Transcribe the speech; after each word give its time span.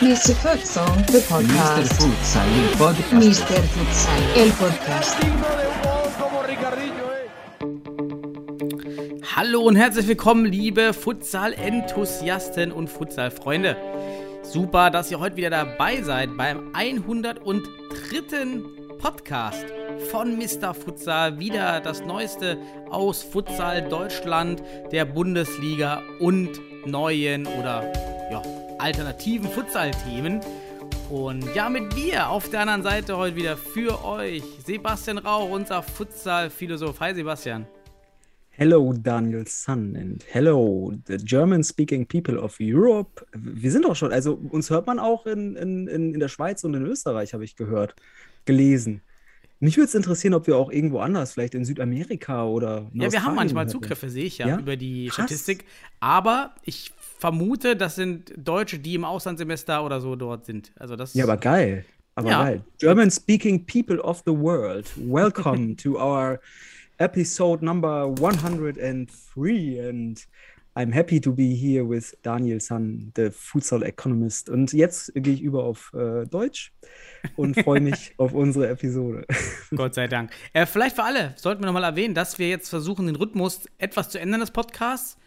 Mr. 0.00 0.34
Futsal, 0.36 0.86
the 1.06 1.18
Mr. 1.18 1.28
podcast. 1.28 1.92
Futsal, 1.94 2.46
il 2.54 2.68
podcast. 2.76 3.12
Mr. 3.12 3.62
Futsal, 3.74 4.22
el 4.36 4.50
podcast. 4.52 5.16
Hallo 9.34 9.62
und 9.62 9.74
herzlich 9.74 10.06
willkommen, 10.06 10.44
liebe 10.44 10.92
Futsal-Enthusiasten 10.94 12.70
und 12.70 12.88
Futsal-Freunde. 12.88 13.76
Super, 14.50 14.88
dass 14.88 15.10
ihr 15.10 15.20
heute 15.20 15.36
wieder 15.36 15.50
dabei 15.50 16.00
seid 16.00 16.34
beim 16.38 16.70
103. 16.72 17.34
Podcast 18.98 19.66
von 20.10 20.38
Mr. 20.38 20.72
Futsal. 20.72 21.38
Wieder 21.38 21.80
das 21.80 22.00
Neueste 22.00 22.56
aus 22.88 23.22
Futsal 23.22 23.86
Deutschland, 23.90 24.62
der 24.90 25.04
Bundesliga 25.04 26.02
und 26.18 26.48
neuen 26.86 27.46
oder 27.46 27.92
ja, 28.30 28.42
alternativen 28.78 29.50
Futsal-Themen. 29.50 30.40
Und 31.10 31.54
ja, 31.54 31.68
mit 31.68 31.94
mir 31.94 32.30
auf 32.30 32.48
der 32.48 32.60
anderen 32.60 32.82
Seite 32.82 33.18
heute 33.18 33.36
wieder 33.36 33.58
für 33.58 34.02
euch 34.02 34.42
Sebastian 34.64 35.18
Rauch, 35.18 35.50
unser 35.50 35.82
Futsal-Philosoph. 35.82 36.98
Hi 37.00 37.14
Sebastian. 37.14 37.66
Hello, 38.60 38.92
Daniel 38.92 39.46
Sun 39.46 39.94
and 39.94 40.24
hello, 40.32 40.92
the 41.06 41.16
German-speaking 41.16 42.06
people 42.06 42.36
of 42.40 42.56
Europe. 42.58 43.24
Wir 43.32 43.70
sind 43.70 43.86
auch 43.86 43.94
schon, 43.94 44.12
also 44.12 44.34
uns 44.34 44.68
hört 44.68 44.88
man 44.88 44.98
auch 44.98 45.26
in, 45.26 45.54
in, 45.54 45.86
in, 45.86 46.18
der 46.18 46.26
Schweiz 46.26 46.64
und 46.64 46.74
in 46.74 46.84
Österreich, 46.84 47.34
habe 47.34 47.44
ich 47.44 47.54
gehört, 47.54 47.94
gelesen. 48.46 49.00
Mich 49.60 49.76
würde 49.76 49.86
es 49.86 49.94
interessieren, 49.94 50.34
ob 50.34 50.48
wir 50.48 50.56
auch 50.56 50.72
irgendwo 50.72 50.98
anders, 50.98 51.34
vielleicht 51.34 51.54
in 51.54 51.64
Südamerika 51.64 52.46
oder 52.46 52.90
in 52.92 53.02
Ja, 53.02 53.12
wir 53.12 53.22
haben 53.22 53.36
manchmal 53.36 53.66
hört. 53.66 53.70
Zugriffe, 53.70 54.10
sehe 54.10 54.24
ich 54.24 54.38
ja, 54.38 54.48
Ja? 54.48 54.58
über 54.58 54.74
die 54.74 55.06
Krass. 55.06 55.26
Statistik. 55.26 55.64
Aber 56.00 56.56
ich 56.64 56.90
vermute, 56.98 57.76
das 57.76 57.94
sind 57.94 58.32
Deutsche, 58.36 58.80
die 58.80 58.96
im 58.96 59.04
Auslandssemester 59.04 59.84
oder 59.84 60.00
so 60.00 60.16
dort 60.16 60.46
sind. 60.46 60.72
Also 60.74 60.96
das 60.96 61.14
Ja, 61.14 61.22
aber 61.22 61.36
geil. 61.36 61.84
Aber 62.16 62.30
Ja. 62.30 62.42
geil. 62.42 62.64
German-speaking 62.78 63.66
people 63.66 64.00
of 64.02 64.24
the 64.26 64.32
world, 64.32 64.90
welcome 64.96 65.76
to 65.80 65.96
our 65.96 66.40
episode 66.98 67.64
number 67.64 68.08
103 68.08 69.78
and 69.78 70.26
I'm 70.78 70.92
happy 70.92 71.20
to 71.20 71.32
be 71.32 71.56
here 71.56 71.84
with 71.84 72.16
Daniel 72.22 72.60
Sun, 72.60 73.12
the 73.16 73.32
futsal 73.32 73.82
economist. 73.82 74.48
Und 74.48 74.72
jetzt 74.72 75.12
gehe 75.12 75.34
ich 75.34 75.42
über 75.42 75.64
auf 75.64 75.92
äh, 75.92 76.24
Deutsch 76.26 76.72
und 77.34 77.60
freue 77.60 77.80
mich 77.80 78.14
auf 78.18 78.32
unsere 78.32 78.68
Episode. 78.68 79.26
Gott 79.74 79.94
sei 79.94 80.06
Dank. 80.06 80.30
Äh, 80.52 80.66
vielleicht 80.66 80.94
für 80.94 81.02
alle 81.02 81.34
sollten 81.34 81.62
wir 81.62 81.66
nochmal 81.66 81.82
erwähnen, 81.82 82.14
dass 82.14 82.38
wir 82.38 82.48
jetzt 82.48 82.68
versuchen, 82.68 83.06
den 83.06 83.16
Rhythmus 83.16 83.66
etwas 83.78 84.10
zu 84.10 84.20
ändern 84.20 84.38
des 84.38 84.52
Podcasts. 84.52 85.18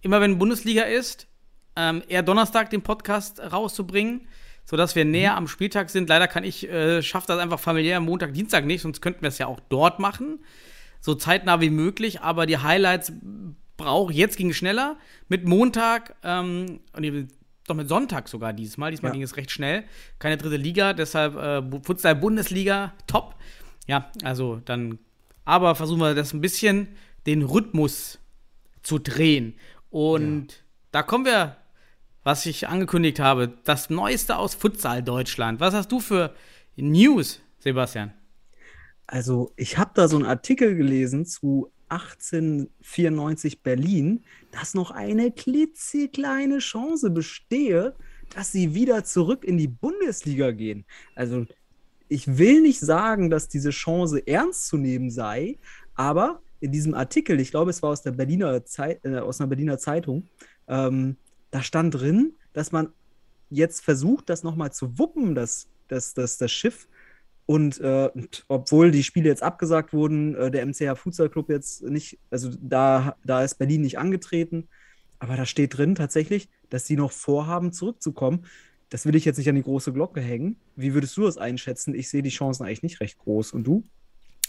Immer 0.00 0.22
wenn 0.22 0.38
Bundesliga 0.38 0.84
ist, 0.84 1.28
ähm, 1.76 2.02
eher 2.08 2.22
Donnerstag 2.22 2.70
den 2.70 2.80
Podcast 2.80 3.40
rauszubringen, 3.40 4.26
sodass 4.64 4.96
wir 4.96 5.04
näher 5.04 5.36
am 5.36 5.46
Spieltag 5.46 5.90
sind. 5.90 6.08
Leider 6.08 6.26
kann 6.26 6.42
ich, 6.42 6.70
äh, 6.70 7.02
schaffe 7.02 7.26
das 7.26 7.38
einfach 7.38 7.60
familiär 7.60 8.00
Montag, 8.00 8.32
Dienstag 8.32 8.64
nicht, 8.64 8.80
sonst 8.80 9.02
könnten 9.02 9.20
wir 9.20 9.28
es 9.28 9.36
ja 9.36 9.46
auch 9.46 9.60
dort 9.68 9.98
machen. 9.98 10.38
So 11.06 11.14
zeitnah 11.14 11.60
wie 11.60 11.70
möglich, 11.70 12.20
aber 12.22 12.46
die 12.46 12.58
Highlights 12.58 13.12
brauche 13.76 14.10
ich. 14.10 14.18
Jetzt 14.18 14.36
ging 14.36 14.50
es 14.50 14.56
schneller. 14.56 14.96
Mit 15.28 15.44
Montag, 15.46 16.16
ähm, 16.24 16.80
nee, 16.98 17.28
doch 17.68 17.76
mit 17.76 17.88
Sonntag 17.88 18.28
sogar 18.28 18.52
diesmal. 18.52 18.90
Diesmal 18.90 19.10
Ja. 19.10 19.12
ging 19.12 19.22
es 19.22 19.36
recht 19.36 19.52
schnell. 19.52 19.84
Keine 20.18 20.36
dritte 20.36 20.56
Liga, 20.56 20.94
deshalb 20.94 21.36
äh, 21.36 21.62
Futsal 21.84 22.16
Bundesliga, 22.16 22.92
top. 23.06 23.36
Ja, 23.86 24.10
also 24.24 24.60
dann, 24.64 24.98
aber 25.44 25.76
versuchen 25.76 26.00
wir 26.00 26.12
das 26.16 26.32
ein 26.32 26.40
bisschen, 26.40 26.88
den 27.24 27.42
Rhythmus 27.42 28.18
zu 28.82 28.98
drehen. 28.98 29.54
Und 29.90 30.64
da 30.90 31.04
kommen 31.04 31.24
wir, 31.24 31.56
was 32.24 32.46
ich 32.46 32.66
angekündigt 32.66 33.20
habe, 33.20 33.52
das 33.62 33.90
Neueste 33.90 34.38
aus 34.38 34.56
Futsal 34.56 35.04
Deutschland. 35.04 35.60
Was 35.60 35.72
hast 35.72 35.92
du 35.92 36.00
für 36.00 36.34
News, 36.74 37.40
Sebastian? 37.60 38.12
Also, 39.06 39.52
ich 39.56 39.78
habe 39.78 39.92
da 39.94 40.08
so 40.08 40.16
einen 40.16 40.26
Artikel 40.26 40.74
gelesen 40.74 41.26
zu 41.26 41.70
1894 41.88 43.62
Berlin, 43.62 44.24
dass 44.50 44.74
noch 44.74 44.90
eine 44.90 45.30
klitzekleine 45.30 46.58
Chance 46.58 47.10
bestehe, 47.10 47.94
dass 48.34 48.50
sie 48.50 48.74
wieder 48.74 49.04
zurück 49.04 49.44
in 49.44 49.56
die 49.56 49.68
Bundesliga 49.68 50.50
gehen. 50.50 50.84
Also, 51.14 51.46
ich 52.08 52.38
will 52.38 52.60
nicht 52.60 52.80
sagen, 52.80 53.30
dass 53.30 53.48
diese 53.48 53.70
Chance 53.70 54.26
ernst 54.26 54.66
zu 54.66 54.76
nehmen 54.76 55.10
sei, 55.10 55.58
aber 55.94 56.40
in 56.60 56.72
diesem 56.72 56.94
Artikel, 56.94 57.38
ich 57.40 57.50
glaube, 57.50 57.70
es 57.70 57.82
war 57.82 57.90
aus 57.90 58.02
der 58.02 58.12
Berliner 58.12 58.64
Zeit, 58.64 59.04
äh, 59.04 59.18
aus 59.18 59.40
einer 59.40 59.48
Berliner 59.48 59.78
Zeitung, 59.78 60.28
ähm, 60.68 61.16
da 61.50 61.62
stand 61.62 61.94
drin, 61.94 62.34
dass 62.52 62.72
man 62.72 62.92
jetzt 63.50 63.82
versucht, 63.82 64.28
das 64.28 64.42
nochmal 64.42 64.72
zu 64.72 64.98
wuppen, 64.98 65.34
das, 65.34 65.68
das, 65.88 66.14
das, 66.14 66.38
das 66.38 66.50
Schiff. 66.50 66.88
Und, 67.46 67.80
äh, 67.80 68.10
obwohl 68.48 68.90
die 68.90 69.04
Spiele 69.04 69.28
jetzt 69.28 69.42
abgesagt 69.42 69.92
wurden, 69.92 70.34
äh, 70.34 70.50
der 70.50 70.66
MCH 70.66 70.96
Futsal 70.96 71.28
Club 71.28 71.48
jetzt 71.48 71.82
nicht, 71.82 72.18
also 72.28 72.50
da, 72.60 73.16
da 73.24 73.42
ist 73.42 73.54
Berlin 73.54 73.82
nicht 73.82 73.98
angetreten, 73.98 74.68
aber 75.20 75.36
da 75.36 75.46
steht 75.46 75.78
drin 75.78 75.94
tatsächlich, 75.94 76.48
dass 76.70 76.86
sie 76.86 76.96
noch 76.96 77.12
vorhaben, 77.12 77.72
zurückzukommen. 77.72 78.46
Das 78.90 79.06
will 79.06 79.14
ich 79.14 79.24
jetzt 79.24 79.38
nicht 79.38 79.48
an 79.48 79.54
die 79.54 79.62
große 79.62 79.92
Glocke 79.92 80.20
hängen. 80.20 80.56
Wie 80.74 80.92
würdest 80.92 81.16
du 81.16 81.22
das 81.22 81.38
einschätzen? 81.38 81.94
Ich 81.94 82.08
sehe 82.08 82.22
die 82.22 82.30
Chancen 82.30 82.64
eigentlich 82.64 82.82
nicht 82.82 83.00
recht 83.00 83.18
groß. 83.18 83.52
Und 83.52 83.64
du? 83.64 83.84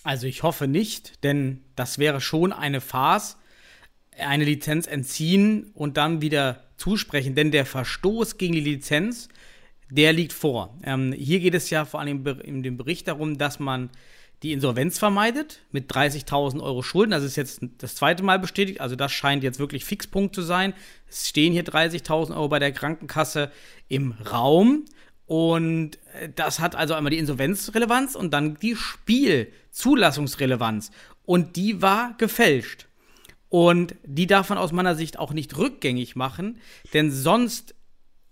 Also 0.04 0.28
ich 0.28 0.44
hoffe 0.44 0.68
nicht, 0.68 1.24
denn 1.24 1.62
das 1.76 2.00
wäre 2.00 2.22
schon 2.22 2.54
eine 2.54 2.82
Farce, 2.82 3.38
eine 4.18 4.46
Lizenz 4.46 4.88
entziehen 4.88 5.72
und 5.74 5.98
dann 5.98 6.22
wieder 6.22 6.64
zusprechen, 6.78 7.36
denn 7.36 7.52
der 7.52 7.66
Verstoß 7.66 8.38
gegen 8.38 8.54
die 8.54 8.60
Lizenz, 8.62 9.30
der 9.90 10.14
liegt 10.14 10.34
vor. 10.34 10.78
Ähm, 10.84 11.14
hier 11.14 11.40
geht 11.40 11.56
es 11.56 11.70
ja 11.70 11.86
vor 11.86 12.00
allem 12.00 12.26
in 12.44 12.64
dem 12.64 12.78
Bericht 12.78 13.08
darum, 13.08 13.38
dass 13.38 13.60
man 13.60 13.92
die 14.44 14.54
Insolvenz 14.54 15.00
vermeidet 15.00 15.62
mit 15.72 15.92
30.000 15.92 16.62
Euro 16.62 16.84
Schulden. 16.84 17.10
Das 17.12 17.24
ist 17.24 17.38
jetzt 17.38 17.62
das 17.80 17.96
zweite 17.96 18.22
Mal 18.24 18.38
bestätigt. 18.38 18.82
Also 18.82 18.96
das 18.96 19.12
scheint 19.12 19.42
jetzt 19.44 19.58
wirklich 19.60 19.84
Fixpunkt 19.84 20.36
zu 20.36 20.44
sein. 20.44 20.76
Es 21.10 21.28
stehen 21.28 21.54
hier 21.54 21.66
30.000 21.66 22.36
Euro 22.36 22.50
bei 22.50 22.60
der 22.60 22.72
Krankenkasse 22.72 23.52
im 23.88 24.12
Raum. 24.12 24.86
Und 25.26 25.98
äh, 26.14 26.30
das 26.34 26.60
hat 26.60 26.76
also 26.76 26.94
einmal 26.94 27.10
die 27.12 27.18
Insolvenzrelevanz 27.18 28.14
und 28.16 28.32
dann 28.32 28.56
die 28.56 28.76
Spielzulassungsrelevanz. 28.76 30.92
Und 31.26 31.56
die 31.56 31.82
war 31.82 32.14
gefälscht. 32.18 32.88
Und 33.50 33.96
die 34.04 34.28
darf 34.28 34.50
man 34.50 34.58
aus 34.58 34.72
meiner 34.72 34.96
Sicht 34.96 35.20
auch 35.20 35.34
nicht 35.34 35.58
rückgängig 35.58 36.16
machen, 36.16 36.60
denn 36.94 37.12
sonst, 37.12 37.76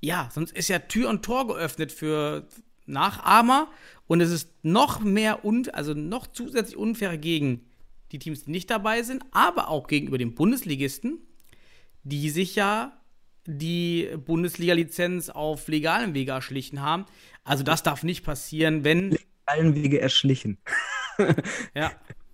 ja, 0.02 0.30
sonst 0.32 0.56
ist 0.56 0.68
ja 0.68 0.80
Tür 0.80 1.10
und 1.10 1.24
Tor 1.24 1.48
geöffnet 1.48 1.92
für 1.92 2.48
Nachahmer 2.86 3.70
und 4.08 4.22
es 4.22 4.32
ist 4.32 4.50
noch 4.64 5.00
mehr 5.00 5.44
und 5.46 5.74
also 5.74 5.94
noch 5.94 6.28
zusätzlich 6.28 6.78
unfair 6.78 7.18
gegen 7.18 7.66
die 8.12 8.20
Teams, 8.20 8.44
die 8.44 8.52
nicht 8.52 8.70
dabei 8.70 9.02
sind, 9.04 9.24
aber 9.32 9.70
auch 9.70 9.88
gegenüber 9.88 10.18
den 10.18 10.36
Bundesligisten, 10.36 11.20
die 12.04 12.30
sich 12.30 12.56
ja 12.56 13.02
die 13.48 14.10
Bundesliga-Lizenz 14.26 15.30
auf 15.30 15.68
legalem 15.68 16.14
Wege 16.14 16.32
erschlichen 16.32 16.82
haben. 16.82 17.06
Also 17.44 17.64
das 17.64 17.84
darf 17.84 18.04
nicht 18.04 18.24
passieren, 18.24 18.84
wenn 18.84 19.18
Allen 19.46 19.76
Wege 19.76 20.02
erschlichen. 20.02 20.58
ja, 21.76 21.92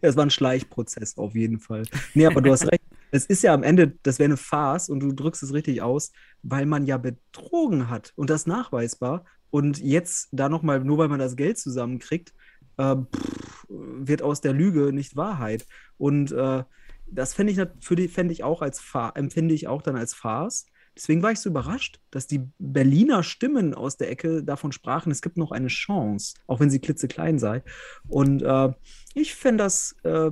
Es 0.00 0.16
war 0.16 0.24
ein 0.26 0.30
Schleichprozess 0.30 1.16
auf 1.18 1.34
jeden 1.34 1.58
Fall. 1.58 1.84
Nee, 2.14 2.26
aber 2.26 2.40
du 2.40 2.52
hast 2.52 2.70
recht. 2.70 2.82
Es 3.10 3.26
ist 3.26 3.42
ja 3.42 3.52
am 3.52 3.62
Ende, 3.62 3.98
das 4.02 4.18
wäre 4.18 4.28
eine 4.28 4.36
Farce 4.38 4.88
und 4.88 5.00
du 5.00 5.12
drückst 5.12 5.42
es 5.42 5.52
richtig 5.52 5.82
aus, 5.82 6.12
weil 6.42 6.64
man 6.64 6.86
ja 6.86 6.96
betrogen 6.96 7.90
hat 7.90 8.12
und 8.16 8.30
das 8.30 8.46
nachweisbar. 8.46 9.24
Und 9.50 9.80
jetzt 9.80 10.28
da 10.32 10.48
nochmal, 10.48 10.80
nur 10.80 10.96
weil 10.96 11.08
man 11.08 11.18
das 11.18 11.36
Geld 11.36 11.58
zusammenkriegt, 11.58 12.32
äh, 12.78 12.96
pff, 12.96 13.66
wird 13.68 14.22
aus 14.22 14.40
der 14.40 14.54
Lüge 14.54 14.92
nicht 14.94 15.14
Wahrheit. 15.14 15.66
Und 15.98 16.32
äh, 16.32 16.64
das 17.06 17.34
fände 17.34 17.52
ich, 17.52 18.30
ich 18.30 18.44
auch 18.44 18.62
als 18.62 18.80
Fa 18.80 19.12
empfinde 19.14 19.54
ich 19.54 19.68
auch 19.68 19.82
dann 19.82 19.96
als 19.96 20.14
Farce. 20.14 20.66
Deswegen 20.94 21.22
war 21.22 21.32
ich 21.32 21.40
so 21.40 21.48
überrascht, 21.48 22.00
dass 22.10 22.26
die 22.26 22.42
Berliner 22.58 23.22
Stimmen 23.22 23.74
aus 23.74 23.96
der 23.96 24.10
Ecke 24.10 24.44
davon 24.44 24.72
sprachen, 24.72 25.10
es 25.10 25.22
gibt 25.22 25.38
noch 25.38 25.50
eine 25.50 25.68
Chance, 25.68 26.34
auch 26.46 26.60
wenn 26.60 26.70
sie 26.70 26.80
klitzeklein 26.80 27.38
sei. 27.38 27.62
Und 28.08 28.42
äh, 28.42 28.72
ich 29.14 29.34
fände 29.34 29.64
das 29.64 29.96
äh, 30.04 30.30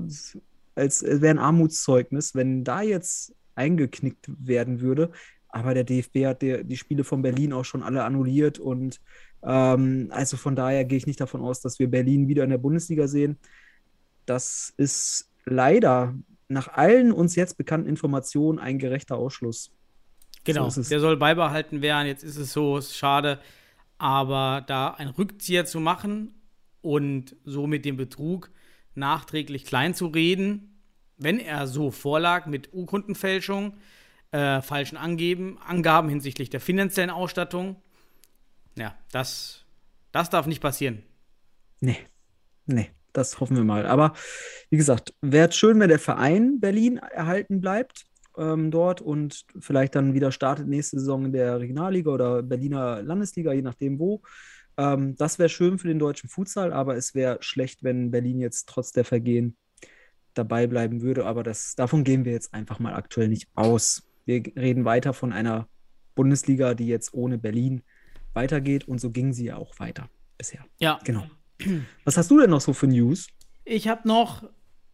als 0.74 1.02
äh, 1.02 1.20
wäre 1.20 1.34
ein 1.34 1.38
Armutszeugnis, 1.38 2.34
wenn 2.34 2.64
da 2.64 2.82
jetzt 2.82 3.34
eingeknickt 3.54 4.30
werden 4.38 4.80
würde. 4.80 5.10
Aber 5.48 5.74
der 5.74 5.84
DFB 5.84 6.26
hat 6.26 6.42
der, 6.42 6.64
die 6.64 6.76
Spiele 6.76 7.04
von 7.04 7.22
Berlin 7.22 7.52
auch 7.52 7.64
schon 7.64 7.82
alle 7.82 8.04
annulliert 8.04 8.58
und 8.58 9.00
ähm, 9.42 10.08
also 10.10 10.36
von 10.36 10.54
daher 10.54 10.84
gehe 10.84 10.98
ich 10.98 11.06
nicht 11.06 11.20
davon 11.20 11.40
aus, 11.40 11.60
dass 11.60 11.78
wir 11.78 11.90
Berlin 11.90 12.28
wieder 12.28 12.44
in 12.44 12.50
der 12.50 12.58
Bundesliga 12.58 13.08
sehen. 13.08 13.38
Das 14.26 14.72
ist 14.76 15.30
leider 15.44 16.14
nach 16.48 16.68
allen 16.68 17.12
uns 17.12 17.36
jetzt 17.36 17.56
bekannten 17.56 17.88
Informationen 17.88 18.58
ein 18.58 18.78
gerechter 18.78 19.16
Ausschluss. 19.16 19.72
Genau, 20.44 20.68
So 20.68 20.80
es. 20.80 20.88
der 20.88 21.00
soll 21.00 21.16
beibehalten 21.16 21.82
werden. 21.82 22.06
Jetzt 22.06 22.24
ist 22.24 22.36
es 22.36 22.52
so, 22.52 22.78
ist 22.78 22.96
schade. 22.96 23.40
Aber 23.98 24.64
da 24.66 24.88
einen 24.88 25.10
Rückzieher 25.10 25.66
zu 25.66 25.80
machen 25.80 26.34
und 26.80 27.36
so 27.44 27.66
mit 27.66 27.84
dem 27.84 27.96
Betrug 27.96 28.50
nachträglich 28.94 29.64
klein 29.64 29.94
zu 29.94 30.06
reden, 30.06 30.80
wenn 31.18 31.38
er 31.38 31.66
so 31.66 31.90
vorlag 31.90 32.46
mit 32.46 32.72
Urkundenfälschung, 32.72 33.74
äh, 34.32 34.62
falschen 34.62 34.96
Angeben, 34.96 35.58
Angaben 35.58 36.08
hinsichtlich 36.08 36.50
der 36.50 36.60
finanziellen 36.60 37.10
Ausstattung, 37.10 37.76
ja, 38.76 38.94
das, 39.12 39.64
das 40.12 40.30
darf 40.30 40.46
nicht 40.46 40.62
passieren. 40.62 41.02
Nee, 41.80 41.98
nee, 42.66 42.90
das 43.12 43.40
hoffen 43.40 43.56
wir 43.56 43.64
mal. 43.64 43.86
Aber 43.86 44.14
wie 44.70 44.76
gesagt, 44.76 45.12
wäre 45.20 45.52
schön, 45.52 45.78
wenn 45.80 45.88
der 45.88 45.98
Verein 45.98 46.60
Berlin 46.60 46.98
erhalten 46.98 47.60
bleibt 47.60 48.06
ähm, 48.36 48.70
dort 48.70 49.00
und 49.00 49.44
vielleicht 49.58 49.94
dann 49.94 50.14
wieder 50.14 50.32
startet 50.32 50.68
nächste 50.68 50.98
Saison 50.98 51.26
in 51.26 51.32
der 51.32 51.60
Regionalliga 51.60 52.10
oder 52.10 52.42
Berliner 52.42 53.02
Landesliga, 53.02 53.52
je 53.52 53.62
nachdem 53.62 53.98
wo. 53.98 54.22
Ähm, 54.76 55.16
das 55.16 55.38
wäre 55.38 55.48
schön 55.48 55.78
für 55.78 55.88
den 55.88 55.98
deutschen 55.98 56.28
Futsal, 56.28 56.72
aber 56.72 56.96
es 56.96 57.14
wäre 57.14 57.38
schlecht, 57.40 57.82
wenn 57.82 58.10
Berlin 58.10 58.40
jetzt 58.40 58.68
trotz 58.68 58.92
der 58.92 59.04
Vergehen 59.04 59.56
dabei 60.34 60.66
bleiben 60.66 61.02
würde. 61.02 61.26
Aber 61.26 61.42
das, 61.42 61.74
davon 61.74 62.04
gehen 62.04 62.24
wir 62.24 62.32
jetzt 62.32 62.54
einfach 62.54 62.78
mal 62.78 62.94
aktuell 62.94 63.28
nicht 63.28 63.48
aus. 63.54 64.08
Wir 64.24 64.42
reden 64.56 64.84
weiter 64.84 65.12
von 65.12 65.32
einer 65.32 65.68
Bundesliga, 66.14 66.74
die 66.74 66.86
jetzt 66.86 67.14
ohne 67.14 67.38
Berlin 67.38 67.82
weitergeht 68.32 68.86
und 68.86 69.00
so 69.00 69.10
ging 69.10 69.32
sie 69.32 69.46
ja 69.46 69.56
auch 69.56 69.78
weiter 69.78 70.08
bisher. 70.38 70.64
Ja. 70.78 70.98
Genau. 71.04 71.26
Was 72.04 72.16
hast 72.16 72.30
du 72.30 72.40
denn 72.40 72.50
noch 72.50 72.60
so 72.60 72.72
für 72.72 72.86
News? 72.86 73.28
Ich 73.64 73.88
habe 73.88 74.06
noch, 74.08 74.44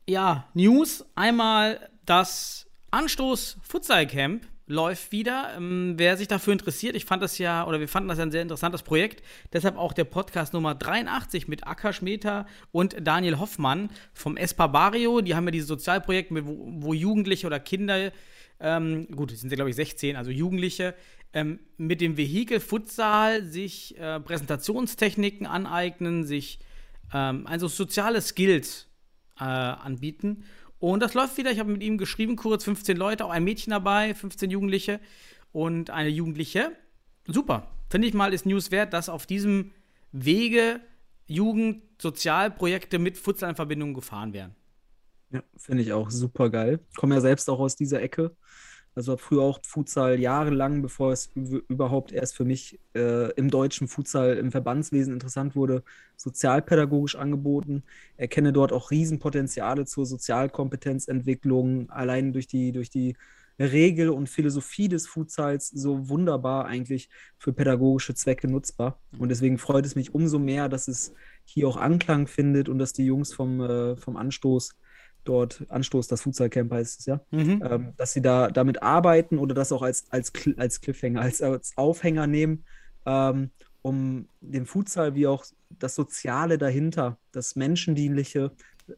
ja, 0.08 0.48
News. 0.54 1.04
Einmal 1.14 1.90
das 2.04 2.66
Anstoß 2.90 3.58
Futsal 3.62 4.06
Camp 4.06 4.46
läuft 4.66 5.12
wieder. 5.12 5.52
Ähm, 5.56 5.94
wer 5.96 6.16
sich 6.16 6.28
dafür 6.28 6.52
interessiert, 6.52 6.96
ich 6.96 7.04
fand 7.04 7.22
das 7.22 7.38
ja, 7.38 7.66
oder 7.66 7.80
wir 7.80 7.88
fanden 7.88 8.08
das 8.08 8.18
ja 8.18 8.24
ein 8.24 8.30
sehr 8.30 8.42
interessantes 8.42 8.82
Projekt. 8.82 9.22
Deshalb 9.52 9.76
auch 9.76 9.92
der 9.92 10.04
Podcast 10.04 10.52
Nummer 10.52 10.74
83 10.74 11.48
mit 11.48 11.66
Akka 11.66 11.92
Schmeter 11.92 12.46
und 12.72 12.96
Daniel 13.00 13.38
Hoffmann 13.38 13.90
vom 14.12 14.36
Espa 14.36 14.66
Barrio. 14.66 15.20
Die 15.20 15.34
haben 15.34 15.44
ja 15.44 15.52
dieses 15.52 15.68
Sozialprojekt, 15.68 16.30
wo, 16.32 16.66
wo 16.80 16.94
Jugendliche 16.94 17.46
oder 17.46 17.60
Kinder, 17.60 18.12
ähm, 18.58 19.06
gut, 19.14 19.30
sind 19.30 19.50
ja 19.50 19.56
glaube 19.56 19.70
ich 19.70 19.76
16, 19.76 20.16
also 20.16 20.30
Jugendliche, 20.30 20.94
ähm, 21.32 21.60
mit 21.76 22.00
dem 22.00 22.16
Vehikel 22.16 22.60
Futsal 22.60 23.44
sich 23.44 23.96
äh, 23.98 24.18
Präsentationstechniken 24.20 25.46
aneignen, 25.46 26.24
sich 26.24 26.58
ähm, 27.12 27.46
also 27.46 27.68
soziale 27.68 28.20
Skills 28.20 28.88
äh, 29.38 29.44
anbieten. 29.44 30.44
Und 30.92 31.00
das 31.00 31.14
läuft 31.14 31.36
wieder. 31.36 31.50
Ich 31.50 31.58
habe 31.58 31.72
mit 31.72 31.82
ihm 31.82 31.98
geschrieben, 31.98 32.36
kurz 32.36 32.62
15 32.62 32.96
Leute, 32.96 33.24
auch 33.24 33.30
ein 33.30 33.42
Mädchen 33.42 33.72
dabei, 33.72 34.14
15 34.14 34.50
Jugendliche 34.50 35.00
und 35.50 35.90
eine 35.90 36.10
Jugendliche. 36.10 36.70
Super. 37.26 37.66
Finde 37.90 38.06
ich 38.06 38.14
mal, 38.14 38.32
ist 38.32 38.46
News 38.46 38.70
wert, 38.70 38.92
dass 38.92 39.08
auf 39.08 39.26
diesem 39.26 39.72
Wege 40.12 40.80
Jugendsozialprojekte 41.26 43.00
mit 43.00 43.18
Futsal 43.18 43.50
in 43.50 43.56
Verbindung 43.56 43.94
gefahren 43.94 44.32
werden. 44.32 44.54
Ja, 45.32 45.42
finde 45.56 45.82
ich 45.82 45.92
auch 45.92 46.08
super 46.08 46.50
geil. 46.50 46.78
Komme 46.96 47.16
ja 47.16 47.20
selbst 47.20 47.50
auch 47.50 47.58
aus 47.58 47.74
dieser 47.74 48.00
Ecke. 48.00 48.36
Also 48.96 49.12
habe 49.12 49.20
früher 49.20 49.42
auch 49.42 49.60
Futsal 49.62 50.18
jahrelang, 50.18 50.80
bevor 50.80 51.12
es 51.12 51.30
überhaupt 51.68 52.12
erst 52.12 52.34
für 52.34 52.46
mich 52.46 52.80
äh, 52.94 53.30
im 53.34 53.50
deutschen 53.50 53.88
Futsal 53.88 54.38
im 54.38 54.50
Verbandswesen 54.50 55.12
interessant 55.12 55.54
wurde, 55.54 55.84
sozialpädagogisch 56.16 57.14
angeboten. 57.14 57.82
Erkenne 58.16 58.54
dort 58.54 58.72
auch 58.72 58.90
Riesenpotenziale 58.90 59.84
zur 59.84 60.06
Sozialkompetenzentwicklung, 60.06 61.90
allein 61.90 62.32
durch 62.32 62.46
die, 62.46 62.72
durch 62.72 62.88
die 62.88 63.16
Regel 63.58 64.08
und 64.08 64.30
Philosophie 64.30 64.88
des 64.88 65.06
Futsals 65.06 65.68
so 65.68 66.08
wunderbar 66.08 66.64
eigentlich 66.64 67.10
für 67.36 67.52
pädagogische 67.52 68.14
Zwecke 68.14 68.48
nutzbar. 68.48 68.98
Und 69.18 69.28
deswegen 69.28 69.58
freut 69.58 69.84
es 69.84 69.94
mich 69.94 70.14
umso 70.14 70.38
mehr, 70.38 70.70
dass 70.70 70.88
es 70.88 71.12
hier 71.44 71.68
auch 71.68 71.76
Anklang 71.76 72.26
findet 72.26 72.70
und 72.70 72.78
dass 72.78 72.94
die 72.94 73.04
Jungs 73.04 73.34
vom, 73.34 73.60
äh, 73.60 73.96
vom 73.96 74.16
Anstoß 74.16 74.74
dort 75.28 75.64
Anstoß, 75.68 76.08
das 76.08 76.22
Futsal 76.22 76.48
Camp 76.48 76.72
heißt 76.72 77.00
es 77.00 77.06
ja, 77.06 77.20
mhm. 77.30 77.62
ähm, 77.68 77.92
dass 77.96 78.12
sie 78.12 78.22
da 78.22 78.50
damit 78.50 78.82
arbeiten 78.82 79.38
oder 79.38 79.54
das 79.54 79.72
auch 79.72 79.82
als, 79.82 80.06
als, 80.10 80.32
als 80.56 80.80
Cliffhanger, 80.80 81.20
als, 81.20 81.42
als 81.42 81.76
Aufhänger 81.76 82.26
nehmen, 82.26 82.64
ähm, 83.04 83.50
um 83.82 84.28
den 84.40 84.66
Futsal 84.66 85.14
wie 85.14 85.26
auch 85.26 85.44
das 85.70 85.94
Soziale 85.94 86.58
dahinter, 86.58 87.18
das 87.32 87.56
Menschendienliche, 87.56 88.52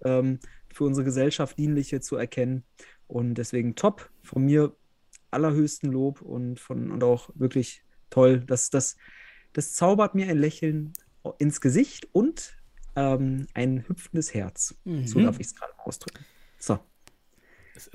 ähm, 0.04 0.38
für 0.72 0.84
unsere 0.84 1.04
Gesellschaft 1.04 1.58
dienliche 1.58 2.00
zu 2.00 2.16
erkennen. 2.16 2.64
Und 3.06 3.34
deswegen 3.34 3.74
top, 3.74 4.10
von 4.22 4.44
mir 4.44 4.76
allerhöchsten 5.30 5.90
Lob 5.90 6.20
und, 6.20 6.60
von, 6.60 6.90
und 6.90 7.02
auch 7.02 7.30
wirklich 7.34 7.82
toll. 8.10 8.40
Das, 8.40 8.70
das, 8.70 8.96
das 9.52 9.74
zaubert 9.74 10.14
mir 10.14 10.28
ein 10.28 10.38
Lächeln 10.38 10.92
ins 11.38 11.60
Gesicht 11.60 12.08
und 12.12 12.57
ähm, 12.98 13.46
ein 13.54 13.84
hüpfendes 13.88 14.34
Herz. 14.34 14.74
Mhm. 14.84 15.06
So 15.06 15.20
darf 15.20 15.38
ich 15.38 15.46
es 15.46 15.54
gerade 15.54 15.72
ausdrücken. 15.78 16.24
So. 16.58 16.80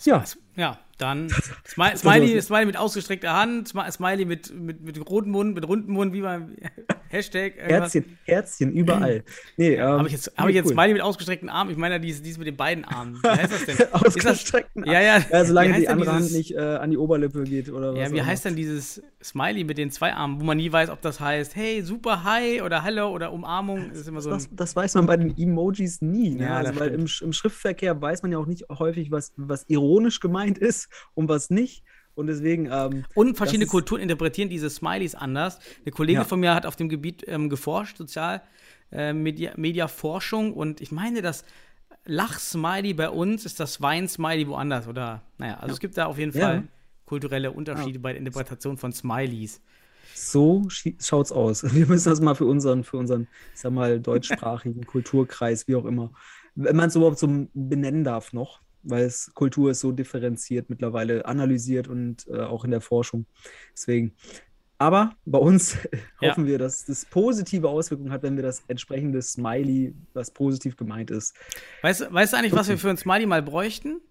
Ja. 0.03 0.23
Ja, 0.55 0.79
dann 0.97 1.29
Smiley, 1.67 1.97
Smiley, 1.97 2.41
Smiley 2.41 2.65
mit 2.65 2.77
ausgestreckter 2.77 3.33
Hand, 3.33 3.67
Smiley 3.67 4.25
mit, 4.25 4.53
mit, 4.53 4.81
mit 4.81 5.09
rotem 5.09 5.31
Mund, 5.31 5.55
mit 5.55 5.67
rundem 5.67 5.93
Mund, 5.93 6.13
wie 6.13 6.21
beim 6.21 6.55
Hashtag. 7.09 7.53
Herzchen, 7.57 8.17
Herzchen 8.25 8.71
überall. 8.71 9.23
Nee, 9.57 9.75
ähm, 9.75 9.81
Habe 9.81 10.07
ich 10.07 10.13
jetzt, 10.13 10.31
hab 10.37 10.49
ich 10.49 10.55
jetzt 10.55 10.67
cool. 10.67 10.73
Smiley 10.73 10.93
mit 10.93 11.01
ausgestreckten 11.01 11.49
Armen? 11.49 11.71
Ich 11.71 11.77
meine, 11.77 11.99
dies, 11.99 12.21
dies 12.21 12.37
mit 12.37 12.47
den 12.47 12.57
beiden 12.57 12.85
Armen. 12.85 13.19
Wie 13.21 13.27
heißt 13.27 13.51
das 13.51 13.65
denn? 13.65 13.87
ausgestreckten 13.93 14.83
Armen. 14.83 14.93
Ja, 14.93 15.01
ja. 15.01 15.25
ja 15.31 15.45
solange 15.45 15.73
die 15.73 15.87
andere 15.87 16.13
Hand 16.13 16.31
nicht 16.31 16.55
äh, 16.55 16.59
an 16.59 16.89
die 16.91 16.97
Oberlippe 16.97 17.43
geht 17.43 17.69
oder 17.71 17.93
was. 17.93 17.99
Ja, 17.99 18.11
wie 18.11 18.21
heißt 18.21 18.45
denn 18.45 18.55
dieses 18.55 19.01
Smiley 19.23 19.63
mit 19.63 19.77
den 19.77 19.91
zwei 19.91 20.13
Armen, 20.13 20.39
wo 20.39 20.43
man 20.43 20.57
nie 20.57 20.71
weiß, 20.71 20.89
ob 20.89 21.01
das 21.01 21.19
heißt, 21.19 21.55
hey, 21.55 21.81
super, 21.83 22.23
hi 22.23 22.61
oder 22.61 22.83
hallo 22.83 23.09
oder 23.09 23.31
Umarmung? 23.31 23.89
Das, 23.89 23.99
ist 23.99 24.07
immer 24.07 24.21
so 24.21 24.31
das, 24.31 24.49
das, 24.51 24.75
weiß 24.75 24.95
man 24.95 25.05
bei 25.05 25.17
den 25.17 25.37
Emojis 25.37 26.01
nie. 26.01 26.31
Ne? 26.31 26.45
Ja, 26.45 26.57
also, 26.57 26.79
weil 26.79 26.89
im, 26.89 27.05
im, 27.21 27.33
Schriftverkehr 27.33 27.99
weiß 28.01 28.23
man 28.23 28.31
ja 28.31 28.37
auch 28.37 28.47
nicht 28.47 28.65
häufig, 28.69 29.11
was, 29.11 29.33
was 29.37 29.65
ironisch 29.67 30.19
gemeint 30.19 30.42
ist 30.49 30.89
und 31.13 31.29
was 31.29 31.49
nicht. 31.49 31.83
Und 32.15 32.27
deswegen. 32.27 32.69
Ähm, 32.71 33.05
und 33.15 33.37
verschiedene 33.37 33.65
Kulturen 33.65 34.01
interpretieren 34.01 34.49
diese 34.49 34.69
Smileys 34.69 35.15
anders. 35.15 35.59
Eine 35.83 35.91
Kollegin 35.91 36.21
ja. 36.21 36.25
von 36.25 36.39
mir 36.39 36.53
hat 36.53 36.65
auf 36.65 36.75
dem 36.75 36.89
Gebiet 36.89 37.23
ähm, 37.27 37.49
geforscht, 37.49 37.97
Sozial, 37.97 38.41
äh. 38.91 39.11
Und 39.11 40.81
ich 40.81 40.91
meine, 40.91 41.21
das 41.21 41.43
Lach-Smiley 42.05 42.93
bei 42.93 43.09
uns 43.09 43.45
ist 43.45 43.59
das 43.59 43.81
Wein-Smiley 43.81 44.47
woanders. 44.47 44.87
Oder, 44.87 45.23
naja, 45.37 45.55
also 45.55 45.67
ja. 45.67 45.73
es 45.73 45.79
gibt 45.79 45.97
da 45.97 46.05
auf 46.05 46.17
jeden 46.19 46.33
Fall 46.33 46.55
ja. 46.55 46.63
kulturelle 47.05 47.51
Unterschiede 47.51 47.99
bei 47.99 48.13
der 48.13 48.19
Interpretation 48.19 48.77
von 48.77 48.91
Smileys. 48.91 49.61
So 50.13 50.67
schaut's 50.69 51.31
aus. 51.31 51.63
Wir 51.73 51.87
müssen 51.87 52.09
das 52.09 52.21
mal 52.21 52.35
für 52.35 52.45
unseren, 52.45 52.83
für 52.83 52.97
unseren, 52.97 53.27
ich 53.53 53.61
sag 53.61 53.71
mal, 53.71 53.99
deutschsprachigen 53.99 54.85
Kulturkreis, 54.85 55.67
wie 55.67 55.75
auch 55.75 55.85
immer, 55.85 56.11
wenn 56.55 56.75
man 56.75 56.89
es 56.89 56.95
überhaupt 56.95 57.17
so 57.17 57.47
benennen 57.53 58.03
darf 58.03 58.31
noch, 58.31 58.61
weil 58.83 59.03
es 59.03 59.33
Kultur 59.33 59.71
ist 59.71 59.79
so 59.79 59.91
differenziert 59.91 60.69
mittlerweile 60.69 61.25
analysiert 61.25 61.87
und 61.87 62.27
äh, 62.27 62.41
auch 62.41 62.65
in 62.65 62.71
der 62.71 62.81
Forschung. 62.81 63.25
Deswegen. 63.73 64.13
Aber 64.77 65.15
bei 65.25 65.39
uns 65.39 65.77
ja. 66.21 66.29
hoffen 66.29 66.45
wir, 66.45 66.57
dass 66.57 66.85
das 66.85 67.05
positive 67.05 67.69
Auswirkungen 67.69 68.11
hat, 68.11 68.23
wenn 68.23 68.35
wir 68.35 68.43
das 68.43 68.63
entsprechende 68.67 69.21
Smiley, 69.21 69.93
was 70.13 70.31
positiv 70.31 70.75
gemeint 70.75 71.09
ist. 71.09 71.35
Weißt, 71.81 72.11
weißt 72.11 72.33
du 72.33 72.37
eigentlich, 72.37 72.53
was 72.53 72.67
wir 72.67 72.77
für 72.77 72.89
ein 72.89 72.97
Smiley 72.97 73.25
mal 73.25 73.41
bräuchten? 73.41 74.01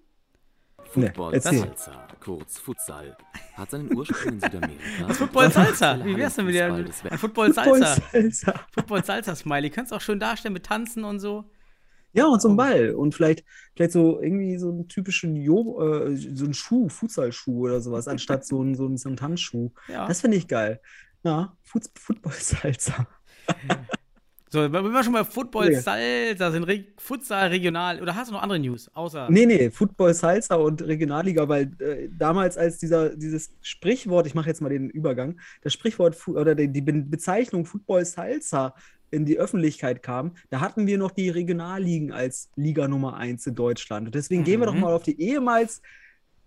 Football 0.92 1.32
nee, 1.32 1.38
Salsa, 1.38 2.06
kurz 2.20 2.58
Futsal, 2.58 3.16
hat 3.54 3.70
seinen 3.70 3.94
Ursprung 3.96 4.34
in 4.34 4.40
Südamerika. 4.40 5.06
Das 5.08 5.16
Football 5.16 5.50
Salsa, 5.50 6.04
wie 6.04 6.16
wär's 6.16 6.36
denn 6.36 6.44
mit 6.44 6.54
der 6.54 6.72
ein 6.74 7.18
Football 7.18 7.52
Salsa? 7.54 7.96
Football 8.72 9.02
Salsa 9.02 9.34
Smiley, 9.34 9.70
kannst 9.70 9.92
du 9.92 9.96
auch 9.96 10.00
schön 10.02 10.20
darstellen 10.20 10.52
mit 10.52 10.66
Tanzen 10.66 11.04
und 11.04 11.18
so. 11.18 11.50
Ja, 12.12 12.26
und 12.26 12.42
so 12.42 12.48
ein 12.48 12.56
Ball. 12.56 12.90
Und 12.94 13.14
vielleicht, 13.14 13.44
vielleicht 13.74 13.92
so 13.92 14.20
irgendwie 14.20 14.58
so 14.58 14.70
einen 14.70 14.88
typischen 14.88 15.36
jo 15.36 15.80
äh, 15.80 16.16
so 16.16 16.44
einen 16.44 16.54
Schuh, 16.54 16.88
Futsalschuh 16.88 17.64
oder 17.64 17.80
sowas, 17.80 18.08
anstatt 18.08 18.44
so 18.46 18.62
ein, 18.62 18.74
so 18.74 18.86
ein, 18.86 18.96
so 18.96 19.08
ein 19.08 19.16
Tanzschuh. 19.16 19.70
Ja. 19.88 20.06
Das 20.06 20.20
finde 20.20 20.36
ich 20.36 20.48
geil. 20.48 20.80
Ja, 21.24 21.56
Fut 21.62 21.84
Football-Salsa. 21.94 23.06
So, 24.52 24.60
wenn 24.70 24.92
wir 24.92 25.02
schon 25.02 25.14
mal 25.14 25.24
Football 25.24 25.72
Salsa 25.76 26.50
sind, 26.50 26.64
Re 26.64 26.84
Futsal 26.98 27.48
regional. 27.48 28.02
Oder 28.02 28.14
hast 28.14 28.28
du 28.28 28.34
noch 28.34 28.42
andere 28.42 28.58
News? 28.58 28.90
Außer. 28.92 29.28
Nee, 29.30 29.46
nee, 29.46 29.70
Football 29.70 30.12
Salsa 30.12 30.56
und 30.56 30.82
Regionalliga, 30.82 31.48
weil 31.48 31.72
äh, 31.80 32.10
damals, 32.10 32.58
als 32.58 32.76
dieser, 32.76 33.16
dieses 33.16 33.56
Sprichwort, 33.62 34.26
ich 34.26 34.34
mache 34.34 34.48
jetzt 34.48 34.60
mal 34.60 34.68
den 34.68 34.90
Übergang, 34.90 35.40
das 35.62 35.72
Sprichwort 35.72 36.28
oder 36.28 36.54
die, 36.54 36.70
die 36.70 36.82
Bezeichnung 36.82 37.64
Football 37.64 38.04
Salsa 38.04 38.74
in 39.12 39.26
die 39.26 39.38
Öffentlichkeit 39.38 40.02
kam, 40.02 40.32
da 40.50 40.60
hatten 40.60 40.86
wir 40.86 40.98
noch 40.98 41.12
die 41.12 41.28
Regionalligen 41.28 42.12
als 42.12 42.50
Liga 42.56 42.88
Nummer 42.88 43.16
1 43.16 43.46
in 43.46 43.54
Deutschland. 43.54 44.06
Und 44.06 44.14
deswegen 44.14 44.40
mhm. 44.40 44.46
gehen 44.46 44.60
wir 44.60 44.66
doch 44.66 44.74
mhm. 44.74 44.80
mal 44.80 44.94
auf 44.94 45.04
die 45.04 45.20
ehemals 45.20 45.82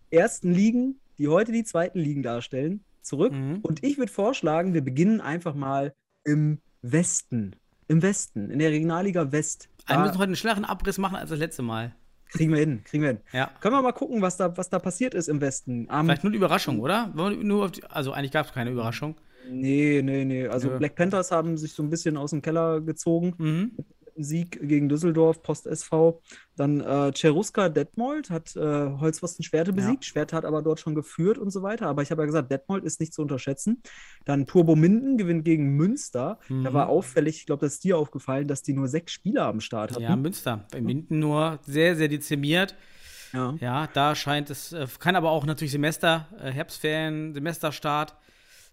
ersten 0.10 0.52
Ligen, 0.52 1.00
die 1.18 1.28
heute 1.28 1.52
die 1.52 1.64
zweiten 1.64 2.00
Ligen 2.00 2.24
darstellen, 2.24 2.84
zurück. 3.02 3.34
Mhm. 3.34 3.60
Und 3.62 3.84
ich 3.84 3.98
würde 3.98 4.12
vorschlagen, 4.12 4.74
wir 4.74 4.82
beginnen 4.82 5.22
einfach 5.22 5.54
mal 5.54 5.94
im 6.24 6.60
Westen. 6.82 7.56
Im 7.88 8.02
Westen, 8.02 8.50
in 8.50 8.60
der 8.60 8.72
Regionalliga 8.72 9.32
West. 9.32 9.70
wir 9.88 10.00
müssen 10.00 10.16
heute 10.16 10.24
einen 10.24 10.36
schnelleren 10.36 10.66
Abriss 10.66 10.98
machen 10.98 11.16
als 11.16 11.30
das 11.30 11.38
letzte 11.38 11.62
Mal. 11.62 11.94
Kriegen 12.30 12.52
wir 12.52 12.60
hin, 12.60 12.84
kriegen 12.84 13.04
wir 13.04 13.10
hin. 13.12 13.20
Ja. 13.32 13.52
Können 13.60 13.76
wir 13.76 13.82
mal 13.84 13.92
gucken, 13.92 14.24
was 14.24 14.36
da, 14.38 14.58
was 14.58 14.70
da 14.70 14.80
passiert 14.80 15.14
ist 15.14 15.30
im 15.30 15.40
Westen. 15.40 15.86
Um, 15.86 16.06
Vielleicht 16.06 16.24
nur 16.24 16.32
eine 16.32 16.38
Überraschung, 16.38 16.80
oder? 16.80 17.14
Die, 17.16 17.84
also 17.84 18.12
eigentlich 18.12 18.32
gab 18.32 18.48
es 18.48 18.54
keine 18.54 18.72
Überraschung. 18.72 19.16
Nee, 19.50 20.02
nee, 20.04 20.26
nee. 20.26 20.48
Also 20.48 20.70
Nö. 20.70 20.78
Black 20.78 20.96
Panthers 20.96 21.32
haben 21.32 21.58
sich 21.58 21.74
so 21.74 21.84
ein 21.84 21.90
bisschen 21.90 22.18
aus 22.18 22.32
dem 22.32 22.42
Keller 22.42 22.82
gezogen. 22.82 23.34
Mhm. 23.38 23.72
Sieg 24.18 24.66
gegen 24.66 24.88
Düsseldorf, 24.88 25.42
Post 25.44 25.68
SV. 25.68 26.22
Dann 26.56 26.80
äh, 26.80 27.12
Cheruska 27.12 27.68
Detmold 27.68 28.30
hat 28.30 28.56
äh, 28.56 28.60
Holzpfosten 28.62 29.44
Schwerte 29.44 29.74
besiegt. 29.74 30.06
Schwerte 30.06 30.38
hat 30.38 30.46
aber 30.46 30.62
dort 30.62 30.80
schon 30.80 30.96
geführt 30.96 31.38
und 31.38 31.52
so 31.52 31.64
weiter. 31.64 31.88
Aber 31.88 32.02
ich 32.02 32.12
habe 32.12 32.22
ja 32.22 32.26
gesagt, 32.26 32.50
Detmold 32.50 32.86
ist 32.86 33.02
nicht 33.02 33.14
zu 33.14 33.22
unterschätzen. 33.22 33.82
Dann 34.24 34.46
Turbo 34.46 34.78
Minden 34.78 35.18
gewinnt 35.18 35.44
gegen 35.44 35.76
Münster. 35.76 36.40
Da 36.48 36.56
Mhm. 36.56 36.74
war 36.74 36.88
auffällig, 36.88 37.40
ich 37.40 37.46
glaube, 37.46 37.66
das 37.66 37.74
ist 37.74 37.84
dir 37.84 37.98
aufgefallen, 37.98 38.48
dass 38.48 38.62
die 38.62 38.72
nur 38.72 38.88
sechs 38.88 39.12
Spieler 39.12 39.48
am 39.48 39.60
Start 39.60 39.92
hatten. 39.92 40.04
Ja, 40.04 40.16
Münster. 40.16 40.66
Bei 40.72 40.80
Minden 40.80 41.20
nur 41.20 41.60
sehr, 41.64 41.98
sehr 41.98 42.08
dezimiert. 42.08 42.74
Ja. 43.34 43.54
Ja, 43.60 43.88
da 43.94 44.16
scheint 44.16 44.50
es, 44.50 44.72
äh, 44.72 44.88
kann 44.98 45.18
aber 45.18 45.30
auch 45.32 45.46
natürlich 45.46 45.74
Semester, 45.74 46.30
äh, 46.42 46.52
Herbstferien, 46.52 47.34
Semesterstart. 47.34 48.16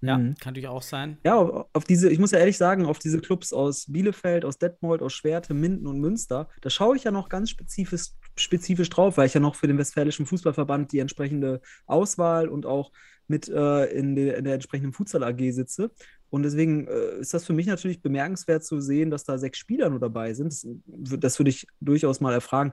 Ja, 0.03 0.19
Mhm. 0.19 0.35
kann 0.35 0.53
natürlich 0.53 0.69
auch 0.69 0.83
sein. 0.83 1.19
Ja, 1.25 1.37
auf 1.73 1.85
diese, 1.85 2.11
ich 2.11 2.19
muss 2.19 2.33
ja 2.33 2.39
ehrlich 2.39 2.59
sagen, 2.59 2.87
auf 2.87 2.99
diese 2.99 3.21
Clubs 3.21 3.53
aus 3.53 3.87
Bielefeld, 3.89 4.45
aus 4.45 4.59
Detmold, 4.59 5.01
aus 5.01 5.13
Schwerte, 5.13 5.55
Minden 5.55 5.87
und 5.87 6.01
Münster, 6.01 6.49
da 6.61 6.71
schaue 6.71 6.97
ich 6.97 7.05
ja 7.05 7.11
noch 7.13 7.29
ganz 7.29 7.51
spezifisch, 7.51 8.09
spezifisch 8.37 8.91
drauf, 8.91 9.17
weil 9.17 9.27
ich 9.27 9.35
ja 9.35 9.41
noch 9.41 9.55
für 9.55 9.69
den 9.69 9.79
Westfälischen 9.79 10.27
Fußballverband 10.27 10.91
die 10.93 10.99
entsprechende 10.99 11.61
Auswahl 11.87 12.49
und 12.49 12.67
auch 12.67 12.91
mit 13.29 13.49
äh, 13.49 13.85
in, 13.93 14.17
der, 14.17 14.37
in 14.39 14.45
der 14.45 14.55
entsprechenden 14.55 14.93
Futsal 14.93 15.23
AG 15.23 15.53
sitze. 15.53 15.93
Und 16.31 16.43
deswegen 16.43 16.89
äh, 16.89 17.21
ist 17.21 17.33
das 17.35 17.45
für 17.45 17.53
mich 17.53 17.67
natürlich 17.67 18.03
bemerkenswert 18.03 18.65
zu 18.65 18.81
sehen, 18.81 19.11
dass 19.11 19.25
da 19.25 19.39
sechs 19.39 19.59
Spieler 19.59 19.89
nur 19.91 20.01
dabei 20.01 20.35
sind. 20.35 20.47
Das, 20.53 20.65
wür- 20.67 21.19
das 21.19 21.39
würde 21.39 21.51
ich 21.51 21.67
durchaus 21.81 22.21
mal 22.21 22.33
erfragen. 22.33 22.73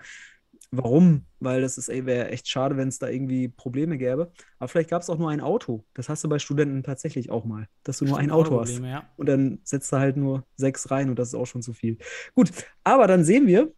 Warum? 0.72 1.26
Weil 1.40 1.62
das 1.62 1.78
ist, 1.80 1.88
wäre 1.90 2.30
echt 2.30 2.48
schade, 2.48 2.78
wenn 2.78 2.90
es 2.90 3.00
da 3.00 3.08
irgendwie 3.08 3.48
Probleme 3.48 3.98
gäbe. 3.98 4.32
Aber 4.60 4.68
vielleicht 4.68 4.90
gab 4.92 5.02
es 5.02 5.10
auch 5.10 5.18
nur 5.18 5.30
ein 5.32 5.42
Auto. 5.42 5.84
Das 5.96 6.10
hast 6.10 6.24
du 6.24 6.30
bei 6.30 6.38
Studenten 6.38 6.84
tatsächlich 6.84 7.32
auch 7.32 7.44
mal, 7.44 7.68
dass 7.84 7.98
du 7.98 8.06
nur 8.06 8.20
ein 8.20 8.30
Auto 8.30 8.60
hast. 8.62 8.74
Probleme, 8.74 8.92
Ja. 8.92 9.10
Und 9.18 9.28
dann 9.28 9.60
setzt 9.64 9.92
er 9.94 10.00
halt 10.00 10.18
nur 10.18 10.46
sechs 10.58 10.92
rein 10.92 11.10
und 11.10 11.18
das 11.18 11.30
ist 11.30 11.34
auch 11.36 11.48
schon 11.48 11.64
zu 11.64 11.74
viel. 11.74 11.98
Gut, 12.36 12.52
aber 12.84 13.08
dann 13.08 13.24
sehen 13.24 13.48
wir, 13.48 13.72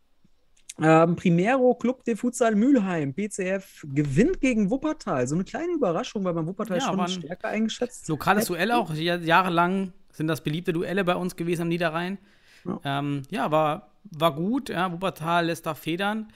ähm, 0.82 1.16
Primero 1.16 1.76
Club 1.76 2.04
de 2.04 2.16
Futsal 2.16 2.56
Mülheim, 2.56 3.14
BCF, 3.14 3.86
gewinnt 3.94 4.42
gegen 4.42 4.70
Wuppertal. 4.70 5.28
So 5.28 5.36
eine 5.36 5.44
kleine 5.46 5.74
Überraschung, 5.74 6.24
weil 6.26 6.34
man 6.34 6.48
Wuppertal 6.48 6.78
Ja, 6.80 6.84
schon 6.88 6.98
waren 6.98 7.08
stärker 7.10 7.50
eingeschätzt. 7.50 8.08
Lokales 8.10 8.44
hätte. 8.46 8.54
Duell 8.54 8.72
auch. 8.72 8.94
Ja- 8.96 9.18
Jahrelang 9.18 9.94
sind 10.12 10.28
das 10.28 10.42
beliebte 10.42 10.74
Duelle 10.74 11.04
bei 11.06 11.16
uns 11.16 11.36
gewesen 11.36 11.64
am 11.64 11.68
Niederrhein. 11.70 12.18
Ja. 12.66 12.80
Ja, 12.84 13.00
ähm, 13.00 13.22
ja 13.30 13.52
war, 13.52 13.92
war 14.04 14.36
gut. 14.36 14.70
Ja, 14.70 14.92
Wuppertal 14.92 15.46
lässt 15.48 15.66
da 15.66 15.74
federn. 15.74 16.32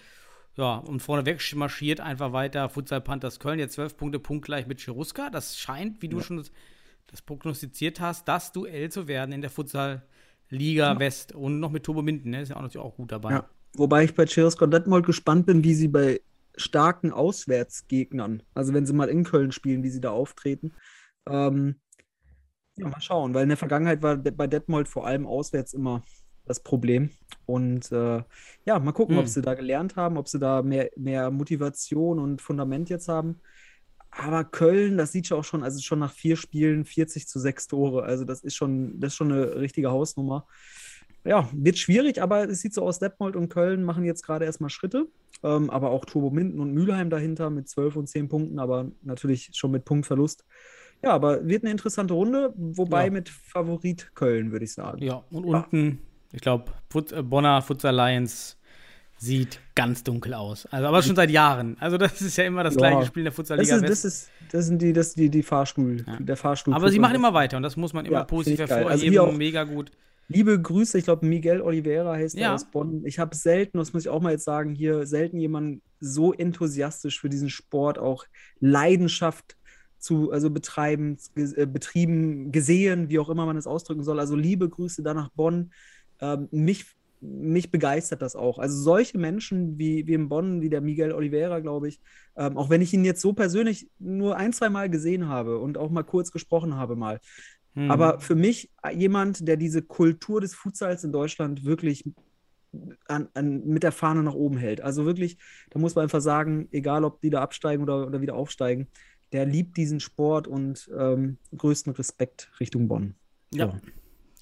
Ja, 0.57 0.77
und 0.77 1.01
vorneweg 1.01 1.41
marschiert 1.55 1.99
einfach 1.99 2.31
weiter 2.31 2.69
Futsal 2.69 3.01
Panthers 3.01 3.39
Köln. 3.39 3.59
Jetzt 3.59 3.73
zwölf 3.73 3.97
Punkte 3.97 4.19
punktgleich 4.19 4.67
mit 4.67 4.79
Cheruska. 4.79 5.29
Das 5.29 5.57
scheint, 5.57 6.01
wie 6.01 6.07
du 6.07 6.21
schon 6.21 6.43
das, 7.07 7.21
prognostiziert 7.21 7.99
hast, 7.99 8.27
das 8.27 8.51
Duell 8.51 8.89
zu 8.89 9.07
werden 9.07 9.31
in 9.33 9.41
der 9.41 9.49
Futsal 9.49 10.03
Liga 10.49 10.97
West. 10.97 11.33
Und 11.33 11.59
noch 11.59 11.71
mit 11.71 11.83
Turbo 11.83 12.01
Minden, 12.01 12.29
ne? 12.29 12.41
Ist 12.41 12.49
ja 12.49 12.55
auch 12.55 12.61
natürlich 12.61 12.85
auch 12.85 12.95
gut 12.95 13.11
dabei. 13.11 13.31
Ja. 13.31 13.49
Wobei 13.73 14.05
ich 14.05 14.15
bei 14.15 14.25
Cherisco 14.25 14.65
Detmold 14.65 15.05
gespannt 15.05 15.45
bin, 15.45 15.63
wie 15.63 15.73
sie 15.73 15.89
bei 15.89 16.21
starken 16.55 17.11
Auswärtsgegnern, 17.11 18.41
also 18.53 18.73
wenn 18.73 18.85
sie 18.85 18.93
mal 18.93 19.09
in 19.09 19.25
Köln 19.25 19.51
spielen, 19.51 19.83
wie 19.83 19.89
sie 19.89 19.99
da 19.99 20.11
auftreten. 20.11 20.73
Ähm, 21.27 21.75
ja, 22.77 22.87
mal 22.87 23.01
schauen, 23.01 23.33
weil 23.33 23.43
in 23.43 23.49
der 23.49 23.57
Vergangenheit 23.57 24.01
war 24.01 24.15
bei 24.15 24.47
Detmold 24.47 24.87
vor 24.87 25.05
allem 25.05 25.27
auswärts 25.27 25.73
immer 25.73 26.01
das 26.45 26.59
Problem. 26.61 27.09
Und 27.45 27.91
äh, 27.91 28.23
ja, 28.65 28.79
mal 28.79 28.91
gucken, 28.91 29.17
ob 29.17 29.23
Hm. 29.25 29.29
sie 29.29 29.41
da 29.41 29.53
gelernt 29.53 29.95
haben, 29.95 30.17
ob 30.17 30.27
sie 30.27 30.39
da 30.39 30.61
mehr, 30.61 30.89
mehr 30.95 31.31
Motivation 31.31 32.19
und 32.19 32.41
Fundament 32.41 32.89
jetzt 32.89 33.07
haben. 33.07 33.39
Aber 34.11 34.45
Köln, 34.45 34.97
das 34.97 35.11
sieht 35.11 35.29
ja 35.29 35.37
auch 35.37 35.43
schon, 35.43 35.63
also 35.63 35.81
schon 35.81 35.99
nach 35.99 36.13
vier 36.13 36.37
Spielen 36.37 36.85
40 36.85 37.27
zu 37.27 37.37
6 37.39 37.67
Tore. 37.67 38.03
Also 38.03 38.23
das 38.23 38.41
ist 38.43 38.55
schon, 38.55 38.99
das 38.99 39.09
ist 39.13 39.17
schon 39.17 39.31
eine 39.31 39.57
richtige 39.57 39.91
Hausnummer. 39.91 40.47
Ja, 41.25 41.49
wird 41.53 41.77
schwierig, 41.77 42.21
aber 42.21 42.47
es 42.49 42.61
sieht 42.61 42.73
so 42.73 42.83
aus, 42.83 42.99
Detmold 42.99 43.35
und 43.35 43.49
Köln 43.49 43.83
machen 43.83 44.05
jetzt 44.05 44.23
gerade 44.23 44.45
erstmal 44.45 44.69
Schritte. 44.69 45.07
Ähm, 45.43 45.69
aber 45.69 45.89
auch 45.89 46.05
Turbo 46.05 46.29
Minden 46.29 46.59
und 46.59 46.71
Mülheim 46.73 47.09
dahinter 47.09 47.49
mit 47.49 47.67
12 47.67 47.95
und 47.97 48.07
10 48.07 48.29
Punkten, 48.29 48.57
aber 48.59 48.89
natürlich 49.01 49.49
schon 49.53 49.71
mit 49.71 49.83
Punktverlust. 49.85 50.45
Ja, 51.03 51.11
aber 51.11 51.45
wird 51.45 51.63
eine 51.63 51.71
interessante 51.71 52.13
Runde, 52.13 52.53
wobei 52.55 53.05
Ja. 53.05 53.11
mit 53.11 53.27
Favorit 53.29 54.11
Köln, 54.15 54.51
würde 54.53 54.63
ich 54.65 54.73
sagen. 54.73 54.99
Ja, 55.03 55.23
und 55.29 55.43
unten, 55.45 55.99
ich 56.35 56.41
glaube, 56.41 56.65
Fut 56.89 57.11
äh, 57.11 57.23
Bonner 57.23 57.61
Futsal 57.61 57.95
Lions 57.95 58.57
sieht 59.17 59.59
ganz 59.75 60.03
dunkel 60.03 60.33
aus. 60.33 60.65
Also, 60.67 60.87
aber 60.87 61.01
schon 61.01 61.15
seit 61.15 61.31
Jahren. 61.31 61.77
Also, 61.79 61.97
das 61.97 62.21
ist 62.21 62.35
ja 62.37 62.43
immer 62.43 62.63
das 62.63 62.75
Ja. 62.75 62.79
gleiche 62.79 63.05
Spiel 63.07 63.21
in 63.21 63.25
der 63.25 63.33
Futsal 63.33 63.57
Das 63.57 63.65
Liga 63.67 63.77
ist, 63.77 63.81
West. 63.83 63.91
das 63.91 64.05
ist, 64.13 64.29
das 64.51 64.65
sind 64.67 64.81
die, 64.81 64.93
das 64.93 65.13
die, 65.15 65.29
die 65.29 65.41
Fahrstuhl, 65.43 66.03
Ja. 66.05 66.17
der 66.19 66.37
Fahrstuhl. 66.37 66.73
aber 66.73 66.89
sie 66.91 66.99
machen 66.99 67.15
immer 67.15 67.33
weiter 67.33 67.57
und 67.57 67.63
das 67.63 67.77
muss 67.77 67.93
man 67.93 68.05
immer 68.05 68.17
Ja, 68.19 68.23
positiv 68.25 68.57
geil. 68.57 68.69
Also 68.69 68.79
hervorheben. 68.89 69.11
hier 69.11 69.23
auch- 69.23 69.31
Mega 69.33 69.63
gut. 69.63 69.91
Liebe 70.27 70.59
Grüße, 70.59 70.97
ich 70.97 71.05
glaube, 71.05 71.25
Miguel 71.25 71.61
Oliveira 71.61 72.13
heißt 72.15 72.35
er 72.35 72.41
Ja. 72.41 72.53
aus 72.55 72.65
Bonn. 72.65 73.05
Ich 73.05 73.19
habe 73.19 73.35
selten, 73.35 73.77
das 73.77 73.93
muss 73.93 74.03
ich 74.03 74.09
auch 74.09 74.21
mal 74.21 74.31
jetzt 74.31 74.43
sagen, 74.43 74.73
hier 74.73 75.05
selten 75.05 75.39
jemanden 75.39 75.81
so 75.99 76.33
enthusiastisch 76.33 77.19
für 77.19 77.29
diesen 77.29 77.49
Sport, 77.51 77.99
auch 77.99 78.25
Leidenschaft 78.59 79.55
zu, 79.99 80.31
also 80.31 80.49
betreiben, 80.49 81.17
ge- 81.35 81.53
äh, 81.55 81.65
betrieben, 81.65 82.51
gesehen, 82.51 83.09
wie 83.09 83.19
auch 83.19 83.29
immer 83.29 83.45
man 83.45 83.55
es 83.57 83.65
ausdrücken 83.67 84.03
soll. 84.03 84.19
Also 84.19 84.35
liebe 84.35 84.67
Grüße 84.67 85.03
da 85.03 85.13
nach 85.13 85.29
Bonn. 85.29 85.71
Ähm, 86.21 86.47
mich, 86.51 86.85
mich 87.21 87.71
begeistert 87.71 88.21
das 88.21 88.35
auch. 88.35 88.59
Also 88.59 88.81
solche 88.81 89.17
Menschen 89.17 89.77
wie, 89.77 90.07
wie 90.07 90.13
in 90.13 90.29
Bonn, 90.29 90.61
wie 90.61 90.69
der 90.69 90.81
Miguel 90.81 91.11
Oliveira, 91.11 91.59
glaube 91.59 91.87
ich, 91.87 91.99
ähm, 92.35 92.57
auch 92.57 92.69
wenn 92.69 92.81
ich 92.81 92.93
ihn 92.93 93.05
jetzt 93.05 93.21
so 93.21 93.33
persönlich 93.33 93.89
nur 93.99 94.37
ein, 94.37 94.53
zwei 94.53 94.69
Mal 94.69 94.89
gesehen 94.89 95.27
habe 95.27 95.59
und 95.59 95.77
auch 95.77 95.89
mal 95.89 96.03
kurz 96.03 96.31
gesprochen 96.31 96.75
habe 96.75 96.95
mal, 96.95 97.19
Hm. 97.75 97.91
aber 97.91 98.19
für 98.19 98.35
mich 98.35 98.71
jemand, 98.93 99.47
der 99.47 99.57
diese 99.57 99.81
Kultur 99.81 100.41
des 100.41 100.55
Futsals 100.55 101.03
in 101.03 101.11
Deutschland 101.11 101.65
wirklich 101.65 102.05
an, 103.07 103.29
an, 103.33 103.65
mit 103.65 103.83
der 103.83 103.91
Fahne 103.91 104.23
nach 104.23 104.33
oben 104.33 104.57
hält. 104.57 104.81
Also 104.81 105.05
wirklich, 105.05 105.37
da 105.69 105.79
muss 105.79 105.95
man 105.95 106.03
einfach 106.03 106.21
sagen, 106.21 106.67
egal 106.71 107.03
ob 107.03 107.21
die 107.21 107.29
da 107.29 107.41
absteigen 107.41 107.83
oder, 107.83 108.07
oder 108.07 108.21
wieder 108.21 108.35
aufsteigen, 108.35 108.87
der 109.31 109.45
liebt 109.45 109.75
diesen 109.77 109.99
Sport 109.99 110.47
und 110.47 110.89
ähm, 110.97 111.37
größten 111.55 111.93
Respekt 111.93 112.49
Richtung 112.59 112.87
Bonn. 112.87 113.15
ja, 113.51 113.73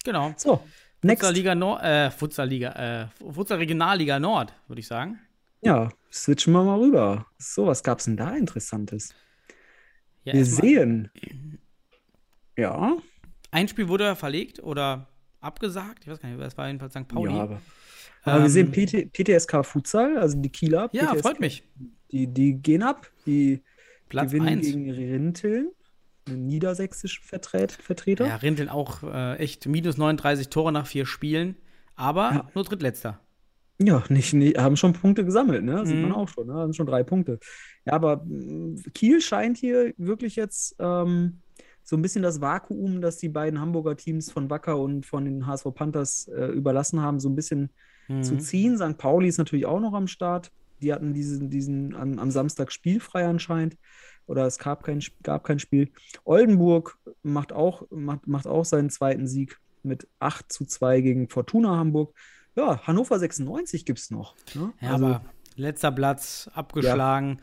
genau. 0.04 0.32
So, 0.36 0.60
next. 1.04 1.20
Futsal 1.20 1.34
Liga 1.34 1.54
Nord, 1.54 1.82
äh, 1.82 2.10
Futsal 2.10 2.48
Liga, 2.48 2.70
äh, 3.22 3.32
Futsal 3.32 3.58
Regionalliga 3.58 4.18
Nord, 4.18 4.52
würde 4.68 4.80
ich 4.80 4.86
sagen. 4.86 5.18
Ja, 5.62 5.88
switchen 6.12 6.52
wir 6.52 6.62
mal 6.64 6.78
rüber. 6.78 7.26
So, 7.38 7.66
was 7.66 7.82
gab 7.82 7.98
es 7.98 8.04
denn 8.06 8.16
da 8.16 8.34
Interessantes? 8.36 9.14
Ja, 10.24 10.34
Wir 10.34 10.44
sehen. 10.44 11.10
Ja, 12.56 12.96
Ein 13.50 13.68
Spiel 13.68 13.88
wurde 13.88 14.14
verlegt 14.16 14.62
oder 14.62 15.08
abgesagt. 15.40 16.04
Ich 16.04 16.10
weiß 16.10 16.20
gar 16.20 16.28
nicht, 16.28 16.40
das 16.40 16.56
war 16.56 16.66
jedenfalls 16.66 16.92
St. 16.94 17.06
Pauli. 17.08 17.32
ja, 17.34 17.42
aber, 17.42 17.60
aber 18.22 18.38
wir 18.40 18.44
Ähm, 18.44 18.48
sehen 18.50 18.72
PT, 18.72 19.12
PTSK 19.12 19.64
Futsal, 19.64 20.18
also 20.18 20.40
die 20.40 20.50
Kieler. 20.50 20.88
Ja, 20.92 21.06
PTSK, 21.12 21.22
freut 21.22 21.40
mich. 21.40 21.62
Die, 22.12 22.26
die 22.26 22.54
gehen 22.54 22.82
ab, 22.82 23.10
die 23.26 23.62
Platz 24.08 24.30
gewinnen 24.32 24.48
1. 24.58 24.66
gegen 24.66 24.90
Rinteln, 24.90 25.70
niedersächsischen 26.26 27.24
Vertret 27.24 27.72
Vertreter. 27.72 28.26
Ja, 28.26 28.36
Rinteln 28.36 28.68
auch 28.68 29.02
äh, 29.02 29.36
echt 29.36 29.66
minus 29.66 29.96
39 29.96 30.48
Tore 30.48 30.72
nach 30.72 30.86
vier 30.86 31.06
Spielen, 31.06 31.56
aber 31.96 32.30
Ja. 32.32 32.50
nur 32.54 32.64
Drittletzter. 32.64 33.20
Ja, 33.80 34.04
nicht, 34.08 34.32
nicht, 34.34 34.56
haben 34.56 34.76
schon 34.76 34.92
Punkte 34.92 35.24
gesammelt, 35.24 35.64
ne? 35.64 35.84
Sieht 35.84 35.96
Mhm. 35.96 36.02
man 36.02 36.12
auch 36.12 36.28
schon, 36.28 36.46
ne? 36.46 36.54
Haben 36.54 36.72
schon 36.74 36.86
drei 36.86 37.02
Punkte. 37.02 37.40
Ja, 37.84 37.94
aber 37.94 38.24
mh, 38.24 38.82
Kiel 38.94 39.20
scheint 39.20 39.58
hier 39.58 39.92
wirklich 39.96 40.36
jetzt 40.36 40.76
ähm, 40.78 41.40
so 41.82 41.96
ein 41.96 42.02
bisschen 42.02 42.22
das 42.22 42.40
Vakuum, 42.40 43.00
das 43.00 43.18
die 43.18 43.28
beiden 43.28 43.60
Hamburger 43.60 43.96
Teams 43.96 44.30
von 44.30 44.48
Wacker 44.48 44.78
und 44.78 45.04
von 45.04 45.24
den 45.24 45.46
HSV 45.46 45.66
Panthers 45.74 46.28
äh, 46.28 46.46
überlassen 46.46 47.00
haben, 47.02 47.18
so 47.20 47.28
ein 47.28 47.34
bisschen 47.36 47.70
zu 48.20 48.34
Mhm. 48.34 48.38
ziehen. 48.40 48.76
St. 48.78 48.96
Pauli 48.96 49.28
ist 49.28 49.38
natürlich 49.38 49.66
auch 49.66 49.80
noch 49.80 49.92
am 49.94 50.06
Start. 50.06 50.50
Die 50.80 50.92
hatten 50.92 51.12
diesen, 51.12 51.50
diesen 51.50 51.94
am, 51.96 52.18
am 52.18 52.30
Samstag 52.30 52.70
spielfrei 52.70 53.26
anscheinend. 53.26 53.76
Oder 54.26 54.46
es 54.46 54.58
gab 54.58 54.82
kein, 54.84 55.02
gab 55.22 55.44
kein 55.44 55.58
Spiel. 55.58 55.90
Oldenburg 56.24 56.98
macht 57.22 57.52
auch, 57.52 57.82
macht, 57.90 58.26
macht 58.26 58.46
auch 58.46 58.64
seinen 58.64 58.90
zweiten 58.90 59.26
Sieg 59.26 59.58
mit 59.82 60.08
8 60.18 60.50
zu 60.50 60.64
2 60.64 61.00
gegen 61.02 61.28
Fortuna 61.28 61.76
Hamburg. 61.76 62.14
Ja, 62.56 62.80
Hannover 62.86 63.18
96 63.18 63.84
gibt 63.84 63.98
es 63.98 64.10
noch. 64.10 64.34
Ne? 64.54 64.72
Ja, 64.80 64.92
also, 64.92 65.06
aber 65.06 65.24
letzter 65.56 65.92
Platz 65.92 66.48
abgeschlagen. 66.54 67.40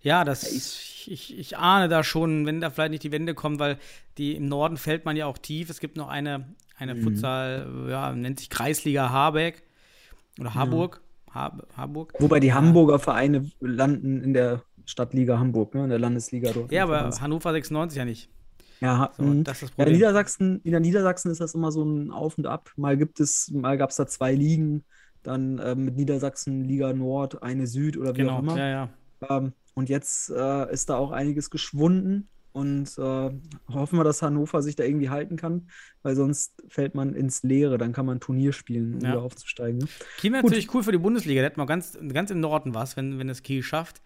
Ja, 0.00 0.24
das 0.24 0.50
ich, 0.52 1.10
ich, 1.10 1.38
ich 1.38 1.56
ahne 1.58 1.88
da 1.88 2.04
schon, 2.04 2.46
wenn 2.46 2.60
da 2.60 2.70
vielleicht 2.70 2.90
nicht 2.90 3.02
die 3.04 3.12
Wende 3.12 3.34
kommt, 3.34 3.58
weil 3.58 3.78
die 4.18 4.36
im 4.36 4.46
Norden 4.46 4.76
fällt 4.76 5.04
man 5.04 5.16
ja 5.16 5.26
auch 5.26 5.38
tief. 5.38 5.70
Es 5.70 5.80
gibt 5.80 5.96
noch 5.96 6.08
eine, 6.08 6.38
Mhm. 6.38 6.44
eine 6.76 6.96
Futsal, 6.96 7.86
ja, 7.88 8.12
nennt 8.12 8.38
sich 8.38 8.50
Kreisliga 8.50 9.10
Habeck 9.10 9.62
oder 10.40 10.54
Harburg. 10.54 11.00
Har 11.30 11.58
Harburg. 11.76 12.12
wobei 12.20 12.38
die 12.38 12.52
Hamburger 12.52 12.98
Vereine 13.00 13.50
landen 13.60 14.22
in 14.22 14.34
der 14.34 14.62
Stadtliga 14.86 15.38
Hamburg, 15.38 15.74
ne? 15.74 15.84
in 15.84 15.90
der 15.90 15.98
Landesliga 15.98 16.52
dort. 16.52 16.72
Ja, 16.72 16.84
aber 16.84 17.10
Hannover 17.20 17.52
96 17.52 17.98
ja 17.98 18.04
nicht. 18.04 18.30
ja, 18.80 19.10
So, 19.16 19.22
mh. 19.22 19.42
das 19.44 19.62
ist 19.62 19.62
das 19.62 19.70
Ja, 19.76 19.84
in 19.84 19.92
Problem. 19.92 19.94
Niedersachsen, 19.94 20.60
in 20.62 20.70
der 20.72 20.80
Niedersachsen 20.80 21.30
ist 21.30 21.40
das 21.40 21.54
immer 21.54 21.72
so 21.72 21.84
ein 21.84 22.10
Auf 22.10 22.38
und 22.38 22.46
Ab. 22.46 22.70
Mal 22.76 22.96
gibt 22.96 23.20
es, 23.20 23.50
mal 23.50 23.78
gab 23.78 23.90
es 23.90 23.96
da 23.96 24.06
zwei 24.06 24.34
Ligen, 24.34 24.84
dann 25.22 25.60
ähm, 25.64 25.84
mit 25.86 25.96
Niedersachsen 25.96 26.64
Liga 26.64 26.92
Nord, 26.92 27.42
eine 27.42 27.66
Süd 27.66 27.96
oder 27.96 28.14
wie 28.16 28.24
auch 28.24 28.36
genau, 28.36 28.38
immer. 28.40 28.58
ja, 28.58 28.68
ja. 28.68 28.88
Ähm, 29.28 29.52
und 29.74 29.88
jetzt 29.88 30.30
äh, 30.30 30.72
ist 30.72 30.90
da 30.90 30.96
auch 30.96 31.10
einiges 31.12 31.50
geschwunden. 31.50 32.28
Und 32.52 32.96
äh, 32.98 33.30
hoffen 33.72 33.98
wir, 33.98 34.04
dass 34.04 34.22
Hannover 34.22 34.62
sich 34.62 34.76
da 34.76 34.84
irgendwie 34.84 35.10
halten 35.10 35.34
kann, 35.36 35.68
weil 36.02 36.14
sonst 36.14 36.62
fällt 36.68 36.94
man 36.94 37.12
ins 37.14 37.42
Leere. 37.42 37.78
Dann 37.78 37.92
kann 37.92 38.06
man 38.06 38.20
Turnier 38.20 38.52
spielen, 38.52 38.94
um 38.94 39.04
Ja. 39.04 39.08
wieder 39.08 39.22
aufzusteigen. 39.22 39.80
Ne? 39.80 39.88
Kiel 40.18 40.30
wäre 40.32 40.42
natürlich 40.44 40.72
cool 40.72 40.84
für 40.84 40.92
die 40.92 40.98
Bundesliga. 40.98 41.40
Da 41.42 41.46
hätten 41.48 41.60
wir 41.60 41.66
ganz, 41.66 41.98
ganz 42.12 42.30
im 42.30 42.38
Norden 42.38 42.72
was, 42.72 42.96
wenn, 42.96 43.18
wenn 43.18 43.28
es 43.28 43.42
Kiel 43.42 43.64
schafft. 43.64 44.02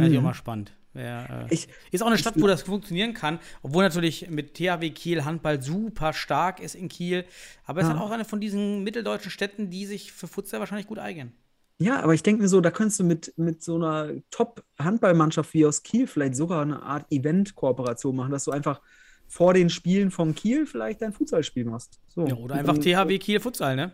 Wäre 0.00 0.08
natürlich 0.08 0.18
auch 0.18 0.22
mal 0.22 0.34
spannend. 0.34 0.72
Wär, 0.92 1.46
äh, 1.48 1.54
Ich- 1.54 1.68
ist 1.92 2.02
auch 2.02 2.08
eine 2.08 2.18
Stadt, 2.18 2.34
wo 2.40 2.46
das 2.48 2.62
funktionieren 2.62 3.14
kann, 3.14 3.38
obwohl 3.62 3.84
natürlich 3.84 4.28
mit 4.28 4.54
THW 4.54 4.90
Kiel 4.90 5.24
Handball 5.24 5.62
super 5.62 6.12
stark 6.12 6.58
ist 6.60 6.74
in 6.74 6.88
Kiel. 6.88 7.24
Aber 7.64 7.80
es 7.80 7.86
ist 7.86 7.92
Ja. 7.92 7.98
halt 7.98 8.08
auch 8.08 8.12
eine 8.12 8.24
von 8.24 8.40
diesen 8.40 8.82
mitteldeutschen 8.82 9.30
Städten, 9.30 9.70
die 9.70 9.86
sich 9.86 10.10
für 10.12 10.26
Futsal 10.26 10.58
wahrscheinlich 10.58 10.88
gut 10.88 10.98
eignen. 10.98 11.32
Ja, 11.78 12.00
aber 12.02 12.12
ich 12.12 12.22
denke 12.22 12.42
mir 12.42 12.48
so, 12.48 12.60
da 12.60 12.70
könntest 12.70 13.00
du 13.00 13.04
mit, 13.04 13.32
mit 13.38 13.62
so 13.62 13.76
einer 13.76 14.10
Top-Handballmannschaft 14.30 15.54
wie 15.54 15.64
aus 15.64 15.82
Kiel 15.82 16.06
vielleicht 16.06 16.34
sogar 16.36 16.62
eine 16.62 16.82
Art 16.82 17.06
Event-Kooperation 17.10 18.14
machen, 18.16 18.32
dass 18.32 18.44
du 18.44 18.50
einfach 18.50 18.80
vor 19.28 19.54
den 19.54 19.70
Spielen 19.70 20.10
von 20.10 20.34
Kiel 20.34 20.66
vielleicht 20.66 21.02
dein 21.02 21.12
Futsalspiel 21.12 21.64
machst. 21.64 22.00
So. 22.08 22.26
Ja, 22.26 22.34
oder 22.34 22.56
einfach 22.56 22.76
THW 22.78 23.16
Kiel 23.18 23.40
Futsal, 23.40 23.76
ne? 23.76 23.92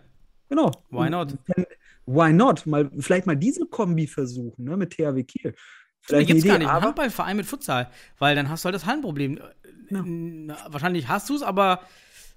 Genau. 0.49 0.71
Why 0.91 1.11
not? 1.11 1.35
Why 2.07 2.33
not? 2.33 2.67
Mal, 2.67 2.91
vielleicht 2.99 3.27
mal 3.27 3.37
diese 3.37 3.67
Kombi 3.67 4.07
versuchen, 4.07 4.65
ne, 4.65 4.77
mit 4.77 4.91
THW 4.97 5.23
Kiel. 5.25 5.55
Vielleicht 6.07 6.29
gibt 6.29 6.39
es 6.39 6.45
gar 6.45 6.59
nicht 6.59 6.69
einen 6.69 6.83
Handballverein 6.83 7.37
mit 7.37 7.47
Futsal, 7.47 7.91
weil 8.19 8.35
dann 8.37 8.49
hast 8.49 8.65
du 8.65 8.67
halt 8.67 8.75
das 8.75 8.87
Hallenproblem. 8.87 9.41
Na, 9.91 10.57
Wahrscheinlich 10.69 11.09
hast 11.09 11.29
du 11.29 11.37
es, 11.37 11.43
aber 11.43 11.81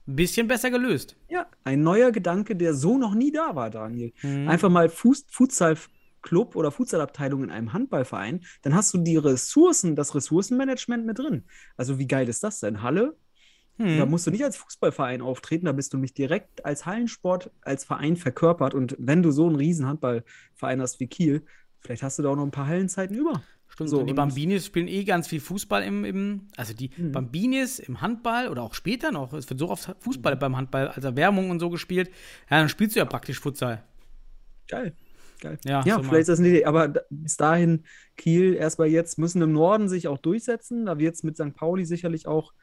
ein 0.08 0.16
bisschen 0.16 0.48
besser 0.48 0.72
gelöst. 0.72 1.16
ja, 1.30 1.46
ein 1.64 1.84
neuer 1.84 2.12
Gedanke, 2.12 2.56
der 2.56 2.74
so 2.74 2.98
noch 2.98 3.14
nie 3.14 3.32
da 3.32 3.56
war, 3.56 3.70
Daniel. 3.70 4.12
Mhm. 4.24 4.48
Einfach 4.48 4.70
mal 4.70 4.90
Fuß, 4.90 5.26
Futsal-Club 5.30 6.56
oder 6.56 6.72
Futsalabteilung 6.72 7.44
in 7.44 7.52
einem 7.52 7.74
Handballverein, 7.74 8.42
dann 8.64 8.74
hast 8.74 8.94
du 8.94 8.98
die 8.98 9.18
Ressourcen, 9.18 9.96
das 9.96 10.16
Ressourcenmanagement 10.16 11.06
mit 11.06 11.20
drin. 11.20 11.44
Also 11.78 12.00
wie 12.00 12.08
geil 12.08 12.28
ist 12.28 12.44
das 12.44 12.60
denn? 12.60 12.82
Halle, 12.82 13.16
Mhm. 13.82 13.98
Da 13.98 14.06
musst 14.06 14.28
du 14.28 14.32
nicht 14.32 14.44
als 14.44 14.58
Fußballverein 14.58 15.22
auftreten, 15.22 15.66
da 15.66 15.72
bist 15.72 15.94
du 15.94 15.98
nicht 15.98 16.18
direkt 16.18 16.66
als 16.66 16.86
Hallensport, 16.86 17.50
als 17.62 17.86
Verein 17.86 18.18
verkörpert. 18.18 18.74
Und 18.74 18.98
wenn 19.00 19.24
du 19.24 19.32
so 19.32 19.48
einen 19.48 19.56
riesen 19.56 19.86
Handballverein 19.88 20.82
hast 20.82 21.00
wie 21.00 21.08
Kiel, 21.08 21.46
vielleicht 21.80 22.04
hast 22.04 22.20
du 22.20 22.24
da 22.24 22.28
auch 22.28 22.36
noch 22.36 22.44
ein 22.44 22.52
paar 22.52 22.68
Hallenzeiten 22.68 23.16
über. 23.16 23.42
Stimmt, 23.70 23.90
So, 23.90 24.00
und 24.00 24.08
die 24.08 24.14
Bambinis 24.14 24.66
spielen 24.66 24.88
eh 24.88 25.04
ganz 25.04 25.28
viel 25.28 25.40
Fußball 25.40 25.84
im, 25.84 26.04
im 26.06 26.48
also 26.58 26.74
die 26.74 26.90
Mhm. 26.98 27.12
Bambinis 27.12 27.80
im 27.80 28.02
Handball 28.02 28.50
oder 28.50 28.64
auch 28.64 28.74
später 28.74 29.12
noch, 29.12 29.32
es 29.34 29.50
wird 29.50 29.60
so 29.60 29.70
oft 29.70 29.96
Fußball 30.00 30.36
beim 30.36 30.58
Handball 30.58 30.90
als 30.90 31.06
Erwärmung 31.06 31.50
und 31.50 31.60
so 31.60 31.70
gespielt, 31.70 32.10
ja, 32.50 32.60
dann 32.60 32.70
spielst 32.70 32.96
du 32.96 33.00
ja 33.00 33.06
praktisch 33.06 33.40
Futsal. 33.40 33.84
Geil. 34.68 34.94
Geil. 35.40 35.58
Ja, 35.66 35.84
Ja, 35.86 35.96
so 35.96 36.02
mal. 36.02 36.04
vielleicht 36.04 36.22
ist 36.22 36.28
das 36.30 36.40
eine 36.40 36.50
Idee. 36.50 36.66
Aber 36.66 36.90
bis 37.10 37.38
dahin, 37.38 37.84
Kiel 38.18 38.56
erstmal 38.56 38.90
jetzt 38.90 39.18
müssen 39.18 39.42
im 39.42 39.54
Norden 39.54 39.88
sich 39.88 40.08
auch 40.10 40.18
durchsetzen. 40.18 40.86
Da 40.86 41.00
wird 41.00 41.16
es 41.16 41.24
mit 41.24 41.38
St. 41.38 41.56
Pauli 41.56 41.86
sicherlich 41.86 42.28
auch 42.28 42.54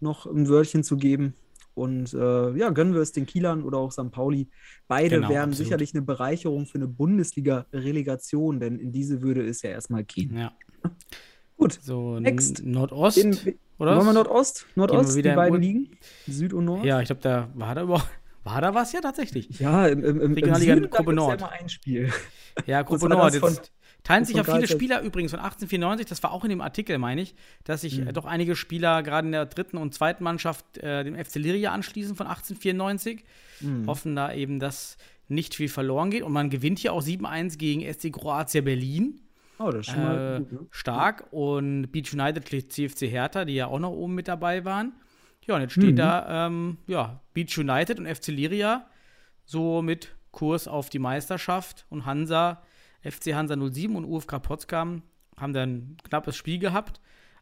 noch 0.00 0.26
ein 0.26 0.48
Wörtchen 0.48 0.82
zu 0.82 0.96
geben. 0.96 1.34
Und 1.74 2.12
äh, 2.12 2.50
ja, 2.56 2.70
gönnen 2.70 2.92
wir 2.94 3.00
es 3.00 3.12
den 3.12 3.24
Kielern 3.26 3.62
oder 3.62 3.78
auch 3.78 3.92
St. 3.92 4.10
Pauli. 4.10 4.48
Beide 4.88 5.16
Genau, 5.16 5.28
wären 5.30 5.50
absolut. 5.50 5.56
sicherlich 5.66 5.94
eine 5.94 6.02
Bereicherung 6.02 6.66
für 6.66 6.76
eine 6.76 6.86
Bundesliga-Relegation, 6.88 8.60
denn 8.60 8.78
in 8.78 8.92
diese 8.92 9.22
würde 9.22 9.46
es 9.46 9.62
ja 9.62 9.70
erstmal 9.70 10.04
gehen. 10.04 10.36
Ja. 10.36 10.52
Gut. 11.56 11.78
So 11.80 12.18
Next. 12.18 12.64
Nordost, 12.64 13.18
In, 13.18 13.36
oder? 13.78 13.96
wollen 13.96 14.06
wir 14.06 14.12
Nordost? 14.14 14.66
Nordost, 14.74 15.16
wieder 15.16 15.30
die 15.30 15.36
beiden 15.36 15.54
Ur- 15.54 15.60
liegen? 15.60 15.90
Süd 16.26 16.52
und 16.52 16.64
Nord? 16.64 16.84
Ja, 16.84 17.00
ich 17.00 17.06
glaube, 17.06 17.22
da 17.22 17.48
war 17.54 17.74
da 17.74 17.82
überhaupt, 17.82 18.08
war 18.44 18.60
da 18.60 18.74
was 18.74 18.92
ja 18.92 19.00
tatsächlich. 19.00 19.48
Ja, 19.60 19.86
im, 19.86 20.04
im, 20.04 20.20
im, 20.20 20.32
Regionalliga 20.34 20.74
Gruppe 20.74 20.88
gibt's 20.88 21.06
ja 21.06 21.12
Nord. 21.14 21.40
immer 21.40 21.52
ein 21.52 21.68
Spiel. 21.68 22.10
Ja, 22.66 22.82
Gruppe 22.82 23.08
Nord. 23.08 23.34
Jetzt 23.34 23.72
teilen 24.04 24.24
sich 24.24 24.36
von 24.36 24.44
viele? 24.44 24.66
Spieler 24.68 25.00
übrigens 25.02 25.30
von 25.32 25.40
1894, 25.40 26.06
das 26.06 26.22
war 26.22 26.32
auch 26.32 26.44
in 26.44 26.50
dem 26.50 26.60
Artikel, 26.60 26.98
meine 26.98 27.22
ich, 27.22 27.34
dass 27.64 27.82
sich 27.82 28.00
Mhm. 28.00 28.08
äh, 28.08 28.12
doch 28.12 28.24
einige 28.24 28.56
Spieler 28.56 29.02
gerade 29.02 29.26
in 29.28 29.32
der 29.32 29.46
dritten 29.46 29.76
und 29.76 29.94
zweiten 29.94 30.24
Mannschaft 30.24 30.78
äh, 30.78 31.04
dem 31.04 31.14
FC 31.16 31.36
Liria 31.36 31.72
anschließen 31.72 32.16
von 32.16 32.26
1894. 32.26 33.24
Mhm. 33.60 33.86
Hoffen 33.86 34.16
da 34.16 34.32
eben, 34.32 34.58
dass 34.58 34.96
nicht 35.28 35.54
viel 35.54 35.68
verloren 35.68 36.10
geht. 36.10 36.22
Und 36.22 36.32
man 36.32 36.50
gewinnt 36.50 36.78
hier 36.80 36.92
auch 36.92 37.02
7-1 37.02 37.56
gegen 37.58 37.80
SC 37.92 38.12
Kroatia 38.12 38.60
Berlin. 38.60 39.20
Oh, 39.58 39.70
das 39.70 39.86
ist 39.86 39.92
schon 39.94 40.02
mal 40.02 40.36
Äh, 40.36 40.38
gut, 40.40 40.52
ne? 40.52 40.66
stark. 40.70 41.26
Und 41.30 41.90
Beach 41.92 42.12
United 42.12 42.48
schlägt 42.48 42.72
CFC 42.72 43.08
Hertha, 43.08 43.44
die 43.44 43.54
ja 43.54 43.66
auch 43.68 43.78
noch 43.78 43.90
oben 43.92 44.14
mit 44.14 44.26
dabei 44.28 44.64
waren. 44.64 44.92
Ja, 45.46 45.54
und 45.54 45.60
jetzt 45.62 45.72
steht 45.72 45.92
Mhm. 45.92 45.96
da 45.96 46.46
ähm, 46.46 46.78
ja, 46.86 47.20
Beach 47.34 47.56
United 47.56 47.98
und 47.98 48.06
FC 48.06 48.28
Liria 48.28 48.86
so 49.44 49.80
mit 49.82 50.14
Kurs 50.32 50.66
auf 50.68 50.90
die 50.90 50.98
Meisterschaft. 50.98 51.86
Und 51.88 52.04
Hansa, 52.04 52.62
FC 53.02 53.34
Hansa 53.34 53.56
07 53.56 53.94
und 53.96 54.04
UFK 54.04 54.38
Potsdam 54.40 55.02
haben 55.36 55.52
dann 55.52 55.70
ein 55.70 55.96
knappes 56.04 56.36
Spiel 56.36 56.58
gehabt. 56.58 57.00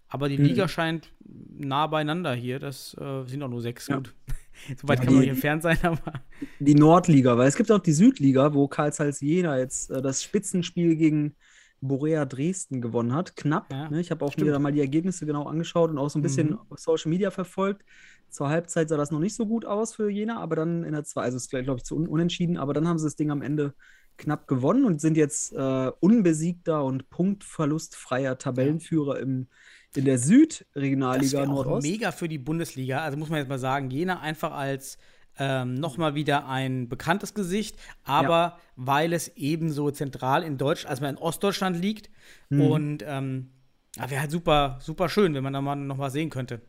Aber 0.08 0.28
die 0.28 0.38
Mhm. 0.38 0.44
Liga 0.44 0.68
scheint 0.68 1.12
nah 1.24 1.86
beieinander 1.86 2.34
hier. 2.34 2.58
Das 2.58 2.96
äh, 3.00 3.24
sind 3.26 3.42
auch 3.42 3.48
nur 3.48 3.60
sechs. 3.62 3.86
Ja. 3.88 3.96
Gut. 3.96 4.14
Soweit 4.80 4.98
Ja, 4.98 5.04
kann 5.04 5.14
man 5.14 5.20
nicht 5.22 5.30
entfernt 5.30 5.62
sein, 5.62 5.78
aber. 5.82 6.12
Die 6.58 6.74
Nordliga, 6.74 7.38
weil 7.38 7.46
es 7.48 7.54
gibt 7.56 7.70
auch 7.70 7.78
die 7.78 7.92
Südliga, 7.92 8.52
wo 8.52 8.66
Karl 8.68 8.92
Zeiss 8.92 9.20
Jena 9.20 9.58
jetzt 9.58 9.90
äh, 9.90 10.02
das 10.02 10.22
Spitzenspiel 10.22 10.96
gegen 10.96 11.36
Borea 11.80 12.24
Dresden 12.26 12.80
gewonnen 12.82 13.14
hat. 13.14 13.36
Knapp. 13.36 13.72
Ja, 13.72 13.88
ne? 13.88 14.00
Ich 14.00 14.10
habe 14.10 14.24
auch 14.24 14.32
stimmt. 14.32 14.46
mir 14.48 14.52
da 14.52 14.58
mal 14.58 14.72
die 14.72 14.80
Ergebnisse 14.80 15.24
genau 15.26 15.44
angeschaut 15.44 15.90
und 15.90 15.98
auch 15.98 16.10
so 16.10 16.18
ein 16.18 16.22
bisschen 16.22 16.50
Mhm. 16.50 16.58
auf 16.68 16.78
Social 16.78 17.08
Media 17.10 17.30
verfolgt. 17.30 17.84
Zur 18.28 18.48
Halbzeit 18.48 18.88
sah 18.88 18.96
das 18.96 19.10
noch 19.12 19.18
nicht 19.20 19.34
so 19.34 19.46
gut 19.46 19.64
aus 19.64 19.94
für 19.94 20.10
Jena, 20.10 20.40
aber 20.40 20.56
dann 20.56 20.84
in 20.84 20.92
der 20.92 21.04
zwei, 21.04 21.22
also 21.22 21.36
es 21.36 21.44
ist 21.44 21.50
glaube 21.50 21.78
ich 21.78 21.84
zu 21.84 21.96
un 21.96 22.06
unentschieden, 22.08 22.56
aber 22.58 22.74
dann 22.74 22.86
haben 22.88 22.98
sie 22.98 23.06
das 23.06 23.16
Ding 23.16 23.30
am 23.30 23.42
Ende 23.42 23.74
knapp 24.20 24.46
gewonnen 24.48 24.85
und 24.85 25.00
sind 25.00 25.16
jetzt 25.16 25.52
äh, 25.52 25.90
unbesiegter 26.00 26.85
und 26.85 27.11
punktverlustfreier 27.11 28.38
Tabellenführer 28.38 29.18
im, 29.18 29.48
in 29.94 30.04
der 30.04 30.18
Das 30.18 30.26
Südregionalliga 30.26 31.38
wäre 31.40 31.50
auch 31.50 31.64
Nordost. 31.64 31.87
mega 31.87 32.12
für 32.12 32.28
die 32.28 32.38
Bundesliga. 32.38 33.00
Also 33.02 33.16
muss 33.18 33.28
man 33.28 33.38
jetzt 33.38 33.48
mal 33.48 33.59
sagen, 33.59 33.90
Jena 33.90 34.20
einfach 34.20 34.52
als 34.52 34.98
ähm, 35.38 35.74
nochmal 35.74 36.14
wieder 36.14 36.46
ein 36.48 36.88
bekanntes 36.88 37.35
Gesicht, 37.35 37.76
aber 38.04 38.59
weil 38.76 39.12
es 39.12 39.28
eben 39.37 39.72
so 39.72 39.90
zentral 39.90 40.42
in 40.42 40.59
Deutschland, 40.59 40.90
also 40.90 41.04
in 41.06 41.16
Ostdeutschland 41.16 41.76
liegt 41.80 42.11
Mhm. 42.50 42.61
und 42.61 43.04
ähm, 43.06 43.50
wäre 43.96 44.20
halt 44.20 44.30
super, 44.30 44.78
super 44.80 45.09
schön, 45.09 45.35
wenn 45.35 45.42
man 45.42 45.52
da 45.52 45.61
mal 45.61 45.76
noch 45.76 45.96
mal 45.96 46.11
sehen 46.11 46.30
könnte. 46.30 46.61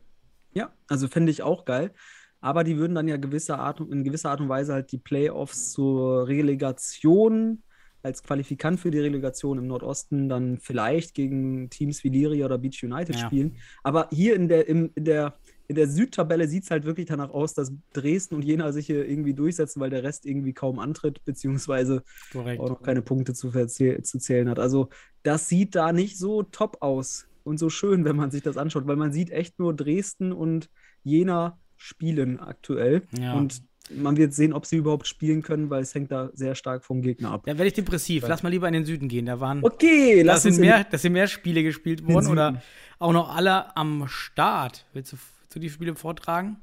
Ja, 0.54 0.72
also 0.88 1.08
fände 1.08 1.30
ich 1.30 1.42
auch 1.42 1.64
geil. 1.64 1.92
Aber 2.42 2.64
die 2.64 2.76
würden 2.76 2.94
dann 2.94 3.08
ja 3.08 3.16
gewisse 3.16 3.58
Art, 3.58 3.80
in 3.80 4.04
gewisser 4.04 4.30
Art 4.30 4.40
und 4.40 4.48
Weise 4.48 4.74
halt 4.74 4.92
die 4.92 4.98
Playoffs 4.98 5.72
zur 5.72 6.26
Relegation 6.28 7.62
als 8.02 8.22
Qualifikant 8.22 8.80
für 8.80 8.90
die 8.90 8.98
Relegation 8.98 9.58
im 9.58 9.68
Nordosten 9.68 10.28
dann 10.28 10.58
vielleicht 10.58 11.14
gegen 11.14 11.70
Teams 11.70 12.02
wie 12.02 12.08
Liria 12.08 12.46
oder 12.46 12.58
Beach 12.58 12.82
United 12.82 13.14
Ja. 13.14 13.26
spielen. 13.26 13.56
Aber 13.84 14.08
hier 14.10 14.34
in 14.34 14.48
der, 14.48 14.66
im, 14.68 14.90
in 14.96 15.04
der, 15.04 15.38
in 15.68 15.76
der 15.76 15.86
Südtabelle 15.86 16.48
sieht 16.48 16.64
es 16.64 16.70
halt 16.72 16.84
wirklich 16.84 17.06
danach 17.06 17.30
aus, 17.30 17.54
dass 17.54 17.72
Dresden 17.92 18.34
und 18.34 18.44
Jena 18.44 18.72
sich 18.72 18.86
hier 18.86 19.08
irgendwie 19.08 19.34
durchsetzen, 19.34 19.80
weil 19.80 19.90
der 19.90 20.02
Rest 20.02 20.26
irgendwie 20.26 20.52
kaum 20.52 20.80
antritt, 20.80 21.24
beziehungsweise 21.24 22.02
Korrekt. 22.32 22.60
auch 22.60 22.70
noch 22.70 22.82
keine 22.82 23.02
Punkte 23.02 23.34
zu, 23.34 23.50
zu 23.50 24.18
zählen 24.18 24.48
hat. 24.48 24.58
Also 24.58 24.88
das 25.22 25.48
sieht 25.48 25.76
da 25.76 25.92
nicht 25.92 26.18
so 26.18 26.42
top 26.42 26.78
aus 26.80 27.26
und 27.44 27.58
so 27.58 27.70
schön, 27.70 28.04
wenn 28.04 28.16
man 28.16 28.32
sich 28.32 28.42
das 28.42 28.56
anschaut, 28.56 28.88
weil 28.88 28.96
man 28.96 29.12
sieht 29.12 29.30
echt 29.30 29.60
nur 29.60 29.74
Dresden 29.74 30.32
und 30.32 30.68
Jena 31.04 31.58
spielen 31.82 32.40
aktuell. 32.40 33.02
Ja. 33.18 33.34
Und 33.34 33.62
man 33.90 34.16
wird 34.16 34.32
sehen, 34.32 34.52
ob 34.52 34.64
sie 34.64 34.76
überhaupt 34.76 35.06
spielen 35.08 35.42
können, 35.42 35.68
weil 35.68 35.82
es 35.82 35.94
hängt 35.94 36.12
da 36.12 36.30
sehr 36.34 36.54
stark 36.54 36.84
vom 36.84 37.02
Gegner 37.02 37.32
ab. 37.32 37.42
Da 37.44 37.52
werde 37.52 37.66
ich 37.66 37.72
depressiv. 37.74 38.24
Lass 38.26 38.42
mal 38.42 38.48
lieber 38.48 38.68
in 38.68 38.74
den 38.74 38.84
Süden 38.84 39.08
gehen. 39.08 39.26
Da 39.26 39.40
waren 39.40 39.62
Okay, 39.62 40.22
da 40.22 40.36
sind 40.36 40.58
mehr, 40.58 40.84
da 40.84 40.96
sind 40.98 41.12
mehr 41.12 41.26
Spiele 41.26 41.62
gespielt 41.62 42.06
worden 42.06 42.28
oder 42.28 42.62
auch 42.98 43.12
noch 43.12 43.34
alle 43.34 43.76
am 43.76 44.06
Start. 44.06 44.86
Willst 44.92 45.12
du, 45.12 45.16
willst 45.16 45.54
du 45.56 45.58
die 45.58 45.68
Spiele 45.70 45.94
vortragen? 45.96 46.56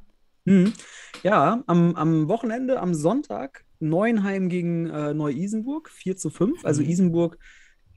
Mhm. 0.46 0.74
Ja, 1.22 1.62
am, 1.68 1.96
am 1.96 2.28
Wochenende, 2.30 2.80
am 2.80 2.94
Sonntag, 2.94 3.66
Neuenheim 3.80 4.48
gegen 4.50 4.90
äh, 4.90 5.14
Neu-Isenburg, 5.14 5.90
4 5.90 6.16
zu 6.16 6.30
5. 6.30 6.64
Also 6.66 6.82
Mhm. 6.82 6.90
Isenburg 6.90 7.38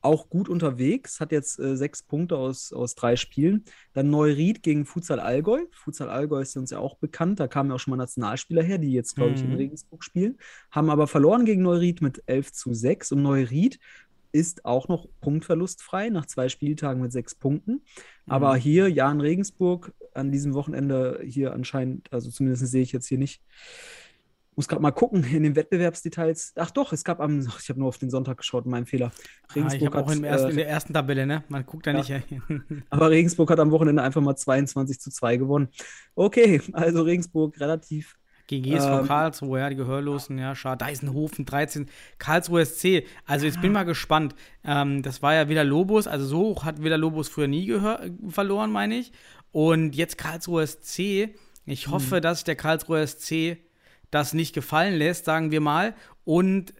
auch 0.03 0.29
gut 0.29 0.49
unterwegs, 0.49 1.21
hat 1.21 1.33
jetzt 1.33 1.59
äh, 1.59 1.77
sechs 1.77 2.03
Punkte 2.03 2.37
aus, 2.37 2.73
aus 2.73 2.95
drei 2.95 3.17
Spielen. 3.17 3.65
Dann 3.93 4.11
Neuried 4.11 4.63
gegen 4.63 4.85
Futsal 4.85 5.21
Allgäu. 5.21 5.61
Futsal 5.73 6.11
Allgäu 6.11 6.41
ist 6.43 6.57
uns 6.57 6.71
ja 6.71 6.79
auch 6.81 6.97
bekannt, 6.99 7.41
da 7.41 7.49
kamen 7.49 7.71
ja 7.71 7.77
auch 7.77 7.81
schon 7.81 7.93
mal 7.93 7.97
Nationalspieler 7.99 8.63
her, 8.63 8.79
die 8.79 8.93
jetzt, 8.93 9.15
glaube 9.17 9.35
ich, 9.35 9.45
in 9.45 9.51
Mhm. 9.51 9.57
Regensburg 9.57 10.05
spielen. 10.05 10.39
Haben 10.71 10.91
aber 10.91 11.07
verloren 11.07 11.45
gegen 11.45 11.63
Neuried 11.63 12.03
mit 12.03 12.23
11 12.27 12.53
zu 12.53 12.75
6. 12.75 13.13
Und 13.13 13.23
Neuried 13.23 13.79
ist 14.35 14.65
auch 14.65 14.89
noch 14.89 15.07
punktverlustfrei 15.21 16.09
nach 16.09 16.27
zwei 16.27 16.49
Spieltagen 16.49 17.03
mit 17.03 17.13
sechs 17.13 17.35
Punkten. 17.35 17.85
Aber 18.27 18.55
Mhm. 18.55 18.61
hier, 18.61 18.89
Jan 18.89 19.21
Regensburg, 19.21 19.93
an 20.15 20.33
diesem 20.33 20.55
Wochenende 20.55 21.21
hier 21.25 21.53
anscheinend, 21.53 22.11
also 22.13 22.31
zumindest 22.31 22.67
sehe 22.67 22.83
ich 22.83 22.93
jetzt 22.93 23.07
hier 23.09 23.19
nicht. 23.19 23.43
Muss 24.55 24.69
gerade 24.69 24.83
mal 24.83 24.91
gucken 24.91 25.25
in 25.25 25.43
den 25.43 25.57
Wettbewerbsdetails. 25.57 26.53
Ach 26.57 26.71
doch, 26.71 26.93
es 26.93 27.05
gab 27.05 27.21
am, 27.21 27.47
ach, 27.49 27.61
ich 27.61 27.69
habe 27.71 27.79
nur 27.79 27.89
auf 27.89 27.99
den 27.99 28.11
Sonntag 28.11 28.37
geschaut, 28.39 28.67
mein 28.67 28.85
Fehler. 28.85 29.11
Ah, 29.49 29.55
ich 29.55 29.57
Regensburg 29.57 29.95
habe 29.95 30.05
auch 30.05 30.11
hat, 30.11 30.17
im 30.17 30.25
ersten, 30.25 30.49
in 30.51 30.53
äh, 30.59 30.61
der 30.61 30.69
ersten 30.69 30.93
Tabelle, 30.93 31.27
ne? 31.27 31.45
Man 31.49 31.65
guckt 31.65 31.87
da 31.87 31.93
Ja. 31.93 31.99
nicht. 31.99 32.11
aber 32.91 33.11
Regensburg 33.11 33.51
hat 33.51 33.61
am 33.61 33.71
Wochenende 33.71 34.03
einfach 34.03 34.21
mal 34.21 34.37
22 34.37 35.01
zu 35.01 35.11
2 35.11 35.39
gewonnen. 35.39 35.69
Okay, 36.15 36.61
also 36.73 37.03
Regensburg 37.03 37.59
relativ 37.61 38.17
GG 38.49 38.77
ist 38.77 38.85
von 38.85 39.01
Ähm, 39.01 39.07
Karlsruhe, 39.07 39.61
ja, 39.61 39.71
die 39.71 39.77
Gehörlosen, 39.77 40.37
ja, 40.39 40.55
schade. 40.55 40.85
Deisenhofen 40.85 41.47
13, 41.47 41.89
Karlsruhe 42.19 42.67
SC. 42.67 43.05
Also 43.25 43.47
jetzt 43.47 43.61
bin 43.61 43.71
ich 43.71 43.75
mal 43.75 43.85
gespannt. 43.85 44.35
Ähm, 44.65 45.03
das 45.03 45.23
war 45.23 45.33
ja 45.35 45.49
Villa 45.49 45.63
Lobos, 45.63 46.07
also 46.07 46.27
so 46.27 46.39
hoch 46.39 46.65
hat 46.65 46.83
Villa 46.83 46.97
Lobos 46.97 47.29
früher 47.29 47.47
nie 47.49 47.67
gehör 47.67 48.01
verloren, 48.29 48.71
meine 48.71 48.97
ich. 48.97 49.13
Und 49.53 49.95
jetzt 49.97 50.19
Karlsruhe 50.19 50.67
SC. 50.67 51.31
Ich 51.65 51.89
hoffe, 51.89 52.21
dass 52.21 52.45
der 52.45 52.57
Karlsruhe 52.57 53.07
SC 53.07 53.59
das 54.13 54.35
nicht 54.35 54.55
gefallen 54.55 54.95
lässt, 54.95 55.25
sagen 55.25 55.51
wir 55.51 55.61
mal, 55.61 55.95
und 56.25 56.73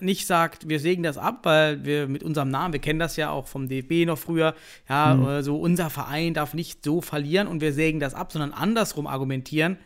nicht 0.00 0.26
sagt, 0.26 0.68
wir 0.68 0.80
sägen 0.80 1.02
das 1.02 1.18
ab, 1.18 1.40
weil 1.44 1.84
wir 1.84 2.06
mit 2.06 2.22
unserem 2.22 2.50
Namen, 2.50 2.72
wir 2.72 2.80
kennen 2.80 2.98
das 2.98 3.16
ja 3.16 3.30
auch 3.30 3.46
vom 3.46 3.68
DFB 3.68 4.06
noch 4.06 4.18
früher, 4.18 4.54
ja, 4.88 5.38
äh, 5.38 5.42
so 5.42 5.58
unser 5.58 5.90
Verein 5.90 6.34
darf 6.34 6.54
nicht 6.54 6.84
so 6.84 7.00
verlieren 7.00 7.48
und 7.48 7.60
wir 7.60 7.72
sägen 7.72 8.00
das 8.00 8.14
ab, 8.14 8.32
sondern 8.32 8.52
andersrum 8.52 9.06
argumentieren. 9.06 9.78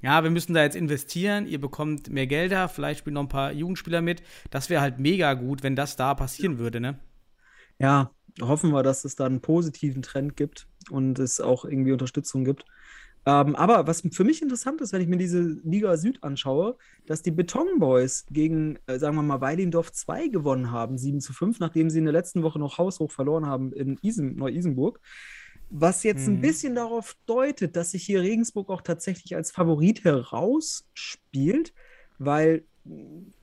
Ja, 0.00 0.24
wir 0.24 0.30
müssen 0.30 0.54
da 0.54 0.62
jetzt 0.62 0.74
investieren, 0.74 1.46
ihr 1.46 1.60
bekommt 1.60 2.10
mehr 2.10 2.26
Gelder, 2.26 2.68
vielleicht 2.68 3.00
spielen 3.00 3.14
noch 3.14 3.22
ein 3.22 3.28
paar 3.28 3.52
Jugendspieler 3.52 4.02
mit. 4.02 4.22
Das 4.50 4.68
wäre 4.68 4.82
halt 4.82 4.98
mega 4.98 5.34
gut, 5.34 5.62
wenn 5.62 5.76
das 5.76 5.94
da 5.94 6.14
passieren 6.14 6.58
würde, 6.58 6.80
ne? 6.80 6.98
Ja, 7.78 8.10
hoffen 8.40 8.72
wir, 8.72 8.82
dass 8.82 9.04
es 9.04 9.14
da 9.14 9.26
einen 9.26 9.40
positiven 9.40 10.02
Trend 10.02 10.36
gibt 10.36 10.66
und 10.90 11.20
es 11.20 11.40
auch 11.40 11.64
irgendwie 11.64 11.92
Unterstützung 11.92 12.44
gibt. 12.44 12.64
Ähm, 13.24 13.54
aber 13.54 13.86
was 13.86 14.02
für 14.12 14.24
mich 14.24 14.42
interessant 14.42 14.80
ist, 14.80 14.92
wenn 14.92 15.00
ich 15.00 15.08
mir 15.08 15.16
diese 15.16 15.40
Liga 15.62 15.96
Süd 15.96 16.22
anschaue, 16.24 16.76
dass 17.06 17.22
die 17.22 17.30
Beton 17.30 17.78
Boys 17.78 18.26
gegen, 18.30 18.78
äh, 18.86 18.98
sagen 18.98 19.14
wir 19.16 19.22
mal, 19.22 19.40
Weilendorf 19.40 19.92
2 19.92 20.28
gewonnen 20.28 20.72
haben, 20.72 20.98
7 20.98 21.20
zu 21.20 21.32
5, 21.32 21.60
nachdem 21.60 21.88
sie 21.88 21.98
in 21.98 22.04
der 22.04 22.12
letzten 22.12 22.42
Woche 22.42 22.58
noch 22.58 22.78
haushoch 22.78 23.12
verloren 23.12 23.46
haben 23.46 23.72
in 23.72 23.98
Isen, 24.02 24.36
Neu-Isenburg. 24.36 25.00
Was 25.70 26.02
jetzt 26.02 26.26
ein 26.26 26.36
Mhm. 26.36 26.40
bisschen 26.40 26.74
darauf 26.74 27.14
deutet, 27.26 27.76
dass 27.76 27.92
sich 27.92 28.04
hier 28.04 28.20
Regensburg 28.22 28.68
auch 28.70 28.82
tatsächlich 28.82 29.36
als 29.36 29.52
Favorit 29.52 30.04
herausspielt, 30.04 31.72
weil 32.18 32.66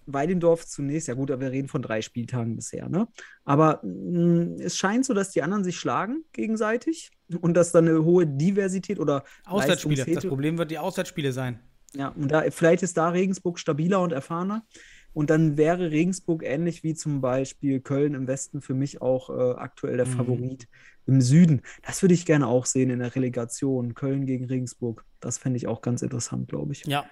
Weidendorf 0.05 0.65
zunächst, 0.65 1.07
ja 1.07 1.13
gut, 1.13 1.31
aber 1.31 1.41
wir 1.43 1.51
reden 1.51 1.67
von 1.67 1.81
drei 1.81 2.01
Spieltagen 2.01 2.55
bisher, 2.55 2.89
ne? 2.89 3.07
Aber 3.45 3.79
mh, 3.83 4.63
es 4.63 4.77
scheint 4.77 5.05
so, 5.05 5.13
dass 5.13 5.31
die 5.31 5.41
anderen 5.43 5.63
sich 5.63 5.77
schlagen 5.77 6.23
gegenseitig 6.33 7.11
und 7.41 7.53
dass 7.55 7.71
dann 7.71 7.87
eine 7.87 8.03
hohe 8.03 8.25
Diversität 8.27 8.99
oder 8.99 9.23
Auswärtsspiele. 9.45 10.05
Das 10.05 10.25
Problem 10.25 10.57
wird 10.57 10.71
die 10.71 10.77
Auswärtsspiele 10.79 11.31
sein. 11.31 11.59
ja, 11.93 12.09
und 12.09 12.29
da, 12.31 12.43
vielleicht 12.51 12.83
ist 12.83 12.97
da 12.97 13.09
Regensburg 13.09 13.59
stabiler 13.59 14.01
und 14.01 14.11
erfahrener. 14.11 14.65
Und 15.11 15.31
dann 15.31 15.57
wäre 15.57 15.89
Regensburg 15.89 16.43
ähnlich 16.45 16.83
wie 16.83 16.93
zum 16.93 17.19
Beispiel 17.19 17.79
Köln 17.81 18.13
im 18.13 18.27
Westen 18.27 18.61
für 18.61 18.75
mich 18.75 19.01
auch 19.01 19.29
äh, 19.31 19.53
aktuell 19.57 19.97
der 19.97 20.05
Mhm. 20.05 20.11
Favorit 20.11 20.67
im 21.07 21.19
Süden. 21.21 21.61
Das 21.81 22.03
würde 22.03 22.13
ich 22.13 22.27
gerne 22.27 22.45
auch 22.47 22.67
sehen 22.67 22.91
in 22.91 22.99
der 22.99 23.15
Relegation. 23.15 23.95
Köln 23.95 24.27
gegen 24.27 24.45
Regensburg. 24.45 25.03
Das 25.19 25.39
fände 25.39 25.57
ich 25.57 25.65
auch 25.65 25.81
ganz 25.81 26.03
interessant, 26.03 26.47
glaube 26.47 26.73
ich. 26.73 26.85
Ja. 26.85 27.05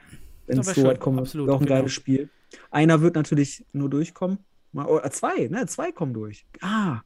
Wenn 0.47 0.59
es 0.59 0.67
so 0.67 0.83
weit 0.83 0.99
kommt. 0.99 1.19
Absolut, 1.19 1.49
auch 1.49 1.59
ein 1.59 1.65
genau. 1.65 1.77
geiles 1.79 1.93
Spiel. 1.93 2.29
Einer 2.71 3.01
wird 3.01 3.15
natürlich 3.15 3.65
nur 3.73 3.89
durchkommen. 3.89 4.39
Mal- 4.71 4.85
Oder 4.87 5.09
zwei, 5.11 5.47
ne? 5.47 5.65
Zwei 5.67 5.91
kommen 5.91 6.13
durch. 6.13 6.45
Ah, 6.61 7.01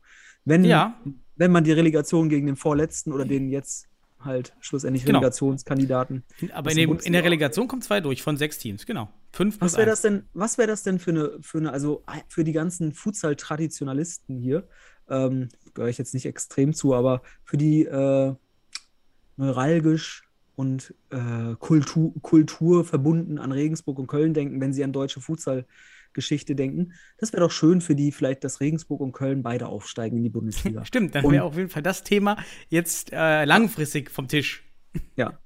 wenn, 0.45 0.63
Ja. 0.63 0.99
wenn 1.35 1.51
man 1.51 1.63
die 1.63 1.71
Relegation 1.71 2.29
gegen 2.29 2.45
den 2.47 2.55
Vorletzten 2.55 3.11
oder 3.11 3.25
den 3.25 3.49
jetzt 3.49 3.87
halt 4.19 4.53
schlussendlich 4.59 5.03
Genau. 5.03 5.17
Relegationskandidaten 5.19 6.23
Aber 6.53 6.69
in, 6.71 6.77
dem 6.77 6.99
in 6.99 7.13
der 7.13 7.23
Relegation 7.23 7.67
kommen 7.67 7.81
zwei 7.81 8.01
durch 8.01 8.21
von 8.21 8.37
sechs 8.37 8.59
Teams, 8.59 8.85
genau. 8.85 9.09
Fünf 9.31 9.59
Was 9.59 9.77
wäre 9.77 9.87
das 9.87 10.01
denn, 10.01 10.25
was 10.33 10.59
wäre 10.59 10.67
das 10.67 10.83
denn 10.83 10.99
für 10.99 11.09
eine, 11.11 11.31
für 11.41 11.57
eine, 11.57 11.71
also 11.71 12.03
für 12.27 12.43
die 12.43 12.51
ganzen 12.51 12.93
Futsal-Traditionalisten 12.93 14.37
hier, 14.37 14.67
ähm, 15.09 15.49
gehöre 15.73 15.89
ich 15.89 15.97
jetzt 15.97 16.13
nicht 16.13 16.27
extrem 16.27 16.73
zu, 16.73 16.93
aber 16.93 17.23
für 17.43 17.57
die 17.57 17.85
äh, 17.85 18.35
neuralgisch 19.37 20.29
und 20.55 20.93
äh, 21.09 21.55
Kultur, 21.59 22.13
Kultur 22.21 22.85
verbunden 22.85 23.37
an 23.37 23.51
Regensburg 23.51 23.99
und 23.99 24.07
Köln 24.07 24.33
denken, 24.33 24.59
wenn 24.61 24.73
sie 24.73 24.83
an 24.83 24.93
deutsche 24.93 25.21
Futsal-Geschichte 25.21 26.55
denken. 26.55 26.93
Das 27.17 27.33
wäre 27.33 27.41
doch 27.41 27.51
schön 27.51 27.81
für 27.81 27.95
die, 27.95 28.11
vielleicht, 28.11 28.43
dass 28.43 28.59
Regensburg 28.59 29.01
und 29.01 29.13
Köln 29.13 29.43
beide 29.43 29.67
aufsteigen 29.67 30.17
in 30.17 30.23
die 30.23 30.29
Bundesliga. 30.29 30.85
Stimmt, 30.85 31.15
dann 31.15 31.29
wäre 31.31 31.43
auf 31.43 31.55
jeden 31.55 31.69
Fall 31.69 31.83
das 31.83 32.03
Thema 32.03 32.37
jetzt 32.69 33.11
äh, 33.11 33.45
langfristig 33.45 34.11
vom 34.11 34.27
Tisch. 34.27 34.63
Ja. 35.15 35.39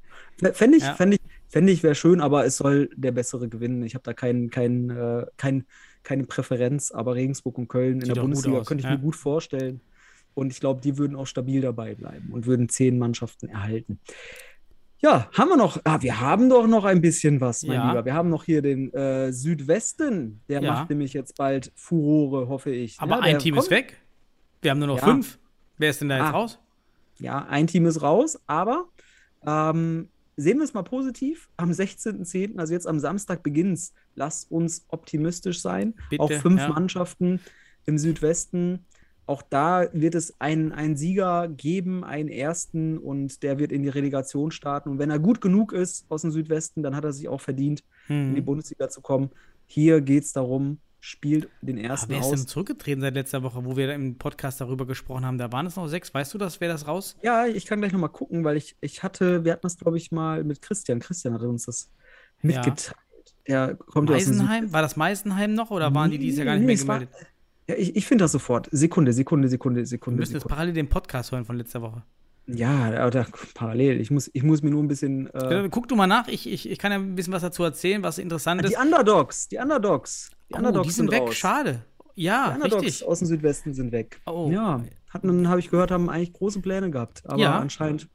Fände 0.54 0.78
ich, 0.78 0.84
Ja. 0.84 0.96
fänd 0.96 1.14
ich, 1.14 1.22
fänd 1.48 1.70
ich 1.70 1.84
wäre 1.84 1.96
schön, 1.96 2.20
aber 2.20 2.46
es 2.46 2.58
soll 2.58 2.90
der 2.96 3.12
Bessere 3.12 3.48
gewinnen. 3.48 3.84
Ich 3.84 3.94
habe 3.94 4.04
da 4.04 4.14
kein, 4.14 4.50
kein, 4.50 4.90
äh, 4.90 5.26
kein, 5.38 5.66
keine 6.04 6.26
Präferenz, 6.26 6.92
aber 6.92 7.16
Regensburg 7.16 7.58
und 7.58 7.68
Köln 7.68 7.96
in 7.96 8.02
Sieht 8.02 8.08
der 8.10 8.16
doch 8.16 8.22
gut 8.24 8.32
Bundesliga 8.32 8.64
könnte 8.64 8.82
ich 8.82 8.90
ja. 8.90 8.98
mir 8.98 9.02
gut 9.02 9.16
vorstellen. 9.16 9.82
Und 10.34 10.52
ich 10.52 10.60
glaube, 10.60 10.82
die 10.82 10.98
würden 10.98 11.16
auch 11.16 11.28
stabil 11.28 11.62
dabei 11.62 11.96
bleiben 11.96 12.32
und 12.32 12.46
würden 12.46 12.68
zehn 12.68 13.00
Mannschaften 13.00 13.48
erhalten. 13.48 14.00
Ja, 15.06 15.30
haben 15.34 15.50
wir 15.50 15.58
noch, 15.58 15.80
ah, 15.84 16.02
wir 16.02 16.20
haben 16.20 16.50
doch 16.50 16.66
noch 16.66 16.84
ein 16.84 17.00
bisschen 17.00 17.40
was, 17.40 17.62
mein 17.62 17.76
Ja. 17.78 17.90
Lieber. 17.90 18.06
Wir 18.06 18.16
haben 18.16 18.30
noch 18.30 18.44
hier 18.44 18.64
den 18.64 18.92
äh, 18.92 19.32
Südwesten. 19.32 20.42
Der 20.50 20.64
Ja. 20.64 20.74
macht 20.74 20.90
nämlich 20.90 21.14
jetzt 21.14 21.38
bald 21.38 21.72
Furore, 21.76 22.48
hoffe 22.48 22.72
ich. 22.72 23.00
Aber 23.00 23.18
Ja, 23.18 23.22
ein 23.22 23.38
Team 23.38 23.54
kommt- 23.54 23.66
ist 23.66 23.70
weg. 23.72 24.02
Wir 24.64 24.72
haben 24.72 24.80
nur 24.80 24.88
noch 24.88 25.00
fünf. 25.00 25.38
Wer 25.78 25.92
ist 25.92 26.02
denn 26.02 26.10
da 26.10 26.18
jetzt 26.18 26.26
Ah. 26.26 26.32
raus? 26.32 26.60
Ja, 27.20 27.46
ein 27.46 27.68
Team 27.68 27.86
ist 27.86 28.02
raus, 28.02 28.40
aber 28.48 28.86
ähm, 29.46 30.10
sehen 30.38 30.58
wir 30.58 30.64
es 30.64 30.74
mal 30.74 30.82
positiv. 30.82 31.50
Am 31.56 31.72
16.10., 31.72 32.58
also 32.58 32.74
jetzt 32.74 32.88
am 32.88 33.00
Samstag 33.00 33.44
beginnt's. 33.44 33.94
Lasst 34.16 34.50
uns 34.50 34.86
optimistisch 34.88 35.62
sein. 35.62 35.94
Bitte, 36.10 36.24
auch 36.24 36.32
fünf. 36.32 36.68
Mannschaften 36.68 37.40
im 37.86 38.00
Südwesten. 38.00 38.86
Auch 39.28 39.42
da 39.42 39.88
wird 39.92 40.14
es 40.14 40.40
einen, 40.40 40.72
einen 40.72 40.96
Sieger 40.96 41.48
geben, 41.48 42.04
einen 42.04 42.30
ersten, 42.30 42.98
und 43.00 43.42
der 43.42 43.58
wird 43.58 43.72
in 43.72 43.82
die 43.84 43.90
Relegation 43.90 44.52
starten. 44.52 44.90
Und 44.90 45.00
wenn 45.00 45.10
er 45.10 45.18
gut 45.20 45.42
genug 45.42 45.74
ist 45.74 46.06
aus 46.10 46.22
dem 46.22 46.32
Südwesten, 46.32 46.84
dann 46.84 46.96
hat 46.96 47.04
er 47.06 47.12
sich 47.14 47.28
auch 47.28 47.42
verdient, 47.42 47.84
in 48.08 48.34
die 48.36 48.40
Hm. 48.40 48.46
Bundesliga 48.46 48.88
zu 48.90 49.02
kommen. 49.02 49.32
Hier 49.66 50.02
geht 50.02 50.24
es 50.26 50.32
darum, 50.34 50.78
spielt 51.00 51.50
den 51.62 51.78
Aber 51.80 51.88
ersten 51.88 52.10
wer 52.12 52.20
ist 52.20 52.30
denn 52.30 52.40
aus. 52.40 52.46
zurückgetreten 52.46 53.02
seit 53.02 53.16
letzter 53.16 53.42
Woche, 53.42 53.66
wo 53.66 53.76
wir 53.76 53.92
im 53.96 54.16
Podcast 54.18 54.62
darüber 54.62 54.86
gesprochen 54.86 55.26
haben? 55.26 55.38
Da 55.40 55.52
waren 55.52 55.66
es 55.66 55.76
noch 55.76 55.88
sechs. 55.88 56.14
Weißt 56.14 56.32
du 56.34 56.38
das? 56.38 56.62
Wer 56.62 56.68
das 56.70 56.88
raus? 56.88 57.16
Ja, 57.24 57.48
ich 57.48 57.66
kann 57.66 57.80
gleich 57.80 57.94
nochmal 57.94 58.10
gucken, 58.12 58.44
weil 58.44 58.58
ich, 58.58 58.76
ich 58.82 59.02
hatte, 59.02 59.44
wir 59.44 59.54
hatten 59.54 59.64
das, 59.64 59.78
glaube 59.78 59.98
ich, 59.98 60.12
mal 60.12 60.44
mit 60.44 60.62
Christian. 60.62 61.00
Christian 61.00 61.34
hatte 61.34 61.48
uns 61.50 61.66
das 61.66 61.90
mitgeteilt. 62.44 62.94
Der 63.48 63.76
kommt 63.76 64.10
ja 64.10 64.16
aus 64.18 64.24
dem 64.26 64.34
Süd- 64.34 64.38
Meisenheim? 64.44 64.74
War 64.74 64.82
das 64.82 64.96
Meisenheim 64.96 65.54
noch 65.54 65.72
oder 65.72 65.94
waren 65.94 66.10
die 66.12 66.18
dieses 66.20 66.38
Jahr 66.40 66.46
gar 66.46 66.54
nicht 66.54 66.62
Nee, 66.62 66.68
mehr 66.68 66.76
es 66.76 66.88
war- 66.88 67.00
gemeldet? 67.00 67.28
Ja, 67.68 67.76
ich 67.76 67.96
ich 67.96 68.06
finde 68.06 68.24
das 68.26 68.32
sofort. 68.32 68.68
Sekunde, 68.72 69.12
Sekunde, 69.14 69.48
Sekunde, 69.48 69.80
Wir 69.82 69.86
Sekunde. 69.88 70.20
müssen 70.20 70.34
jetzt 70.34 70.42
Sekunde. 70.44 70.56
parallel 70.56 70.74
den 70.74 70.90
Podcast 70.90 71.32
hören 71.32 71.46
von 71.46 71.58
letzter 71.58 71.82
Woche. 71.82 72.04
Ja, 72.48 73.08
oder 73.08 73.26
parallel. 73.56 74.00
Ich 74.00 74.12
muss, 74.12 74.30
ich 74.34 74.44
muss 74.44 74.62
mir 74.62 74.70
nur 74.70 74.84
ein 74.84 74.88
bisschen. 74.88 75.34
Äh, 75.34 75.68
Guck 75.72 75.88
du 75.88 75.96
mal 75.96 76.06
nach. 76.06 76.28
Ich, 76.28 76.48
ich, 76.48 76.70
ich 76.70 76.78
kann 76.78 76.92
ja 76.92 77.00
ein 77.00 77.16
bisschen 77.16 77.34
was 77.34 77.42
dazu 77.42 77.64
erzählen, 77.64 78.04
was 78.04 78.20
interessant 78.20 78.64
ist. 78.64 78.70
die 78.72 78.78
Underdogs, 78.78 79.48
die 79.48 79.58
Underdogs. 79.58 80.30
Die 80.50 80.54
oh, 80.54 80.58
Underdogs 80.58 80.88
die 80.88 80.94
sind 80.94 81.12
weg. 81.12 81.22
raus. 81.22 81.36
Schade. 81.36 81.84
Die 82.16 82.22
Ja, 82.24 82.54
Underdogs 82.54 82.84
richtig. 82.86 83.08
aus 83.08 83.18
dem 83.20 83.28
Südwesten 83.30 83.74
sind 83.74 83.92
weg. 83.92 84.22
Oh. 84.28 84.50
Ja, 84.52 84.84
hatten, 85.10 85.48
habe 85.50 85.60
ich 85.60 85.72
gehört, 85.72 85.90
haben 85.90 86.08
eigentlich 86.08 86.34
große 86.34 86.60
Pläne 86.62 86.92
gehabt, 86.92 87.24
aber 87.26 87.42
Ja. 87.42 87.58
anscheinend 87.58 88.08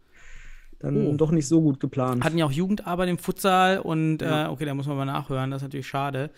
dann 0.80 1.06
Oh. 1.06 1.14
doch 1.16 1.30
nicht 1.30 1.46
so 1.46 1.60
gut 1.62 1.78
geplant. 1.78 2.24
Hatten 2.24 2.38
ja 2.38 2.44
auch 2.46 2.52
Jugendarbeit 2.52 3.08
im 3.08 3.18
Futsal 3.18 3.78
und 3.78 4.22
Ja. 4.22 4.46
äh, 4.46 4.48
okay, 4.48 4.64
da 4.64 4.74
muss 4.74 4.86
man 4.86 4.96
mal 4.96 5.04
nachhören, 5.04 5.50
das 5.50 5.58
ist 5.62 5.66
natürlich 5.68 5.86
schade. 5.86 6.30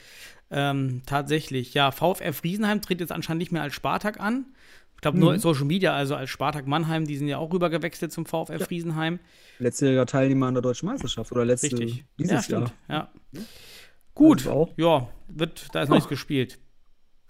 Ähm, 0.50 1.02
tatsächlich, 1.06 1.72
ja, 1.74 1.90
VfR 1.92 2.32
Friesenheim 2.34 2.82
tritt 2.82 3.00
jetzt 3.00 3.12
anscheinend 3.12 3.38
nicht 3.40 3.52
mehr 3.52 3.62
als 3.62 3.72
Spartak 3.74 4.20
an. 4.20 4.44
Ich 4.96 5.00
glaube 5.00 5.18
nur 5.18 5.32
Mhm. 5.32 5.38
Social 5.38 5.64
Media, 5.64 5.94
also 5.94 6.14
als 6.14 6.28
Spartak 6.30 6.66
Mannheim, 6.66 7.06
die 7.06 7.16
sind 7.16 7.26
ja 7.26 7.38
auch 7.38 7.52
rübergewechselt 7.52 8.12
zum 8.12 8.26
VfR 8.26 8.60
Friesenheim. 8.60 9.18
Letztjähriger 9.58 10.06
Teilnehmer 10.06 10.46
an 10.46 10.54
der 10.54 10.62
Deutschen 10.62 10.86
Meisterschaft 10.86 11.32
oder 11.32 11.44
letzte 11.44 11.72
Richtig. 11.78 12.04
dieses 12.18 12.46
ja, 12.48 12.60
Jahr. 12.60 12.72
Ja. 12.88 13.08
Gut, 14.14 14.46
Also 14.46 14.68
ja, 14.76 15.08
wird, 15.28 15.68
da 15.72 15.82
ist 15.82 15.88
noch 15.88 15.96
nichts 15.96 16.08
gespielt. 16.08 16.58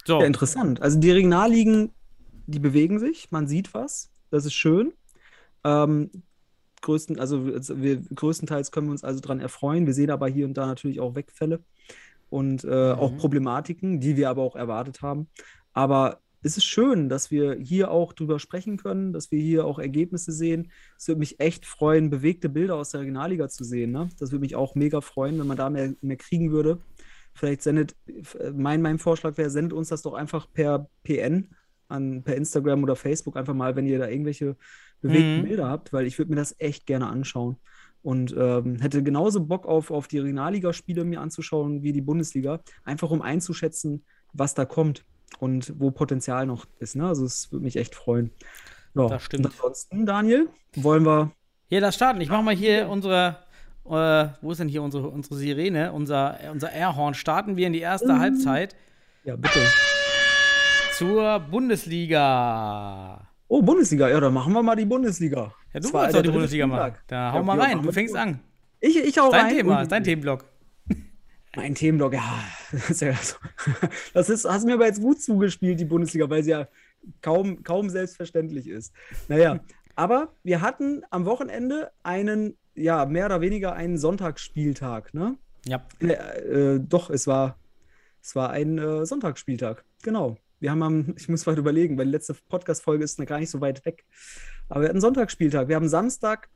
So, 0.05 0.19
Ja, 0.19 0.25
interessant. 0.25 0.81
Also 0.81 0.99
die 0.99 1.11
Regionalligen, 1.11 1.91
die 2.45 2.59
bewegen 2.59 2.99
sich, 2.99 3.31
man 3.31 3.47
sieht 3.47 3.73
was, 3.73 4.11
das 4.31 4.45
ist 4.45 4.53
schön. 4.53 4.91
Ähm, 5.63 6.09
größten, 6.83 7.19
also 7.19 7.51
also 7.53 7.81
wir, 7.81 8.01
größtenteils 8.01 8.71
können 8.71 8.87
wir 8.87 8.91
uns 8.91 9.03
also 9.03 9.19
daran 9.19 9.39
erfreuen. 9.39 9.87
Wir 9.87 9.93
sehen 9.93 10.11
aber 10.11 10.27
hier 10.27 10.45
und 10.45 10.55
da 10.55 10.67
natürlich 10.67 10.99
auch 10.99 11.15
Wegfälle 11.15 11.61
und 12.29 12.63
äh, 12.63 12.91
auch 12.91 13.11
Mhm. 13.11 13.17
Problematiken, 13.17 13.99
die 13.99 14.17
wir 14.17 14.29
aber 14.29 14.43
auch 14.43 14.55
erwartet 14.55 15.01
haben. 15.01 15.27
Aber 15.73 16.19
es 16.43 16.57
ist 16.57 16.65
schön, 16.65 17.07
dass 17.07 17.31
wir 17.31 17.55
hier 17.55 17.89
auch 17.89 18.11
drüber 18.13 18.37
sprechen 18.37 18.77
können, 18.77 19.13
dass 19.13 19.31
wir 19.31 19.39
hier 19.39 19.65
auch 19.65 19.79
Ergebnisse 19.79 20.31
sehen. 20.33 20.71
Es 20.97 21.07
würde 21.07 21.19
mich 21.19 21.39
echt 21.39 21.65
freuen, 21.65 22.09
bewegte 22.09 22.49
Bilder 22.49 22.75
aus 22.75 22.89
der 22.91 23.01
Regionalliga 23.01 23.47
zu 23.47 23.63
sehen. 23.63 23.91
Ne? 23.91 24.09
Das 24.19 24.31
würde 24.31 24.41
mich 24.41 24.55
auch 24.55 24.75
mega 24.75 24.99
freuen, 24.99 25.39
wenn 25.39 25.47
man 25.47 25.57
da 25.57 25.69
mehr, 25.69 25.93
mehr 26.01 26.17
kriegen 26.17 26.51
würde. 26.51 26.79
Vielleicht 27.33 27.63
sendet, 27.63 27.95
äh, 28.07 28.51
mein, 28.51 28.81
mein 28.81 28.99
Vorschlag 28.99 29.37
wäre, 29.37 29.49
sendet 29.49 29.73
uns 29.73 29.87
das 29.87 30.01
doch 30.01 30.13
einfach 30.13 30.47
per 30.51 30.89
PN 31.03 31.49
an, 31.87 32.23
per 32.23 32.35
Instagram 32.35 32.83
oder 32.83 32.95
Facebook 32.95 33.37
einfach 33.37 33.53
mal, 33.53 33.75
wenn 33.75 33.85
ihr 33.85 33.99
da 33.99 34.07
irgendwelche 34.07 34.57
bewegten 35.03 35.37
Mhm. 35.41 35.43
Bilder 35.43 35.69
habt, 35.69 35.93
weil 35.93 36.07
ich 36.07 36.17
würde 36.17 36.31
mir 36.31 36.37
das 36.37 36.55
echt 36.59 36.87
gerne 36.87 37.07
anschauen. 37.07 37.57
Und 38.01 38.35
ähm, 38.37 38.79
hätte 38.81 39.03
genauso 39.03 39.45
Bock 39.45 39.65
auf, 39.67 39.91
auf 39.91 40.07
die 40.07 40.17
Regionalligaspiele 40.19 41.05
mir 41.05 41.21
anzuschauen 41.21 41.83
wie 41.83 41.93
die 41.93 42.01
Bundesliga, 42.01 42.59
einfach 42.83 43.11
um 43.11 43.21
einzuschätzen, 43.21 44.03
was 44.33 44.55
da 44.55 44.65
kommt 44.65 45.05
und 45.39 45.73
wo 45.79 45.91
Potenzial 45.91 46.45
noch 46.47 46.65
ist. 46.79 46.95
Ne? 46.97 47.07
Also 47.07 47.23
es 47.23 47.51
würde 47.51 47.63
mich 47.63 47.75
echt 47.77 47.95
freuen. 47.95 48.31
Ja, 48.95 49.07
Das 49.07 49.23
stimmt. 49.23 49.45
Und 49.45 49.51
ansonsten, 49.53 50.05
Daniel, 50.05 50.49
wollen 50.75 51.05
wir 51.05 51.31
ja, 51.69 51.79
das 51.79 51.95
starten. 51.95 52.19
Ich 52.21 52.29
mache 52.29 52.43
mal 52.43 52.55
hier 52.55 52.89
unsere, 52.89 53.37
Äh, 53.85 54.27
wo 54.41 54.51
ist 54.51 54.59
denn 54.59 54.69
hier 54.69 54.81
unsere, 54.83 55.09
unsere 55.09 55.35
Sirene? 55.35 55.91
Unser, 55.91 56.37
unser 56.51 56.71
Airhorn. 56.71 57.13
Starten 57.15 57.57
wir 57.57 57.67
in 57.67 57.73
die 57.73 57.79
erste 57.81 58.13
Mhm. 58.13 58.19
Halbzeit 58.19 58.75
Ja, 59.25 59.35
bitte. 59.35 59.59
zur 60.97 61.39
Bundesliga. 61.39 63.22
Oh, 63.47 63.61
Bundesliga. 63.61 64.09
Ja, 64.09 64.19
dann 64.19 64.33
machen 64.33 64.53
wir 64.53 64.63
mal 64.63 64.75
die 64.75 64.85
Bundesliga. 64.85 65.53
Ja, 65.73 65.79
du 65.79 65.93
wolltest 65.93 66.15
doch 66.15 66.21
die 66.21 66.31
Bundesliga 66.31 66.67
machen. 66.67 66.95
Da 67.07 67.31
hau 67.31 67.37
Ja, 67.37 67.43
mal 67.43 67.59
rein, 67.59 67.81
du 67.81 67.91
fängst 67.91 68.15
an. 68.15 68.39
Ich, 68.79 68.97
ich 68.97 69.19
auch 69.19 69.31
Dein 69.31 69.45
rein. 69.45 69.55
Thema, 69.55 69.81
ist 69.81 69.91
dein 69.91 70.03
Themenblock. 70.03 70.45
Mein 71.55 71.75
Themenblock, 71.75 72.13
ja. 72.13 72.43
Das 74.13 74.29
ist, 74.29 74.45
hast 74.45 74.65
mir 74.65 74.73
aber 74.73 74.85
jetzt 74.87 75.01
gut 75.01 75.21
zugespielt, 75.21 75.79
die 75.79 75.85
Bundesliga, 75.85 76.29
weil 76.29 76.43
sie 76.43 76.51
ja 76.51 76.67
kaum, 77.21 77.63
kaum 77.63 77.89
selbstverständlich 77.89 78.67
ist. 78.67 78.93
Naja, 79.27 79.59
aber 79.95 80.33
wir 80.43 80.61
hatten 80.61 81.03
am 81.11 81.25
Wochenende 81.25 81.91
einen, 82.01 82.57
ja, 82.75 83.05
mehr 83.05 83.27
oder 83.27 83.41
weniger 83.41 83.73
einen 83.73 83.97
Sonntagsspieltag, 83.97 85.13
ne? 85.13 85.37
Ja. 85.65 85.85
Äh, 85.99 86.07
äh, 86.07 86.79
doch, 86.79 87.09
es 87.09 87.27
war, 87.27 87.57
es 88.21 88.35
war 88.35 88.49
ein 88.49 88.77
äh, 88.79 89.05
Sonntagsspieltag, 89.05 89.85
genau. 90.01 90.37
Wir 90.63 90.71
haben 90.71 90.81
am, 90.81 91.13
ich 91.17 91.27
muss 91.27 91.45
weit 91.45 91.57
überlegen, 91.57 91.97
weil 91.97 92.05
die 92.05 92.13
letzte 92.13 92.35
Podcast-Folge 92.47 93.03
ist 93.03 93.19
noch 93.19 93.25
gar 93.25 93.37
nicht 93.37 93.49
so 93.49 93.59
weit 93.59 93.85
weg. 93.85 94.05
Aber 94.69 94.79
wir 94.79 94.87
hatten 94.87 95.01
Sonntagsspieltag. 95.01 95.67
Wir 95.67 95.75
haben 95.75 95.89
Samstag 95.89 96.47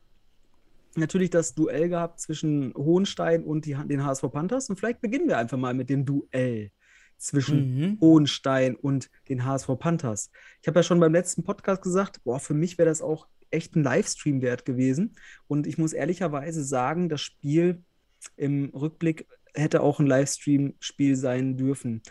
natürlich 0.96 1.30
das 1.30 1.56
Duell 1.56 1.90
gehabt 1.90 2.22
zwischen 2.22 2.74
Hohenstein 2.74 3.44
und 3.44 3.66
die, 3.66 3.74
den 3.74 4.06
HSV 4.06 4.32
Panthers. 4.32 4.70
Und 4.70 4.80
vielleicht 4.80 5.02
beginnen 5.02 5.28
wir 5.28 5.38
einfach 5.38 5.58
mal 5.58 5.74
mit 5.74 5.90
dem 5.90 6.06
Duell 6.06 6.72
zwischen 7.18 7.76
Mhm. 7.76 7.98
Hohenstein 8.00 8.78
und 8.78 9.10
den 9.28 9.44
HSV 9.44 9.78
Panthers. 9.78 10.32
Ich 10.62 10.70
habe 10.70 10.80
ja 10.80 10.84
schon 10.84 11.02
beim 11.02 11.12
letzten 11.12 11.44
Podcast 11.44 11.82
gesagt, 11.82 12.24
boah, 12.24 12.40
für 12.40 12.54
mich 12.54 12.78
wäre 12.78 12.88
das 12.88 13.02
auch 13.02 13.28
echt 13.52 13.76
ein 13.76 13.84
Livestream 13.84 14.42
wert 14.42 14.64
gewesen. 14.64 15.18
Und 15.50 15.68
ich 15.68 15.78
muss 15.78 15.92
ehrlicherweise 15.92 16.64
sagen, 16.64 17.10
das 17.10 17.20
Spiel 17.20 17.84
im 18.38 18.70
Rückblick 18.70 19.28
hätte 19.58 19.82
auch 19.82 20.00
ein 20.00 20.08
Livestream-Spiel 20.08 21.16
sein 21.16 21.58
dürfen. 21.58 22.02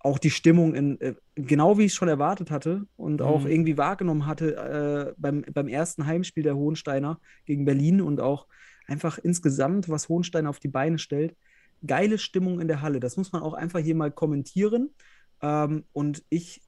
Auch 0.00 0.18
die 0.18 0.30
Stimmung, 0.30 0.74
in, 0.74 1.00
äh, 1.00 1.14
genau 1.34 1.76
wie 1.76 1.86
ich 1.86 1.94
schon 1.94 2.08
erwartet 2.08 2.50
hatte 2.50 2.86
und 2.96 3.20
auch 3.20 3.44
Mhm. 3.44 3.50
irgendwie 3.50 3.76
wahrgenommen 3.76 4.26
hatte 4.26 4.56
äh, 4.56 5.14
beim, 5.16 5.42
beim 5.52 5.66
ersten 5.68 6.06
Heimspiel 6.06 6.44
der 6.44 6.56
Hohensteiner 6.56 7.20
gegen 7.46 7.64
Berlin 7.64 8.00
und 8.00 8.20
auch 8.20 8.46
einfach 8.86 9.18
insgesamt, 9.18 9.88
was 9.88 10.08
Hohenstein 10.08 10.46
auf 10.46 10.60
die 10.60 10.68
Beine 10.68 10.98
stellt. 10.98 11.34
Geile 11.86 12.18
Stimmung 12.18 12.60
in 12.60 12.68
der 12.68 12.80
Halle. 12.80 13.00
Das 13.00 13.16
muss 13.16 13.32
man 13.32 13.42
auch 13.42 13.54
einfach 13.54 13.80
hier 13.80 13.94
mal 13.94 14.10
kommentieren. 14.10 14.90
Ähm, 15.42 15.84
und 15.92 16.24
ich, 16.30 16.62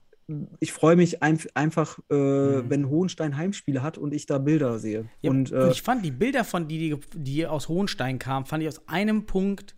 ich 0.61 0.73
freue 0.73 0.97
mich 0.97 1.23
einf 1.23 1.49
einfach, 1.55 1.99
äh, 2.11 2.15
wenn 2.15 2.89
Hohenstein 2.89 3.37
Heimspiele 3.37 3.83
hat 3.83 3.99
und 3.99 4.13
ich 4.13 4.27
da 4.27 4.39
Bilder 4.39 4.79
sehe. 4.79 5.03
Mhm. 5.03 5.09
Ja, 5.23 5.31
und, 5.31 5.53
und, 5.53 5.59
äh, 5.59 5.71
ich 5.71 5.83
fand 5.83 6.05
die 6.05 6.11
Bilder 6.13 6.45
von 6.45 6.69
die, 6.69 6.79
die, 6.79 6.97
die 7.15 7.47
aus 7.47 7.69
Hohenstein 7.69 8.19
kamen, 8.19 8.47
fand 8.47 8.63
ich 8.63 8.69
aus 8.69 8.87
einem 8.89 9.27
Punkt 9.27 9.75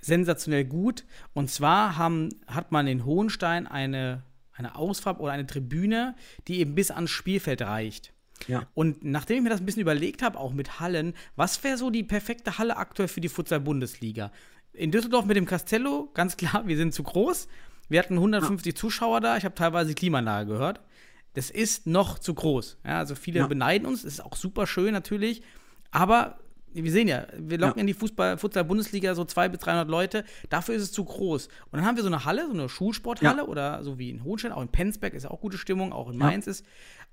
sensationell 0.00 0.64
gut. 0.64 1.04
Und 1.34 1.50
zwar 1.50 1.96
haben, 1.96 2.28
hat 2.46 2.72
man 2.72 2.86
in 2.86 3.04
Hohenstein 3.04 3.66
eine, 3.66 4.22
eine 4.52 4.76
Ausfahrt 4.76 5.20
oder 5.20 5.32
eine 5.32 5.46
Tribüne, 5.46 6.14
die 6.48 6.60
eben 6.60 6.74
bis 6.74 6.90
ans 6.90 7.10
Spielfeld 7.10 7.62
reicht. 7.62 8.12
ja. 8.48 8.66
Und 8.74 9.04
nachdem 9.04 9.38
ich 9.38 9.42
mir 9.42 9.50
das 9.50 9.60
ein 9.60 9.66
bisschen 9.66 9.82
überlegt 9.82 10.22
habe, 10.22 10.38
auch 10.38 10.52
mit 10.52 10.80
Hallen, 10.80 11.14
was 11.36 11.62
wäre 11.64 11.76
so 11.76 11.90
die 11.90 12.02
perfekte 12.04 12.58
Halle 12.58 12.76
aktuell 12.76 13.08
für 13.08 13.20
die 13.20 13.28
Futsal-Bundesliga? 13.28 14.32
In 14.72 14.90
Düsseldorf 14.92 15.24
mit 15.24 15.36
dem 15.36 15.46
Castello, 15.46 16.10
ganz 16.14 16.36
klar, 16.36 16.66
wir 16.66 16.76
sind 16.76 16.94
zu 16.94 17.02
groß. 17.02 17.48
Wir 17.88 17.98
hatten 17.98 18.14
150 18.14 18.76
Zuschauer 18.76 19.20
da, 19.20 19.36
ich 19.36 19.44
habe 19.44 19.54
teilweise 19.56 19.94
Klimaanlage 19.94 20.52
gehört. 20.52 20.80
Das 21.34 21.50
ist 21.50 21.86
noch 21.86 22.18
zu 22.18 22.34
groß. 22.34 22.78
Ja, 22.84 22.98
also 22.98 23.14
viele 23.14 23.40
Ja. 23.40 23.46
beneiden 23.48 23.86
uns, 23.86 24.02
das 24.02 24.12
ist 24.14 24.20
auch 24.24 24.36
super 24.36 24.66
schön 24.66 24.92
natürlich. 24.92 25.42
Aber 25.90 26.38
wir 26.72 26.90
sehen 26.92 27.08
ja, 27.08 27.26
wir 27.36 27.58
locken 27.58 27.78
Ja. 27.78 27.80
in 27.80 27.86
die 27.86 27.94
Fußball, 27.94 28.38
Futsal-Bundesliga 28.38 29.14
so 29.14 29.24
200 29.24 29.52
bis 29.52 29.60
300 29.60 29.88
Leute. 29.88 30.24
Dafür 30.48 30.74
ist 30.74 30.82
es 30.82 30.92
zu 30.92 31.04
groß. 31.04 31.46
Und 31.46 31.52
dann 31.78 31.84
haben 31.84 31.96
wir 31.96 32.02
so 32.02 32.08
eine 32.08 32.24
Halle, 32.24 32.46
so 32.46 32.52
eine 32.52 32.68
Schulsporthalle 32.68 33.42
Ja. 33.42 33.48
oder 33.48 33.82
so 33.84 33.98
wie 33.98 34.10
in 34.10 34.22
Hohenstein, 34.24 34.52
auch 34.52 34.62
in 34.62 34.68
Penzberg 34.68 35.14
ist 35.14 35.26
auch 35.26 35.40
gute 35.40 35.58
Stimmung, 35.58 35.92
auch 35.92 36.08
in 36.08 36.18
Ja. 36.18 36.26
Mainz 36.26 36.46
ist. 36.46 36.64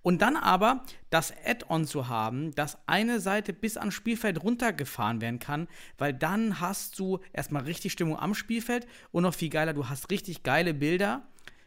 Und 0.04 0.22
dann 0.22 0.36
aber 0.38 0.84
das 1.10 1.34
Add-on 1.46 1.86
zu 1.86 2.08
haben, 2.08 2.54
dass 2.56 2.78
eine 2.86 3.20
Seite 3.20 3.52
bis 3.52 3.78
ans 3.78 3.94
Spielfeld 3.96 4.42
runtergefahren 4.44 5.22
werden 5.22 5.40
kann, 5.40 5.68
weil 5.98 6.14
dann 6.14 6.62
hast 6.62 6.98
du 7.00 7.20
erstmal 7.34 7.64
richtig 7.64 7.92
Stimmung 7.92 8.18
am 8.18 8.34
Spielfeld 8.36 8.88
und 9.12 9.24
noch 9.24 9.34
viel 9.34 9.50
geiler, 9.50 9.74
du 9.74 9.90
hast 9.90 10.10
richtig 10.12 10.44
geile 10.44 10.74
Bilder 10.74 11.24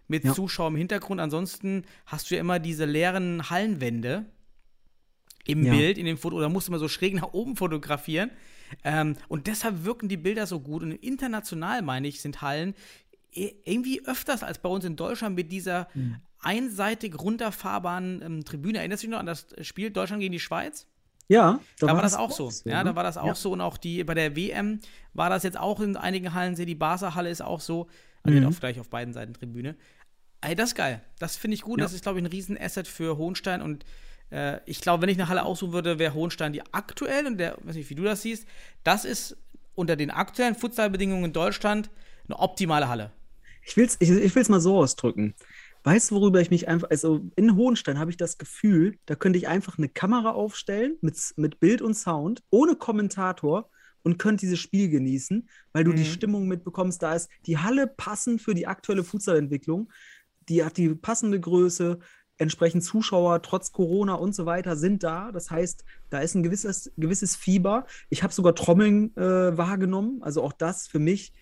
mit 0.09 0.25
Ja. 0.25 0.33
Zuschauern 0.33 0.73
im 0.75 0.79
Hintergrund. 0.79 1.21
Ansonsten 1.21 1.85
hast 2.07 2.31
du 2.31 2.35
ja 2.37 2.41
immer 2.41 2.59
diese 2.61 2.85
leeren 2.85 3.51
Hallenwände 3.51 4.25
im 5.51 5.65
Ja. 5.65 5.73
Bild, 5.73 5.99
in 5.99 6.07
dem 6.07 6.17
Foto, 6.19 6.37
oder 6.37 6.49
musst 6.49 6.69
du 6.69 6.73
mal 6.73 6.79
so 6.79 6.89
schräg 6.89 7.15
nach 7.15 7.33
oben 7.33 7.57
fotografieren. 7.57 8.31
Ähm, 8.85 9.17
und 9.29 9.47
deshalb 9.47 9.85
wirken 9.85 10.09
die 10.09 10.17
Bilder 10.17 10.47
so 10.47 10.61
gut. 10.61 10.83
Und 10.83 10.93
international, 10.93 11.83
meine 11.83 12.07
ich, 12.09 12.21
sind 12.21 12.41
Hallen 12.43 12.75
i- 13.35 13.55
irgendwie 13.65 14.07
öfters 14.07 14.43
als 14.43 14.59
bei 14.59 14.69
uns 14.69 14.85
in 14.85 14.97
Deutschland 14.97 15.35
mit 15.37 15.51
dieser 15.53 15.89
Mhm. 15.95 16.17
einseitig 16.41 17.19
runterfahrbaren 17.21 18.23
ähm, 18.25 18.45
Tribüne. 18.45 18.79
Erinnerst 18.79 19.03
du 19.03 19.07
dich 19.07 19.13
noch 19.13 19.21
an 19.21 19.27
das 19.27 19.47
Spiel 19.63 19.91
Deutschland 19.91 20.21
gegen 20.21 20.33
die 20.33 20.41
Schweiz? 20.41 20.87
Ja, 21.29 21.61
Da, 21.79 21.87
war 21.89 22.03
das 22.03 22.15
auch 22.17 22.33
so. 22.33 22.51
Ja, 22.65 22.83
da 22.83 22.97
war 22.97 23.05
das 23.05 23.17
auch 23.17 23.27
Ja. 23.27 23.35
so. 23.37 23.53
Und 23.53 23.61
auch 23.61 23.77
die 23.77 24.03
bei 24.03 24.15
der 24.15 24.35
WM 24.35 24.81
war 25.15 25.31
das 25.31 25.45
jetzt 25.45 25.59
auch 25.59 25.79
in 25.81 25.97
einigen 25.97 26.35
Hallen. 26.35 26.57
Die 26.57 26.75
Barca-Halle 26.75 27.31
ist 27.31 27.41
auch 27.41 27.61
so. 27.61 27.87
Also 28.25 28.39
Mhm. 28.41 28.47
auch 28.47 28.59
gleich 28.59 28.81
auf 28.81 28.91
beiden 28.91 29.15
Seiten 29.15 29.33
Tribüne. 29.35 29.77
Ey, 30.41 30.55
das 30.57 30.71
ist 30.71 30.75
geil. 30.75 31.03
Das 31.21 31.37
finde 31.37 31.55
ich 31.55 31.63
gut. 31.63 31.79
Ja. 31.79 31.85
Das 31.85 31.93
ist, 31.93 32.03
glaube 32.03 32.19
ich, 32.19 32.25
ein 32.25 32.31
Riesenasset 32.31 32.89
für 32.89 33.17
Hohenstein. 33.17 33.63
Und 33.63 33.85
äh, 34.31 34.61
ich 34.67 34.81
glaube, 34.81 35.03
wenn 35.03 35.09
ich 35.11 35.19
eine 35.19 35.29
Halle 35.29 35.45
aussuchen 35.45 35.73
würde, 35.73 35.99
wäre 35.99 36.15
Hohenstein 36.15 36.53
die 36.53 36.63
aktuell, 36.73 37.27
und 37.27 37.39
der, 37.39 37.57
weiß 37.63 37.77
nicht, 37.77 37.91
wie 37.91 37.95
du 37.95 38.03
das 38.05 38.23
siehst, 38.23 38.47
das 38.85 39.05
ist 39.05 39.37
unter 39.75 39.97
den 39.97 40.11
aktuellen 40.11 40.55
Futsalbedingungen 40.55 41.27
in 41.27 41.33
Deutschland 41.33 41.91
eine 42.29 42.39
optimale 42.39 42.89
Halle. 42.89 43.13
Ich 43.67 43.77
will 43.77 43.85
es 43.87 43.97
ich, 44.01 44.11
ich 44.11 44.35
will's 44.35 44.49
mal 44.49 44.61
so 44.61 44.79
ausdrücken. 44.79 45.35
Weißt 45.83 46.11
du, 46.11 46.17
worüber 46.17 46.41
ich 46.41 46.51
mich 46.51 46.69
einfach, 46.69 46.91
also 46.91 47.31
in 47.37 47.57
Hohenstein 47.57 47.99
habe 47.99 48.11
ich 48.11 48.17
das 48.19 48.37
Gefühl, 48.39 48.99
da 49.07 49.15
könnte 49.15 49.39
ich 49.39 49.49
einfach 49.49 49.79
eine 49.79 49.89
Kamera 49.89 50.31
aufstellen 50.33 50.97
mit, 51.01 51.17
mit 51.37 51.59
Bild 51.61 51.81
und 51.81 51.95
Sound, 51.95 52.43
ohne 52.51 52.77
Kommentator 52.77 53.71
und 54.03 54.19
könnte 54.19 54.43
dieses 54.43 54.59
Spiel 54.59 54.91
genießen, 54.91 55.49
weil 55.73 55.85
du 55.85 55.93
die 55.93 56.03
Mhm. 56.03 56.05
Stimmung 56.05 56.49
mitbekommst. 56.49 57.03
Da 57.03 57.15
ist 57.15 57.31
die 57.47 57.59
Halle 57.59 57.87
passend 57.87 58.43
für 58.43 58.55
die 58.55 58.67
aktuelle 58.67 59.05
Futsalentwicklung. 59.05 59.91
Die 60.49 60.65
hat 60.65 60.77
die 60.77 60.95
passende 60.95 61.41
Größe, 61.41 61.99
entsprechend 62.41 62.83
Zuschauer 62.83 63.43
trotz 63.43 63.71
Corona 63.73 64.15
und 64.15 64.35
so 64.35 64.47
weiter 64.47 64.77
sind 64.77 65.03
da. 65.03 65.31
Das 65.31 65.51
heißt, 65.51 65.85
da 66.09 66.21
ist 66.21 66.35
ein 66.35 66.43
gewisses, 66.43 66.91
gewisses 66.97 67.37
Fieber. 67.37 67.87
Ich 68.09 68.23
habe 68.23 68.33
sogar 68.33 68.55
Trommeln 68.55 69.15
äh, 69.17 69.57
wahrgenommen. 69.57 70.23
Also 70.23 70.43
auch 70.43 70.53
das 70.53 70.89
für 70.89 70.99
mich, 70.99 71.33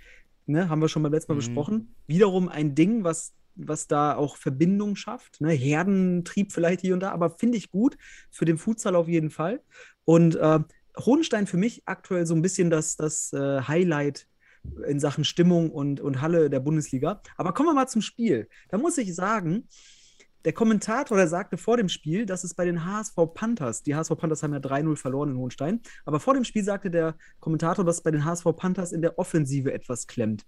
ne, 0.46 0.68
haben 0.68 0.80
wir 0.80 0.88
schon 0.88 1.02
beim 1.02 1.12
letzten 1.12 1.32
Mal 1.32 1.36
Mhm. 1.36 1.38
besprochen. 1.40 1.94
Wiederum 2.06 2.48
ein 2.48 2.74
Ding, 2.74 3.04
was, 3.04 3.32
was 3.54 3.86
da 3.86 4.16
auch 4.16 4.36
Verbindung 4.36 4.96
schafft. 4.96 5.40
Ne? 5.40 5.52
Herdentrieb 5.52 6.52
vielleicht 6.52 6.80
hier 6.80 6.94
und 6.94 7.00
da, 7.00 7.12
aber 7.12 7.30
finde 7.30 7.58
ich 7.58 7.70
gut 7.70 7.96
für 8.30 8.44
den 8.44 8.58
Futsal 8.58 8.96
auf 8.96 9.08
jeden 9.08 9.30
Fall. 9.30 9.62
Und 10.04 10.34
äh, 10.34 10.58
Hohenstein 10.98 11.46
für 11.46 11.58
mich 11.58 11.82
aktuell 11.86 12.26
so 12.26 12.34
ein 12.34 12.42
bisschen 12.42 12.70
das, 12.70 12.96
das 12.96 13.32
äh, 13.32 13.60
Highlight 13.62 14.26
in 14.88 14.98
Sachen 14.98 15.24
Stimmung 15.24 15.70
und, 15.70 16.00
und 16.00 16.20
Halle 16.20 16.50
der 16.50 16.58
Bundesliga. 16.60 17.22
Aber 17.36 17.52
kommen 17.54 17.68
wir 17.68 17.74
mal 17.74 17.86
zum 17.86 18.02
Spiel. 18.02 18.48
Da 18.68 18.78
muss 18.78 18.98
ich 18.98 19.14
sagen, 19.14 19.68
der 20.44 20.52
Kommentator, 20.52 21.16
der 21.16 21.28
sagte 21.28 21.56
vor 21.56 21.76
dem 21.76 21.88
Spiel, 21.88 22.24
dass 22.24 22.44
es 22.44 22.54
bei 22.54 22.64
den 22.64 22.84
HSV 22.84 23.16
Panthers, 23.34 23.82
die 23.82 23.94
HSV 23.94 24.16
Panthers 24.16 24.42
haben 24.42 24.52
ja 24.52 24.60
3-0 24.60 24.96
verloren 24.96 25.30
in 25.30 25.36
Hohenstein, 25.36 25.80
aber 26.04 26.20
vor 26.20 26.34
dem 26.34 26.44
Spiel 26.44 26.64
sagte 26.64 26.90
der 26.90 27.16
Kommentator, 27.40 27.84
dass 27.84 28.02
bei 28.02 28.10
den 28.10 28.24
HSV 28.24 28.44
Panthers 28.56 28.92
in 28.92 29.02
der 29.02 29.18
Offensive 29.18 29.72
etwas 29.72 30.06
klemmt. 30.06 30.46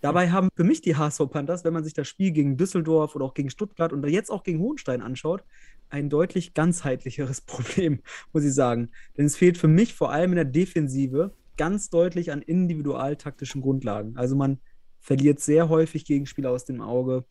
Dabei 0.00 0.30
haben 0.30 0.48
für 0.56 0.64
mich 0.64 0.80
die 0.80 0.96
HSV 0.96 1.30
Panthers, 1.30 1.62
wenn 1.62 1.72
man 1.72 1.84
sich 1.84 1.94
das 1.94 2.08
Spiel 2.08 2.32
gegen 2.32 2.56
Düsseldorf 2.56 3.14
oder 3.14 3.24
auch 3.24 3.34
gegen 3.34 3.50
Stuttgart 3.50 3.92
und 3.92 4.04
jetzt 4.08 4.30
auch 4.30 4.42
gegen 4.42 4.58
Hohenstein 4.58 5.00
anschaut, 5.00 5.44
ein 5.90 6.10
deutlich 6.10 6.54
ganzheitlicheres 6.54 7.40
Problem, 7.46 8.00
muss 8.32 8.42
ich 8.42 8.52
sagen. 8.52 8.90
Denn 9.16 9.26
es 9.26 9.36
fehlt 9.36 9.58
für 9.58 9.68
mich 9.68 9.94
vor 9.94 10.10
allem 10.10 10.32
in 10.32 10.36
der 10.36 10.44
Defensive 10.44 11.34
ganz 11.56 11.88
deutlich 11.88 12.32
an 12.32 12.42
individualtaktischen 12.42 13.60
Grundlagen. 13.62 14.16
Also 14.16 14.34
man 14.34 14.58
verliert 14.98 15.38
sehr 15.38 15.68
häufig 15.68 16.04
Gegenspieler 16.04 16.50
aus 16.50 16.64
dem 16.64 16.80
Auge, 16.80 17.24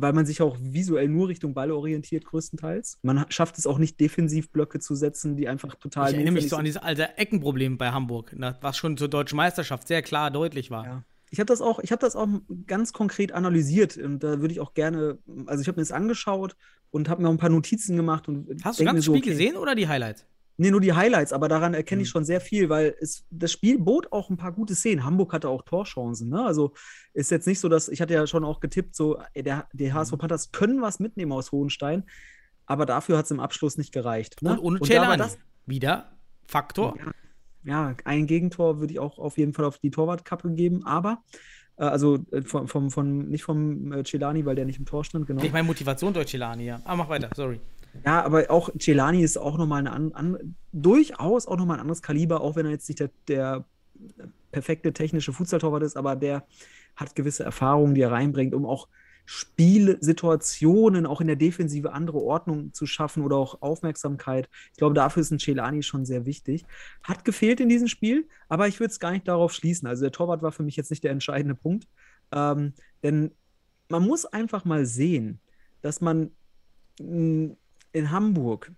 weil 0.00 0.12
man 0.12 0.24
sich 0.24 0.40
auch 0.40 0.56
visuell 0.60 1.08
nur 1.08 1.28
Richtung 1.28 1.54
Ball 1.54 1.72
orientiert, 1.72 2.24
größtenteils. 2.24 2.98
Man 3.02 3.20
ha- 3.20 3.26
schafft 3.30 3.58
es 3.58 3.66
auch 3.66 3.78
nicht, 3.78 3.98
Defensivblöcke 3.98 4.78
zu 4.78 4.94
setzen, 4.94 5.36
die 5.36 5.48
einfach 5.48 5.74
total. 5.74 6.10
Ich 6.10 6.14
erinnere 6.14 6.34
mich 6.34 6.48
so 6.48 6.54
an 6.56 6.60
sind. 6.60 6.66
dieses 6.66 6.82
alte 6.82 7.18
Eckenproblem 7.18 7.78
bei 7.78 7.90
Hamburg, 7.90 8.32
ne, 8.38 8.56
was 8.60 8.78
schon 8.78 8.96
zur 8.96 9.08
deutschen 9.08 9.36
Meisterschaft 9.36 9.88
sehr 9.88 10.02
klar 10.02 10.30
deutlich 10.30 10.70
war. 10.70 10.84
Ja. 10.84 11.04
Ich 11.30 11.40
habe 11.40 11.46
das 11.46 11.60
auch, 11.60 11.80
ich 11.80 11.90
habe 11.90 12.00
das 12.00 12.16
auch 12.16 12.28
ganz 12.66 12.92
konkret 12.92 13.32
analysiert 13.32 13.96
und 13.98 14.20
da 14.20 14.40
würde 14.40 14.52
ich 14.52 14.60
auch 14.60 14.72
gerne, 14.72 15.18
also 15.46 15.60
ich 15.60 15.68
habe 15.68 15.78
mir 15.78 15.82
das 15.82 15.92
angeschaut 15.92 16.56
und 16.90 17.08
habe 17.08 17.20
mir 17.20 17.28
auch 17.28 17.32
ein 17.32 17.38
paar 17.38 17.50
Notizen 17.50 17.96
gemacht 17.96 18.28
und 18.28 18.64
Hast 18.64 18.78
du 18.80 18.84
so, 18.84 19.02
Spiel 19.02 19.16
okay, 19.18 19.30
gesehen 19.30 19.56
oder 19.56 19.74
die 19.74 19.88
Highlights? 19.88 20.24
Nee, 20.60 20.72
nur 20.72 20.80
die 20.80 20.92
Highlights, 20.92 21.32
aber 21.32 21.46
daran 21.48 21.72
erkenne 21.72 22.02
ich 22.02 22.08
Mhm. 22.08 22.10
schon 22.12 22.24
sehr 22.24 22.40
viel, 22.40 22.68
weil 22.68 22.94
es, 23.00 23.24
das 23.30 23.52
Spiel 23.52 23.78
bot 23.78 24.10
auch 24.12 24.28
ein 24.28 24.36
paar 24.36 24.50
gute 24.52 24.74
Szenen. 24.74 25.04
Hamburg 25.04 25.32
hatte 25.32 25.48
auch 25.48 25.62
Torchancen, 25.62 26.28
ne? 26.28 26.44
Also 26.44 26.74
ist 27.14 27.30
jetzt 27.30 27.46
nicht 27.46 27.60
so, 27.60 27.68
dass, 27.68 27.88
ich 27.88 28.00
hatte 28.00 28.12
ja 28.14 28.26
schon 28.26 28.44
auch 28.44 28.58
getippt, 28.60 28.96
so, 28.96 29.18
der, 29.36 29.68
die 29.72 29.92
HSV 29.92 30.12
Mhm. 30.14 30.18
Panthers 30.18 30.50
können 30.52 30.82
was 30.82 30.98
mitnehmen 30.98 31.30
aus 31.32 31.52
Hohenstein, 31.52 32.02
aber 32.66 32.86
dafür 32.86 33.16
hat 33.18 33.26
es 33.26 33.30
im 33.30 33.38
Abschluss 33.40 33.78
nicht 33.78 33.92
gereicht. 33.92 34.42
Ne? 34.42 34.50
Und 34.50 34.58
ohne 34.58 34.78
da 34.80 34.84
war 34.96 35.02
Celani. 35.04 35.18
das, 35.18 35.38
Wieder 35.66 36.10
Faktor. 36.46 36.96
Ja. 37.64 37.90
ja, 37.90 37.96
ein 38.04 38.26
Gegentor 38.26 38.80
würde 38.80 38.92
ich 38.92 38.98
auch 38.98 39.18
auf 39.18 39.38
jeden 39.38 39.52
Fall 39.52 39.64
auf 39.64 39.78
die 39.78 39.90
Torwartkappe 39.92 40.50
geben, 40.54 40.84
aber 40.84 41.22
äh, 41.76 41.84
also 41.84 42.18
äh, 42.32 42.42
vom, 42.42 42.66
vom, 42.66 42.90
von, 42.90 43.28
nicht 43.28 43.44
vom 43.44 43.92
äh, 43.92 44.02
Celani, 44.04 44.44
weil 44.44 44.56
der 44.56 44.64
nicht 44.64 44.80
im 44.80 44.86
Tor 44.86 45.04
stand, 45.04 45.26
genau. 45.28 45.42
Ich 45.44 45.52
meine 45.52 45.66
Motivation 45.68 46.12
durch 46.12 46.26
Celani, 46.30 46.64
ja. 46.64 46.80
Aber 46.84 46.96
mach 46.96 47.08
weiter, 47.08 47.30
sorry. 47.36 47.60
Ja, 48.04 48.22
aber 48.24 48.50
auch 48.50 48.70
Celani 48.78 49.22
ist 49.22 49.36
auch 49.36 49.58
nochmal 49.58 49.86
eine 49.86 50.14
an, 50.14 50.56
durchaus 50.72 51.46
auch 51.46 51.56
nochmal 51.56 51.76
ein 51.76 51.82
anderes 51.82 52.02
Kaliber, 52.02 52.40
auch 52.40 52.56
wenn 52.56 52.66
er 52.66 52.72
jetzt 52.72 52.88
nicht 52.88 53.00
der, 53.00 53.10
der 53.26 53.64
perfekte 54.52 54.92
technische 54.92 55.32
Fußballtorwart 55.32 55.82
ist, 55.82 55.96
aber 55.96 56.16
der 56.16 56.46
hat 56.96 57.14
gewisse 57.14 57.44
Erfahrungen, 57.44 57.94
die 57.94 58.02
er 58.02 58.12
reinbringt, 58.12 58.54
um 58.54 58.66
auch 58.66 58.88
Spielsituationen 59.30 61.04
auch 61.04 61.20
in 61.20 61.26
der 61.26 61.36
Defensive 61.36 61.92
andere 61.92 62.18
Ordnung 62.18 62.72
zu 62.72 62.86
schaffen 62.86 63.22
oder 63.22 63.36
auch 63.36 63.60
Aufmerksamkeit. 63.60 64.48
Ich 64.72 64.78
glaube, 64.78 64.94
dafür 64.94 65.20
ist 65.20 65.30
ein 65.30 65.38
Celani 65.38 65.82
schon 65.82 66.06
sehr 66.06 66.24
wichtig. 66.24 66.64
Hat 67.02 67.26
gefehlt 67.26 67.60
in 67.60 67.68
diesem 67.68 67.88
Spiel, 67.88 68.26
aber 68.48 68.68
ich 68.68 68.80
würde 68.80 68.90
es 68.90 69.00
gar 69.00 69.10
nicht 69.10 69.28
darauf 69.28 69.52
schließen. 69.52 69.86
Also 69.86 70.02
der 70.02 70.12
Torwart 70.12 70.40
war 70.40 70.50
für 70.50 70.62
mich 70.62 70.76
jetzt 70.76 70.90
nicht 70.90 71.04
der 71.04 71.10
entscheidende 71.10 71.54
Punkt. 71.54 71.86
Ähm, 72.32 72.72
denn 73.02 73.32
man 73.90 74.06
muss 74.06 74.24
einfach 74.24 74.64
mal 74.64 74.86
sehen, 74.86 75.40
dass 75.82 76.00
man 76.00 76.30
in 77.98 78.10
Hamburg, 78.10 78.72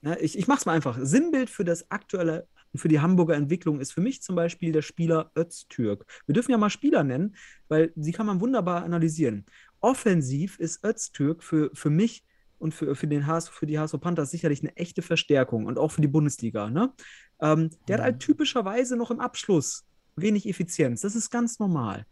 ne, 0.00 0.18
ich, 0.20 0.38
ich 0.38 0.46
mache 0.48 0.60
es 0.60 0.66
mal 0.66 0.72
einfach, 0.72 0.98
Sinnbild 1.00 1.50
für 1.50 1.64
das 1.64 1.90
aktuelle 1.90 2.46
für 2.74 2.88
die 2.88 3.00
Hamburger 3.00 3.34
Entwicklung 3.34 3.80
ist 3.80 3.92
für 3.92 4.00
mich 4.00 4.22
zum 4.22 4.34
Beispiel 4.34 4.72
der 4.72 4.80
Spieler 4.80 5.30
Öztürk. 5.36 6.06
Wir 6.24 6.32
dürfen 6.32 6.52
ja 6.52 6.56
mal 6.56 6.70
Spieler 6.70 7.04
nennen, 7.04 7.36
weil 7.68 7.92
sie 7.96 8.12
kann 8.12 8.24
man 8.24 8.40
wunderbar 8.40 8.82
analysieren 8.82 9.44
offensiv 9.82 10.58
ist 10.58 10.82
Öztürk 10.84 11.42
für, 11.42 11.70
für 11.74 11.90
mich 11.90 12.24
und 12.58 12.72
für, 12.72 12.94
für, 12.94 13.08
den 13.08 13.26
HS, 13.26 13.48
für 13.48 13.66
die 13.66 13.78
HSV 13.78 14.00
Panthers 14.00 14.30
sicherlich 14.30 14.62
eine 14.62 14.74
echte 14.76 15.02
Verstärkung 15.02 15.66
und 15.66 15.78
auch 15.78 15.90
für 15.90 16.00
die 16.00 16.08
Bundesliga. 16.08 16.70
Ne? 16.70 16.92
Ähm, 17.40 17.70
der 17.88 17.98
hat 17.98 18.04
halt 18.04 18.14
mhm. 18.16 18.20
typischerweise 18.20 18.96
noch 18.96 19.10
im 19.10 19.20
Abschluss 19.20 19.84
wenig 20.16 20.48
Effizienz. 20.48 21.02
Das 21.02 21.16
ist 21.16 21.30
ganz 21.30 21.58
normal. 21.58 22.06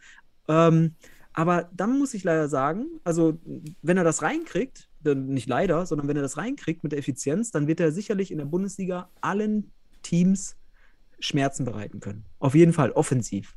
Ähm, 0.49 0.97
aber 1.41 1.71
dann 1.75 1.99
muss 1.99 2.13
ich 2.13 2.23
leider 2.23 2.51
sagen, 2.51 2.87
also 3.03 3.39
wenn 3.81 3.97
er 3.97 4.05
das 4.05 4.21
reinkriegt, 4.21 4.91
nicht 5.03 5.49
leider, 5.49 5.87
sondern 5.87 6.07
wenn 6.07 6.17
er 6.17 6.23
das 6.23 6.37
reinkriegt 6.37 6.83
mit 6.83 6.93
der 6.93 6.99
Effizienz, 6.99 7.51
dann 7.51 7.67
wird 7.67 7.81
er 7.81 7.93
sicherlich 7.93 8.31
in 8.31 8.37
der 8.37 8.45
Bundesliga 8.45 9.09
allen 9.23 9.73
Teams 10.03 10.57
Schmerzen 11.19 11.65
bereiten 11.65 12.01
können. 12.01 12.27
Auf 12.41 12.55
jeden 12.55 12.75
Fall 12.75 12.93
offensiv. 12.93 13.57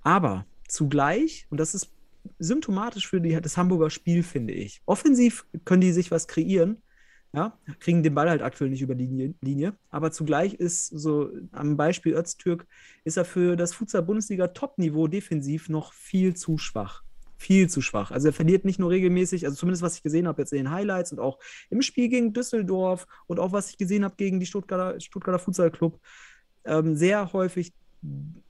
Aber 0.00 0.46
zugleich, 0.66 1.46
und 1.50 1.60
das 1.60 1.74
ist 1.74 1.90
symptomatisch 2.38 3.06
für 3.06 3.20
die, 3.20 3.38
das 3.38 3.58
Hamburger 3.58 3.90
Spiel, 3.90 4.22
finde 4.22 4.54
ich. 4.54 4.80
Offensiv 4.86 5.44
können 5.66 5.82
die 5.82 5.92
sich 5.92 6.10
was 6.10 6.26
kreieren, 6.26 6.78
ja, 7.34 7.58
kriegen 7.80 8.02
den 8.02 8.14
Ball 8.14 8.30
halt 8.30 8.42
aktuell 8.42 8.70
nicht 8.70 8.82
über 8.82 8.94
die 8.94 9.34
Linie, 9.40 9.74
aber 9.90 10.12
zugleich 10.12 10.54
ist 10.54 10.86
so 10.86 11.30
am 11.50 11.76
Beispiel 11.76 12.14
Öztürk, 12.14 12.66
ist 13.02 13.16
er 13.16 13.24
für 13.24 13.56
das 13.56 13.74
Futsal-Bundesliga-Top-Niveau 13.74 15.08
defensiv 15.08 15.68
noch 15.68 15.92
viel 15.92 16.34
zu 16.34 16.58
schwach. 16.58 17.02
Viel 17.36 17.68
zu 17.68 17.80
schwach. 17.80 18.12
Also 18.12 18.28
er 18.28 18.32
verliert 18.32 18.64
nicht 18.64 18.78
nur 18.78 18.90
regelmäßig, 18.90 19.44
also 19.46 19.56
zumindest 19.56 19.82
was 19.82 19.96
ich 19.96 20.04
gesehen 20.04 20.28
habe 20.28 20.42
jetzt 20.42 20.52
in 20.52 20.58
den 20.58 20.70
Highlights 20.70 21.10
und 21.10 21.18
auch 21.18 21.40
im 21.70 21.82
Spiel 21.82 22.08
gegen 22.08 22.32
Düsseldorf 22.32 23.06
und 23.26 23.40
auch 23.40 23.50
was 23.50 23.70
ich 23.70 23.78
gesehen 23.78 24.04
habe 24.04 24.14
gegen 24.16 24.38
die 24.38 24.46
Stuttgarter, 24.46 25.00
Stuttgarter 25.00 25.40
Futsal 25.40 25.72
Club, 25.72 26.00
ähm, 26.64 26.94
sehr 26.94 27.32
häufig 27.32 27.72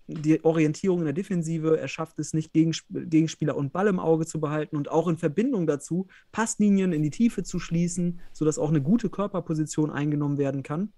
die 0.07 0.45
Orientierung 0.45 0.99
in 0.99 1.05
der 1.05 1.15
Defensive, 1.15 1.79
er 1.79 1.89
schafft 1.89 2.19
es 2.19 2.35
nicht, 2.35 2.53
Gegenspieler 2.53 3.57
und 3.57 3.73
Ball 3.73 3.87
im 3.87 3.99
Auge 3.99 4.27
zu 4.27 4.41
behalten 4.41 4.77
und 4.77 4.91
auch 4.91 5.09
in 5.09 5.17
Verbindung 5.17 5.67
dazu 5.67 6.09
Passlinien 6.31 6.93
in 6.93 7.03
die 7.03 7.11
Tiefe 7.11 7.43
zu 7.43 7.59
schließen, 7.59 8.21
sodass 8.33 8.59
auch 8.59 8.69
eine 8.69 8.83
gute 8.83 9.09
Körperposition 9.09 9.91
eingenommen 9.91 10.37
werden 10.37 10.63
kann. 10.63 10.93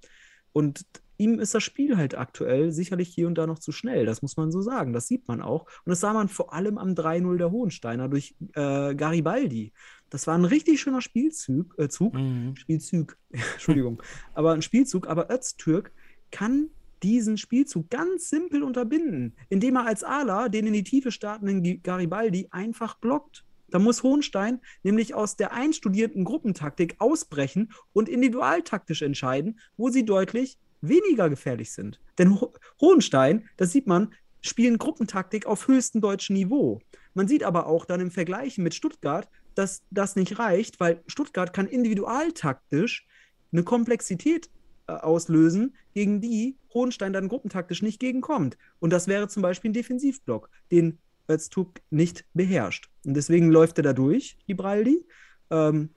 Und 0.52 0.84
ihm 1.18 1.38
ist 1.38 1.54
das 1.54 1.62
Spiel 1.62 1.96
halt 1.96 2.16
aktuell 2.16 2.72
sicherlich 2.72 3.08
hier 3.08 3.26
und 3.26 3.36
da 3.36 3.46
noch 3.46 3.58
zu 3.58 3.72
schnell, 3.72 4.06
das 4.06 4.22
muss 4.22 4.36
man 4.36 4.50
so 4.50 4.60
sagen, 4.60 4.92
das 4.92 5.06
sieht 5.06 5.28
man 5.28 5.40
auch. 5.40 5.66
Und 5.84 5.90
das 5.90 6.00
sah 6.00 6.12
man 6.12 6.28
vor 6.28 6.52
allem 6.52 6.76
am 6.78 6.90
3-0 6.90 7.36
der 7.36 7.50
Hohensteiner 7.50 8.08
durch 8.08 8.34
äh, 8.54 8.94
Garibaldi. 8.94 9.72
Das 10.10 10.26
war 10.26 10.36
ein 10.36 10.44
richtig 10.44 10.80
schöner 10.80 11.00
Spielzug, 11.00 11.74
äh, 11.78 11.88
Zug, 11.88 12.14
mhm. 12.14 12.56
Spielzug, 12.56 13.16
Entschuldigung, 13.30 14.02
aber 14.34 14.52
ein 14.52 14.62
Spielzug, 14.62 15.06
aber 15.06 15.30
Öztürk 15.30 15.92
kann 16.30 16.70
diesen 17.06 17.38
Spielzug 17.38 17.88
ganz 17.88 18.28
simpel 18.28 18.64
unterbinden, 18.64 19.36
indem 19.48 19.76
er 19.76 19.86
als 19.86 20.02
Ala 20.02 20.48
den 20.48 20.66
in 20.66 20.72
die 20.72 20.82
Tiefe 20.82 21.12
startenden 21.12 21.80
Garibaldi 21.82 22.48
einfach 22.50 22.96
blockt. 22.96 23.44
Da 23.68 23.78
muss 23.78 24.02
Hohenstein 24.02 24.60
nämlich 24.82 25.14
aus 25.14 25.36
der 25.36 25.52
einstudierten 25.52 26.24
Gruppentaktik 26.24 26.96
ausbrechen 26.98 27.72
und 27.92 28.08
individualtaktisch 28.08 29.02
entscheiden, 29.02 29.60
wo 29.76 29.88
sie 29.88 30.04
deutlich 30.04 30.58
weniger 30.80 31.30
gefährlich 31.30 31.72
sind. 31.72 32.00
Denn 32.18 32.40
Ho 32.40 32.52
Hohenstein, 32.80 33.48
das 33.56 33.70
sieht 33.70 33.86
man, 33.86 34.12
spielen 34.40 34.78
Gruppentaktik 34.78 35.46
auf 35.46 35.68
höchstem 35.68 36.00
deutschen 36.00 36.34
Niveau. 36.34 36.80
Man 37.14 37.28
sieht 37.28 37.44
aber 37.44 37.66
auch 37.66 37.84
dann 37.84 38.00
im 38.00 38.10
Vergleich 38.10 38.58
mit 38.58 38.74
Stuttgart, 38.74 39.28
dass 39.54 39.82
das 39.90 40.16
nicht 40.16 40.38
reicht, 40.40 40.80
weil 40.80 41.02
Stuttgart 41.06 41.52
kann 41.52 41.66
individualtaktisch 41.66 43.06
eine 43.52 43.62
Komplexität 43.62 44.50
äh, 44.88 44.92
auslösen, 44.92 45.76
gegen 45.96 46.20
die 46.20 46.58
Hohenstein 46.74 47.14
dann 47.14 47.26
gruppentaktisch 47.26 47.80
nicht 47.80 47.98
gegenkommt. 47.98 48.58
Und 48.80 48.92
das 48.92 49.08
wäre 49.08 49.28
zum 49.28 49.40
Beispiel 49.42 49.70
ein 49.70 49.72
Defensivblock, 49.72 50.50
den 50.70 50.98
Öztürk 51.26 51.80
nicht 51.88 52.26
beherrscht. 52.34 52.90
Und 53.06 53.14
deswegen 53.14 53.50
läuft 53.50 53.78
er 53.78 53.82
da 53.82 53.92
durch, 53.94 54.36
Ibraldi, 54.44 55.06
ähm, 55.48 55.88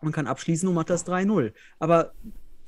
und 0.00 0.10
kann 0.10 0.26
abschließen 0.26 0.68
und 0.68 0.74
macht 0.74 0.90
das 0.90 1.06
3-0. 1.06 1.52
Aber 1.78 2.12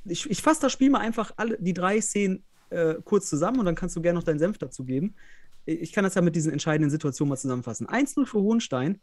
ich, 0.05 0.29
ich 0.29 0.41
fasse 0.41 0.61
das 0.61 0.71
Spiel 0.71 0.89
mal 0.89 1.01
einfach 1.01 1.33
alle 1.35 1.57
die 1.59 1.73
drei 1.73 1.99
Szenen 1.99 2.43
äh, 2.69 2.95
kurz 3.03 3.27
zusammen 3.27 3.59
und 3.59 3.65
dann 3.65 3.75
kannst 3.75 3.97
du 3.97 4.01
gerne 4.01 4.17
noch 4.17 4.23
deinen 4.23 4.39
Senf 4.39 4.57
dazu 4.57 4.85
geben. 4.85 5.15
Ich 5.65 5.91
kann 5.91 6.05
das 6.05 6.15
ja 6.15 6.21
mit 6.21 6.37
diesen 6.37 6.53
entscheidenden 6.53 6.91
Situationen 6.91 7.27
mal 7.27 7.35
zusammenfassen. 7.35 7.87
1-0 7.87 8.25
für 8.25 8.39
Hohenstein, 8.39 9.01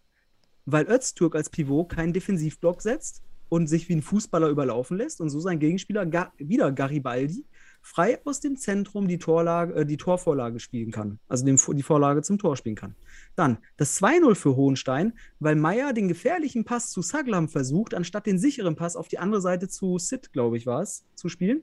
weil 0.65 0.89
Öztürk 0.89 1.35
als 1.35 1.51
Pivot 1.51 1.91
keinen 1.91 2.15
Defensivblock 2.15 2.81
setzt 2.81 3.23
und 3.49 3.67
sich 3.69 3.89
wie 3.89 3.95
ein 3.97 4.03
Fußballer 4.03 4.49
überlaufen 4.49 4.97
lässt 4.97 5.21
und 5.21 5.31
so 5.31 5.41
sein 5.41 5.59
Gegenspieler, 5.59 6.07
Gar 6.07 6.33
wieder 6.39 6.73
Garibaldi, 6.73 7.45
frei 7.87 8.19
aus 8.25 8.41
dem 8.41 8.57
Zentrum 8.57 9.07
die, 9.07 9.19
Torlage, 9.19 9.75
äh, 9.75 9.87
die 9.87 9.97
Torvorlage 9.97 10.59
spielen 10.59 10.91
kann. 10.91 11.21
Also 11.29 11.45
den, 11.45 11.57
die 11.57 11.83
Vorlage 11.83 12.23
zum 12.23 12.39
Tor 12.39 12.57
spielen 12.57 12.75
kann. 12.75 12.97
Dann 13.37 13.59
das 13.77 14.01
2-0 14.03 14.35
für 14.35 14.57
Hohenstein, 14.57 15.13
weil 15.39 15.55
Meier 15.55 15.93
den 15.93 16.09
gefährlichen 16.09 16.65
Pass 16.65 16.91
zu 16.91 17.03
Saglam 17.03 17.49
versucht, 17.49 17.95
anstatt 17.95 18.27
den 18.27 18.39
sicheren 18.39 18.75
Pass 18.75 18.97
auf 18.97 19.09
die 19.09 19.19
andere 19.19 19.41
Seite 19.41 19.69
zu 19.69 19.99
Sid, 19.99 20.33
glaube 20.33 20.57
ich, 20.57 20.67
war 20.67 20.83
es, 20.83 21.05
zu 21.15 21.29
spielen. 21.29 21.63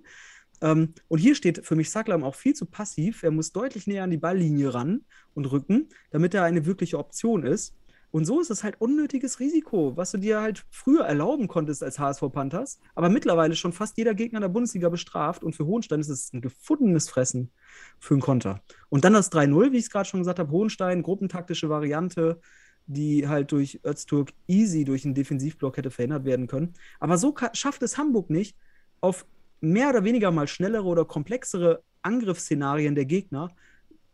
Ähm, 0.61 0.93
und 1.09 1.19
hier 1.19 1.35
steht 1.35 1.65
für 1.65 1.75
mich 1.75 1.91
Saglam 1.91 2.23
auch 2.23 2.35
viel 2.35 2.53
zu 2.53 2.65
passiv. 2.65 3.23
Er 3.23 3.31
muss 3.31 3.51
deutlich 3.51 3.85
näher 3.85 4.03
an 4.03 4.11
die 4.11 4.17
Balllinie 4.17 4.73
ran 4.73 5.01
und 5.33 5.51
rücken, 5.51 5.89
damit 6.11 6.33
er 6.33 6.43
eine 6.43 6.65
wirkliche 6.65 6.97
Option 6.97 7.43
ist. 7.43 7.75
Und 8.13 8.25
so 8.25 8.39
ist 8.39 8.51
es 8.51 8.63
halt 8.63 8.75
unnötiges 8.79 9.39
Risiko, 9.39 9.97
was 9.97 10.11
du 10.11 10.19
dir 10.19 10.39
halt 10.39 10.63
früher 10.69 11.03
erlauben 11.03 11.47
konntest 11.47 11.81
als 11.81 11.97
HSV 11.97 12.21
Panthers, 12.31 12.79
aber 12.93 13.09
mittlerweile 13.09 13.55
schon 13.55 13.73
fast 13.73 13.97
jeder 13.97 14.13
Gegner 14.13 14.39
der 14.39 14.49
Bundesliga 14.49 14.89
bestraft 14.89 15.43
und 15.43 15.55
für 15.55 15.65
Hohenstein 15.65 15.99
ist 15.99 16.09
es 16.09 16.31
ein 16.31 16.39
gefundenes 16.39 17.09
Fressen 17.09 17.49
für 17.97 18.13
einen 18.13 18.21
Konter. 18.21 18.61
Und 18.89 19.03
dann 19.03 19.13
das 19.13 19.31
3-0, 19.31 19.71
wie 19.71 19.77
ich 19.77 19.85
es 19.85 19.89
gerade 19.89 20.07
schon 20.07 20.19
gesagt 20.19 20.37
habe, 20.37 20.51
Hohenstein, 20.51 21.01
gruppentaktische 21.01 21.69
Variante, 21.69 22.39
die 22.85 23.27
halt 23.27 23.51
durch 23.51 23.79
Öztürk 23.83 24.31
easy 24.45 24.85
durch 24.85 25.05
einen 25.05 25.15
Defensivblock 25.15 25.77
hätte 25.77 25.89
verhindert 25.89 26.23
werden 26.23 26.45
können. 26.45 26.73
Aber 26.99 27.17
so 27.17 27.33
schafft 27.53 27.81
es 27.81 27.97
Hamburg 27.97 28.29
nicht, 28.29 28.55
auf 29.01 29.25
mehr 29.59 29.89
oder 29.89 30.03
weniger 30.03 30.29
mal 30.29 30.47
schnellere 30.47 30.85
oder 30.85 31.05
komplexere 31.05 31.81
Angriffsszenarien 32.03 32.93
der 32.93 33.05
Gegner 33.05 33.55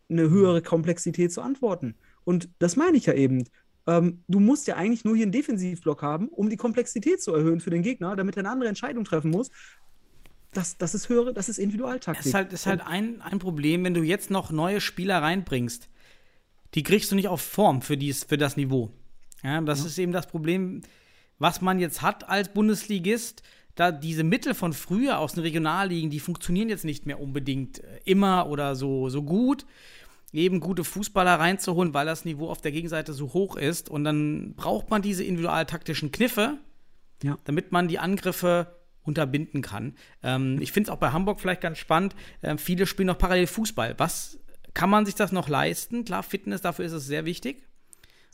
eine 0.10 0.30
höhere 0.30 0.62
Komplexität 0.62 1.34
zu 1.34 1.42
antworten. 1.42 1.96
Und 2.24 2.50
das 2.60 2.76
meine 2.76 2.98
ich 2.98 3.08
ja 3.08 3.14
eben 3.14 3.44
ähm, 3.88 4.24
du 4.28 4.40
musst 4.40 4.68
ja 4.68 4.76
eigentlich 4.76 5.06
nur 5.06 5.16
hier 5.16 5.24
einen 5.24 5.32
Defensivblock 5.32 6.02
haben, 6.02 6.28
um 6.30 6.50
die 6.50 6.58
Komplexität 6.58 7.22
zu 7.22 7.34
erhöhen 7.34 7.60
für 7.60 7.70
den 7.70 7.82
Gegner, 7.82 8.16
damit 8.16 8.36
er 8.38 8.42
eine 8.42 8.50
andere 8.50 8.70
Entscheidung 8.70 9.04
treffen 9.06 9.32
muss. 9.32 9.50
Das, 10.52 10.78
das 10.78 10.96
ist 10.96 11.10
höhere, 11.10 11.34
das 11.34 11.48
ist 11.48 11.60
Individualtaktik. 11.60 12.18
Das 12.18 12.26
ist 12.26 12.34
halt, 12.34 12.54
ist 12.54 12.66
halt 12.66 12.82
ein, 12.82 13.22
ein 13.22 13.40
Problem, 13.40 13.84
wenn 13.84 13.94
du 13.94 14.02
jetzt 14.02 14.32
noch 14.32 14.52
neue 14.52 14.82
Spieler 14.82 15.22
reinbringst, 15.22 15.90
die 16.74 16.84
kriegst 16.84 17.12
du 17.12 17.16
nicht 17.16 17.28
auf 17.28 17.42
Form 17.42 17.82
für, 17.82 17.98
dies, 17.98 18.24
für 18.24 18.38
das 18.38 18.58
Niveau. 18.58 18.92
Ja, 19.44 19.62
das 19.62 19.80
ja. 19.82 19.86
ist 19.86 19.98
eben 19.98 20.12
das 20.12 20.28
Problem, 20.28 20.82
was 21.38 21.62
man 21.62 21.80
jetzt 21.80 22.02
hat 22.02 22.28
als 22.30 22.50
Bundesligist. 22.54 23.44
Da 23.76 23.92
diese 23.92 24.24
Mittel 24.24 24.56
von 24.56 24.74
früher 24.74 25.20
aus 25.20 25.34
den 25.34 25.44
Regionalligen, 25.44 26.10
die 26.10 26.20
funktionieren 26.20 26.68
jetzt 26.68 26.84
nicht 26.84 27.06
mehr 27.06 27.20
unbedingt 27.22 27.80
äh, 27.80 28.00
immer 28.06 28.50
oder 28.50 28.76
so, 28.76 29.10
so 29.10 29.24
gut 29.24 29.66
eben 30.34 30.60
gute 30.60 30.84
Fußballer 30.84 31.40
reinzuholen, 31.40 31.94
weil 31.94 32.06
das 32.06 32.26
Niveau 32.26 32.50
auf 32.50 32.62
der 32.62 32.72
Gegenseite 32.72 33.14
so 33.14 33.34
hoch 33.34 33.56
ist. 33.56 33.90
Und 33.90 34.04
dann 34.04 34.54
braucht 34.56 34.90
man 34.90 35.02
diese 35.02 35.24
individualtaktischen 35.24 36.12
Kniffe, 36.12 36.58
ja. 37.24 37.38
damit 37.46 37.72
man 37.72 37.88
die 37.88 38.00
Angriffe 38.00 38.76
unterbinden 39.04 39.62
kann. 39.62 39.96
Ähm, 40.24 40.60
ich 40.62 40.72
finde 40.72 40.90
es 40.90 40.94
auch 40.94 41.00
bei 41.00 41.12
Hamburg 41.12 41.42
vielleicht 41.42 41.62
ganz 41.62 41.78
spannend. 41.78 42.16
Äh, 42.42 42.58
viele 42.58 42.86
spielen 42.86 43.08
noch 43.08 43.18
parallel 43.18 43.48
Fußball. 43.48 43.96
Was 43.98 44.40
kann 44.74 44.90
man 44.90 45.06
sich 45.06 45.16
das 45.16 45.32
noch 45.32 45.50
leisten? 45.50 46.06
Klar, 46.06 46.24
Fitness, 46.24 46.62
dafür 46.62 46.86
ist 46.86 46.94
es 46.94 47.06
sehr 47.06 47.26
wichtig. 47.26 47.64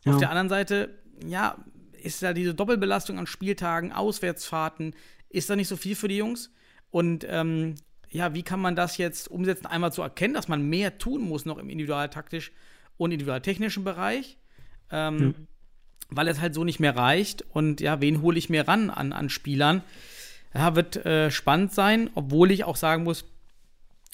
Ja. 0.03 0.13
Auf 0.13 0.19
der 0.19 0.29
anderen 0.29 0.49
Seite, 0.49 0.99
ja, 1.25 1.57
ist 2.03 2.21
ja 2.21 2.33
diese 2.33 2.53
Doppelbelastung 2.53 3.17
an 3.17 3.25
Spieltagen, 3.25 3.91
Auswärtsfahrten, 3.91 4.95
ist 5.29 5.49
da 5.49 5.55
nicht 5.55 5.67
so 5.67 5.77
viel 5.77 5.95
für 5.95 6.07
die 6.07 6.17
Jungs. 6.17 6.51
Und 6.91 7.25
ähm, 7.27 7.75
ja, 8.09 8.33
wie 8.33 8.43
kann 8.43 8.59
man 8.59 8.75
das 8.75 8.97
jetzt 8.97 9.29
umsetzen? 9.29 9.65
Einmal 9.65 9.93
zu 9.93 10.01
erkennen, 10.01 10.33
dass 10.33 10.47
man 10.47 10.61
mehr 10.61 10.97
tun 10.97 11.21
muss 11.21 11.45
noch 11.45 11.57
im 11.57 11.69
individualtaktisch 11.69 12.51
und 12.97 13.11
individualtechnischen 13.11 13.83
Bereich. 13.83 14.37
Ähm, 14.91 15.17
mhm. 15.17 15.35
Weil 16.09 16.27
es 16.27 16.39
halt 16.39 16.53
so 16.53 16.63
nicht 16.63 16.79
mehr 16.79 16.95
reicht. 16.95 17.43
Und 17.51 17.81
ja, 17.81 17.99
wen 18.01 18.21
hole 18.21 18.37
ich 18.37 18.49
mir 18.49 18.67
ran 18.67 18.89
an, 18.89 19.11
an 19.11 19.29
Spielern? 19.29 19.81
Ja, 20.53 20.75
wird 20.75 21.05
äh, 21.05 21.31
spannend 21.31 21.73
sein, 21.73 22.09
obwohl 22.15 22.51
ich 22.51 22.63
auch 22.63 22.75
sagen 22.75 23.03
muss, 23.03 23.25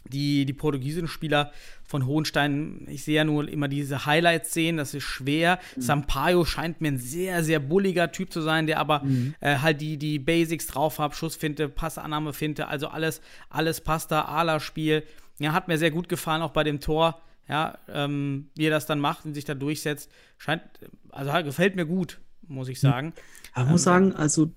die, 0.06 0.46
die 0.46 0.54
portugiesischen 0.54 1.08
Spieler 1.08 1.52
von 1.84 2.06
Hohenstein, 2.06 2.88
ich 2.90 3.04
sehe 3.04 3.18
ja 3.18 3.24
nur 3.24 3.48
immer 3.48 3.68
diese 3.68 4.06
Highlights 4.06 4.54
sehen, 4.54 4.78
das 4.78 4.94
ist 4.94 5.04
schwer. 5.04 5.60
Mhm. 5.76 5.82
Sampaio 5.82 6.46
scheint 6.46 6.82
mir 6.82 6.90
ein 6.90 6.98
sehr, 6.98 7.44
sehr 7.44 7.60
bulliger 7.60 8.12
Typ 8.12 8.32
zu 8.32 8.42
sein, 8.42 8.68
der 8.68 8.80
aber 8.80 9.04
mhm. 9.04 9.36
äh, 9.40 9.58
halt 9.58 9.82
die, 9.82 9.98
die 9.98 10.20
Basics 10.20 10.68
drauf 10.68 11.00
hat, 11.00 11.16
Schussfinte, 11.16 11.70
Passannahmefinte, 11.70 12.68
also 12.68 12.88
alles, 12.88 13.22
alles 13.50 13.82
passt 13.82 14.12
da, 14.12 14.24
Ala-Spiel. 14.24 15.04
Ja, 15.40 15.54
hat 15.54 15.68
mir 15.68 15.78
sehr 15.78 15.92
gut 15.92 16.08
gefallen, 16.08 16.42
auch 16.42 16.52
bei 16.52 16.64
dem 16.64 16.80
Tor. 16.80 17.22
Ja, 17.50 17.78
ähm, 17.90 18.48
wie 18.56 18.68
er 18.68 18.72
das 18.72 18.86
dann 18.86 19.00
macht 19.00 19.26
und 19.26 19.34
sich 19.34 19.44
da 19.44 19.56
durchsetzt, 19.56 20.10
scheint, 20.38 20.62
also 21.10 21.32
gefällt 21.44 21.76
mir 21.76 21.86
gut, 21.86 22.22
muss 22.48 22.70
ich 22.70 22.80
sagen. 22.80 23.14
Aber 23.54 23.66
ich 23.66 23.72
muss 23.72 23.82
ähm, 23.82 23.84
sagen, 23.86 24.14
also 24.14 24.52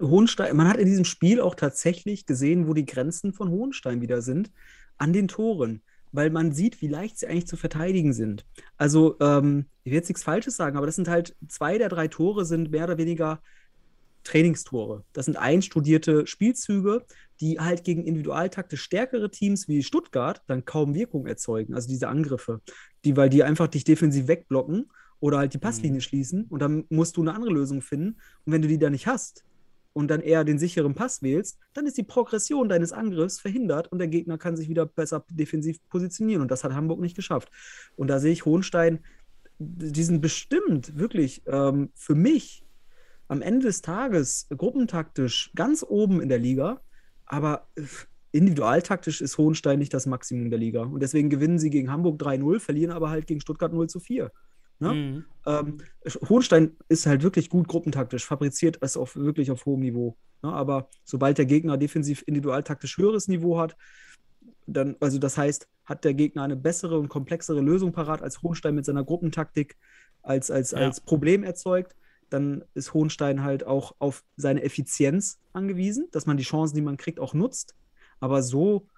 Hohenstein, 0.00 0.56
man 0.56 0.68
hat 0.68 0.78
in 0.78 0.86
diesem 0.86 1.04
Spiel 1.04 1.42
auch 1.42 1.54
tatsächlich 1.54 2.24
gesehen, 2.24 2.66
wo 2.66 2.72
die 2.72 2.86
Grenzen 2.86 3.34
von 3.34 3.50
Hohenstein 3.50 4.00
wieder 4.00 4.22
sind 4.22 4.50
an 4.98 5.12
den 5.12 5.28
Toren, 5.28 5.82
weil 6.12 6.30
man 6.30 6.52
sieht, 6.52 6.80
wie 6.82 6.88
leicht 6.88 7.18
sie 7.18 7.26
eigentlich 7.26 7.46
zu 7.46 7.56
verteidigen 7.56 8.12
sind. 8.12 8.44
Also, 8.76 9.16
ähm, 9.20 9.66
ich 9.84 9.92
will 9.92 9.98
jetzt 9.98 10.08
nichts 10.08 10.22
Falsches 10.22 10.56
sagen, 10.56 10.76
aber 10.76 10.86
das 10.86 10.96
sind 10.96 11.08
halt 11.08 11.36
zwei 11.48 11.78
der 11.78 11.88
drei 11.88 12.08
Tore 12.08 12.44
sind 12.44 12.70
mehr 12.70 12.84
oder 12.84 12.98
weniger 12.98 13.40
Trainingstore. 14.24 15.04
Das 15.12 15.24
sind 15.24 15.36
einstudierte 15.36 16.26
Spielzüge, 16.26 17.04
die 17.40 17.60
halt 17.60 17.84
gegen 17.84 18.04
individualtaktisch 18.04 18.82
stärkere 18.82 19.30
Teams 19.30 19.68
wie 19.68 19.82
Stuttgart 19.82 20.42
dann 20.46 20.64
kaum 20.64 20.94
Wirkung 20.94 21.26
erzeugen. 21.26 21.74
Also 21.74 21.88
diese 21.88 22.08
Angriffe, 22.08 22.60
die, 23.04 23.16
weil 23.16 23.30
die 23.30 23.42
einfach 23.42 23.68
dich 23.68 23.84
defensiv 23.84 24.28
wegblocken 24.28 24.90
oder 25.20 25.38
halt 25.38 25.54
die 25.54 25.58
Passlinie 25.58 25.98
mhm. 25.98 26.02
schließen 26.02 26.44
und 26.48 26.60
dann 26.60 26.84
musst 26.90 27.16
du 27.16 27.22
eine 27.22 27.34
andere 27.34 27.52
Lösung 27.52 27.80
finden. 27.80 28.20
Und 28.44 28.52
wenn 28.52 28.62
du 28.62 28.68
die 28.68 28.78
da 28.78 28.90
nicht 28.90 29.06
hast, 29.06 29.44
und 29.98 30.06
dann 30.06 30.20
eher 30.20 30.44
den 30.44 30.60
sicheren 30.60 30.94
Pass 30.94 31.22
wählst, 31.22 31.58
dann 31.74 31.84
ist 31.84 31.98
die 31.98 32.04
Progression 32.04 32.68
deines 32.68 32.92
Angriffs 32.92 33.40
verhindert 33.40 33.90
und 33.90 33.98
der 33.98 34.06
Gegner 34.06 34.38
kann 34.38 34.56
sich 34.56 34.68
wieder 34.68 34.86
besser 34.86 35.24
defensiv 35.28 35.80
positionieren. 35.88 36.40
Und 36.40 36.52
das 36.52 36.62
hat 36.62 36.72
Hamburg 36.72 37.00
nicht 37.00 37.16
geschafft. 37.16 37.50
Und 37.96 38.06
da 38.06 38.20
sehe 38.20 38.30
ich 38.30 38.44
Hohenstein, 38.44 39.00
die 39.58 40.04
sind 40.04 40.20
bestimmt 40.20 40.96
wirklich 40.96 41.42
ähm, 41.46 41.90
für 41.96 42.14
mich 42.14 42.64
am 43.26 43.42
Ende 43.42 43.66
des 43.66 43.82
Tages 43.82 44.46
gruppentaktisch 44.56 45.50
ganz 45.56 45.84
oben 45.86 46.20
in 46.20 46.28
der 46.28 46.38
Liga, 46.38 46.80
aber 47.26 47.66
äh, 47.74 47.82
individualtaktisch 48.30 49.20
ist 49.20 49.36
Hohenstein 49.36 49.80
nicht 49.80 49.92
das 49.92 50.06
Maximum 50.06 50.48
der 50.48 50.60
Liga. 50.60 50.82
Und 50.82 51.00
deswegen 51.02 51.28
gewinnen 51.28 51.58
sie 51.58 51.70
gegen 51.70 51.90
Hamburg 51.90 52.22
3-0, 52.22 52.60
verlieren 52.60 52.92
aber 52.92 53.10
halt 53.10 53.26
gegen 53.26 53.40
Stuttgart 53.40 53.72
0 53.72 53.88
zu 53.88 53.98
4. 53.98 54.30
Ne? 54.80 54.94
Mhm. 54.94 55.24
Ähm, 55.46 55.78
Hohenstein 56.28 56.76
ist 56.88 57.06
halt 57.06 57.22
wirklich 57.22 57.50
gut 57.50 57.68
gruppentaktisch, 57.68 58.24
fabriziert 58.24 58.78
es 58.80 58.96
auf, 58.96 59.16
wirklich 59.16 59.50
auf 59.50 59.66
hohem 59.66 59.80
Niveau. 59.80 60.16
Ne? 60.42 60.52
Aber 60.52 60.88
sobald 61.04 61.38
der 61.38 61.46
Gegner 61.46 61.76
defensiv 61.76 62.22
individualtaktisch 62.26 62.98
höheres 62.98 63.28
Niveau 63.28 63.58
hat, 63.58 63.76
dann, 64.66 64.96
also 65.00 65.18
das 65.18 65.36
heißt, 65.38 65.68
hat 65.84 66.04
der 66.04 66.14
Gegner 66.14 66.42
eine 66.42 66.56
bessere 66.56 66.98
und 66.98 67.08
komplexere 67.08 67.60
Lösung 67.60 67.92
parat, 67.92 68.22
als 68.22 68.42
Hohenstein 68.42 68.74
mit 68.74 68.84
seiner 68.84 69.04
Gruppentaktik 69.04 69.76
als, 70.22 70.50
als, 70.50 70.72
ja. 70.72 70.78
als 70.78 71.00
Problem 71.00 71.42
erzeugt, 71.42 71.96
dann 72.28 72.64
ist 72.74 72.92
Hohenstein 72.92 73.42
halt 73.42 73.64
auch 73.64 73.94
auf 73.98 74.22
seine 74.36 74.62
Effizienz 74.62 75.40
angewiesen, 75.54 76.08
dass 76.12 76.26
man 76.26 76.36
die 76.36 76.44
Chancen, 76.44 76.74
die 76.74 76.82
man 76.82 76.98
kriegt, 76.98 77.20
auch 77.20 77.32
nutzt. 77.32 77.74
Aber 78.20 78.42
so 78.42 78.88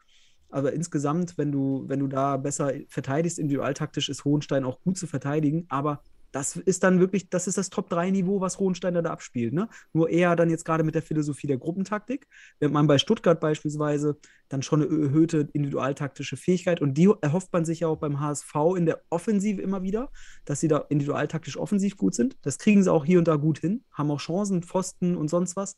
aber 0.51 0.73
insgesamt, 0.73 1.39
wenn 1.39 1.53
du, 1.53 1.85
wenn 1.87 2.01
du 2.01 2.07
da 2.07 2.37
besser 2.37 2.73
verteidigst, 2.89 3.39
individualtaktisch 3.39 4.09
ist 4.09 4.25
Hohenstein 4.25 4.65
auch 4.65 4.81
gut 4.83 4.99
zu 4.99 5.07
verteidigen. 5.07 5.67
Aber 5.69 6.03
das 6.33 6.57
ist 6.57 6.85
dann 6.85 7.01
wirklich, 7.01 7.29
das 7.29 7.47
ist 7.47 7.59
das 7.59 7.71
Top-3-Niveau, 7.71 8.41
was 8.41 8.59
Hohenstein 8.59 8.95
da 8.95 9.03
abspielt. 9.11 9.53
Ne? 9.53 9.69
Nur 9.93 10.11
eher 10.11 10.37
dann 10.37 10.51
jetzt 10.51 10.65
gerade 10.65 10.85
mit 10.85 10.95
der 10.95 11.03
Philosophie 11.03 11.47
der 11.47 11.59
Gruppentaktik. 11.59 12.27
Wenn 12.59 12.73
man 12.73 12.87
bei 12.87 12.99
Stuttgart 12.99 13.41
beispielsweise 13.41 14.17
dann 14.49 14.63
schon 14.63 14.83
eine 14.83 14.91
erhöhte 14.91 15.49
individualtaktische 15.53 16.37
Fähigkeit 16.37 16.81
und 16.81 16.95
die 16.95 17.11
erhofft 17.21 17.53
man 17.53 17.65
sich 17.65 17.81
ja 17.81 17.89
auch 17.89 17.99
beim 17.99 18.21
HSV 18.21 18.55
in 18.77 18.87
der 18.87 19.03
Offensive 19.11 19.61
immer 19.61 19.83
wieder, 19.83 20.11
dass 20.45 20.61
sie 20.61 20.69
da 20.69 20.79
individualtaktisch 20.89 21.57
offensiv 21.57 21.97
gut 21.97 22.15
sind. 22.15 22.37
Das 22.43 22.59
kriegen 22.59 22.83
sie 22.83 22.93
auch 22.93 23.05
hier 23.05 23.19
und 23.19 23.29
da 23.29 23.37
gut 23.37 23.59
hin, 23.59 23.85
haben 23.93 24.11
auch 24.11 24.21
Chancen, 24.21 24.63
Pfosten 24.63 25.17
und 25.17 25.29
sonst 25.29 25.57
was. 25.57 25.77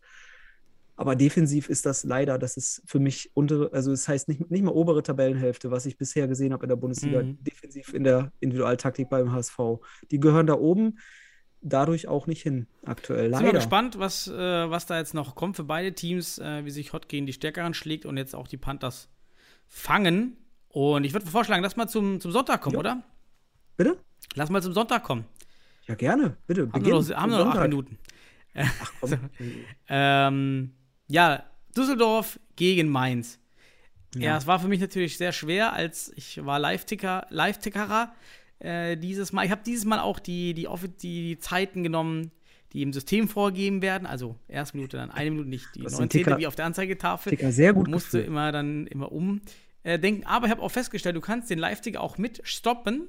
Aber 0.96 1.16
defensiv 1.16 1.68
ist 1.68 1.86
das 1.86 2.04
leider, 2.04 2.38
das 2.38 2.56
ist 2.56 2.82
für 2.84 2.98
mich 2.98 3.30
untere, 3.34 3.70
also 3.72 3.92
es 3.92 4.02
das 4.02 4.08
heißt 4.08 4.28
nicht, 4.28 4.50
nicht 4.50 4.62
mal 4.62 4.72
obere 4.72 5.02
Tabellenhälfte, 5.02 5.70
was 5.70 5.86
ich 5.86 5.96
bisher 5.96 6.28
gesehen 6.28 6.52
habe 6.52 6.64
in 6.64 6.68
der 6.68 6.76
Bundesliga, 6.76 7.22
mhm. 7.22 7.42
defensiv 7.42 7.94
in 7.94 8.04
der 8.04 8.30
Individualtaktik 8.40 9.08
beim 9.08 9.32
HSV. 9.32 9.58
Die 10.10 10.20
gehören 10.20 10.46
da 10.46 10.54
oben 10.54 10.98
dadurch 11.62 12.08
auch 12.08 12.26
nicht 12.26 12.42
hin, 12.42 12.66
aktuell. 12.84 13.28
Leider. 13.28 13.38
Sind 13.38 13.46
wir 13.46 13.52
gespannt, 13.52 13.98
was, 13.98 14.28
äh, 14.28 14.34
was 14.70 14.86
da 14.86 14.98
jetzt 14.98 15.14
noch 15.14 15.34
kommt 15.34 15.56
für 15.56 15.64
beide 15.64 15.94
Teams, 15.94 16.38
äh, 16.38 16.64
wie 16.64 16.70
sich 16.70 16.92
Hot 16.92 17.08
gegen 17.08 17.24
die 17.24 17.32
Stärkeren 17.32 17.72
schlägt 17.72 18.04
und 18.04 18.16
jetzt 18.16 18.34
auch 18.34 18.48
die 18.48 18.56
Panthers 18.56 19.08
fangen. 19.68 20.36
Und 20.68 21.04
ich 21.04 21.12
würde 21.12 21.26
vorschlagen, 21.26 21.62
lass 21.62 21.76
mal 21.76 21.88
zum, 21.88 22.20
zum 22.20 22.32
Sonntag 22.32 22.60
kommen, 22.60 22.74
ja. 22.74 22.80
oder? 22.80 23.02
Bitte? 23.76 23.98
Lass 24.34 24.50
mal 24.50 24.62
zum 24.62 24.72
Sonntag 24.72 25.04
kommen. 25.04 25.24
Ja, 25.86 25.94
gerne, 25.94 26.36
bitte. 26.46 26.70
Haben 26.72 26.84
wir 26.84 26.94
noch, 26.94 27.10
haben 27.10 27.30
noch 27.30 27.46
acht 27.46 27.62
Minuten. 27.62 27.98
Ach 28.54 28.92
komm. 29.00 29.18
ähm, 29.88 30.72
ja, 31.08 31.44
Düsseldorf 31.76 32.38
gegen 32.56 32.88
Mainz. 32.88 33.38
Ja. 34.14 34.22
ja, 34.22 34.36
es 34.36 34.46
war 34.46 34.60
für 34.60 34.68
mich 34.68 34.80
natürlich 34.80 35.16
sehr 35.16 35.32
schwer, 35.32 35.72
als 35.72 36.12
ich 36.16 36.44
war 36.44 36.58
Live-Ticker, 36.58 37.26
Live-Tickerer 37.30 38.12
äh, 38.58 38.96
dieses 38.96 39.32
Mal. 39.32 39.46
Ich 39.46 39.50
habe 39.50 39.62
dieses 39.64 39.84
Mal 39.84 40.00
auch 40.00 40.18
die, 40.18 40.54
die, 40.54 40.68
die, 41.02 41.38
Zeiten 41.38 41.82
genommen, 41.82 42.30
die 42.72 42.82
im 42.82 42.92
System 42.92 43.28
vorgegeben 43.28 43.80
werden. 43.80 44.06
Also 44.06 44.36
erste 44.48 44.76
Minute, 44.76 44.98
dann 44.98 45.10
eine 45.10 45.30
Minute, 45.30 45.48
nicht 45.48 45.66
die 45.74 45.82
19. 45.82 46.38
wie 46.38 46.46
auf 46.46 46.56
der 46.56 46.66
Anzeigetafel. 46.66 47.30
Ticker 47.30 47.52
sehr 47.52 47.72
gut. 47.72 47.88
Musste 47.88 48.18
gefühlt. 48.18 48.26
immer 48.26 48.52
dann 48.52 48.86
immer 48.86 49.10
umdenken. 49.12 50.22
Äh, 50.22 50.26
Aber 50.26 50.46
ich 50.46 50.50
habe 50.50 50.62
auch 50.62 50.70
festgestellt, 50.70 51.16
du 51.16 51.20
kannst 51.20 51.50
den 51.50 51.58
Live-Ticker 51.58 52.00
auch 52.00 52.18
mit 52.18 52.40
stoppen 52.44 53.08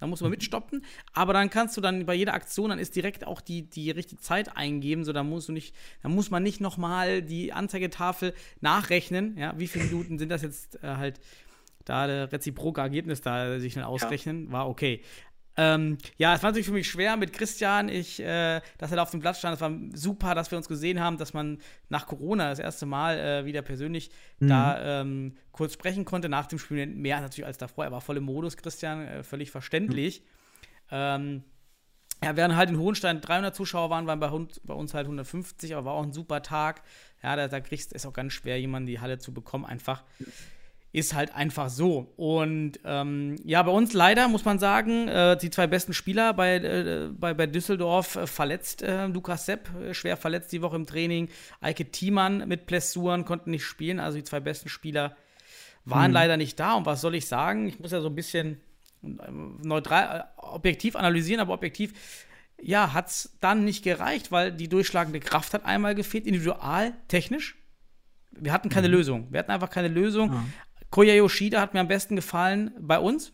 da 0.00 0.06
muss 0.06 0.20
man 0.20 0.30
mitstoppen. 0.30 0.84
Aber 1.12 1.32
dann 1.32 1.50
kannst 1.50 1.76
du 1.76 1.80
dann 1.80 2.06
bei 2.06 2.14
jeder 2.14 2.34
Aktion, 2.34 2.70
dann 2.70 2.78
ist 2.78 2.96
direkt 2.96 3.26
auch 3.26 3.40
die, 3.40 3.62
die 3.62 3.90
richtige 3.90 4.20
Zeit 4.20 4.56
eingeben. 4.56 5.04
So, 5.04 5.12
da 5.12 5.22
musst 5.22 5.48
du 5.48 5.52
nicht, 5.52 5.74
da 6.02 6.08
muss 6.08 6.30
man 6.30 6.42
nicht 6.42 6.60
nochmal 6.60 7.22
die 7.22 7.52
Anzeigetafel 7.52 8.34
nachrechnen. 8.60 9.36
Ja, 9.36 9.54
wie 9.58 9.66
viele 9.66 9.84
Minuten 9.84 10.18
sind 10.18 10.30
das 10.30 10.42
jetzt 10.42 10.82
äh, 10.82 10.96
halt 10.96 11.20
da 11.84 12.06
der 12.06 12.30
reziproke 12.30 12.80
Ergebnis 12.80 13.22
da 13.22 13.58
sich 13.58 13.74
dann 13.74 13.84
ausrechnen? 13.84 14.46
Ja. 14.46 14.52
War 14.52 14.68
okay. 14.68 15.02
Ähm, 15.60 15.98
ja, 16.18 16.36
es 16.36 16.42
war 16.44 16.50
natürlich 16.50 16.68
für 16.68 16.72
mich 16.72 16.88
schwer 16.88 17.16
mit 17.16 17.32
Christian, 17.32 17.88
ich, 17.88 18.20
äh, 18.20 18.60
dass 18.78 18.92
er 18.92 18.96
da 18.96 19.02
auf 19.02 19.10
dem 19.10 19.18
Platz 19.18 19.40
stand. 19.40 19.56
Es 19.56 19.60
war 19.60 19.72
super, 19.92 20.36
dass 20.36 20.52
wir 20.52 20.56
uns 20.56 20.68
gesehen 20.68 21.00
haben, 21.00 21.18
dass 21.18 21.34
man 21.34 21.58
nach 21.88 22.06
Corona 22.06 22.48
das 22.50 22.60
erste 22.60 22.86
Mal 22.86 23.18
äh, 23.18 23.44
wieder 23.44 23.62
persönlich 23.62 24.12
mhm. 24.38 24.48
da 24.48 25.00
ähm, 25.00 25.36
kurz 25.50 25.72
sprechen 25.72 26.04
konnte. 26.04 26.28
Nach 26.28 26.46
dem 26.46 26.60
Spiel 26.60 26.86
mehr 26.86 27.20
natürlich 27.20 27.44
als 27.44 27.58
davor. 27.58 27.84
Er 27.84 27.90
war 27.90 28.00
voll 28.00 28.18
im 28.18 28.24
Modus, 28.24 28.56
Christian, 28.56 29.04
äh, 29.04 29.24
völlig 29.24 29.50
verständlich. 29.50 30.20
Mhm. 30.20 30.26
Ähm, 30.92 31.44
ja, 32.22 32.36
während 32.36 32.54
halt 32.54 32.70
in 32.70 32.78
Hohenstein 32.78 33.20
300 33.20 33.52
Zuschauer 33.52 33.90
waren, 33.90 34.06
waren 34.06 34.20
bei, 34.20 34.30
bei, 34.62 34.74
uns 34.74 34.94
halt 34.94 35.06
150, 35.06 35.74
aber 35.74 35.86
war 35.86 35.94
auch 35.94 36.04
ein 36.04 36.12
super 36.12 36.40
Tag. 36.40 36.82
Ja, 37.20 37.34
da, 37.34 37.48
da 37.48 37.58
kriegst, 37.58 37.92
ist 37.92 38.06
auch 38.06 38.12
ganz 38.12 38.32
schwer, 38.32 38.60
jemanden 38.60 38.86
die 38.86 39.00
Halle 39.00 39.18
zu 39.18 39.34
bekommen, 39.34 39.64
einfach. 39.64 40.04
Mhm 40.92 40.98
ist 40.98 41.14
halt 41.14 41.34
einfach 41.34 41.68
so. 41.68 42.12
Und 42.16 42.80
ähm, 42.84 43.36
ja, 43.44 43.62
bei 43.62 43.70
uns 43.70 43.92
leider 43.92 44.28
muss 44.28 44.44
man 44.44 44.58
sagen, 44.58 45.08
äh, 45.08 45.36
die 45.36 45.50
zwei 45.50 45.66
besten 45.66 45.92
Spieler 45.92 46.32
bei, 46.32 46.56
äh, 46.56 47.08
bei, 47.12 47.34
bei 47.34 47.46
Düsseldorf 47.46 48.16
äh, 48.16 48.26
verletzt. 48.26 48.82
Äh, 48.82 49.06
Lukas 49.06 49.46
Sepp 49.46 49.70
äh, 49.80 49.92
schwer 49.92 50.16
verletzt 50.16 50.50
die 50.52 50.62
Woche 50.62 50.76
im 50.76 50.86
Training. 50.86 51.28
Eike 51.60 51.90
Thiemann 51.90 52.48
mit 52.48 52.66
Blessuren 52.66 53.24
konnten 53.26 53.50
nicht 53.50 53.64
spielen. 53.64 54.00
Also 54.00 54.16
die 54.16 54.24
zwei 54.24 54.40
besten 54.40 54.70
Spieler 54.70 55.16
waren 55.84 56.06
hm. 56.06 56.12
leider 56.12 56.36
nicht 56.38 56.58
da. 56.58 56.74
Und 56.74 56.86
was 56.86 57.02
soll 57.02 57.14
ich 57.14 57.26
sagen? 57.26 57.68
Ich 57.68 57.78
muss 57.78 57.92
ja 57.92 58.00
so 58.00 58.08
ein 58.08 58.14
bisschen 58.14 58.58
äh, 59.02 59.08
neutral, 59.62 60.24
objektiv 60.38 60.96
analysieren, 60.96 61.40
aber 61.40 61.52
objektiv 61.52 61.92
ja, 62.60 62.92
hat 62.92 63.08
es 63.08 63.36
dann 63.40 63.64
nicht 63.64 63.84
gereicht, 63.84 64.32
weil 64.32 64.52
die 64.52 64.68
durchschlagende 64.68 65.20
Kraft 65.20 65.54
hat 65.54 65.64
einmal 65.64 65.94
gefehlt, 65.94 66.26
individual, 66.26 66.92
technisch. 67.06 67.56
Wir 68.32 68.52
hatten 68.52 68.68
keine 68.68 68.88
mhm. 68.88 68.94
Lösung. 68.94 69.26
Wir 69.30 69.38
hatten 69.38 69.50
einfach 69.50 69.70
keine 69.70 69.88
Lösung. 69.88 70.32
Ja. 70.32 70.44
Koya 70.90 71.14
Yoshida 71.14 71.60
hat 71.60 71.74
mir 71.74 71.80
am 71.80 71.88
besten 71.88 72.16
gefallen 72.16 72.72
bei 72.78 72.98
uns, 72.98 73.32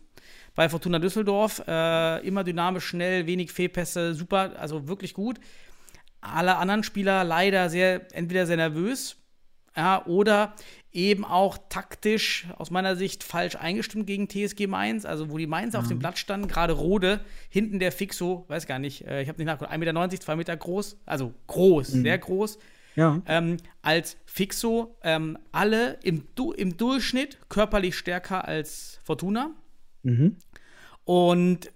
bei 0.55 0.69
Fortuna 0.69 0.99
Düsseldorf. 0.99 1.63
Äh, 1.67 2.25
immer 2.27 2.43
dynamisch, 2.43 2.85
schnell, 2.85 3.27
wenig 3.27 3.51
Fehlpässe, 3.51 4.13
super, 4.13 4.53
also 4.59 4.87
wirklich 4.87 5.13
gut. 5.13 5.39
Alle 6.21 6.57
anderen 6.57 6.83
Spieler 6.83 7.23
leider 7.23 7.69
sehr, 7.69 8.13
entweder 8.13 8.45
sehr 8.45 8.57
nervös 8.57 9.17
ja, 9.75 10.05
oder 10.05 10.55
eben 10.91 11.25
auch 11.25 11.57
taktisch 11.69 12.47
aus 12.57 12.71
meiner 12.71 12.95
Sicht 12.95 13.23
falsch 13.23 13.57
eingestimmt 13.57 14.07
gegen 14.07 14.29
TSG 14.29 14.67
Mainz. 14.67 15.05
Also, 15.05 15.29
wo 15.29 15.37
die 15.37 15.47
Mainz 15.47 15.73
mhm. 15.73 15.79
auf 15.79 15.87
dem 15.87 15.99
Platz 15.99 16.19
standen, 16.19 16.47
gerade 16.47 16.73
Rode, 16.73 17.19
hinten 17.49 17.79
der 17.79 17.91
Fixo, 17.91 18.45
weiß 18.47 18.65
gar 18.65 18.79
nicht, 18.79 19.05
äh, 19.05 19.21
ich 19.21 19.27
habe 19.27 19.37
nicht 19.37 19.47
nachgeguckt, 19.47 19.73
1,90 19.73 19.77
Meter, 19.77 20.19
2 20.21 20.35
Meter 20.37 20.57
groß, 20.57 20.97
also 21.05 21.33
groß, 21.47 21.93
mhm. 21.93 22.01
sehr 22.03 22.17
groß. 22.17 22.57
Ja. 22.95 23.21
Ähm, 23.25 23.57
als 23.81 24.17
Fixo 24.25 24.97
ähm, 25.03 25.37
alle 25.51 25.99
im, 26.03 26.23
du 26.35 26.51
im 26.51 26.77
Durchschnitt 26.77 27.37
körperlich 27.49 27.97
stärker 27.97 28.45
als 28.47 28.99
Fortuna. 29.03 29.53
Mhm. 30.03 30.37
Und 31.03 31.71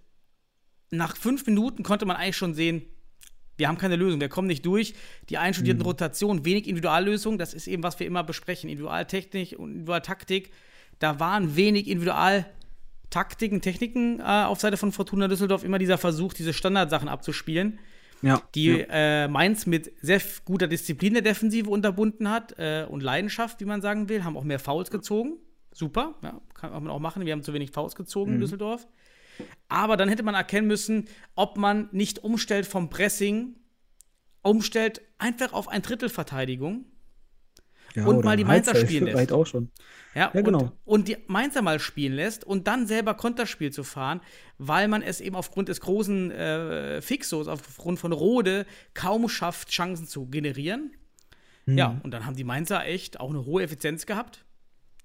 nach 0.91 1.15
fünf 1.15 1.45
Minuten 1.45 1.83
konnte 1.83 2.05
man 2.05 2.15
eigentlich 2.15 2.37
schon 2.37 2.53
sehen, 2.53 2.83
wir 3.57 3.67
haben 3.67 3.77
keine 3.77 3.97
Lösung, 3.97 4.21
wir 4.21 4.29
kommen 4.29 4.47
nicht 4.47 4.65
durch. 4.65 4.93
Die 5.29 5.37
einstudierten 5.37 5.83
Rotationen, 5.83 6.45
wenig 6.45 6.65
Individuallösungen, 6.65 7.37
das 7.37 7.53
ist 7.53 7.67
eben, 7.67 7.83
was 7.83 7.99
wir 7.99 8.07
immer 8.07 8.23
besprechen. 8.23 8.69
Individualtechnik 8.69 9.59
und 9.59 9.71
Individualtaktik. 9.71 10.51
Da 10.99 11.19
waren 11.19 11.57
wenig 11.57 11.87
Individualtaktiken, 11.87 13.61
Techniken 13.61 14.21
äh, 14.21 14.23
auf 14.23 14.61
Seite 14.61 14.77
von 14.77 14.93
Fortuna 14.93 15.27
Düsseldorf, 15.27 15.65
immer 15.65 15.77
dieser 15.77 15.97
Versuch, 15.97 16.33
diese 16.33 16.53
Standardsachen 16.53 17.09
abzuspielen, 17.09 17.79
Ja. 18.21 18.41
die 18.53 18.67
ja. 18.67 18.85
äh, 18.89 19.27
Mainz 19.27 19.65
mit 19.65 19.91
sehr 20.01 20.21
guter 20.45 20.67
Disziplin 20.67 21.13
der 21.13 21.21
Defensive 21.21 21.69
unterbunden 21.69 22.29
hat 22.29 22.57
äh, 22.57 22.85
und 22.89 23.01
Leidenschaft, 23.01 23.59
wie 23.61 23.65
man 23.65 23.81
sagen 23.81 24.09
will, 24.09 24.23
haben 24.23 24.35
auch 24.35 24.43
mehr 24.43 24.59
Fouls 24.59 24.91
gezogen. 24.91 25.37
Super, 25.71 26.15
ja, 26.21 26.41
kann 26.53 26.71
man 26.71 26.89
auch 26.89 26.99
machen. 26.99 27.25
Wir 27.25 27.33
haben 27.33 27.43
zu 27.43 27.53
wenig 27.53 27.71
Fouls 27.71 27.95
gezogen 27.95 28.33
in 28.33 28.39
Düsseldorf. 28.39 28.87
Aber 29.69 29.95
dann 29.97 30.09
hätte 30.09 30.23
man 30.23 30.35
erkennen 30.35 30.67
müssen, 30.67 31.07
ob 31.35 31.57
man 31.57 31.89
nicht 31.91 32.19
umstellt 32.19 32.65
vom 32.65 32.89
Pressing, 32.89 33.55
umstellt 34.41 35.01
einfach 35.17 35.53
auf 35.53 35.67
ein 35.67 35.81
Drittel 35.81 36.09
Verteidigung. 36.09 36.85
Ja, 37.95 38.05
und 38.05 38.23
mal 38.23 38.37
die 38.37 38.43
Mainzer 38.43 38.73
Halbzeit 38.73 38.89
spielen 38.89 39.05
lässt. 39.05 39.31
Auch 39.31 39.45
schon. 39.45 39.71
Ja, 40.15 40.31
Ja, 40.33 40.41
genau. 40.41 40.71
Und, 40.85 41.07
die 41.07 41.17
Mainzer 41.27 41.61
mal 41.61 41.79
spielen 41.79 42.13
lässt 42.13 42.43
und 42.43 42.67
dann 42.67 42.87
selber 42.87 43.13
Konterspiel 43.13 43.71
zu 43.71 43.83
fahren, 43.83 44.21
weil 44.57 44.87
man 44.87 45.01
es 45.01 45.21
eben 45.21 45.35
aufgrund 45.35 45.69
des 45.69 45.81
großen 45.81 46.31
äh, 46.31 47.01
Fixos, 47.01 47.47
aufgrund 47.47 47.99
von 47.99 48.11
Rode, 48.11 48.65
kaum 48.93 49.29
schafft, 49.29 49.69
Chancen 49.69 50.07
zu 50.07 50.27
generieren. 50.27 50.91
Mhm. 51.65 51.77
Ja, 51.77 51.99
und 52.03 52.11
dann 52.11 52.25
haben 52.25 52.35
die 52.35 52.43
Mainzer 52.43 52.85
echt 52.85 53.19
auch 53.19 53.29
eine 53.29 53.45
hohe 53.45 53.63
Effizienz 53.63 54.05
gehabt, 54.05 54.45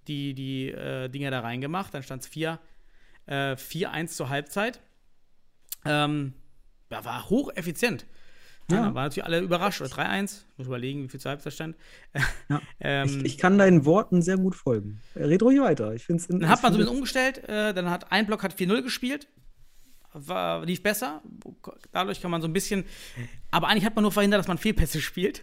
die, 0.09 0.35
die 0.35 0.71
äh, 0.71 1.09
Dinger 1.09 1.31
da 1.31 1.41
reingemacht. 1.41 1.93
Dann 1.93 2.03
stand 2.03 2.23
es 2.23 2.29
4, 2.29 2.59
äh, 3.27 3.53
4-1 3.55 4.09
zur 4.09 4.29
Halbzeit. 4.29 4.81
Ähm, 5.85 6.35
ja, 6.91 7.05
war 7.05 7.29
hocheffizient. 7.29 8.07
Ja. 8.71 8.77
Ja. 8.77 8.83
Waren 8.87 8.95
natürlich 8.95 9.25
alle 9.25 9.41
überrascht. 9.41 9.81
Oder 9.81 9.91
3-1. 9.91 10.43
Muss 10.57 10.67
überlegen, 10.67 11.05
wie 11.05 11.09
viel 11.09 11.21
zur 11.21 11.31
Halbzeit 11.31 11.53
stand. 11.53 11.77
Ja. 12.49 12.61
ähm, 12.81 13.09
Ich, 13.09 13.25
ich 13.25 13.39
kann 13.39 13.59
deinen 13.59 13.85
Worten 13.85 14.23
sehr 14.23 14.37
gut 14.37 14.55
folgen. 14.55 15.01
Red 15.17 15.43
ruhig 15.43 15.61
weiter. 15.61 15.95
Ich 15.95 16.05
find's 16.05 16.27
Dann 16.29 16.49
hat 16.49 16.63
man 16.63 16.73
so 16.73 16.79
ein 16.79 16.81
bisschen 16.81 16.97
umgestellt, 16.97 17.49
äh, 17.49 17.73
dann 17.73 17.91
hat 17.91 18.13
ein 18.13 18.27
Block 18.27 18.43
hat 18.43 18.55
4-0 18.55 18.83
gespielt, 18.83 19.29
war, 20.13 20.65
lief 20.65 20.83
besser. 20.83 21.23
Dadurch 21.93 22.21
kann 22.21 22.31
man 22.31 22.41
so 22.43 22.49
ein 22.49 22.53
bisschen, 22.53 22.85
aber 23.51 23.69
eigentlich 23.69 23.85
hat 23.85 23.97
man 23.97 24.03
nur 24.03 24.13
verhindert, 24.13 24.39
dass 24.39 24.49
man 24.49 24.59
Fehlpässe 24.59 25.01
spielt. 25.01 25.43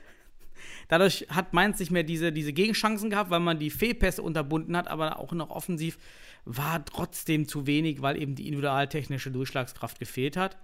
Dadurch 0.91 1.25
hat 1.29 1.53
Mainz 1.53 1.79
nicht 1.79 1.89
mehr 1.89 2.03
diese, 2.03 2.33
diese 2.33 2.51
Gegenchancen 2.51 3.09
gehabt, 3.09 3.29
weil 3.29 3.39
man 3.39 3.57
die 3.57 3.69
Fehlpässe 3.69 4.21
unterbunden 4.21 4.75
hat, 4.75 4.89
aber 4.89 5.19
auch 5.19 5.31
noch 5.31 5.49
offensiv 5.49 5.97
war 6.43 6.83
trotzdem 6.83 7.47
zu 7.47 7.65
wenig, 7.65 8.01
weil 8.01 8.21
eben 8.21 8.35
die 8.35 8.45
individualtechnische 8.45 9.31
Durchschlagskraft 9.31 9.99
gefehlt 9.99 10.35
hat. 10.35 10.57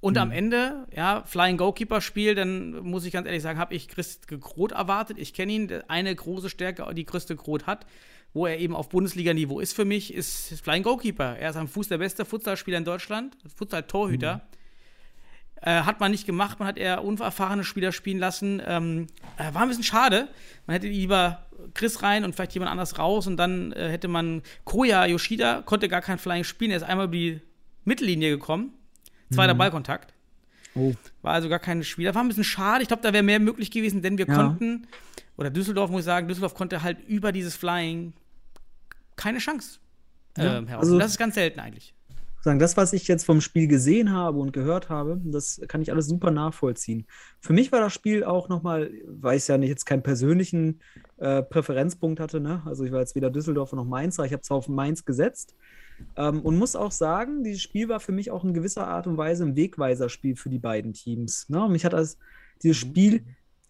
Und 0.00 0.18
am 0.18 0.32
Ende, 0.32 0.88
ja, 0.92 1.22
Flying 1.24 1.56
Goalkeeper 1.56 2.00
Spiel, 2.00 2.34
dann 2.34 2.80
muss 2.80 3.04
ich 3.04 3.12
ganz 3.12 3.28
ehrlich 3.28 3.42
sagen, 3.42 3.60
habe 3.60 3.72
ich 3.76 3.86
Christ 3.86 4.26
Groth 4.26 4.72
erwartet. 4.72 5.18
Ich 5.20 5.34
kenne 5.34 5.52
ihn, 5.52 5.70
eine 5.86 6.12
große 6.12 6.50
Stärke, 6.50 6.92
die 6.92 7.04
Christe 7.04 7.36
Groth 7.36 7.68
hat, 7.68 7.86
wo 8.32 8.46
er 8.46 8.58
eben 8.58 8.74
auf 8.74 8.88
Bundesliga-Niveau 8.88 9.60
ist 9.60 9.72
für 9.72 9.84
mich, 9.84 10.12
ist 10.12 10.60
Flying 10.62 10.82
Goalkeeper. 10.82 11.38
Er 11.38 11.50
ist 11.50 11.56
am 11.56 11.68
Fuß 11.68 11.86
der 11.86 11.98
beste 11.98 12.24
Futsalspieler 12.24 12.78
in 12.78 12.84
Deutschland, 12.84 13.36
Futsal-Torhüter. 13.54 14.42
Äh, 15.62 15.82
hat 15.82 15.98
man 16.00 16.10
nicht 16.10 16.26
gemacht, 16.26 16.58
man 16.58 16.68
hat 16.68 16.76
eher 16.76 17.02
unerfahrene 17.04 17.64
Spieler 17.64 17.90
spielen 17.92 18.18
lassen. 18.18 18.60
Ähm, 18.66 19.06
äh, 19.38 19.54
war 19.54 19.62
ein 19.62 19.68
bisschen 19.68 19.84
schade. 19.84 20.28
Man 20.66 20.74
hätte 20.74 20.88
lieber 20.88 21.46
Chris 21.72 22.02
rein 22.02 22.24
und 22.24 22.34
vielleicht 22.34 22.52
jemand 22.52 22.70
anders 22.70 22.98
raus 22.98 23.26
und 23.26 23.36
dann 23.38 23.72
äh, 23.72 23.88
hätte 23.88 24.08
man 24.08 24.42
Koya 24.64 25.06
Yoshida, 25.06 25.62
konnte 25.62 25.88
gar 25.88 26.02
kein 26.02 26.18
Flying 26.18 26.44
spielen, 26.44 26.70
er 26.70 26.76
ist 26.78 26.82
einmal 26.82 27.06
über 27.06 27.16
die 27.16 27.40
Mittellinie 27.84 28.30
gekommen. 28.30 28.74
Zweiter 29.32 29.54
Ballkontakt. 29.54 30.12
Oh. 30.74 30.92
War 31.22 31.32
also 31.34 31.48
gar 31.48 31.58
kein 31.60 31.82
Spieler. 31.82 32.14
War 32.14 32.22
ein 32.22 32.28
bisschen 32.28 32.44
schade. 32.44 32.82
Ich 32.82 32.88
glaube, 32.88 33.02
da 33.02 33.12
wäre 33.12 33.22
mehr 33.22 33.40
möglich 33.40 33.70
gewesen, 33.70 34.02
denn 34.02 34.18
wir 34.18 34.26
Ja. 34.26 34.34
konnten, 34.34 34.86
oder 35.36 35.48
Düsseldorf 35.50 35.90
muss 35.90 36.00
ich 36.00 36.04
sagen, 36.04 36.28
Düsseldorf 36.28 36.54
konnte 36.54 36.82
halt 36.82 36.98
über 37.08 37.32
dieses 37.32 37.56
Flying 37.56 38.12
keine 39.16 39.38
Chance 39.38 39.78
Ja, 40.36 40.58
ähm, 40.58 40.66
heraus. 40.68 40.84
also- 40.84 40.98
das 40.98 41.12
ist 41.12 41.18
ganz 41.18 41.36
selten 41.36 41.60
eigentlich. 41.60 41.93
Sagen, 42.44 42.58
das, 42.58 42.76
was 42.76 42.92
ich 42.92 43.08
jetzt 43.08 43.24
vom 43.24 43.40
Spiel 43.40 43.66
gesehen 43.66 44.12
habe 44.12 44.38
und 44.38 44.52
gehört 44.52 44.88
habe, 44.88 45.20
das 45.24 45.60
kann 45.68 45.82
ich 45.82 45.90
alles 45.90 46.06
super 46.06 46.30
nachvollziehen. 46.30 47.06
Für 47.40 47.52
mich 47.52 47.72
war 47.72 47.80
das 47.80 47.92
Spiel 47.92 48.24
auch 48.24 48.48
nochmal, 48.48 48.90
weil 49.06 49.36
ich 49.36 49.48
ja 49.48 49.58
nicht 49.58 49.70
jetzt 49.70 49.86
keinen 49.86 50.02
persönlichen 50.02 50.80
äh, 51.16 51.42
Präferenzpunkt 51.42 52.20
hatte, 52.20 52.40
ne? 52.40 52.62
Also 52.66 52.84
ich 52.84 52.92
war 52.92 53.00
jetzt 53.00 53.14
weder 53.16 53.30
Düsseldorfer 53.30 53.76
noch 53.76 53.86
Mainzer, 53.86 54.24
ich 54.24 54.32
habe 54.32 54.42
zwar 54.42 54.58
auf 54.58 54.68
Mainz 54.68 55.04
gesetzt 55.04 55.54
ähm, 56.16 56.40
und 56.42 56.56
muss 56.56 56.76
auch 56.76 56.92
sagen, 56.92 57.42
dieses 57.44 57.62
Spiel 57.62 57.88
war 57.88 58.00
für 58.00 58.12
mich 58.12 58.30
auch 58.30 58.44
in 58.44 58.54
gewisser 58.54 58.86
Art 58.86 59.06
und 59.06 59.16
Weise 59.16 59.44
ein 59.44 59.56
Wegweiserspiel 59.56 60.36
für 60.36 60.50
die 60.50 60.58
beiden 60.58 60.92
Teams. 60.92 61.48
Ne? 61.48 61.68
Mich 61.68 61.84
hat 61.84 61.92
das, 61.92 62.18
dieses 62.62 62.76
Spiel 62.76 63.24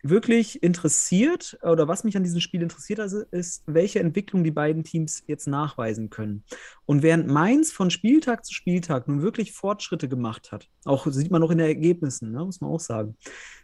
wirklich 0.06 0.62
interessiert, 0.62 1.58
oder 1.62 1.88
was 1.88 2.04
mich 2.04 2.16
an 2.16 2.22
diesem 2.22 2.40
Spiel 2.40 2.62
interessiert 2.62 3.00
also 3.00 3.22
ist, 3.30 3.62
welche 3.66 4.00
Entwicklung 4.00 4.44
die 4.44 4.50
beiden 4.50 4.84
Teams 4.84 5.24
jetzt 5.26 5.46
nachweisen 5.48 6.10
können. 6.10 6.44
Und 6.84 7.02
während 7.02 7.26
Mainz 7.26 7.72
von 7.72 7.90
Spieltag 7.90 8.44
zu 8.44 8.52
Spieltag 8.52 9.08
nun 9.08 9.22
wirklich 9.22 9.52
Fortschritte 9.52 10.06
gemacht 10.08 10.52
hat, 10.52 10.68
auch 10.84 11.06
sieht 11.10 11.30
man 11.30 11.40
noch 11.40 11.50
in 11.50 11.58
den 11.58 11.66
Ergebnissen, 11.66 12.32
ne, 12.32 12.44
muss 12.44 12.60
man 12.60 12.70
auch 12.70 12.80
sagen, 12.80 13.16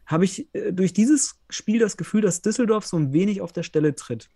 habe 0.06 0.24
ich 0.24 0.48
äh, 0.54 0.72
durch 0.72 0.94
dieses 0.94 1.38
Spiel 1.50 1.78
das 1.78 1.98
Gefühl, 1.98 2.22
dass 2.22 2.40
Düsseldorf 2.40 2.86
so 2.86 2.96
ein 2.96 3.12
wenig 3.12 3.42
auf 3.42 3.52
der 3.52 3.62
Stelle 3.62 3.94
tritt. 3.94 4.30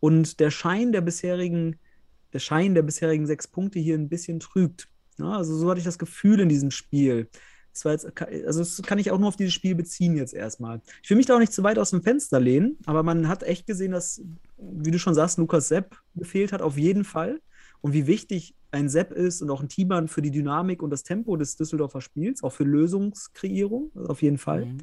Und 0.00 0.40
der 0.40 0.50
Schein 0.50 0.92
der 0.92 1.02
bisherigen, 1.02 1.78
der 2.32 2.38
Schein 2.38 2.74
der 2.74 2.82
bisherigen 2.82 3.26
sechs 3.26 3.46
Punkte 3.46 3.78
hier 3.78 3.96
ein 3.96 4.08
bisschen 4.08 4.40
trügt. 4.40 4.88
Ja, 5.18 5.32
also 5.32 5.56
so 5.56 5.68
hatte 5.68 5.78
ich 5.78 5.84
das 5.84 5.98
Gefühl 5.98 6.40
in 6.40 6.48
diesem 6.48 6.70
Spiel. 6.70 7.28
Das 7.74 7.84
war 7.84 7.92
jetzt, 7.92 8.06
also 8.46 8.60
das 8.60 8.80
kann 8.82 8.98
ich 8.98 9.10
auch 9.10 9.18
nur 9.18 9.28
auf 9.28 9.36
dieses 9.36 9.52
Spiel 9.52 9.74
beziehen 9.74 10.16
jetzt 10.16 10.32
erstmal. 10.32 10.80
Ich 11.02 11.10
will 11.10 11.16
mich 11.16 11.26
da 11.26 11.34
auch 11.34 11.40
nicht 11.40 11.52
zu 11.52 11.64
weit 11.64 11.78
aus 11.78 11.90
dem 11.90 12.02
Fenster 12.02 12.40
lehnen, 12.40 12.78
aber 12.86 13.02
man 13.02 13.28
hat 13.28 13.42
echt 13.42 13.66
gesehen, 13.66 13.90
dass, 13.90 14.22
wie 14.56 14.92
du 14.92 14.98
schon 14.98 15.14
sagst, 15.14 15.38
Lukas 15.38 15.68
Sepp 15.68 15.96
gefehlt 16.14 16.52
hat, 16.52 16.62
auf 16.62 16.78
jeden 16.78 17.04
Fall. 17.04 17.40
Und 17.80 17.92
wie 17.92 18.06
wichtig 18.06 18.54
ein 18.70 18.88
Sepp 18.88 19.12
ist 19.12 19.42
und 19.42 19.50
auch 19.50 19.60
ein 19.60 19.68
Teammann 19.68 20.08
für 20.08 20.22
die 20.22 20.30
Dynamik 20.30 20.82
und 20.82 20.90
das 20.90 21.02
Tempo 21.02 21.36
des 21.36 21.56
Düsseldorfer 21.56 22.00
Spiels, 22.00 22.42
auch 22.42 22.52
für 22.52 22.64
Lösungskreierung, 22.64 23.90
also 23.94 24.08
auf 24.08 24.22
jeden 24.22 24.38
Fall. 24.38 24.66
Mhm. 24.66 24.78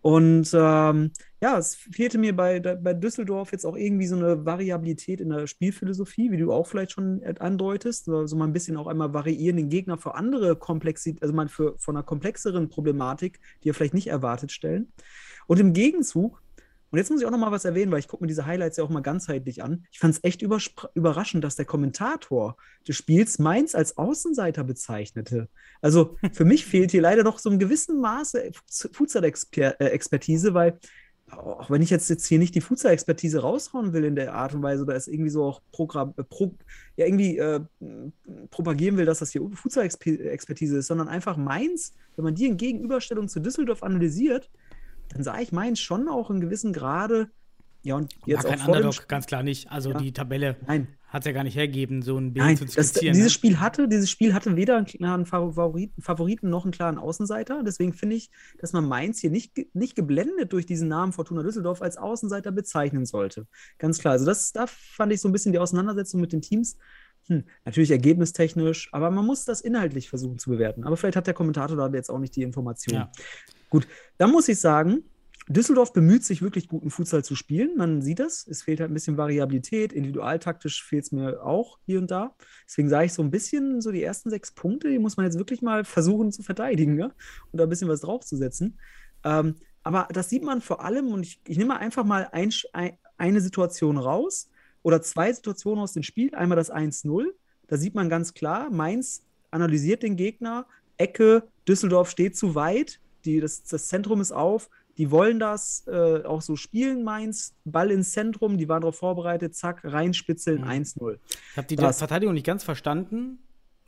Und 0.00 0.50
ähm, 0.52 1.12
ja, 1.44 1.58
es 1.58 1.74
fehlte 1.74 2.16
mir 2.16 2.34
bei, 2.34 2.58
bei 2.58 2.94
Düsseldorf 2.94 3.52
jetzt 3.52 3.66
auch 3.66 3.76
irgendwie 3.76 4.06
so 4.06 4.16
eine 4.16 4.46
Variabilität 4.46 5.20
in 5.20 5.28
der 5.28 5.46
Spielphilosophie, 5.46 6.30
wie 6.30 6.38
du 6.38 6.50
auch 6.50 6.66
vielleicht 6.66 6.92
schon 6.92 7.22
andeutest. 7.38 8.06
So, 8.06 8.26
so 8.26 8.34
mal 8.34 8.46
ein 8.46 8.54
bisschen 8.54 8.78
auch 8.78 8.86
einmal 8.86 9.12
variieren, 9.12 9.58
den 9.58 9.68
Gegner 9.68 9.98
für 9.98 10.14
andere 10.14 10.56
Komplexität, 10.56 11.20
also 11.20 11.34
mal 11.34 11.48
für 11.48 11.76
von 11.76 11.96
einer 11.96 12.02
komplexeren 12.02 12.70
Problematik, 12.70 13.40
die 13.62 13.68
er 13.68 13.74
vielleicht 13.74 13.92
nicht 13.92 14.06
erwartet, 14.06 14.52
stellen. 14.52 14.90
Und 15.46 15.60
im 15.60 15.74
Gegenzug, 15.74 16.40
und 16.90 16.96
jetzt 16.96 17.10
muss 17.10 17.20
ich 17.20 17.26
auch 17.26 17.30
noch 17.30 17.38
mal 17.38 17.52
was 17.52 17.66
erwähnen, 17.66 17.92
weil 17.92 17.98
ich 17.98 18.08
gucke 18.08 18.24
mir 18.24 18.28
diese 18.28 18.46
Highlights 18.46 18.78
ja 18.78 18.84
auch 18.84 18.88
mal 18.88 19.00
ganzheitlich 19.00 19.62
an. 19.62 19.84
Ich 19.92 19.98
fand 19.98 20.14
es 20.14 20.24
echt 20.24 20.40
überraschend, 20.40 21.44
dass 21.44 21.56
der 21.56 21.66
Kommentator 21.66 22.56
des 22.88 22.96
Spiels 22.96 23.38
Mainz 23.38 23.74
als 23.74 23.98
Außenseiter 23.98 24.64
bezeichnete. 24.64 25.50
Also 25.82 26.16
für 26.32 26.46
mich 26.46 26.64
fehlt 26.64 26.90
hier 26.92 27.02
leider 27.02 27.22
noch 27.22 27.38
so 27.38 27.50
ein 27.50 27.58
gewissen 27.58 28.00
Maße 28.00 28.50
Futsal-Expertise, 28.92 30.54
weil 30.54 30.78
auch 31.38 31.70
wenn 31.70 31.82
ich 31.82 31.90
jetzt, 31.90 32.08
jetzt 32.10 32.26
hier 32.26 32.38
nicht 32.38 32.54
die 32.54 32.60
Futsal-Expertise 32.60 33.40
raushauen 33.40 33.92
will 33.92 34.04
in 34.04 34.16
der 34.16 34.34
Art 34.34 34.54
und 34.54 34.62
Weise 34.62 34.82
oder 34.82 34.94
es 34.94 35.08
irgendwie 35.08 35.30
so 35.30 35.44
auch 35.44 35.60
Programm, 35.72 36.14
äh, 36.16 36.24
pro, 36.24 36.54
ja, 36.96 37.06
irgendwie 37.06 37.38
äh, 37.38 37.60
propagieren 38.50 38.96
will, 38.96 39.04
dass 39.06 39.18
das 39.18 39.30
hier 39.30 39.42
Futsal-Expertise 39.54 40.78
ist, 40.78 40.86
sondern 40.86 41.08
einfach 41.08 41.36
Mainz, 41.36 41.94
wenn 42.16 42.24
man 42.24 42.34
die 42.34 42.46
in 42.46 42.56
Gegenüberstellung 42.56 43.28
zu 43.28 43.40
Düsseldorf 43.40 43.82
analysiert, 43.82 44.50
dann 45.10 45.22
sah 45.22 45.38
ich 45.38 45.52
Mainz 45.52 45.80
schon 45.80 46.08
auch 46.08 46.30
in 46.30 46.40
gewissem 46.40 46.72
Grade, 46.72 47.30
ja, 47.84 47.96
und 47.96 48.14
jetzt 48.24 48.44
War 48.44 48.56
kein 48.56 48.66
Underdog, 48.66 49.08
ganz 49.08 49.26
klar 49.26 49.42
nicht. 49.42 49.70
Also 49.70 49.90
Ja. 49.90 49.98
die 49.98 50.12
Tabelle 50.12 50.56
Nein, 50.66 50.88
hat 51.14 51.22
es 51.22 51.26
ja 51.26 51.32
gar 51.32 51.44
nicht 51.44 51.54
hergeben, 51.54 52.02
so 52.02 52.18
ein 52.18 52.32
Bild 52.32 52.44
Nein, 52.44 52.56
zu 52.56 52.64
das, 52.64 52.88
skizzieren. 52.88 53.14
dieses 53.14 53.30
ne? 53.30 53.34
Spiel 53.34 53.60
hatte, 53.60 53.86
dieses 53.86 54.10
Spiel 54.10 54.34
hatte 54.34 54.56
weder 54.56 54.76
einen 54.76 54.86
klaren 54.86 55.26
Favoriten, 55.26 56.02
Favoriten 56.02 56.50
noch 56.50 56.64
einen 56.64 56.72
klaren 56.72 56.98
Außenseiter. 56.98 57.62
Deswegen 57.62 57.92
finde 57.92 58.16
ich, 58.16 58.30
dass 58.58 58.72
man 58.72 58.84
Mainz 58.84 59.20
hier 59.20 59.30
nicht, 59.30 59.52
nicht 59.76 59.94
geblendet 59.94 60.52
durch 60.52 60.66
diesen 60.66 60.88
Namen 60.88 61.12
Fortuna 61.12 61.44
Düsseldorf 61.44 61.82
als 61.82 61.98
Außenseiter 61.98 62.50
bezeichnen 62.50 63.06
sollte. 63.06 63.46
Ganz 63.78 64.00
klar. 64.00 64.14
Also 64.14 64.26
das, 64.26 64.52
da 64.52 64.66
fand 64.66 65.12
ich 65.12 65.20
so 65.20 65.28
ein 65.28 65.32
bisschen 65.32 65.52
die 65.52 65.60
Auseinandersetzung 65.60 66.20
mit 66.20 66.32
den 66.32 66.42
Teams. 66.42 66.78
Hm, 67.28 67.44
natürlich 67.64 67.92
ergebnistechnisch, 67.92 68.88
aber 68.90 69.12
man 69.12 69.24
muss 69.24 69.44
das 69.44 69.60
inhaltlich 69.60 70.08
versuchen 70.08 70.40
zu 70.40 70.50
bewerten. 70.50 70.82
Aber 70.82 70.96
vielleicht 70.96 71.16
hat 71.16 71.28
der 71.28 71.34
Kommentator 71.34 71.76
da 71.76 71.88
jetzt 71.94 72.10
auch 72.10 72.18
nicht 72.18 72.34
die 72.34 72.42
Information. 72.42 72.96
Ja. 72.96 73.12
Gut, 73.70 73.86
dann 74.18 74.32
muss 74.32 74.48
ich 74.48 74.58
sagen, 74.58 75.04
Düsseldorf 75.48 75.92
bemüht 75.92 76.24
sich 76.24 76.40
wirklich 76.40 76.68
guten 76.68 76.90
Futsal 76.90 77.22
zu 77.22 77.34
spielen. 77.36 77.76
Man 77.76 78.00
sieht 78.00 78.18
das. 78.18 78.46
Es 78.46 78.62
fehlt 78.62 78.80
halt 78.80 78.90
ein 78.90 78.94
bisschen 78.94 79.18
Variabilität. 79.18 79.92
Individualtaktisch 79.92 80.82
fehlt 80.82 81.04
es 81.04 81.12
mir 81.12 81.44
auch 81.44 81.78
hier 81.84 81.98
und 81.98 82.10
da. 82.10 82.34
Deswegen 82.66 82.88
sage 82.88 83.06
ich 83.06 83.12
so 83.12 83.22
ein 83.22 83.30
bisschen, 83.30 83.82
so 83.82 83.92
die 83.92 84.02
ersten 84.02 84.30
sechs 84.30 84.52
Punkte, 84.52 84.88
die 84.88 84.98
muss 84.98 85.16
man 85.16 85.26
jetzt 85.26 85.38
wirklich 85.38 85.60
mal 85.60 85.84
versuchen 85.84 86.32
zu 86.32 86.42
verteidigen 86.42 86.94
ne? 86.94 87.12
und 87.52 87.58
da 87.58 87.64
ein 87.64 87.68
bisschen 87.68 87.88
was 87.88 88.00
draufzusetzen. 88.00 88.78
Ähm, 89.22 89.56
aber 89.82 90.08
das 90.10 90.30
sieht 90.30 90.42
man 90.42 90.62
vor 90.62 90.82
allem, 90.82 91.08
und 91.08 91.24
ich, 91.24 91.40
ich 91.46 91.58
nehme 91.58 91.76
einfach 91.78 92.04
mal 92.04 92.28
ein, 92.32 92.50
ein, 92.72 92.96
eine 93.18 93.40
Situation 93.42 93.98
raus 93.98 94.48
oder 94.82 95.02
zwei 95.02 95.30
Situationen 95.30 95.82
aus 95.82 95.92
dem 95.92 96.02
Spiel. 96.02 96.34
Einmal 96.34 96.56
das 96.56 96.72
1-0, 96.72 97.26
da 97.66 97.76
sieht 97.76 97.94
man 97.94 98.08
ganz 98.08 98.32
klar, 98.32 98.70
Mainz 98.70 99.24
analysiert 99.50 100.02
den 100.02 100.16
Gegner, 100.16 100.66
Ecke, 100.96 101.44
Düsseldorf 101.68 102.08
steht 102.08 102.36
zu 102.36 102.54
weit, 102.54 103.00
die, 103.24 103.40
das, 103.40 103.62
das 103.64 103.88
Zentrum 103.88 104.20
ist 104.20 104.32
auf, 104.32 104.70
die 104.98 105.10
wollen 105.10 105.38
das 105.40 105.86
äh, 105.86 106.22
auch 106.24 106.40
so 106.42 106.56
spielen, 106.56 107.02
Mainz, 107.04 107.54
Ball 107.64 107.90
ins 107.90 108.12
Zentrum, 108.12 108.56
die 108.58 108.68
waren 108.68 108.82
darauf 108.82 108.96
vorbereitet, 108.96 109.54
zack, 109.54 109.80
reinspitzeln, 109.84 110.62
Mhm. 110.62 110.68
1-0. 110.68 111.18
Ich 111.50 111.56
habe 111.56 111.66
die 111.66 111.76
Das- 111.76 111.98
Verteidigung 111.98 112.34
nicht 112.34 112.46
ganz 112.46 112.62
verstanden 112.64 113.38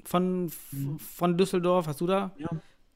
von, 0.04 0.50
Mhm. 0.72 0.98
von 0.98 1.36
Düsseldorf. 1.38 1.86
Hast 1.86 2.00
du 2.00 2.06
da 2.06 2.32
Ja. 2.38 2.48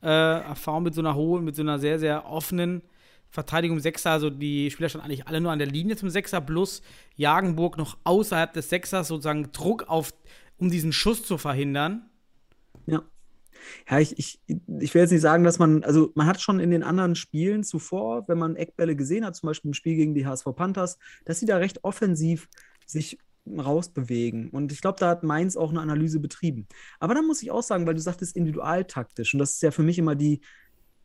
äh, 0.02 0.42
Erfahrung 0.44 0.82
mit 0.84 0.94
so 0.94 1.00
einer 1.00 1.14
hohen, 1.14 1.44
mit 1.44 1.54
so 1.56 1.62
einer 1.62 1.78
sehr, 1.78 1.98
sehr 1.98 2.26
offenen 2.26 2.82
Verteidigung 3.30 3.78
Sechser? 3.78 4.10
Also 4.10 4.28
die 4.30 4.70
Spieler 4.70 4.88
standen 4.88 5.06
eigentlich 5.06 5.26
alle 5.28 5.40
nur 5.40 5.52
an 5.52 5.58
der 5.58 5.68
Linie 5.68 5.96
zum 5.96 6.10
Sechser, 6.10 6.40
plus 6.40 6.82
Jagenburg 7.16 7.78
noch 7.78 7.96
außerhalb 8.04 8.52
des 8.52 8.70
Sechsers 8.70 9.08
sozusagen 9.08 9.52
Druck 9.52 9.88
auf, 9.88 10.12
um 10.58 10.68
diesen 10.70 10.92
Schuss 10.92 11.22
zu 11.24 11.38
verhindern. 11.38 12.08
Ja. 12.86 13.02
Ja, 13.88 13.98
ich, 13.98 14.18
ich, 14.18 14.40
ich 14.46 14.94
will 14.94 15.02
jetzt 15.02 15.10
nicht 15.10 15.20
sagen, 15.20 15.44
dass 15.44 15.58
man, 15.58 15.84
also 15.84 16.12
man 16.14 16.26
hat 16.26 16.40
schon 16.40 16.60
in 16.60 16.70
den 16.70 16.82
anderen 16.82 17.14
Spielen 17.14 17.64
zuvor, 17.64 18.26
wenn 18.28 18.38
man 18.38 18.56
Eckbälle 18.56 18.96
gesehen 18.96 19.24
hat, 19.24 19.36
zum 19.36 19.48
Beispiel 19.48 19.70
im 19.70 19.74
Spiel 19.74 19.96
gegen 19.96 20.14
die 20.14 20.26
HSV 20.26 20.46
Panthers, 20.54 20.98
dass 21.24 21.40
sie 21.40 21.46
da 21.46 21.56
recht 21.56 21.84
offensiv 21.84 22.48
sich 22.86 23.18
rausbewegen. 23.46 24.50
Und 24.50 24.72
ich 24.72 24.80
glaube, 24.80 24.98
da 24.98 25.08
hat 25.08 25.22
Mainz 25.22 25.56
auch 25.56 25.70
eine 25.70 25.80
Analyse 25.80 26.20
betrieben. 26.20 26.66
Aber 26.98 27.14
dann 27.14 27.26
muss 27.26 27.42
ich 27.42 27.50
auch 27.50 27.62
sagen, 27.62 27.86
weil 27.86 27.94
du 27.94 28.00
sagtest 28.00 28.36
individualtaktisch, 28.36 29.34
und 29.34 29.38
das 29.38 29.54
ist 29.54 29.62
ja 29.62 29.70
für 29.70 29.82
mich 29.82 29.98
immer 29.98 30.14
die, 30.14 30.40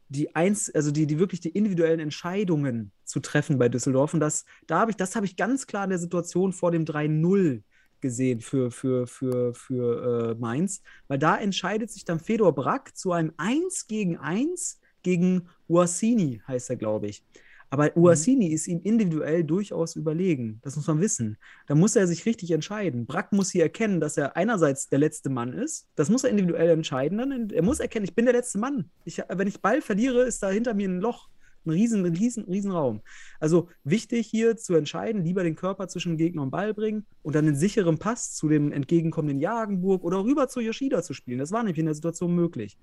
die 0.10 0.36
eins, 0.36 0.74
also 0.74 0.92
die, 0.92 1.08
die 1.08 1.20
wirklich 1.20 1.40
die 1.40 1.50
individuellen 1.50 2.00
Entscheidungen 2.00 2.92
zu 3.04 3.20
treffen 3.20 3.58
bei 3.58 3.70
Düsseldorf. 3.70 4.14
Und 4.14 4.20
das, 4.20 4.46
da 4.68 4.80
habe 4.80 4.92
ich, 4.92 4.98
das 4.98 5.16
habe 5.16 5.26
ich 5.26 5.36
ganz 5.36 5.66
klar 5.68 5.86
in 5.86 5.90
der 5.90 6.00
Situation 6.00 6.54
vor 6.54 6.72
dem 6.72 6.86
3-0 6.86 7.64
gesehen 8.06 8.40
für, 8.40 8.70
für, 8.70 9.08
für, 9.08 9.56
für 9.56 10.32
äh, 10.32 10.40
Mainz, 10.40 10.84
weil 11.08 11.18
da 11.18 11.38
entscheidet 11.38 11.90
sich 11.90 12.06
dann 12.06 12.20
Fedor 12.20 12.54
Brack 12.54 12.96
zu 12.96 13.12
einem 13.12 13.34
1 13.38 13.88
gegen 13.88 14.18
1 14.18 14.80
gegen 15.02 15.48
Uasini, 15.68 16.42
heißt 16.48 16.70
er, 16.70 16.76
glaube 16.76 17.08
ich. 17.08 17.24
Aber 17.72 17.92
Uasini 17.98 18.54
ist 18.54 18.68
ihm 18.68 18.80
individuell 18.84 19.44
durchaus 19.44 19.96
überlegen. 19.96 20.60
Das 20.64 20.76
muss 20.76 20.86
man 20.86 21.02
wissen. 21.02 21.38
Da 21.66 21.74
muss 21.74 21.96
er 21.96 22.06
sich 22.06 22.26
richtig 22.28 22.52
entscheiden. 22.52 23.08
Brack 23.08 23.32
muss 23.34 23.50
hier 23.50 23.64
erkennen, 23.64 24.00
dass 24.00 24.18
er 24.18 24.38
einerseits 24.38 24.88
der 24.88 25.00
letzte 25.00 25.30
Mann 25.30 25.52
ist. 25.52 25.88
Das 25.96 26.10
muss 26.10 26.24
er 26.24 26.30
individuell 26.30 26.70
entscheiden. 26.70 27.18
Dann, 27.18 27.50
er 27.50 27.64
muss 27.64 27.80
erkennen, 27.80 28.06
ich 28.06 28.14
bin 28.14 28.26
der 28.26 28.36
letzte 28.36 28.60
Mann. 28.60 28.92
Ich, 29.04 29.22
wenn 29.28 29.48
ich 29.48 29.62
Ball 29.62 29.82
verliere, 29.82 30.22
ist 30.22 30.44
da 30.44 30.50
hinter 30.50 30.76
mir 30.76 30.88
ein 30.88 31.02
Loch. 31.02 31.28
Ein 31.66 31.72
riesen, 31.72 32.06
riesen, 32.06 32.46
riesen 32.46 32.72
Raum. 32.72 33.02
Also 33.40 33.70
wichtig 33.84 34.28
hier 34.28 34.58
zu 34.58 34.76
entscheiden, 34.76 35.24
lieber 35.24 35.44
den 35.44 35.56
Körper 35.56 35.88
zwischen 35.88 36.18
Gegner 36.18 36.42
und 36.42 36.52
Ball 36.52 36.74
bringen 36.74 37.06
und 37.24 37.36
dann 37.36 37.46
einen 37.48 37.56
sicheren 37.56 37.98
Pass 37.98 38.34
zu 38.34 38.50
dem 38.50 38.72
entgegenkommenden 38.72 39.40
Jagenburg 39.40 40.04
oder 40.04 40.24
rüber 40.24 40.48
zu 40.48 40.60
Yoshida 40.60 41.02
zu 41.02 41.14
spielen. 41.14 41.40
Das 41.40 41.52
war 41.52 41.64
nämlich 41.64 41.80
in 41.80 41.86
der 41.86 41.96
Situation 41.96 42.34
möglich. 42.36 42.78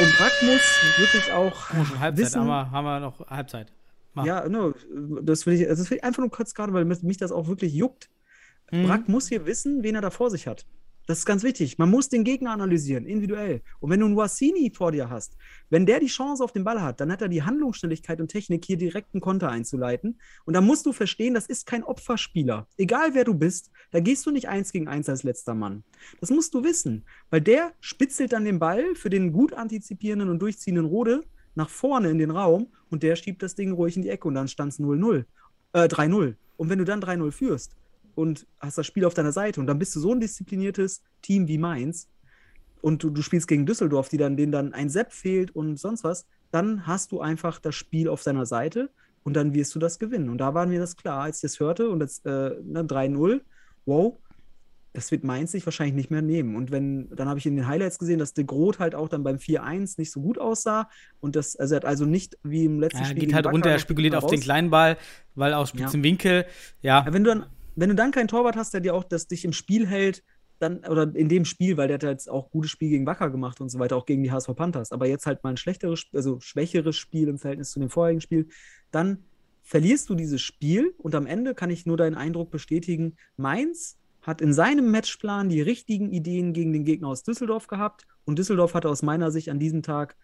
Und 0.00 0.16
Brack 0.16 0.32
muss 0.42 0.98
wirklich 0.98 1.32
auch 1.32 1.70
Oh, 1.70 2.00
Halbzeit, 2.00 2.16
wissen, 2.18 2.40
haben 2.40 2.46
wir, 2.48 2.70
haben 2.70 2.84
wir 2.84 3.00
noch 3.00 3.26
Halbzeit. 3.28 3.72
Mach. 4.14 4.24
ja, 4.24 4.48
no, 4.48 4.74
das 5.22 5.46
will 5.46 5.54
ich, 5.54 5.68
also 5.68 5.82
das 5.82 5.90
will 5.90 5.98
ich 5.98 6.04
einfach 6.04 6.20
nur 6.20 6.30
kurz 6.30 6.54
gerade, 6.54 6.72
weil 6.72 6.84
mich 6.84 7.02
mich 7.02 7.16
das 7.16 7.30
auch 7.30 7.46
wirklich 7.46 7.72
juckt. 7.74 8.10
Mhm. 8.70 8.84
Brack 8.84 9.08
muss 9.08 9.28
hier 9.28 9.46
wissen, 9.46 9.82
wen 9.82 9.94
er 9.94 10.00
da 10.00 10.10
vor 10.10 10.30
sich 10.30 10.46
hat. 10.46 10.66
Das 11.08 11.20
ist 11.20 11.24
ganz 11.24 11.42
wichtig. 11.42 11.78
Man 11.78 11.88
muss 11.88 12.10
den 12.10 12.22
Gegner 12.22 12.50
analysieren, 12.50 13.06
individuell. 13.06 13.62
Und 13.80 13.90
wenn 13.90 14.00
du 14.00 14.04
einen 14.04 14.16
Wassini 14.18 14.70
vor 14.74 14.92
dir 14.92 15.08
hast, 15.08 15.38
wenn 15.70 15.86
der 15.86 16.00
die 16.00 16.06
Chance 16.06 16.44
auf 16.44 16.52
den 16.52 16.64
Ball 16.64 16.82
hat, 16.82 17.00
dann 17.00 17.10
hat 17.10 17.22
er 17.22 17.30
die 17.30 17.42
Handlungsschnelligkeit 17.42 18.20
und 18.20 18.28
Technik, 18.28 18.66
hier 18.66 18.76
direkt 18.76 19.14
einen 19.14 19.22
Konter 19.22 19.48
einzuleiten. 19.48 20.20
Und 20.44 20.52
da 20.52 20.60
musst 20.60 20.84
du 20.84 20.92
verstehen, 20.92 21.32
das 21.32 21.46
ist 21.46 21.64
kein 21.64 21.82
Opferspieler. 21.82 22.68
Egal 22.76 23.14
wer 23.14 23.24
du 23.24 23.32
bist, 23.32 23.70
da 23.90 24.00
gehst 24.00 24.26
du 24.26 24.30
nicht 24.30 24.50
eins 24.50 24.70
gegen 24.70 24.86
eins 24.86 25.08
als 25.08 25.22
letzter 25.22 25.54
Mann. 25.54 25.82
Das 26.20 26.28
musst 26.28 26.52
du 26.52 26.62
wissen. 26.62 27.06
Weil 27.30 27.40
der 27.40 27.72
spitzelt 27.80 28.34
dann 28.34 28.44
den 28.44 28.58
Ball 28.58 28.94
für 28.94 29.08
den 29.08 29.32
gut 29.32 29.54
antizipierenden 29.54 30.28
und 30.28 30.42
durchziehenden 30.42 30.84
Rode 30.84 31.24
nach 31.54 31.70
vorne 31.70 32.10
in 32.10 32.18
den 32.18 32.30
Raum 32.30 32.66
und 32.90 33.02
der 33.02 33.16
schiebt 33.16 33.42
das 33.42 33.54
Ding 33.54 33.72
ruhig 33.72 33.96
in 33.96 34.02
die 34.02 34.10
Ecke 34.10 34.28
und 34.28 34.34
dann 34.34 34.46
stand 34.46 34.74
es 34.74 34.78
0-0. 34.78 35.24
Äh, 35.72 35.84
3-0. 35.84 36.34
Und 36.58 36.68
wenn 36.68 36.78
du 36.78 36.84
dann 36.84 37.00
3-0 37.00 37.32
führst 37.32 37.78
und 38.18 38.48
hast 38.58 38.76
das 38.76 38.84
Spiel 38.84 39.04
auf 39.04 39.14
deiner 39.14 39.30
Seite 39.30 39.60
und 39.60 39.68
dann 39.68 39.78
bist 39.78 39.94
du 39.94 40.00
so 40.00 40.12
ein 40.12 40.18
diszipliniertes 40.18 41.04
Team 41.22 41.46
wie 41.46 41.56
Mainz 41.56 42.08
und 42.80 43.04
du, 43.04 43.10
du 43.10 43.22
spielst 43.22 43.46
gegen 43.46 43.64
Düsseldorf, 43.64 44.08
die 44.08 44.16
dann, 44.16 44.36
denen 44.36 44.50
dann 44.50 44.72
ein 44.72 44.90
Sepp 44.90 45.12
fehlt 45.12 45.54
und 45.54 45.78
sonst 45.78 46.02
was, 46.02 46.26
dann 46.50 46.84
hast 46.84 47.12
du 47.12 47.20
einfach 47.20 47.60
das 47.60 47.76
Spiel 47.76 48.08
auf 48.08 48.24
deiner 48.24 48.44
Seite 48.44 48.90
und 49.22 49.34
dann 49.34 49.54
wirst 49.54 49.72
du 49.76 49.78
das 49.78 50.00
gewinnen. 50.00 50.30
Und 50.30 50.38
da 50.38 50.52
war 50.52 50.66
mir 50.66 50.80
das 50.80 50.96
klar, 50.96 51.22
als 51.22 51.36
ich 51.36 51.42
das 51.42 51.60
hörte 51.60 51.90
und 51.90 52.00
das 52.00 52.18
äh, 52.24 52.56
ne, 52.60 52.82
3-0, 52.82 53.40
wow, 53.86 54.18
das 54.94 55.12
wird 55.12 55.22
Mainz 55.22 55.52
sich 55.52 55.64
wahrscheinlich 55.64 55.94
nicht 55.94 56.10
mehr 56.10 56.22
nehmen. 56.22 56.56
Und 56.56 56.72
wenn, 56.72 57.08
dann 57.14 57.28
habe 57.28 57.38
ich 57.38 57.46
in 57.46 57.54
den 57.54 57.68
Highlights 57.68 58.00
gesehen, 58.00 58.18
dass 58.18 58.34
De 58.34 58.44
Groot 58.44 58.80
halt 58.80 58.96
auch 58.96 59.08
dann 59.08 59.22
beim 59.22 59.36
4-1 59.36 59.94
nicht 59.98 60.10
so 60.10 60.20
gut 60.20 60.40
aussah. 60.40 60.88
Und 61.20 61.36
das, 61.36 61.54
also 61.54 61.74
er 61.74 61.76
hat 61.76 61.84
also 61.84 62.04
nicht 62.04 62.36
wie 62.42 62.64
im 62.64 62.80
letzten 62.80 62.98
Er 62.98 63.04
Spiel. 63.04 63.14
geht 63.14 63.24
gegen 63.26 63.34
halt 63.36 63.46
runter, 63.46 63.70
er 63.70 63.78
spekuliert 63.78 64.16
auf 64.16 64.26
den 64.26 64.40
kleinen 64.40 64.70
Ball, 64.70 64.96
weil 65.36 65.54
aus 65.54 65.68
spitzem 65.68 66.02
Winkel, 66.02 66.46
ja. 66.82 67.04
Ja, 67.06 67.12
wenn 67.12 67.22
du 67.22 67.30
dann, 67.30 67.46
wenn 67.78 67.90
du 67.90 67.94
dann 67.94 68.10
keinen 68.10 68.28
Torwart 68.28 68.56
hast, 68.56 68.74
der 68.74 68.80
dir 68.80 68.94
auch 68.94 69.04
das 69.04 69.28
dich 69.28 69.44
im 69.44 69.52
Spiel 69.52 69.86
hält, 69.86 70.24
dann, 70.58 70.84
oder 70.86 71.14
in 71.14 71.28
dem 71.28 71.44
Spiel, 71.44 71.76
weil 71.76 71.86
der 71.86 71.94
hat 71.94 72.02
jetzt 72.02 72.28
auch 72.28 72.50
gutes 72.50 72.70
Spiel 72.70 72.90
gegen 72.90 73.06
Wacker 73.06 73.30
gemacht 73.30 73.60
und 73.60 73.68
so 73.68 73.78
weiter, 73.78 73.96
auch 73.96 74.06
gegen 74.06 74.24
die 74.24 74.32
HSV 74.32 74.54
Panthers, 74.56 74.90
aber 74.90 75.06
jetzt 75.06 75.26
halt 75.26 75.44
mal 75.44 75.50
ein 75.50 75.56
schlechteres, 75.56 76.04
also 76.12 76.40
schwächeres 76.40 76.96
Spiel 76.96 77.28
im 77.28 77.38
Verhältnis 77.38 77.70
zu 77.70 77.78
dem 77.78 77.90
vorherigen 77.90 78.20
Spiel, 78.20 78.48
dann 78.90 79.24
verlierst 79.62 80.10
du 80.10 80.16
dieses 80.16 80.42
Spiel 80.42 80.94
und 80.98 81.14
am 81.14 81.26
Ende 81.26 81.54
kann 81.54 81.70
ich 81.70 81.86
nur 81.86 81.96
deinen 81.96 82.16
Eindruck 82.16 82.50
bestätigen, 82.50 83.16
Mainz 83.36 83.98
hat 84.22 84.40
in 84.40 84.52
seinem 84.52 84.90
Matchplan 84.90 85.48
die 85.48 85.60
richtigen 85.60 86.10
Ideen 86.10 86.52
gegen 86.52 86.72
den 86.72 86.84
Gegner 86.84 87.08
aus 87.08 87.22
Düsseldorf 87.22 87.68
gehabt 87.68 88.06
und 88.24 88.38
Düsseldorf 88.38 88.74
hatte 88.74 88.88
aus 88.88 89.02
meiner 89.02 89.30
Sicht 89.30 89.50
an 89.50 89.60
diesem 89.60 89.82
Tag 89.82 90.16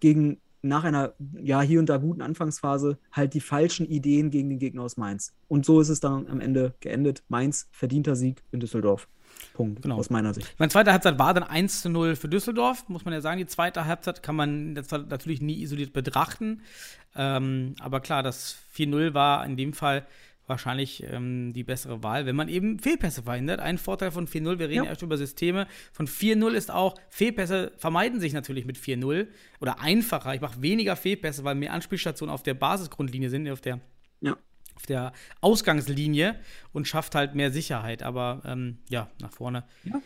gegen 0.00 0.40
nach 0.62 0.84
einer 0.84 1.14
ja 1.40 1.62
hier 1.62 1.78
und 1.80 1.88
da 1.88 1.96
guten 1.96 2.22
Anfangsphase 2.22 2.98
halt 3.12 3.34
die 3.34 3.40
falschen 3.40 3.86
Ideen 3.86 4.30
gegen 4.30 4.48
den 4.50 4.58
Gegner 4.58 4.82
aus 4.82 4.96
Mainz. 4.96 5.34
Und 5.48 5.64
so 5.64 5.80
ist 5.80 5.88
es 5.88 6.00
dann 6.00 6.26
am 6.28 6.40
Ende 6.40 6.74
geendet. 6.80 7.22
Mainz 7.28 7.68
verdienter 7.72 8.16
Sieg 8.16 8.42
in 8.52 8.60
Düsseldorf. 8.60 9.08
Punkt. 9.54 9.82
Genau. 9.82 9.96
Aus 9.96 10.10
meiner 10.10 10.34
Sicht. 10.34 10.54
Meine 10.58 10.70
zweite 10.70 10.92
Halbzeit 10.92 11.18
war 11.18 11.34
dann 11.34 11.44
1 11.44 11.82
zu 11.82 11.88
0 11.88 12.16
für 12.16 12.28
Düsseldorf, 12.28 12.88
muss 12.88 13.04
man 13.04 13.14
ja 13.14 13.20
sagen. 13.20 13.38
Die 13.38 13.46
zweite 13.46 13.86
Halbzeit 13.86 14.22
kann 14.22 14.36
man 14.36 14.72
natürlich 14.72 15.40
nie 15.40 15.62
isoliert 15.62 15.92
betrachten. 15.92 16.62
Ähm, 17.14 17.74
aber 17.80 18.00
klar, 18.00 18.22
das 18.22 18.56
4-0 18.76 19.14
war 19.14 19.44
in 19.46 19.56
dem 19.56 19.72
Fall 19.72 20.06
wahrscheinlich 20.50 21.02
ähm, 21.10 21.54
die 21.54 21.64
bessere 21.64 22.02
Wahl, 22.02 22.26
wenn 22.26 22.36
man 22.36 22.48
eben 22.50 22.78
Fehlpässe 22.78 23.22
verhindert. 23.22 23.60
Ein 23.60 23.78
Vorteil 23.78 24.10
von 24.10 24.26
4-0, 24.26 24.58
wir 24.58 24.68
reden 24.68 24.84
Ja. 24.84 24.90
erst 24.90 25.00
über 25.00 25.16
Systeme. 25.16 25.66
Von 25.92 26.06
4-0 26.06 26.52
ist 26.52 26.70
auch, 26.70 26.96
Fehlpässe 27.08 27.72
vermeiden 27.78 28.20
sich 28.20 28.34
natürlich 28.34 28.66
mit 28.66 28.76
4-0 28.76 29.28
oder 29.60 29.80
einfacher. 29.80 30.34
Ich 30.34 30.42
mache 30.42 30.60
weniger 30.60 30.94
Fehlpässe, 30.96 31.42
weil 31.44 31.54
mehr 31.54 31.72
Anspielstationen 31.72 32.34
auf 32.34 32.42
der 32.42 32.52
Basisgrundlinie 32.54 33.30
sind, 33.30 33.48
auf 33.48 33.62
der 33.62 33.80
Ja. 34.20 34.36
auf 34.76 34.84
der 34.86 35.12
Ausgangslinie 35.40 36.36
und 36.72 36.86
schafft 36.88 37.14
halt 37.14 37.34
mehr 37.34 37.50
Sicherheit. 37.50 38.02
Aber 38.02 38.42
ähm, 38.44 38.78
ja, 38.88 39.08
nach 39.20 39.32
vorne 39.32 39.64
Ja. 39.84 40.00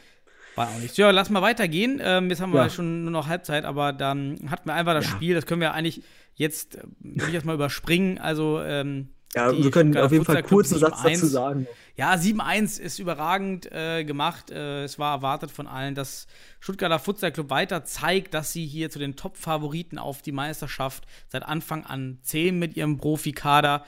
war 0.57 0.68
auch 0.68 0.78
nichts. 0.78 0.97
Ja, 0.97 1.11
lass 1.11 1.30
mal 1.30 1.42
weitergehen. 1.42 2.01
Ähm, 2.03 2.30
jetzt 2.30 2.40
haben 2.40 2.53
wir 2.53 2.62
Ja. 2.62 2.70
schon 2.70 3.03
nur 3.03 3.11
noch 3.11 3.26
Halbzeit, 3.28 3.64
aber 3.64 3.92
dann 3.92 4.38
hatten 4.51 4.68
wir 4.68 4.74
einfach 4.74 4.95
das 4.95 5.07
Ja. 5.07 5.11
Spiel. 5.12 5.34
Das 5.34 5.47
können 5.47 5.61
wir 5.61 5.74
eigentlich 5.74 6.03
jetzt, 6.34 6.76
äh, 6.76 6.82
will 7.01 7.28
ich 7.28 7.32
jetzt 7.34 7.45
mal 7.47 7.55
überspringen. 7.55 8.18
Also, 8.18 8.61
ähm, 8.62 9.09
Ja, 9.35 9.53
die 9.53 9.64
wir 9.64 9.70
können 9.70 9.97
auf 9.97 10.12
jeden 10.12 10.24
Fall 10.24 10.37
Futsal 10.37 10.43
Club 10.43 10.49
kurz 10.49 10.72
einen 10.72 10.80
Satz 10.80 11.01
7-1. 11.01 11.11
dazu 11.11 11.26
sagen. 11.26 11.66
Ja, 11.97 12.14
7-1 12.14 12.80
ist 12.80 12.99
überragend 12.99 13.70
äh, 13.70 14.05
gemacht. 14.05 14.51
Äh, 14.51 14.85
es 14.85 14.99
war 14.99 15.16
erwartet 15.16 15.51
von 15.51 15.66
allen, 15.66 15.95
dass 15.95 16.26
Stuttgarter 16.61 16.99
Futsal 16.99 17.32
Club 17.32 17.51
weiter 17.51 17.85
zeigt, 17.85 18.35
dass 18.35 18.53
sie 18.53 18.66
hier 18.66 18.91
zu 18.91 18.99
den 18.99 19.16
Top-Favoriten 19.16 19.99
auf 19.99 20.22
die 20.22 20.32
Meisterschaft 20.32 21.05
seit 21.28 21.45
Anfang 21.45 21.85
an 21.85 22.18
zählen 22.22 22.59
mit 22.59 22.76
ihrem 22.76 22.99
Profikader. 22.99 23.85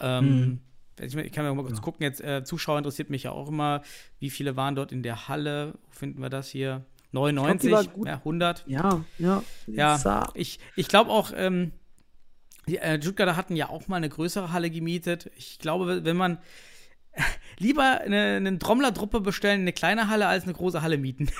Ähm, 0.00 0.60
ich, 1.00 1.14
ich 1.16 1.32
kann 1.32 1.56
mal 1.56 1.62
kurz 1.64 1.82
gucken, 1.82 2.02
jetzt 2.04 2.20
äh, 2.20 2.44
Zuschauer 2.44 2.78
interessiert 2.78 3.10
mich 3.10 3.24
ja 3.24 3.32
auch 3.32 3.48
immer, 3.48 3.82
wie 4.18 4.30
viele 4.30 4.56
waren 4.56 4.74
dort 4.74 4.92
in 4.92 5.02
der 5.02 5.28
Halle? 5.28 5.74
Wo 5.86 5.90
finden 5.92 6.22
wir 6.22 6.30
das 6.30 6.48
hier? 6.48 6.84
99, 7.12 7.72
war 7.72 7.84
gut. 7.84 8.08
ja, 8.08 8.14
100. 8.14 8.64
Ja, 8.66 9.04
ja. 9.18 9.42
Ja, 9.66 10.28
ich, 10.34 10.58
ich 10.74 10.88
glaube 10.88 11.10
auch, 11.10 11.30
ähm, 11.34 11.72
die 12.68 12.78
äh, 12.78 13.00
Stuttgarter 13.00 13.36
hatten 13.36 13.56
ja 13.56 13.68
auch 13.68 13.88
mal 13.88 13.96
eine 13.96 14.08
größere 14.08 14.52
Halle 14.52 14.70
gemietet. 14.70 15.30
Ich 15.36 15.58
glaube, 15.58 16.04
wenn 16.04 16.16
man 16.16 16.38
lieber 17.58 18.00
eine, 18.00 18.36
eine 18.36 18.58
Trommlertruppe 18.58 19.20
bestellen, 19.20 19.62
eine 19.62 19.72
kleine 19.72 20.08
Halle 20.08 20.26
als 20.26 20.44
eine 20.44 20.54
große 20.54 20.82
Halle 20.82 20.98
mieten. 20.98 21.28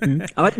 Mhm. 0.00 0.24
Aber 0.34 0.50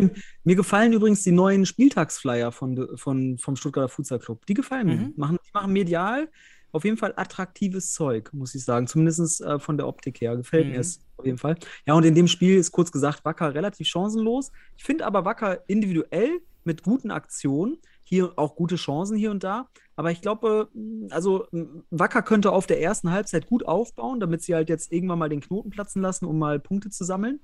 mir 0.45 0.55
gefallen 0.55 0.93
übrigens 0.93 1.23
die 1.23 1.33
neuen 1.33 1.65
Spieltagsflyer 1.65 2.53
von, 2.53 2.87
von, 2.95 3.37
vom 3.37 3.57
Stuttgarter 3.57 3.89
Futsal 3.89 4.19
Club. 4.19 4.45
Die 4.45 4.53
gefallen 4.53 4.87
mir. 4.87 4.95
Mhm. 4.95 5.13
Machen, 5.17 5.37
die 5.45 5.51
machen 5.53 5.73
medial 5.73 6.29
auf 6.71 6.83
jeden 6.83 6.97
Fall 6.97 7.13
attraktives 7.15 7.93
Zeug, 7.93 8.31
muss 8.33 8.53
ich 8.53 8.65
sagen. 8.65 8.87
Zumindest 8.87 9.41
äh, 9.41 9.59
von 9.59 9.77
der 9.77 9.87
Optik 9.87 10.19
her. 10.21 10.35
Gefällt 10.35 10.67
Mhm. 10.67 10.71
mir 10.73 10.79
es 10.79 10.99
auf 11.17 11.25
jeden 11.25 11.37
Fall. 11.37 11.55
Ja, 11.85 11.93
und 11.93 12.05
in 12.05 12.15
dem 12.15 12.27
Spiel 12.27 12.57
ist 12.57 12.71
kurz 12.71 12.91
gesagt 12.91 13.23
Wacker 13.23 13.53
relativ 13.53 13.87
chancenlos. 13.87 14.51
Ich 14.77 14.83
finde 14.83 15.05
aber 15.05 15.25
Wacker 15.25 15.63
individuell 15.67 16.41
mit 16.65 16.83
guten 16.83 17.11
Aktionen. 17.11 17.77
Hier 18.07 18.33
auch 18.37 18.55
gute 18.55 18.75
Chancen 18.75 19.17
hier 19.17 19.31
und 19.31 19.43
da. 19.43 19.67
Aber 19.95 20.11
ich 20.11 20.21
glaube, 20.21 20.69
äh, 20.75 21.11
also 21.11 21.47
Wacker 21.89 22.21
könnte 22.21 22.51
auf 22.51 22.67
der 22.67 22.81
ersten 22.81 23.11
Halbzeit 23.11 23.47
gut 23.47 23.65
aufbauen, 23.65 24.19
damit 24.19 24.43
sie 24.43 24.53
halt 24.53 24.69
jetzt 24.69 24.91
irgendwann 24.91 25.19
mal 25.19 25.29
den 25.29 25.41
Knoten 25.41 25.71
platzen 25.71 26.01
lassen, 26.01 26.25
um 26.25 26.37
mal 26.37 26.59
Punkte 26.59 26.89
zu 26.89 27.03
sammeln. 27.03 27.39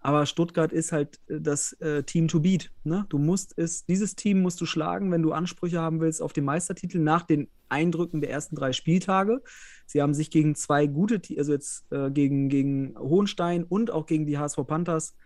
Aber 0.00 0.24
Stuttgart 0.26 0.72
ist 0.72 0.92
halt 0.92 1.18
äh, 1.28 1.40
das 1.40 1.72
äh, 1.74 2.04
Team 2.04 2.28
to 2.28 2.40
beat. 2.40 2.70
Ne? 2.84 3.06
Du 3.08 3.18
musst 3.18 3.54
es, 3.58 3.84
dieses 3.84 4.14
Team 4.14 4.42
musst 4.42 4.60
du 4.60 4.66
schlagen, 4.66 5.10
wenn 5.10 5.22
du 5.22 5.32
Ansprüche 5.32 5.80
haben 5.80 6.00
willst 6.00 6.22
auf 6.22 6.32
den 6.32 6.44
Meistertitel 6.44 6.98
nach 6.98 7.24
den 7.24 7.48
Eindrücken 7.68 8.20
der 8.20 8.30
ersten 8.30 8.54
drei 8.54 8.72
Spieltage. 8.72 9.42
Sie 9.86 10.00
haben 10.00 10.14
sich 10.14 10.30
gegen 10.30 10.54
zwei 10.54 10.86
gute, 10.86 11.20
also 11.36 11.52
jetzt 11.52 11.90
äh, 11.90 12.10
gegen, 12.12 12.48
gegen 12.48 12.96
Hohenstein 12.96 13.64
und 13.64 13.90
auch 13.90 14.06
gegen 14.06 14.26
die 14.26 14.38
HSV 14.38 14.58
Panthers 14.66 15.16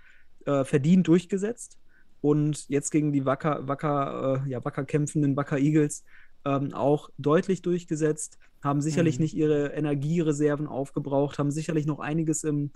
äh, 0.47 0.65
verdient 0.65 1.07
durchgesetzt. 1.07 1.77
Und 2.21 2.69
jetzt 2.69 2.91
gegen 2.91 3.13
die 3.13 3.25
Wacker, 3.25 3.67
Wacker, 3.67 4.43
äh, 4.47 4.51
ja, 4.51 4.65
Wacker 4.65 4.85
kämpfenden 4.85 5.37
Wacker 5.37 5.59
Eagles 5.59 6.05
ähm, 6.45 6.75
auch 6.75 7.11
deutlich 7.19 7.63
durchgesetzt, 7.63 8.39
haben 8.63 8.81
sicherlich 8.81 9.19
mhm. 9.19 9.23
nicht 9.23 9.35
ihre 9.35 9.69
Energiereserven 9.69 10.67
aufgebraucht, 10.67 11.39
haben 11.39 11.51
sicherlich 11.51 11.87
noch 11.87 11.99
einiges 11.99 12.45
im, 12.45 12.73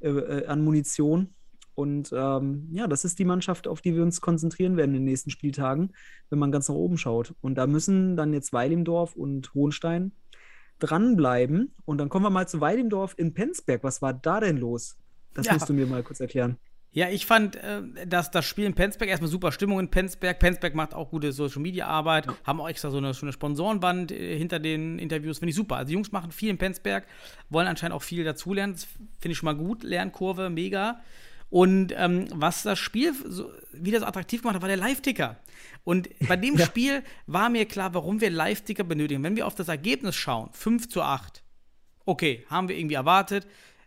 äh, 0.00 0.08
äh, 0.08 0.46
an 0.46 0.64
Munition. 0.64 1.34
Und 1.74 2.10
ähm, 2.14 2.68
ja, 2.72 2.86
das 2.86 3.04
ist 3.04 3.18
die 3.18 3.26
Mannschaft, 3.26 3.68
auf 3.68 3.82
die 3.82 3.94
wir 3.94 4.02
uns 4.02 4.22
konzentrieren 4.22 4.78
werden 4.78 4.94
in 4.94 5.02
den 5.02 5.04
nächsten 5.04 5.28
Spieltagen, 5.28 5.92
wenn 6.30 6.38
man 6.38 6.50
ganz 6.50 6.68
nach 6.70 6.74
oben 6.74 6.96
schaut. 6.96 7.34
Und 7.42 7.56
da 7.56 7.66
müssen 7.66 8.16
dann 8.16 8.32
jetzt 8.32 8.54
Weilimdorf 8.54 9.14
und 9.14 9.52
Hohenstein 9.52 10.12
dranbleiben. 10.78 11.74
Und 11.84 11.98
dann 11.98 12.08
kommen 12.08 12.24
wir 12.24 12.30
mal 12.30 12.48
zu 12.48 12.62
Weilimdorf 12.62 13.14
in 13.18 13.34
Penzberg. 13.34 13.84
Was 13.84 14.00
war 14.00 14.14
da 14.14 14.40
denn 14.40 14.56
los? 14.56 14.96
Das 15.34 15.46
ja. 15.46 15.52
musst 15.52 15.68
du 15.68 15.74
mir 15.74 15.86
mal 15.86 16.02
kurz 16.02 16.20
erklären. 16.20 16.56
Ja, 16.96 17.10
ich 17.10 17.26
fand, 17.26 17.56
äh, 17.56 17.82
dass 18.06 18.30
das 18.30 18.46
Spiel 18.46 18.64
in 18.64 18.72
Penzberg 18.72 19.10
erstmal 19.10 19.30
super 19.30 19.52
Stimmung 19.52 19.80
in 19.80 19.90
Penzberg. 19.90 20.38
Penzberg 20.38 20.74
macht 20.74 20.94
auch 20.94 21.10
gute 21.10 21.30
Social 21.30 21.60
Media 21.60 21.86
Arbeit, 21.86 22.24
ja. 22.24 22.34
haben 22.44 22.58
auch 22.58 22.70
extra 22.70 22.90
so 22.90 22.96
eine, 22.96 23.12
so 23.12 23.26
eine 23.26 23.34
Sponsorenband 23.34 24.12
äh, 24.12 24.38
hinter 24.38 24.58
den 24.58 24.98
Interviews. 24.98 25.38
Finde 25.38 25.50
ich 25.50 25.56
super. 25.56 25.76
Also, 25.76 25.88
die 25.88 25.92
Jungs 25.92 26.10
machen 26.10 26.32
viel 26.32 26.48
in 26.48 26.56
Penzberg, 26.56 27.06
wollen 27.50 27.66
anscheinend 27.66 27.94
auch 27.94 28.02
viel 28.02 28.24
dazulernen. 28.24 28.72
Das 28.72 28.84
finde 29.20 29.32
ich 29.32 29.36
schon 29.36 29.44
mal 29.44 29.54
gut. 29.54 29.82
Lernkurve, 29.82 30.48
mega. 30.48 31.02
Und 31.50 31.92
ähm, 31.94 32.28
was 32.32 32.62
das 32.62 32.78
Spiel 32.78 33.12
so, 33.28 33.52
wieder 33.74 34.00
so 34.00 34.06
attraktiv 34.06 34.40
gemacht 34.40 34.54
hat, 34.54 34.62
war 34.62 34.68
der 34.70 34.78
Live-Ticker. 34.78 35.36
Und 35.84 36.08
bei 36.26 36.36
dem 36.36 36.56
ja. 36.56 36.64
Spiel 36.64 37.02
war 37.26 37.50
mir 37.50 37.66
klar, 37.66 37.92
warum 37.92 38.22
wir 38.22 38.30
Live-Ticker 38.30 38.84
benötigen. 38.84 39.22
Wenn 39.22 39.36
wir 39.36 39.46
auf 39.46 39.54
das 39.54 39.68
Ergebnis 39.68 40.16
schauen, 40.16 40.48
5 40.52 40.88
zu 40.88 41.02
8, 41.02 41.42
okay, 42.06 42.46
haben 42.48 42.70
wir 42.70 42.78
irgendwie 42.78 42.94
erwartet 42.94 43.46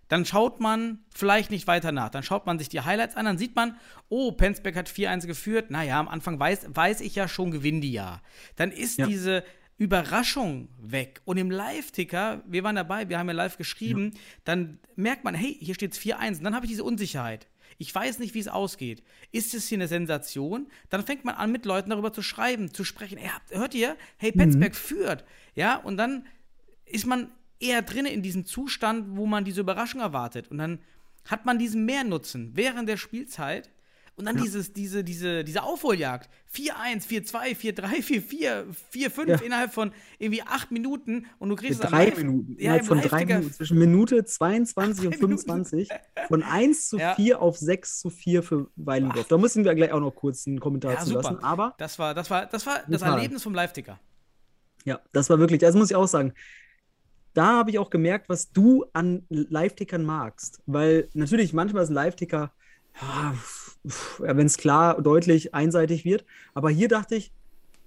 dann 0.10 0.26
schaut 0.26 0.60
man 0.60 1.00
vielleicht 1.16 1.52
nicht 1.52 1.68
weiter 1.68 1.92
nach. 1.92 2.10
Dann 2.10 2.24
schaut 2.24 2.46
man 2.46 2.60
sich 2.60 2.68
die 2.68 2.82
Highlights 2.82 3.16
an, 3.16 3.26
dann 3.26 3.38
sieht 3.38 3.56
man, 3.56 3.78
oh, 4.10 4.32
Penzberg 4.32 4.76
hat 4.76 4.90
4-1 4.90 5.28
geführt. 5.28 5.72
Naja, 5.72 6.00
am 6.00 6.10
Anfang 6.10 6.40
weiß, 6.40 6.68
weiß 6.74 7.02
ich 7.02 7.16
ja 7.16 7.28
schon, 7.28 7.52
gewinnen 7.52 7.80
die 7.80 7.94
ja. 7.94 8.22
Dann 8.56 8.72
ist 8.72 8.98
ja. 8.98 9.06
diese 9.06 9.44
Überraschung 9.78 10.68
weg. 10.82 11.22
Und 11.26 11.38
im 11.38 11.52
Live-Ticker, 11.52 12.44
wir 12.46 12.64
waren 12.64 12.76
dabei, 12.76 13.08
wir 13.08 13.20
haben 13.20 13.28
ja 13.28 13.34
live 13.34 13.58
geschrieben, 13.58 14.12
ja. 14.14 14.20
dann 14.44 14.80
merkt 14.96 15.24
man, 15.24 15.36
hey, 15.36 15.56
hier 15.62 15.76
steht 15.76 15.94
es 15.94 16.00
4-1. 16.00 16.40
Und 16.40 16.44
dann 16.44 16.56
habe 16.56 16.66
ich 16.66 16.72
diese 16.72 16.84
Unsicherheit. 16.84 17.48
Ich 17.78 17.94
weiß 17.94 18.18
nicht, 18.18 18.34
wie 18.34 18.40
es 18.40 18.48
ausgeht. 18.48 19.04
Ist 19.32 19.54
es 19.54 19.68
hier 19.70 19.78
eine 19.78 19.88
Sensation? 19.88 20.68
Dann 20.90 21.06
fängt 21.06 21.24
man 21.24 21.36
an, 21.36 21.52
mit 21.52 21.66
Leuten 21.66 21.92
darüber 21.92 22.12
zu 22.12 22.24
schreiben, 22.24 22.74
zu 22.74 22.84
sprechen. 22.84 23.20
Ey, 23.20 23.30
hört 23.52 23.76
ihr? 23.76 23.96
Hey, 24.18 24.32
Penzberg 24.32 24.74
mhm. 24.74 24.78
führt. 24.78 25.24
Ja, 25.56 25.78
und 25.78 25.98
dann 25.98 26.26
ist 26.86 27.06
man 27.06 27.30
eher 27.60 27.82
drin 27.82 28.06
in 28.06 28.22
diesem 28.22 28.46
Zustand, 28.46 29.18
wo 29.18 29.26
man 29.26 29.44
diese 29.44 29.62
Überraschung 29.62 30.02
erwartet. 30.02 30.50
Und 30.50 30.58
dann 30.58 30.80
hat 31.26 31.46
man 31.46 31.60
diesen 31.60 31.86
Mehrnutzen 31.86 32.52
während 32.56 32.90
der 32.90 32.98
Spielzeit. 32.98 33.70
Und 34.16 34.26
dann 34.26 34.36
ja. 34.36 34.44
dieses, 34.44 34.74
diese, 34.74 35.02
diese, 35.02 35.46
diese 35.46 35.64
Aufholjagd. 35.64 36.30
4-1, 36.54 37.08
4-2, 37.08 37.56
4-3, 37.56 38.04
4-4, 38.04 38.64
4-5 38.94 39.28
ja. 39.28 39.36
innerhalb 39.38 39.74
von 39.74 39.94
irgendwie 40.18 40.42
acht 40.42 40.72
Minuten 40.72 41.26
und 41.38 41.48
du 41.48 41.56
kriegst 41.56 41.82
es 41.82 41.90
drei 41.90 42.12
Minuten. 42.12 42.58
Ja, 42.60 42.76
innerhalb 42.76 42.86
von 42.86 43.00
drei 43.00 43.26
Minuten. 43.26 43.54
Zwischen 43.54 43.80
Minute 43.80 44.26
22 44.26 45.08
und 45.08 45.16
25. 45.16 45.90
Von 46.28 46.44
1 46.44 46.90
zu 46.90 46.98
ja. 46.98 47.16
4 47.16 47.42
auf 47.42 47.58
6 47.58 48.00
zu 48.00 48.10
4 48.10 48.44
für 48.44 48.68
Weilendorf. 48.76 49.28
Da 49.30 49.38
müssen 49.38 49.64
wir 49.64 49.74
gleich 49.74 49.94
auch 49.94 50.02
noch 50.02 50.12
kurz 50.12 50.46
einen 50.48 50.60
Kommentar 50.60 50.94
ja, 50.94 51.00
zu 51.00 51.12
super. 51.12 51.22
lassen. 51.22 51.44
Aber 51.44 51.76
das 51.78 51.98
war 51.98 52.14
das, 52.14 52.30
war, 52.30 52.46
das, 52.46 52.66
war 52.66 52.82
das 52.90 53.02
Erlebnis 53.02 53.44
vom 53.44 53.54
Live-Ticker. 53.54 54.02
Ja, 54.84 55.00
das 55.14 55.30
war 55.30 55.40
wirklich, 55.40 55.60
das 55.62 55.76
muss 55.76 55.92
ich 55.92 55.96
auch 55.96 56.08
sagen 56.08 56.34
da 57.40 57.60
habe 57.60 57.72
ich 57.72 57.80
auch 57.80 57.90
gemerkt, 57.90 58.28
was 58.28 58.52
du 58.52 58.86
an 58.92 59.26
Live-Tickern 59.30 60.04
magst. 60.04 60.62
Weil 60.66 61.08
natürlich 61.14 61.54
manchmal 61.54 61.84
ist 61.84 61.90
ein 61.90 61.94
Live-Ticker, 61.94 62.52
ja, 63.02 63.34
wenn 64.18 64.46
es 64.46 64.58
klar 64.58 65.02
deutlich 65.02 65.54
einseitig 65.56 66.04
wird. 66.04 66.26
Aber 66.54 66.70
hier 66.70 66.90
dachte 66.90 67.16
ich, 67.16 67.32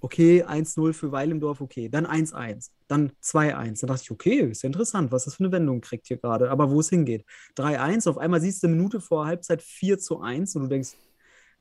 okay, 0.00 0.42
1-0 0.42 0.94
für 0.94 1.12
Weil 1.12 1.30
im 1.30 1.38
Dorf, 1.38 1.60
okay. 1.60 1.90
Dann 1.90 2.06
1-1, 2.06 2.70
dann 2.88 3.12
2-1. 3.22 3.80
Dann 3.80 3.88
dachte 3.88 4.02
ich, 4.04 4.10
okay, 4.10 4.40
ist 4.40 4.62
ja 4.62 4.68
interessant, 4.68 5.12
was 5.12 5.26
das 5.26 5.34
für 5.34 5.44
eine 5.44 5.52
Wendung 5.52 5.82
kriegt 5.82 6.06
hier 6.06 6.16
gerade. 6.16 6.50
Aber 6.50 6.70
wo 6.70 6.80
es 6.80 6.88
hingeht. 6.88 7.26
3-1, 7.58 8.08
auf 8.08 8.16
einmal 8.16 8.40
siehst 8.40 8.62
du 8.62 8.68
eine 8.68 8.76
Minute 8.76 9.02
vor 9.02 9.26
Halbzeit 9.26 9.60
4 9.60 9.98
zu 9.98 10.22
1 10.22 10.56
und 10.56 10.62
du 10.62 10.68
denkst, 10.68 10.94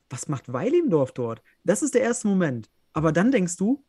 was 0.08 0.28
macht 0.28 0.50
Weil 0.50 0.72
im 0.72 0.88
Dorf 0.88 1.12
dort? 1.12 1.42
Das 1.62 1.82
ist 1.82 1.94
der 1.94 2.00
erste 2.00 2.26
Moment. 2.26 2.70
Aber 2.94 3.12
dann 3.12 3.30
denkst 3.30 3.58
du, 3.58 3.84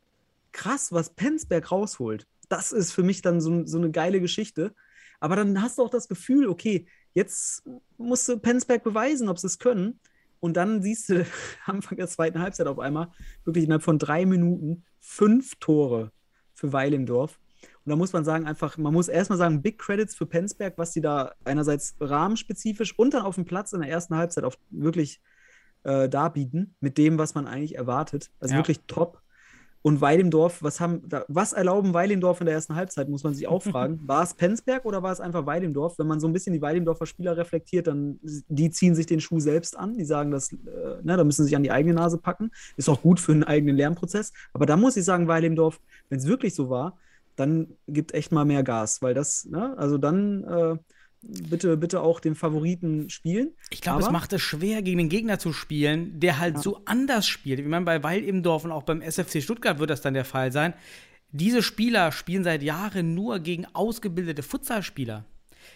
krass, 0.51 0.91
was 0.91 1.09
Penzberg 1.09 1.71
rausholt 1.71 2.27
das 2.53 2.71
ist 2.71 2.93
für 2.93 3.01
mich 3.01 3.23
dann 3.23 3.41
so, 3.41 3.65
so 3.65 3.79
eine 3.79 3.89
geile 3.89 4.21
Geschichte. 4.21 4.75
Aber 5.19 5.35
dann 5.35 5.61
hast 5.61 5.77
du 5.77 5.83
auch 5.83 5.89
das 5.89 6.07
Gefühl, 6.07 6.47
okay, 6.47 6.85
jetzt 7.13 7.63
musst 7.97 8.27
du 8.29 8.37
Penzberg 8.37 8.83
beweisen, 8.83 9.27
ob 9.27 9.39
sie 9.39 9.47
es 9.47 9.57
können. 9.57 9.99
Und 10.39 10.55
dann 10.55 10.83
siehst 10.83 11.09
du 11.09 11.25
Anfang 11.65 11.97
der 11.97 12.07
zweiten 12.07 12.39
Halbzeit 12.39 12.67
auf 12.67 12.77
einmal 12.77 13.09
wirklich 13.43 13.63
innerhalb 13.65 13.81
von 13.81 13.97
drei 13.97 14.25
Minuten 14.25 14.83
fünf 14.99 15.55
Tore 15.55 16.11
für 16.53 16.71
Weil 16.73 16.93
im 16.93 17.07
Dorf. 17.07 17.39
Und 17.85 17.89
da 17.89 17.95
muss 17.95 18.13
man 18.13 18.23
sagen, 18.23 18.45
einfach, 18.45 18.77
man 18.77 18.93
muss 18.93 19.07
erstmal 19.07 19.39
sagen, 19.39 19.61
Big 19.61 19.79
Credits 19.79 20.15
für 20.15 20.25
Penzberg, 20.27 20.77
was 20.77 20.91
die 20.91 21.01
da 21.01 21.33
einerseits 21.43 21.95
rahmenspezifisch 21.99 22.97
und 22.99 23.13
dann 23.15 23.23
auf 23.23 23.35
dem 23.35 23.45
Platz 23.45 23.73
in 23.73 23.81
der 23.81 23.89
ersten 23.89 24.15
Halbzeit 24.15 24.43
auch 24.43 24.55
wirklich 24.69 25.21
äh, 25.83 26.07
darbieten, 26.07 26.75
mit 26.81 26.97
dem, 26.97 27.17
was 27.17 27.33
man 27.33 27.47
eigentlich 27.47 27.75
erwartet. 27.75 28.29
Also 28.39 28.53
ja. 28.53 28.59
wirklich 28.59 28.81
top. 28.85 29.22
Und 29.83 29.99
Weilendorf, 29.99 30.63
was 30.63 30.79
haben, 30.79 31.03
was 31.27 31.51
erlauben 31.51 31.93
Weilendorf 31.93 32.39
in 32.39 32.45
der 32.45 32.55
ersten 32.55 32.75
Halbzeit, 32.75 33.09
muss 33.09 33.23
man 33.23 33.35
sich 33.35 33.47
auch 33.47 33.61
fragen. 33.63 33.99
War 34.07 34.23
es 34.23 34.33
Penzberg 34.33 34.85
oder 34.85 35.03
war 35.03 35.11
es 35.11 35.19
einfach 35.19 35.45
Weilendorf? 35.45 35.99
Wenn 35.99 36.07
man 36.07 36.21
so 36.21 36.27
ein 36.27 36.33
bisschen 36.33 36.53
die 36.53 36.61
Weilendorfer 36.61 37.05
Spieler 37.05 37.35
reflektiert, 37.35 37.87
dann 37.87 38.17
die 38.23 38.71
ziehen 38.71 38.95
sich 38.95 39.05
den 39.05 39.19
Schuh 39.19 39.41
selbst 39.41 39.77
an. 39.77 39.97
Die 39.97 40.05
sagen, 40.05 40.31
dass, 40.31 40.53
äh, 40.53 40.57
ne, 41.03 41.17
da 41.17 41.23
müssen 41.25 41.43
sie 41.43 41.49
sich 41.49 41.55
an 41.57 41.63
die 41.63 41.71
eigene 41.71 41.93
Nase 41.93 42.17
packen. 42.17 42.51
Ist 42.77 42.89
auch 42.89 43.01
gut 43.01 43.19
für 43.19 43.33
einen 43.33 43.43
eigenen 43.43 43.75
Lernprozess. 43.75 44.31
Aber 44.53 44.65
da 44.65 44.77
muss 44.77 44.95
ich 44.95 45.03
sagen, 45.03 45.27
Weilendorf, 45.27 45.81
wenn 46.09 46.17
es 46.17 46.27
wirklich 46.27 46.55
so 46.55 46.69
war, 46.69 46.97
dann 47.35 47.67
gibt 47.87 48.13
echt 48.13 48.31
mal 48.31 48.45
mehr 48.45 48.63
Gas, 48.63 49.01
weil 49.01 49.13
das, 49.13 49.45
ne, 49.45 49.77
also 49.77 49.97
dann 49.97 50.43
äh, 50.43 50.77
bitte, 51.23 51.77
bitte 51.77 52.01
auch 52.01 52.19
den 52.19 52.35
Favoriten 52.35 53.09
spielen. 53.09 53.53
Ich 53.69 53.81
glaube, 53.81 54.01
es 54.01 54.11
macht 54.11 54.33
es 54.33 54.41
schwer, 54.41 54.81
gegen 54.81 54.97
den 54.97 55.09
Gegner 55.09 55.39
zu 55.39 55.53
spielen, 55.53 56.19
der 56.19 56.39
halt 56.39 56.55
ja. 56.55 56.61
so 56.61 56.81
anders 56.85 57.27
spielt. 57.27 57.59
Ich 57.59 57.65
meine, 57.65 57.85
bei 57.85 58.03
Weil 58.03 58.23
im 58.23 58.43
Dorf 58.43 58.65
und 58.65 58.71
auch 58.71 58.83
beim 58.83 59.01
SFC 59.01 59.41
Stuttgart 59.41 59.79
wird 59.79 59.89
das 59.89 60.01
dann 60.01 60.13
der 60.13 60.25
Fall 60.25 60.51
sein. 60.51 60.73
Diese 61.31 61.63
Spieler 61.63 62.11
spielen 62.11 62.43
seit 62.43 62.61
Jahren 62.61 63.15
nur 63.15 63.39
gegen 63.39 63.65
ausgebildete 63.73 64.43
Futsalspieler. 64.43 65.25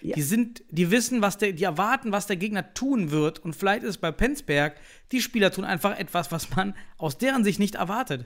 Ja. 0.02 0.16
Die 0.16 0.22
sind, 0.22 0.64
die 0.70 0.92
wissen, 0.92 1.22
was 1.22 1.38
der, 1.38 1.54
die 1.54 1.64
erwarten, 1.64 2.12
was 2.12 2.28
der 2.28 2.36
Gegner 2.36 2.74
tun 2.74 3.10
wird. 3.10 3.40
Und 3.40 3.56
vielleicht 3.56 3.84
ist 3.84 3.90
es 3.90 3.98
bei 3.98 4.12
Penzberg, 4.12 4.76
die 5.12 5.22
Spieler 5.22 5.52
tun 5.52 5.66
einfach 5.66 5.98
etwas, 5.98 6.32
was 6.32 6.56
man 6.56 6.76
aus 6.98 7.18
deren 7.18 7.44
Sicht 7.44 7.60
nicht 7.60 7.76
erwartet. 7.76 8.26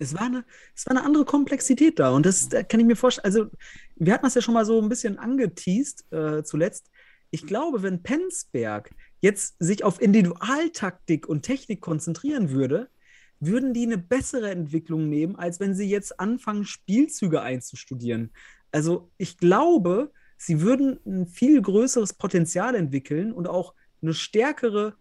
Es 0.00 0.14
war, 0.14 0.22
eine, 0.22 0.44
es 0.74 0.86
war 0.86 0.96
eine 0.96 1.04
andere 1.04 1.24
Komplexität 1.24 1.98
da. 1.98 2.10
Und 2.10 2.24
das 2.24 2.48
da 2.48 2.62
kann 2.62 2.80
ich 2.80 2.86
mir 2.86 2.96
vorstellen. 2.96 3.26
Also, 3.26 3.50
wir 3.96 4.14
hatten 4.14 4.24
das 4.24 4.34
ja 4.34 4.40
schon 4.40 4.54
mal 4.54 4.64
so 4.64 4.80
ein 4.80 4.88
bisschen 4.88 5.18
angeteased 5.18 6.10
äh, 6.10 6.42
zuletzt. 6.42 6.90
Ich 7.30 7.46
glaube, 7.46 7.82
wenn 7.82 8.02
Penzberg 8.02 8.90
jetzt 9.20 9.56
sich 9.58 9.84
auf 9.84 10.00
Individualtaktik 10.00 11.28
und 11.28 11.42
Technik 11.42 11.82
konzentrieren 11.82 12.50
würde, 12.50 12.88
würden 13.40 13.74
die 13.74 13.84
eine 13.84 13.98
bessere 13.98 14.50
Entwicklung 14.50 15.08
nehmen, 15.08 15.36
als 15.36 15.60
wenn 15.60 15.74
sie 15.74 15.88
jetzt 15.88 16.18
anfangen, 16.18 16.64
Spielzüge 16.64 17.42
einzustudieren. 17.42 18.32
Also, 18.72 19.10
ich 19.18 19.36
glaube, 19.36 20.12
sie 20.38 20.62
würden 20.62 20.98
ein 21.04 21.26
viel 21.26 21.60
größeres 21.60 22.14
Potenzial 22.14 22.74
entwickeln 22.74 23.32
und 23.32 23.48
auch 23.48 23.74
eine 24.00 24.14
stärkere 24.14 24.96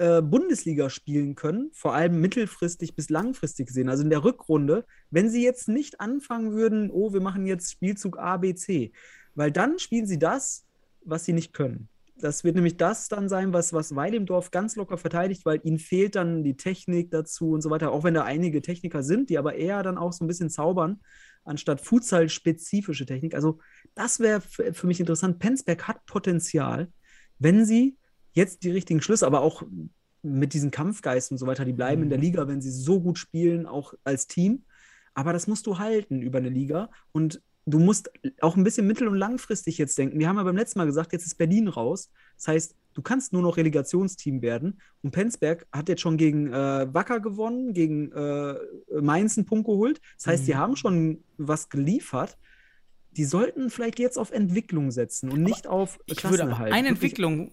äh, 0.00 0.22
Bundesliga 0.22 0.88
spielen 0.88 1.34
können, 1.34 1.70
vor 1.74 1.94
allem 1.94 2.22
mittelfristig 2.22 2.96
bis 2.96 3.10
langfristig 3.10 3.66
gesehen, 3.66 3.90
also 3.90 4.02
in 4.02 4.08
der 4.08 4.24
Rückrunde, 4.24 4.86
wenn 5.10 5.28
sie 5.28 5.44
jetzt 5.44 5.68
nicht 5.68 6.00
anfangen 6.00 6.52
würden, 6.52 6.90
oh, 6.90 7.12
wir 7.12 7.20
machen 7.20 7.46
jetzt 7.46 7.70
Spielzug 7.70 8.18
A, 8.18 8.38
B, 8.38 8.54
C, 8.54 8.92
weil 9.34 9.52
dann 9.52 9.78
spielen 9.78 10.06
sie 10.06 10.18
das, 10.18 10.64
was 11.04 11.26
sie 11.26 11.34
nicht 11.34 11.52
können. 11.52 11.90
Das 12.16 12.44
wird 12.44 12.54
nämlich 12.54 12.78
das 12.78 13.08
dann 13.08 13.28
sein, 13.28 13.52
was, 13.52 13.74
was 13.74 13.94
Weidemdorf 13.94 14.50
ganz 14.50 14.74
locker 14.74 14.96
verteidigt, 14.96 15.44
weil 15.44 15.60
ihnen 15.64 15.78
fehlt 15.78 16.16
dann 16.16 16.44
die 16.44 16.56
Technik 16.56 17.10
dazu 17.10 17.50
und 17.50 17.60
so 17.60 17.68
weiter, 17.68 17.92
auch 17.92 18.02
wenn 18.02 18.14
da 18.14 18.24
einige 18.24 18.62
Techniker 18.62 19.02
sind, 19.02 19.28
die 19.28 19.36
aber 19.36 19.56
eher 19.56 19.82
dann 19.82 19.98
auch 19.98 20.14
so 20.14 20.24
ein 20.24 20.28
bisschen 20.28 20.48
zaubern, 20.48 21.00
anstatt 21.44 21.82
Futsal-spezifische 21.82 23.04
Technik. 23.04 23.34
Also 23.34 23.58
das 23.94 24.18
wäre 24.18 24.40
für 24.40 24.86
mich 24.86 25.00
interessant. 25.00 25.38
Penzberg 25.38 25.88
hat 25.88 26.06
Potenzial, 26.06 26.90
wenn 27.38 27.66
sie 27.66 27.98
jetzt 28.32 28.62
die 28.62 28.70
richtigen 28.70 29.02
Schlüsse, 29.02 29.26
aber 29.26 29.40
auch 29.40 29.62
mit 30.22 30.52
diesem 30.52 30.70
Kampfgeist 30.70 31.30
und 31.30 31.38
so 31.38 31.46
weiter, 31.46 31.64
die 31.64 31.72
bleiben 31.72 32.02
in 32.02 32.10
der 32.10 32.18
Liga, 32.18 32.46
wenn 32.46 32.60
sie 32.60 32.70
so 32.70 33.00
gut 33.00 33.18
spielen, 33.18 33.66
auch 33.66 33.94
als 34.04 34.26
Team. 34.26 34.64
Aber 35.14 35.32
das 35.32 35.46
musst 35.46 35.66
du 35.66 35.78
halten 35.78 36.22
über 36.22 36.38
eine 36.38 36.50
Liga. 36.50 36.90
Und 37.12 37.42
du 37.66 37.78
musst 37.78 38.10
auch 38.40 38.56
ein 38.56 38.64
bisschen 38.64 38.86
mittel- 38.86 39.08
und 39.08 39.16
langfristig 39.16 39.78
jetzt 39.78 39.96
denken. 39.98 40.18
Wir 40.18 40.28
haben 40.28 40.36
ja 40.36 40.42
beim 40.42 40.56
letzten 40.56 40.78
Mal 40.78 40.86
gesagt, 40.86 41.12
jetzt 41.12 41.26
ist 41.26 41.36
Berlin 41.36 41.68
raus. 41.68 42.10
Das 42.36 42.48
heißt, 42.48 42.76
du 42.94 43.02
kannst 43.02 43.32
nur 43.32 43.42
noch 43.42 43.56
Relegationsteam 43.56 44.42
werden. 44.42 44.80
Und 45.02 45.12
Penzberg 45.12 45.66
hat 45.72 45.88
jetzt 45.88 46.00
schon 46.00 46.16
gegen 46.16 46.52
äh, 46.52 46.92
Wacker 46.92 47.20
gewonnen, 47.20 47.72
gegen 47.72 48.12
äh, 48.12 48.54
Mainz 49.00 49.36
einen 49.36 49.46
Punkt 49.46 49.66
geholt. 49.66 50.00
Das 50.18 50.26
heißt, 50.26 50.46
die 50.46 50.56
haben 50.56 50.76
schon 50.76 51.24
was 51.38 51.68
geliefert. 51.68 52.38
Die 53.12 53.24
sollten 53.24 53.70
vielleicht 53.70 53.98
jetzt 53.98 54.18
auf 54.18 54.30
Entwicklung 54.30 54.90
setzen 54.90 55.30
und 55.32 55.42
nicht 55.42 55.66
auf 55.66 55.98
Ich 56.06 56.22
würde 56.22 56.44
aber 56.44 56.58
eine 56.58 56.88
Entwicklung 56.88 57.50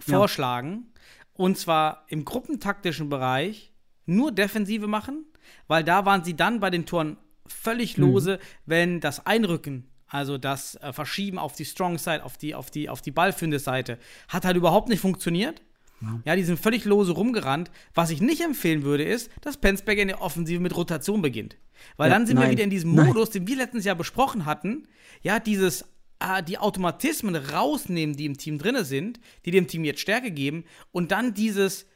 vorschlagen, 0.00 0.86
und 1.34 1.56
zwar 1.58 2.04
im 2.08 2.24
gruppentaktischen 2.24 3.08
Bereich 3.08 3.72
nur 4.06 4.32
Defensive 4.32 4.86
machen, 4.86 5.24
weil 5.66 5.84
da 5.84 6.04
waren 6.04 6.24
sie 6.24 6.34
dann 6.34 6.60
bei 6.60 6.70
den 6.70 6.86
Toren 6.86 7.16
völlig 7.46 7.96
Mhm. 7.96 8.04
lose, 8.04 8.38
wenn 8.66 9.00
das 9.00 9.26
Einrücken, 9.26 9.88
also 10.08 10.38
das 10.38 10.76
äh, 10.76 10.92
Verschieben 10.92 11.38
auf 11.38 11.54
die 11.54 11.64
Strong 11.64 11.98
Side, 11.98 12.24
auf 12.24 12.36
die, 12.38 12.54
auf 12.54 12.70
die, 12.70 12.88
auf 12.88 13.02
die 13.02 13.10
ballführende 13.10 13.58
Seite, 13.58 13.98
hat 14.28 14.44
halt 14.44 14.56
überhaupt 14.56 14.88
nicht 14.88 15.00
funktioniert. 15.00 15.62
Ja. 16.24 16.36
die 16.36 16.44
sind 16.44 16.60
völlig 16.60 16.84
lose 16.84 17.10
rumgerannt. 17.10 17.72
Was 17.92 18.10
ich 18.10 18.20
nicht 18.20 18.40
empfehlen 18.40 18.84
würde, 18.84 19.02
ist, 19.02 19.32
dass 19.40 19.56
Penzberger 19.56 20.02
in 20.02 20.06
der 20.08 20.22
Offensive 20.22 20.60
mit 20.60 20.76
Rotation 20.76 21.22
beginnt. 21.22 21.56
Weil 21.96 22.08
Ja, 22.08 22.14
dann 22.16 22.24
sind 22.24 22.36
wir 22.36 22.42
nein. 22.44 22.52
wieder 22.52 22.62
in 22.62 22.70
diesem 22.70 22.94
Nein. 22.94 23.06
Modus, 23.06 23.30
den 23.30 23.48
wir 23.48 23.56
letztens 23.56 23.84
ja 23.84 23.94
besprochen 23.94 24.46
hatten. 24.46 24.86
Ja, 25.22 25.40
dieses, 25.40 25.84
äh, 26.20 26.42
die 26.42 26.58
Automatismen 26.58 27.36
rausnehmen, 27.36 28.16
die 28.16 28.26
im 28.26 28.36
Team 28.36 28.58
drinne 28.58 28.84
sind, 28.84 29.20
die 29.44 29.50
dem 29.50 29.66
Team 29.66 29.84
jetzt 29.84 30.00
Stärke 30.00 30.30
geben 30.30 30.64
und 30.92 31.10
dann 31.12 31.34
dieses, 31.34 31.86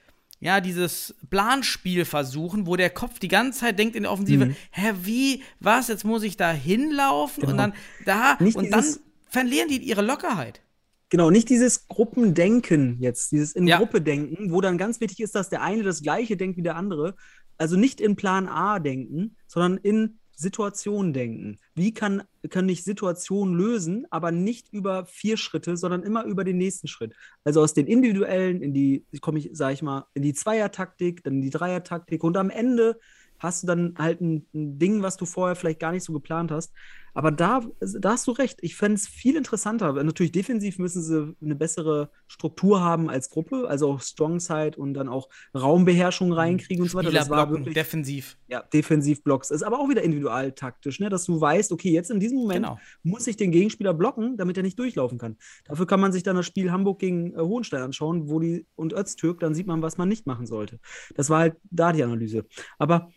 ja, 0.40 0.60
dieses 0.60 1.14
Planspiel 1.30 2.04
versuchen, 2.04 2.66
wo 2.66 2.76
der 2.76 2.90
Kopf 2.90 3.18
die 3.18 3.28
ganze 3.28 3.60
Zeit 3.60 3.78
denkt 3.78 3.96
in 3.96 4.02
der 4.04 4.12
Offensive, 4.12 4.54
hä, 4.70 4.92
wie, 5.02 5.42
was, 5.60 5.88
jetzt 5.88 6.04
muss 6.04 6.22
ich 6.22 6.36
da 6.36 6.52
hinlaufen 6.52 7.44
und 7.44 7.50
Mhm. 7.54 7.56
Genau. 7.56 7.62
dann 7.62 7.72
da 8.04 8.36
Nicht 8.42 8.56
und 8.56 8.70
dann 8.70 8.84
verlieren 9.28 9.68
die 9.68 9.78
ihre 9.78 10.02
Lockerheit. 10.02 10.60
Genau, 11.08 11.30
nicht 11.30 11.50
dieses 11.50 11.88
Gruppendenken 11.88 12.96
jetzt, 13.00 13.32
dieses 13.32 13.52
in 13.52 13.66
Ja. 13.66 13.76
Gruppe 13.76 14.00
denken, 14.00 14.50
wo 14.50 14.60
dann 14.62 14.78
ganz 14.78 15.00
wichtig 15.00 15.20
ist, 15.20 15.34
dass 15.34 15.50
der 15.50 15.60
eine 15.62 15.82
das 15.82 16.02
gleiche 16.02 16.36
denkt 16.36 16.56
wie 16.56 16.62
der 16.62 16.76
andere. 16.76 17.16
Also 17.58 17.76
nicht 17.76 18.00
in 18.00 18.16
Plan 18.16 18.48
A 18.48 18.78
denken, 18.78 19.36
sondern 19.46 19.76
in 19.76 20.18
Situation 20.34 21.12
denken. 21.12 21.58
Wie 21.74 21.92
kann, 21.94 22.22
kann 22.50 22.68
ich 22.68 22.84
Situationen 22.84 23.54
lösen, 23.54 24.06
aber 24.10 24.32
nicht 24.32 24.72
über 24.72 25.06
vier 25.06 25.36
Schritte, 25.36 25.76
sondern 25.76 26.02
immer 26.02 26.24
über 26.24 26.44
den 26.44 26.58
nächsten 26.58 26.88
Schritt. 26.88 27.14
Also 27.44 27.62
aus 27.62 27.74
den 27.74 27.86
individuellen 27.86 28.62
in 28.62 28.74
die, 28.74 29.04
komme 29.20 29.38
ich, 29.38 29.50
sag 29.52 29.72
ich 29.72 29.82
mal, 29.82 30.06
in 30.14 30.22
die 30.22 30.34
Zweiertaktik, 30.34 31.22
dann 31.24 31.34
in 31.34 31.42
die 31.42 31.50
Dreiertaktik 31.50 32.24
und 32.24 32.36
am 32.36 32.50
Ende 32.50 32.98
hast 33.38 33.62
du 33.62 33.66
dann 33.66 33.94
halt 33.98 34.20
ein, 34.20 34.46
ein 34.54 34.78
Ding, 34.78 35.02
was 35.02 35.16
du 35.16 35.26
vorher 35.26 35.56
vielleicht 35.56 35.80
gar 35.80 35.92
nicht 35.92 36.04
so 36.04 36.12
geplant 36.12 36.50
hast. 36.50 36.72
Aber 37.14 37.30
da, 37.30 37.60
da 37.80 38.12
hast 38.12 38.26
du 38.26 38.32
recht. 38.32 38.58
Ich 38.62 38.74
fände 38.76 38.94
es 38.94 39.06
viel 39.06 39.36
interessanter. 39.36 39.92
Natürlich 40.02 40.32
defensiv 40.32 40.78
müssen 40.78 41.02
sie 41.02 41.34
eine 41.42 41.54
bessere 41.54 42.10
Struktur 42.26 42.80
haben 42.80 43.10
als 43.10 43.28
Gruppe, 43.30 43.66
also 43.68 43.92
auch 43.92 44.00
Strong 44.00 44.40
Side 44.40 44.76
und 44.76 44.94
dann 44.94 45.08
auch 45.08 45.28
Raumbeherrschung 45.54 46.32
reinkriegen 46.32 46.82
und 46.82 46.90
so 46.90 46.98
weiter. 46.98 47.10
Das 47.10 47.28
war 47.28 47.50
wirklich 47.50 47.74
defensiv. 47.74 48.38
ja, 48.48 48.62
Defensivblocks. 48.62 49.50
Ist 49.50 49.62
aber 49.62 49.78
auch 49.78 49.88
wieder 49.88 50.02
individual 50.02 50.52
taktisch, 50.52 51.00
ne? 51.00 51.10
dass 51.10 51.24
du 51.26 51.40
weißt, 51.40 51.72
okay, 51.72 51.90
jetzt 51.90 52.10
in 52.10 52.20
diesem 52.20 52.38
Moment 52.38 52.64
Genau. 52.64 52.78
muss 53.02 53.26
ich 53.26 53.36
den 53.36 53.52
Gegenspieler 53.52 53.94
blocken, 53.94 54.36
damit 54.36 54.56
er 54.56 54.62
nicht 54.62 54.78
durchlaufen 54.78 55.18
kann. 55.18 55.36
Dafür 55.64 55.86
kann 55.86 56.00
man 56.00 56.12
sich 56.12 56.22
dann 56.22 56.36
das 56.36 56.46
Spiel 56.46 56.70
Hamburg 56.70 56.98
gegen 56.98 57.34
äh, 57.34 57.38
Hohenstein 57.38 57.82
anschauen, 57.82 58.28
wo 58.28 58.40
die 58.40 58.66
und 58.74 58.92
Öztürk, 58.92 59.40
dann 59.40 59.54
sieht 59.54 59.66
man, 59.66 59.82
was 59.82 59.98
man 59.98 60.08
nicht 60.08 60.26
machen 60.26 60.46
sollte. 60.46 60.80
Das 61.14 61.28
war 61.30 61.40
halt 61.40 61.56
da 61.70 61.92
die 61.92 62.02
Analyse. 62.02 62.46
Aber 62.78 63.10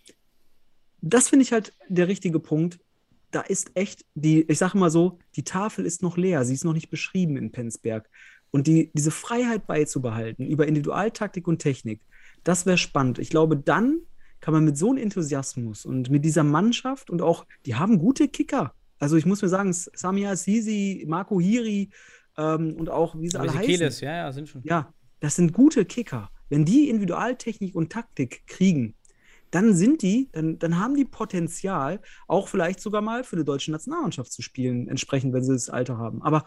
das 1.01 1.29
finde 1.29 1.43
ich 1.43 1.51
halt 1.51 1.73
der 1.87 2.07
richtige 2.07 2.39
Punkt. 2.39 2.79
Da 3.35 3.41
ist 3.41 3.71
echt 3.73 4.05
die, 4.13 4.43
ich 4.43 4.57
sage 4.57 4.77
mal 4.77 4.89
so, 4.89 5.19
die 5.35 5.43
Tafel 5.43 5.85
ist 5.85 6.01
noch 6.01 6.15
leer, 6.15 6.45
sie 6.45 6.53
ist 6.53 6.63
noch 6.63 6.71
nicht 6.71 6.89
beschrieben 6.89 7.35
in 7.35 7.51
Penzberg. 7.51 8.09
Und 8.49 8.65
die, 8.65 8.91
diese 8.93 9.11
Freiheit 9.11 9.67
beizubehalten 9.67 10.47
über 10.47 10.65
Individualtaktik 10.65 11.45
und 11.45 11.59
Technik, 11.59 11.99
das 12.45 12.65
wäre 12.65 12.77
spannend. 12.77 13.19
Ich 13.19 13.29
glaube, 13.29 13.57
dann 13.57 13.99
kann 14.39 14.53
man 14.53 14.63
mit 14.63 14.77
so 14.77 14.91
einem 14.91 14.99
Enthusiasmus 14.99 15.83
und 15.83 16.09
mit 16.09 16.23
dieser 16.23 16.45
Mannschaft 16.45 17.09
und 17.09 17.21
auch, 17.21 17.45
die 17.65 17.75
haben 17.75 17.99
gute 17.99 18.29
Kicker. 18.29 18.73
Also 18.99 19.17
ich 19.17 19.25
muss 19.25 19.41
mir 19.41 19.49
sagen, 19.49 19.73
Samia 19.73 20.37
Sisi, 20.37 21.03
Marco 21.05 21.41
Hiri 21.41 21.89
ähm, 22.37 22.73
und 22.77 22.89
auch, 22.89 23.19
wie 23.19 23.27
sie 23.27 23.37
alle 23.37 23.53
heißen. 23.53 23.65
Keles, 23.65 23.99
ja, 23.99 24.15
ja, 24.15 24.31
sind 24.31 24.47
schon. 24.47 24.61
Ja, 24.63 24.93
das 25.19 25.35
sind 25.35 25.51
gute 25.51 25.83
Kicker. 25.83 26.29
Wenn 26.47 26.63
die 26.63 26.87
Individualtechnik 26.87 27.75
und 27.75 27.91
Taktik 27.91 28.47
kriegen, 28.47 28.95
dann 29.55 29.73
sind 29.73 30.01
die, 30.01 30.29
dann, 30.33 30.59
dann 30.59 30.79
haben 30.79 30.95
die 30.95 31.05
Potenzial, 31.05 32.01
auch 32.27 32.49
vielleicht 32.49 32.81
sogar 32.81 33.01
mal 33.01 33.23
für 33.23 33.37
die 33.37 33.45
deutsche 33.45 33.71
Nationalmannschaft 33.71 34.31
zu 34.31 34.41
spielen, 34.41 34.89
entsprechend, 34.89 35.33
wenn 35.33 35.43
sie 35.43 35.53
das 35.53 35.69
Alter 35.69 35.97
haben. 35.97 36.21
Aber 36.21 36.45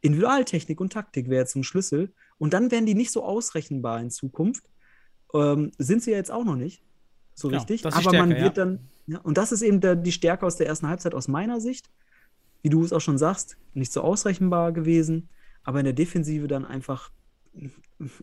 Individualtechnik 0.00 0.80
und 0.80 0.92
Taktik 0.92 1.28
wäre 1.28 1.42
jetzt 1.42 1.54
ein 1.54 1.62
Schlüssel. 1.62 2.12
Und 2.38 2.52
dann 2.52 2.70
wären 2.70 2.86
die 2.86 2.94
nicht 2.94 3.12
so 3.12 3.22
ausrechenbar 3.22 4.00
in 4.00 4.10
Zukunft. 4.10 4.64
Ähm, 5.32 5.70
sind 5.78 6.02
sie 6.02 6.10
ja 6.10 6.16
jetzt 6.16 6.32
auch 6.32 6.44
noch 6.44 6.56
nicht. 6.56 6.82
So 7.34 7.48
Genau, 7.48 7.60
richtig. 7.60 7.86
Aber 7.86 8.12
man 8.12 8.30
Stärke, 8.30 8.42
wird 8.42 8.56
ja. 8.56 8.64
dann, 8.64 8.88
ja, 9.06 9.18
und 9.20 9.38
das 9.38 9.52
ist 9.52 9.62
eben 9.62 9.80
der, 9.80 9.94
die 9.94 10.12
Stärke 10.12 10.44
aus 10.44 10.56
der 10.56 10.66
ersten 10.66 10.88
Halbzeit 10.88 11.14
aus 11.14 11.28
meiner 11.28 11.60
Sicht. 11.60 11.90
Wie 12.62 12.68
du 12.68 12.82
es 12.84 12.92
auch 12.92 13.00
schon 13.00 13.16
sagst, 13.16 13.56
nicht 13.74 13.92
so 13.92 14.02
ausrechenbar 14.02 14.72
gewesen, 14.72 15.28
aber 15.62 15.78
in 15.78 15.84
der 15.84 15.94
Defensive 15.94 16.48
dann 16.48 16.64
einfach 16.64 17.10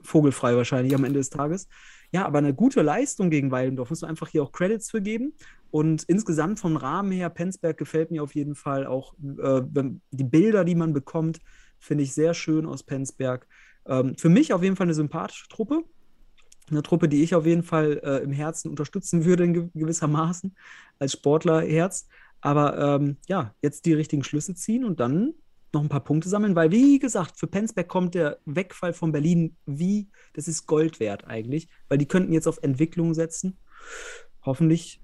vogelfrei 0.04 0.56
wahrscheinlich 0.56 0.94
am 0.94 1.04
Ende 1.04 1.20
des 1.20 1.30
Tages. 1.30 1.68
Ja, 2.12 2.26
aber 2.26 2.38
eine 2.38 2.54
gute 2.54 2.82
Leistung 2.82 3.30
gegen 3.30 3.52
Weilendorf 3.52 3.90
muss 3.90 4.02
man 4.02 4.10
einfach 4.10 4.30
hier 4.30 4.44
auch 4.44 4.52
Credits 4.52 4.92
für 4.92 5.02
geben. 5.02 5.34
Und 5.72 6.04
insgesamt 6.04 6.60
vom 6.60 6.78
Rahmen 6.78 7.12
her, 7.12 7.30
Penzberg 7.30 7.78
gefällt 7.78 8.12
mir 8.12 8.24
auf 8.24 8.36
jeden 8.36 8.56
Fall 8.56 8.88
auch 8.88 9.14
äh, 9.20 9.62
die 10.12 10.24
Bilder, 10.24 10.64
die 10.64 10.76
man 10.76 10.94
bekommt, 10.94 11.40
finde 11.80 12.04
ich 12.04 12.14
sehr 12.14 12.34
schön 12.34 12.66
aus 12.66 12.84
Penzberg. 12.84 13.48
Ähm, 13.86 14.16
für 14.18 14.30
mich 14.30 14.54
auf 14.54 14.64
jeden 14.64 14.76
Fall 14.76 14.86
eine 14.86 14.94
sympathische 14.94 15.48
Truppe. 15.50 15.84
Eine 16.70 16.84
Truppe, 16.84 17.08
die 17.10 17.24
ich 17.24 17.36
auf 17.36 17.46
jeden 17.46 17.64
Fall 17.64 18.00
äh, 18.04 18.24
im 18.24 18.32
Herzen 18.32 18.70
unterstützen 18.70 19.26
würde, 19.26 19.44
in 19.44 19.54
ge 19.54 19.70
gewissermaßen, 19.74 20.56
als 21.00 21.14
Sportlerherz. 21.14 22.08
Aber 22.42 22.78
ähm, 22.78 23.18
ja, 23.28 23.54
jetzt 23.62 23.86
die 23.86 23.94
richtigen 23.94 24.24
Schlüsse 24.24 24.56
ziehen 24.56 24.86
und 24.86 25.00
dann 25.00 25.34
noch 25.78 25.84
ein 25.84 25.90
paar 25.90 26.04
Punkte 26.04 26.30
sammeln, 26.30 26.56
weil, 26.56 26.72
wie 26.72 27.00
gesagt, 27.00 27.38
für 27.40 27.48
Penzberg 27.48 27.88
kommt 27.88 28.16
der 28.16 28.40
Wegfall 28.46 28.94
von 28.94 29.12
Berlin 29.12 29.56
wie, 29.66 30.10
das 30.34 30.48
ist 30.48 30.66
Gold 30.66 31.00
wert 31.00 31.26
eigentlich, 31.26 31.68
weil 31.88 31.98
die 31.98 32.08
könnten 32.08 32.34
jetzt 32.34 32.48
auf 32.48 32.60
Entwicklung 32.62 33.14
setzen. 33.14 33.58
Hoffentlich 34.44 35.02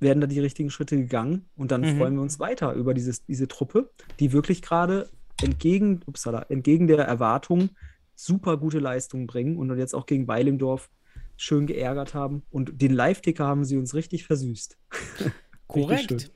werden 0.00 0.20
da 0.20 0.26
die 0.26 0.40
richtigen 0.40 0.70
Schritte 0.70 0.96
gegangen 0.96 1.48
und 1.56 1.70
dann 1.70 1.82
Mhm. 1.82 1.96
freuen 1.96 2.14
wir 2.14 2.22
uns 2.22 2.40
weiter 2.40 2.72
über 2.74 2.94
dieses, 2.94 3.24
diese 3.24 3.48
Truppe, 3.48 3.90
die 4.20 4.32
wirklich 4.32 4.62
gerade 4.62 5.08
entgegen, 5.42 6.00
upsala, 6.06 6.46
entgegen 6.48 6.86
der 6.86 6.98
Erwartungen 6.98 7.70
super 8.14 8.56
gute 8.56 8.78
Leistungen 8.78 9.26
bringen 9.26 9.56
und 9.56 9.76
jetzt 9.76 9.94
auch 9.94 10.06
gegen 10.06 10.28
Weilendorf 10.28 10.90
schön 11.36 11.66
geärgert 11.66 12.14
haben. 12.14 12.44
Und 12.50 12.80
den 12.80 12.92
Live-Ticker 12.92 13.44
haben 13.44 13.64
sie 13.64 13.76
uns 13.76 13.94
richtig 13.94 14.24
versüßt. 14.24 14.78
Korrekt. 15.66 16.10
schön. 16.10 16.30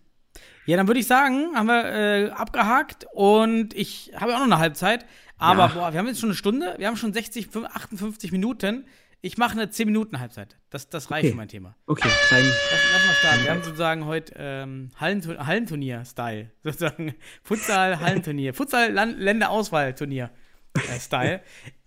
Ja, 0.69 0.77
dann 0.77 0.87
würde 0.87 1.01
ich 1.01 1.07
sagen, 1.07 1.55
haben 1.55 1.67
wir 1.67 1.85
äh, 1.87 2.29
abgehakt 2.31 3.07
und 3.15 3.73
ich 3.75 4.13
habe 4.15 4.35
auch 4.35 4.39
noch 4.39 4.45
eine 4.45 4.59
Halbzeit. 4.59 5.07
Aber 5.39 5.63
Ja. 5.63 5.67
boah, 5.69 5.93
wir 5.95 5.99
haben 5.99 6.07
jetzt 6.09 6.21
schon 6.21 6.29
eine 6.29 6.37
Stunde, 6.37 6.75
wir 6.77 6.87
haben 6.87 6.99
schon 6.99 7.15
60, 7.15 7.49
58 7.57 8.33
Minuten. 8.33 8.85
Ich 9.23 9.39
mache 9.39 9.53
eine 9.53 9.71
10 9.71 9.87
Minuten 9.87 10.21
Halbzeit. 10.21 10.57
Das, 10.71 10.89
das 10.91 11.11
reicht 11.11 11.25
Okay. 11.25 11.31
für 11.33 11.37
mein 11.39 11.49
Thema. 11.49 11.75
Okay, 11.87 12.09
klein, 12.29 12.45
Lass, 12.45 12.81
lass 12.93 13.07
mal 13.07 13.15
starten. 13.15 13.45
Wir 13.45 13.51
haben 13.51 13.63
sozusagen 13.63 14.05
heute 14.05 14.35
ähm, 14.37 14.91
Hallentu- 15.01 15.39
Hallenturnier-Style. 15.39 16.51
Sozusagen 16.63 17.15
Futsal-Hallenturnier. 17.45 18.53
Futsal-Länderauswahl-Turnier-Style. 18.55 21.41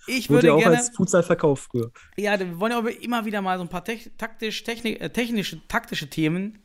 Ich 0.07 0.29
wurde 0.29 0.37
würde 0.37 0.47
ja 0.47 0.53
auch 0.53 0.59
gerne. 0.59 0.77
als 0.77 0.89
Futsal 0.89 1.23
verkauft 1.23 1.69
früher. 1.71 1.91
Ja, 2.17 2.39
wir 2.39 2.59
wollen 2.59 2.73
aber 2.73 2.99
immer 3.01 3.25
wieder 3.25 3.41
mal 3.41 3.57
so 3.57 3.63
ein 3.63 3.69
paar 3.69 3.83
taktisch, 3.85 4.63
techni 4.63 4.93
äh, 4.93 5.09
technische, 5.11 5.65
taktische 5.67 6.09
Themen 6.09 6.57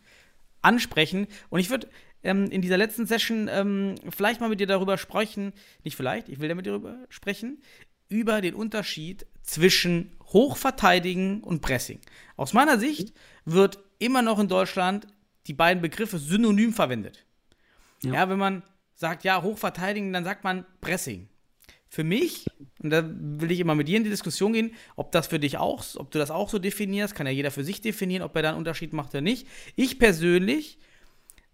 ansprechen. 0.63 1.27
Und 1.51 1.61
ich 1.61 1.71
würde 1.71 1.89
ähm, 2.27 2.51
in 2.51 2.61
dieser 2.61 2.77
letzten 2.77 3.07
Session 3.07 3.49
ähm, 3.51 3.95
vielleicht 4.11 4.41
mal 4.41 4.49
mit 4.49 4.61
dir 4.61 4.67
darüber 4.67 4.99
sprechen, 4.99 5.53
nicht 5.85 5.97
vielleicht, 5.97 6.29
ich 6.29 6.41
will 6.41 6.49
da 6.49 6.55
mit 6.55 6.67
dir 6.67 6.73
darüber 6.73 6.99
sprechen, 7.09 7.63
über 8.09 8.41
den 8.41 8.55
Unterschied 8.55 9.27
zwischen 9.43 10.13
Hochverteidigen 10.27 11.43
und 11.43 11.63
Pressing. 11.63 12.01
Aus 12.37 12.53
meiner 12.53 12.79
Sicht 12.79 13.15
wird 13.45 13.79
immer 13.99 14.23
noch 14.23 14.39
in 14.39 14.49
Deutschland 14.49 15.07
die 15.47 15.55
beiden 15.55 15.81
Begriffe 15.81 16.19
synonym 16.19 16.73
verwendet. 16.73 17.25
Ja. 18.03 18.13
Ja, 18.13 18.29
wenn 18.29 18.39
man 18.39 18.63
sagt, 18.95 19.25
ja, 19.25 19.43
Hochverteidigen, 19.43 20.13
dann 20.13 20.25
sagt 20.25 20.45
man 20.45 20.65
Pressing. 20.81 21.29
Für 21.89 22.03
mich, 22.03 22.47
und 22.83 22.91
da 22.91 23.09
will 23.09 23.53
ich 23.53 23.61
immer 23.61 23.77
mit 23.77 23.87
dir 23.87 23.97
in 23.97 24.05
die 24.05 24.11
Diskussion 24.11 24.53
gehen, 24.53 24.75
ob 24.97 25.13
das 25.13 25.29
für 25.29 25.39
dich 25.39 25.57
auch, 25.59 25.85
ob 25.97 26.11
du 26.11 26.19
das 26.19 26.33
auch 26.33 26.49
so 26.49 26.59
definierst, 26.59 27.15
kann 27.15 27.27
ja 27.27 27.33
jeder 27.33 27.53
für 27.53 27.63
sich 27.65 27.81
definieren, 27.81 28.23
ob 28.23 28.35
er 28.35 28.43
da 28.43 28.49
einen 28.51 28.59
Unterschied 28.59 28.93
macht 28.93 29.11
oder 29.11 29.21
nicht. 29.21 29.47
Ich 29.77 29.99
persönlich, 29.99 30.79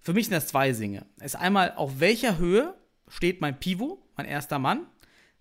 für 0.02 0.12
mich 0.12 0.26
sind 0.26 0.34
das 0.34 0.48
zwei 0.48 0.72
Dinge. 0.72 1.06
Es 1.18 1.34
ist 1.34 1.40
einmal, 1.40 1.72
auf 1.76 2.00
welcher 2.00 2.38
Höhe 2.38 2.74
steht 3.08 3.40
mein 3.40 3.58
Pivot, 3.58 3.98
mein 4.16 4.26
erster 4.26 4.58
Mann. 4.58 4.86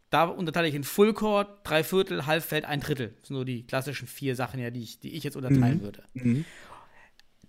da 0.10 0.26
unterteile 0.26 0.68
ich 0.68 0.76
in 0.76 0.84
Full 0.84 1.14
Court, 1.14 1.48
Dreiviertel, 1.64 2.26
Halbfeld, 2.26 2.66
ein 2.66 2.82
Drittel. 2.82 3.14
Das 3.20 3.30
sind 3.30 3.38
so 3.38 3.44
die 3.46 3.66
klassischen 3.66 4.08
vier 4.10 4.36
Sachen, 4.36 4.60
ja, 4.60 4.70
die 4.70 4.84
ich, 4.84 5.00
die 5.00 5.14
ich 5.16 5.24
jetzt 5.24 5.38
unterteilen 5.38 5.78
Mhm. 5.78 5.82
würde. 5.82 6.04
Mhm. 6.14 6.46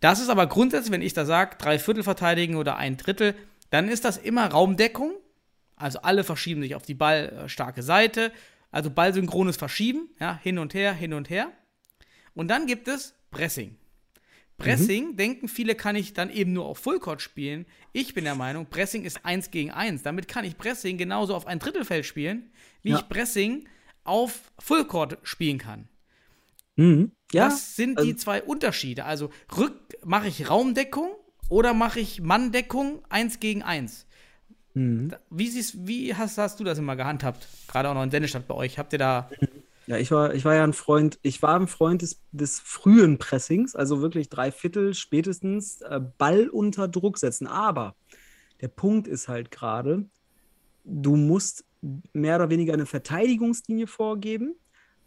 Das 0.01 0.21
ist 0.21 0.29
aber 0.29 0.47
grundsätzlich, 0.47 0.93
wenn 0.93 1.03
ich 1.03 1.13
da 1.13 1.25
sage, 1.27 1.57
drei 1.59 1.79
Viertel 1.81 2.05
verteidigen 2.05 2.55
oder 2.57 2.77
ein 2.77 2.97
Drittel, 2.97 3.35
dann 3.71 3.89
ist 3.89 4.05
das 4.05 4.17
immer 4.17 4.47
Raumdeckung. 4.47 5.13
Also 5.77 6.03
alle 6.03 6.23
verschieben 6.23 6.63
sich 6.63 6.75
auf 6.77 6.83
die 6.85 6.95
ballstarke 6.95 7.83
Seite. 7.83 8.31
Also 8.71 8.91
ballsynchrones 8.91 9.57
Verschieben, 9.57 10.09
ja, 10.21 10.39
hin 10.43 10.59
und 10.59 10.73
her, 10.73 10.93
hin 10.93 11.15
und 11.15 11.31
her. 11.31 11.51
Und 12.35 12.47
dann 12.49 12.67
gibt 12.67 12.87
es 12.89 13.15
Pressing. 13.33 13.77
Pressing, 14.63 15.17
denken 15.17 15.49
viele, 15.49 15.75
kann 15.75 15.97
ich 15.97 16.13
dann 16.15 16.31
eben 16.31 16.53
nur 16.53 16.67
auf 16.67 16.79
Fullcourt 16.79 17.21
spielen. 17.23 17.67
Ich 17.93 18.15
bin 18.15 18.25
der 18.25 18.35
Meinung, 18.35 18.67
Pressing 18.67 19.05
ist 19.05 19.25
1 19.25 19.51
gegen 19.51 19.71
1. 19.71 20.03
Damit 20.03 20.29
kann 20.29 20.45
ich 20.45 20.57
Pressing 20.59 20.99
genauso 20.99 21.35
auf 21.35 21.47
ein 21.47 21.59
Drittelfeld 21.59 22.07
spielen, 22.07 22.51
wie 22.83 22.91
Ja. 22.91 22.99
ich 22.99 23.09
Pressing 23.09 23.69
auf 24.05 24.53
Fullcourt 24.59 25.19
spielen 25.23 25.59
kann. 25.59 25.89
Mhm. 26.77 27.13
Ja, 27.33 27.49
Das 27.49 27.77
sind 27.77 27.99
also- 27.99 28.09
die 28.11 28.17
zwei 28.17 28.43
Unterschiede. 28.43 29.05
Also 29.05 29.31
rück 29.57 29.75
mache 30.05 30.29
ich 30.29 30.49
Raumdeckung 30.49 31.11
oder 31.49 31.75
mache 31.75 32.01
ich 32.01 32.21
Manndeckung 32.21 33.03
1 33.11 33.41
gegen 33.41 33.63
1. 33.63 34.07
Mhm. 34.75 35.15
Wie, 35.29 35.49
siehst, 35.49 35.87
wie 35.87 36.15
hast, 36.15 36.39
hast 36.39 36.59
du 36.61 36.65
das 36.65 36.79
immer 36.79 36.97
gehandhabt? 36.97 37.47
Gerade 37.69 37.91
auch 37.91 37.95
noch 37.95 38.03
in 38.03 38.11
Sendestadt 38.11 38.49
bei 38.49 38.55
euch. 38.55 38.79
Habt 38.79 38.93
ihr 38.95 38.99
da. 38.99 39.31
Ja, 39.87 39.97
ich 39.97 40.11
war, 40.11 40.35
ich 40.35 40.45
war 40.45 40.55
ja 40.55 40.65
ein 40.65 40.73
Freund, 40.73 41.19
ich 41.23 41.43
war 41.43 41.59
ein 41.59 41.67
Freund 41.67 42.03
des, 42.03 42.21
des 42.31 42.61
frühen 42.61 43.19
Pressings, 43.19 43.75
also 43.75 44.01
wirklich 44.01 44.29
drei 44.29 44.53
Viertel 44.53 44.95
spätestens 44.95 45.81
äh, 45.83 46.01
Ball 46.19 46.49
unter 46.49 46.89
Druck 46.89 47.19
setzen. 47.19 47.47
Aber 47.47 47.97
der 48.61 48.69
Punkt 48.69 49.09
ist 49.09 49.29
halt 49.29 49.51
gerade, 49.51 50.07
du 50.85 51.17
musst 51.17 51.65
mehr 52.13 52.37
oder 52.37 52.51
weniger 52.51 52.75
eine 52.75 52.87
Verteidigungslinie 52.87 53.87
vorgeben 53.89 54.55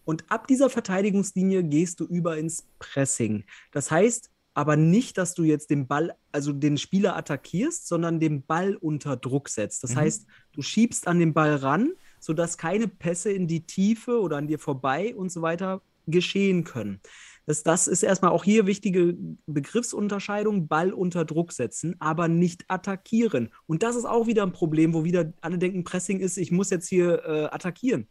und 0.03 0.29
ab 0.29 0.47
dieser 0.47 0.69
Verteidigungslinie 0.69 1.63
gehst 1.63 1.99
du 1.99 2.05
über 2.05 2.37
ins 2.37 2.67
Pressing. 2.79 3.45
Das 3.71 3.91
heißt 3.91 4.29
aber 4.53 4.77
nicht, 4.77 5.17
dass 5.17 5.33
du 5.33 5.43
jetzt 5.43 5.69
den 5.69 5.87
Ball, 5.87 6.15
also 6.31 6.53
den 6.53 6.77
Spieler 6.77 7.15
attackierst, 7.17 7.87
sondern 7.87 8.19
den 8.21 8.45
Ball 8.45 8.75
unter 8.75 9.17
Druck 9.17 9.49
setzt. 9.49 9.83
Das 9.83 9.95
Mhm. 9.95 9.99
heißt, 9.99 10.27
du 10.53 10.61
schiebst 10.61 11.07
an 11.07 11.19
den 11.19 11.33
Ball 11.33 11.55
ran, 11.55 11.91
sodass 12.25 12.57
keine 12.57 12.87
Pässe 12.87 13.31
in 13.31 13.45
die 13.45 13.67
Tiefe 13.67 14.19
oder 14.19 14.37
an 14.37 14.47
dir 14.47 14.57
vorbei 14.57 15.13
und 15.15 15.31
so 15.31 15.43
weiter 15.43 15.83
geschehen 16.07 16.63
können. 16.63 16.99
Das, 17.45 17.61
das 17.61 17.87
ist 17.87 18.01
erstmal 18.01 18.31
auch 18.31 18.43
hier 18.43 18.65
wichtige 18.65 19.15
Begriffsunterscheidung, 19.45 20.67
Ball 20.67 20.91
unter 20.91 21.23
Druck 21.23 21.51
setzen, 21.51 21.95
aber 21.99 22.27
nicht 22.27 22.65
attackieren. 22.67 23.51
Und 23.67 23.83
das 23.83 23.95
ist 23.95 24.05
auch 24.05 24.25
wieder 24.25 24.41
ein 24.41 24.53
Problem, 24.53 24.95
wo 24.95 25.03
wieder 25.03 25.33
alle 25.41 25.59
denken, 25.59 25.83
Pressing 25.83 26.19
ist, 26.19 26.37
ich 26.37 26.51
muss 26.51 26.71
jetzt 26.71 26.87
hier 26.87 27.23
äh, 27.23 27.43
attackieren. 27.51 28.07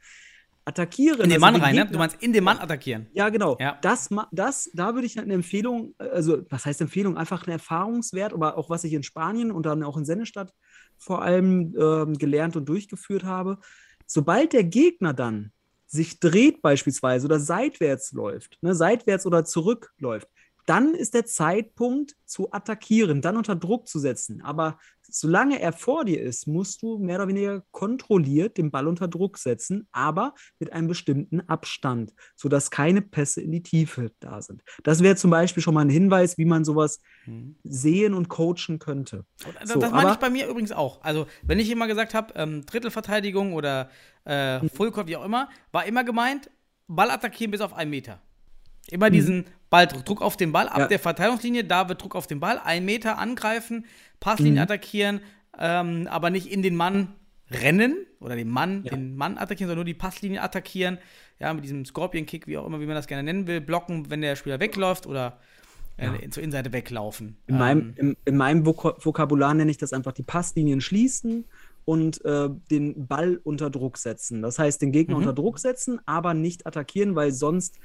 Attackieren. 0.64 1.22
In 1.22 1.30
den 1.30 1.32
also 1.32 1.40
Mann 1.40 1.54
den 1.54 1.62
rein, 1.62 1.74
ne? 1.74 1.86
Du 1.90 1.98
meinst 1.98 2.22
in 2.22 2.32
den 2.32 2.44
Mann 2.44 2.58
attackieren. 2.58 3.08
ja, 3.14 3.28
genau. 3.30 3.56
Ja. 3.58 3.76
Das, 3.82 4.10
das, 4.30 4.70
da 4.74 4.94
würde 4.94 5.08
ich 5.08 5.18
eine 5.18 5.34
Empfehlung, 5.34 5.94
also 5.98 6.42
was 6.48 6.64
heißt 6.64 6.80
Empfehlung? 6.80 7.16
Einfach 7.16 7.44
ein 7.48 7.50
Erfahrungswert, 7.50 8.32
aber 8.32 8.56
auch 8.56 8.70
was 8.70 8.84
ich 8.84 8.92
in 8.92 9.02
Spanien 9.02 9.50
und 9.50 9.66
dann 9.66 9.82
auch 9.82 9.96
in 9.96 10.04
Sennestadt 10.04 10.54
vor 10.96 11.22
allem 11.22 11.74
ähm, 11.76 12.16
gelernt 12.16 12.54
und 12.54 12.68
durchgeführt 12.68 13.24
habe. 13.24 13.58
Sobald 14.06 14.52
der 14.52 14.64
Gegner 14.64 15.12
dann 15.14 15.52
sich 15.86 16.20
dreht 16.20 16.62
beispielsweise 16.62 17.26
oder 17.26 17.40
seitwärts 17.40 18.12
läuft, 18.12 18.58
ne, 18.62 18.74
seitwärts 18.74 19.26
oder 19.26 19.44
zurückläuft, 19.44 20.28
dann 20.66 20.94
ist 20.94 21.14
der 21.14 21.26
Zeitpunkt 21.26 22.16
zu 22.24 22.52
attackieren, 22.52 23.20
dann 23.20 23.36
unter 23.36 23.54
Druck 23.54 23.86
zu 23.86 23.98
setzen. 23.98 24.42
Aber 24.42 24.78
solange 25.02 25.60
er 25.60 25.72
vor 25.72 26.04
dir 26.04 26.20
ist, 26.20 26.46
musst 26.46 26.82
du 26.82 26.98
mehr 26.98 27.16
oder 27.16 27.28
weniger 27.28 27.62
kontrolliert 27.70 28.56
den 28.56 28.70
Ball 28.70 28.88
unter 28.88 29.08
Druck 29.08 29.38
setzen, 29.38 29.86
aber 29.92 30.34
mit 30.58 30.72
einem 30.72 30.88
bestimmten 30.88 31.40
Abstand, 31.42 32.14
sodass 32.34 32.70
keine 32.70 33.02
Pässe 33.02 33.40
in 33.40 33.52
die 33.52 33.62
Tiefe 33.62 34.10
da 34.20 34.40
sind. 34.40 34.62
Das 34.82 35.02
wäre 35.02 35.16
zum 35.16 35.30
Beispiel 35.30 35.62
schon 35.62 35.74
mal 35.74 35.82
ein 35.82 35.90
Hinweis, 35.90 36.38
wie 36.38 36.46
man 36.46 36.64
sowas 36.64 37.00
sehen 37.62 38.14
und 38.14 38.28
coachen 38.28 38.78
könnte. 38.78 39.24
Das, 39.60 39.70
So, 39.70 39.78
das 39.78 39.90
meine 39.92 40.12
ich 40.12 40.16
bei 40.16 40.30
mir 40.30 40.48
übrigens 40.48 40.72
auch. 40.72 41.02
Also, 41.02 41.26
wenn 41.42 41.58
ich 41.58 41.70
immer 41.70 41.86
gesagt 41.86 42.14
habe, 42.14 42.32
ähm, 42.36 42.64
Drittelverteidigung 42.66 43.52
oder 43.52 43.90
äh, 44.24 44.66
Fullcourt, 44.68 45.06
wie 45.06 45.16
auch 45.16 45.24
immer, 45.24 45.48
war 45.72 45.84
immer 45.84 46.04
gemeint, 46.04 46.50
Ball 46.86 47.10
attackieren 47.10 47.50
bis 47.50 47.60
auf 47.60 47.72
einen 47.72 47.90
Meter. 47.90 48.20
Immer 48.90 49.10
diesen 49.10 49.46
Ball, 49.70 49.86
Druck 49.86 50.22
auf 50.22 50.36
den 50.36 50.52
Ball, 50.52 50.68
ab 50.68 50.74
Mhm. 50.76 50.80
Ja. 50.82 50.86
der 50.88 50.98
Verteidigungslinie, 50.98 51.64
da 51.64 51.88
wird 51.88 52.02
Druck 52.02 52.14
auf 52.14 52.26
den 52.26 52.40
Ball, 52.40 52.60
ein 52.62 52.84
Meter 52.84 53.18
angreifen, 53.18 53.86
Passlinie 54.20 54.52
Mhm. 54.52 54.58
attackieren, 54.58 55.20
ähm, 55.58 56.06
aber 56.10 56.30
nicht 56.30 56.50
in 56.50 56.62
den 56.62 56.76
Mann 56.76 57.14
rennen 57.50 58.06
oder 58.20 58.36
den 58.36 58.48
Mann, 58.48 58.82
den 58.84 59.16
Mann 59.16 59.36
attackieren, 59.38 59.68
sondern 59.68 59.78
nur 59.78 59.84
die 59.84 59.94
Passlinie 59.94 60.42
attackieren. 60.42 60.98
Ja, 61.40 61.52
mit 61.52 61.64
diesem 61.64 61.84
Scorpion-Kick, 61.84 62.46
wie 62.46 62.56
auch 62.58 62.66
immer, 62.66 62.80
wie 62.80 62.86
man 62.86 62.94
das 62.94 63.06
gerne 63.06 63.22
nennen 63.22 63.46
will, 63.46 63.60
blocken, 63.60 64.10
wenn 64.10 64.20
der 64.20 64.36
Spieler 64.36 64.60
wegläuft 64.60 65.06
oder 65.06 65.38
äh, 65.96 66.28
zur 66.30 66.42
Innenseite 66.42 66.72
weglaufen. 66.72 67.36
In 67.46 67.54
Ähm, 67.54 67.58
meinem, 67.60 67.92
im, 67.96 68.16
in 68.24 68.36
meinem 68.36 68.66
Vok 68.66 69.04
Vokabular 69.04 69.54
nenne 69.54 69.70
ich 69.70 69.78
das 69.78 69.92
einfach 69.92 70.12
die 70.12 70.22
Passlinien 70.24 70.80
schließen 70.80 71.44
und 71.84 72.24
äh, 72.24 72.48
den 72.70 73.06
Ball 73.06 73.40
unter 73.44 73.70
Druck 73.70 73.98
setzen. 73.98 74.42
Das 74.42 74.58
heißt, 74.58 74.80
den 74.82 74.90
Gegner 74.90 75.14
Mhm. 75.16 75.22
unter 75.22 75.32
Druck 75.34 75.58
setzen, 75.58 76.00
aber 76.06 76.34
nicht 76.34 76.66
attackieren, 76.66 77.14
weil 77.14 77.30
sonst 77.32 77.78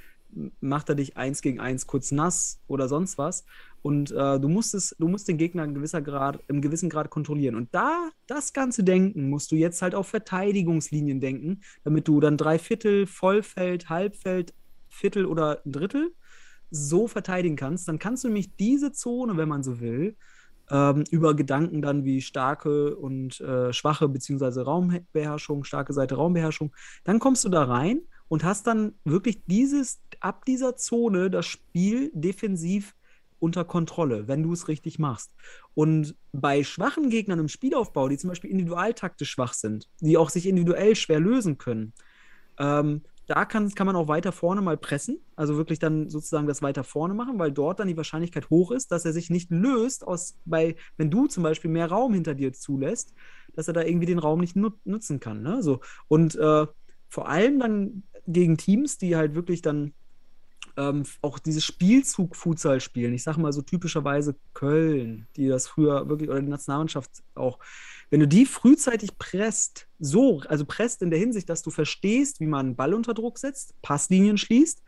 macht 0.60 0.90
er 0.90 0.96
dich 0.96 1.18
eins 1.18 1.42
gegen 1.42 1.60
eins 1.60 1.88
kurz 1.88 2.12
nass 2.12 2.60
oder 2.68 2.88
sonst 2.88 3.18
was. 3.18 3.46
Und 3.82 4.12
äh, 4.12 4.40
du, 4.40 4.50
musst 4.50 4.74
es, 4.74 4.96
du 5.00 5.08
musst 5.08 5.28
den 5.28 5.38
Gegner 5.38 5.64
in 5.64 5.74
gewisser 5.74 6.02
Grad, 6.02 6.40
im 6.48 6.62
gewissen 6.62 6.90
Grad 6.90 7.10
kontrollieren. 7.10 7.56
Und 7.56 7.74
da 7.74 8.10
das 8.28 8.54
ganze 8.54 8.84
Denken 8.84 9.30
musst 9.30 9.52
du 9.52 9.56
jetzt 9.56 9.82
halt 9.82 9.96
auf 9.96 10.08
Verteidigungslinien 10.08 11.20
denken, 11.20 11.62
damit 11.84 12.08
du 12.08 12.20
dann 12.20 12.38
drei 12.38 12.60
Viertel, 12.60 13.08
Vollfeld, 13.08 13.90
Halbfeld, 13.90 14.54
Viertel 14.90 15.26
oder 15.26 15.62
Drittel 15.66 16.14
so 16.72 17.08
verteidigen 17.08 17.56
kannst, 17.56 17.88
dann 17.88 18.00
kannst 18.00 18.24
du 18.24 18.28
nämlich 18.28 18.56
diese 18.58 18.92
Zone, 18.92 19.38
wenn 19.38 19.50
man 19.50 19.64
so 19.64 19.80
will, 19.80 20.16
ähm, 20.70 21.04
über 21.10 21.36
Gedanken 21.36 21.82
dann 21.82 22.04
wie 22.04 22.22
starke 22.22 22.96
und 22.96 23.40
äh, 23.42 23.74
schwache 23.74 24.08
beziehungsweise 24.08 24.64
Raumbeherrschung, 24.64 25.64
starke 25.64 25.94
Seite 25.94 26.16
Raumbeherrschung, 26.16 26.76
dann 27.04 27.20
kommst 27.20 27.44
du 27.44 27.50
da 27.50 27.64
rein 27.64 28.02
und 28.30 28.46
hast 28.46 28.68
dann 28.68 28.94
wirklich 29.04 29.44
dieses, 29.46 30.02
ab 30.22 30.46
dieser 30.46 30.78
Zone 30.78 31.30
das 31.30 31.46
Spiel 31.46 32.12
defensiv 32.14 32.96
unter 33.40 33.66
Kontrolle, 33.66 34.28
wenn 34.28 34.44
du 34.44 34.54
es 34.54 34.68
richtig 34.68 35.00
machst. 35.00 35.34
Und 35.74 36.16
bei 36.32 36.64
schwachen 36.64 37.10
Gegnern 37.10 37.40
im 37.40 37.48
Spielaufbau, 37.48 38.08
die 38.08 38.18
zum 38.18 38.30
Beispiel 38.30 38.52
individualtaktisch 38.52 39.32
schwach 39.32 39.54
sind, 39.54 39.90
die 40.00 40.18
auch 40.18 40.30
sich 40.30 40.46
individuell 40.46 40.96
schwer 40.96 41.20
lösen 41.20 41.58
können, 41.58 41.94
ähm, 42.58 43.02
da 43.28 43.46
kann, 43.46 43.70
kann 43.76 43.86
man 43.86 43.96
auch 43.96 44.08
weiter 44.08 44.32
vorne 44.32 44.62
mal 44.62 44.76
pressen, 44.76 45.20
also 45.36 45.56
wirklich 45.56 45.78
dann 45.78 46.10
sozusagen 46.10 46.48
das 46.48 46.64
weiter 46.64 46.84
vorne 46.84 47.14
machen, 47.14 47.38
weil 47.38 47.52
dort 47.52 47.80
dann 47.80 47.88
die 47.88 47.96
Wahrscheinlichkeit 47.96 48.50
hoch 48.50 48.72
ist, 48.72 48.92
dass 48.92 49.06
er 49.06 49.14
sich 49.14 49.30
nicht 49.30 49.52
löst, 49.52 50.06
aus, 50.06 50.36
bei, 50.46 50.76
wenn 50.98 51.12
du 51.12 51.28
zum 51.28 51.44
Beispiel 51.44 51.70
mehr 51.70 51.92
Raum 51.92 52.16
hinter 52.16 52.34
dir 52.34 52.54
zulässt, 52.54 53.14
dass 53.54 53.68
er 53.68 53.76
da 53.76 53.84
irgendwie 53.84 54.08
den 54.08 54.18
Raum 54.18 54.40
nicht 54.40 54.56
nut 54.56 54.84
nutzen 54.84 55.20
kann. 55.20 55.44
Ne? 55.44 55.62
So. 55.62 55.80
Und 56.08 56.36
äh, 56.36 56.66
vor 57.10 57.28
allem 57.28 57.60
dann 57.60 58.04
gegen 58.28 58.58
Teams, 58.58 58.98
die 58.98 59.16
halt 59.16 59.36
wirklich 59.36 59.62
dann 59.62 59.94
ähm, 60.78 61.04
auch 61.22 61.40
dieses 61.40 61.66
Spielzug-Futsal 61.66 62.80
spielen. 62.80 63.14
Ich 63.14 63.24
sage 63.24 63.42
mal 63.42 63.52
so 63.52 63.62
typischerweise 63.62 64.36
Köln, 64.54 65.28
die 65.36 65.48
das 65.48 65.68
früher 65.68 66.08
wirklich, 66.08 66.30
oder 66.30 66.42
die 66.42 66.48
Nationalmannschaft 66.48 67.12
auch. 67.36 67.60
Wenn 68.10 68.22
du 68.22 68.28
die 68.28 68.46
frühzeitig 68.46 69.18
presst, 69.18 69.88
so, 70.00 70.42
also 70.48 70.66
presst 70.66 71.02
in 71.02 71.10
der 71.10 71.20
Hinsicht, 71.20 71.50
dass 71.50 71.62
du 71.64 71.70
verstehst, 71.70 72.40
wie 72.40 72.46
man 72.46 72.68
einen 72.68 72.76
Ball 72.76 72.94
unter 72.94 73.14
Druck 73.14 73.38
setzt, 73.40 73.80
Passlinien 73.82 74.38
schließt 74.38 74.82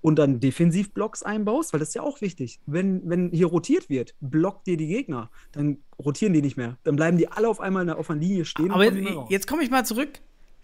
und 0.00 0.18
dann 0.18 0.40
Defensivblocks 0.40 1.22
einbaust, 1.22 1.72
weil 1.72 1.80
das 1.80 1.90
ist 1.90 1.94
ja 1.94 2.02
auch 2.02 2.20
wichtig. 2.20 2.60
Wenn, 2.66 3.08
wenn 3.08 3.30
hier 3.30 3.46
rotiert 3.46 3.88
wird, 3.88 4.14
blockt 4.20 4.66
dir 4.66 4.76
die 4.76 4.86
Gegner, 4.86 5.30
dann 5.52 5.78
rotieren 5.98 6.32
die 6.32 6.42
nicht 6.42 6.56
mehr. 6.56 6.78
Dann 6.84 6.96
bleiben 6.96 7.18
die 7.18 7.28
alle 7.28 7.48
auf 7.48 7.60
einmal 7.60 7.88
auf 7.90 8.10
einer 8.10 8.20
Linie 8.20 8.44
stehen. 8.44 8.70
Aber 8.70 8.90
raus. 8.90 9.28
jetzt 9.30 9.46
komme 9.46 9.62
ich 9.62 9.70
mal 9.70 9.84
zurück. 9.84 10.20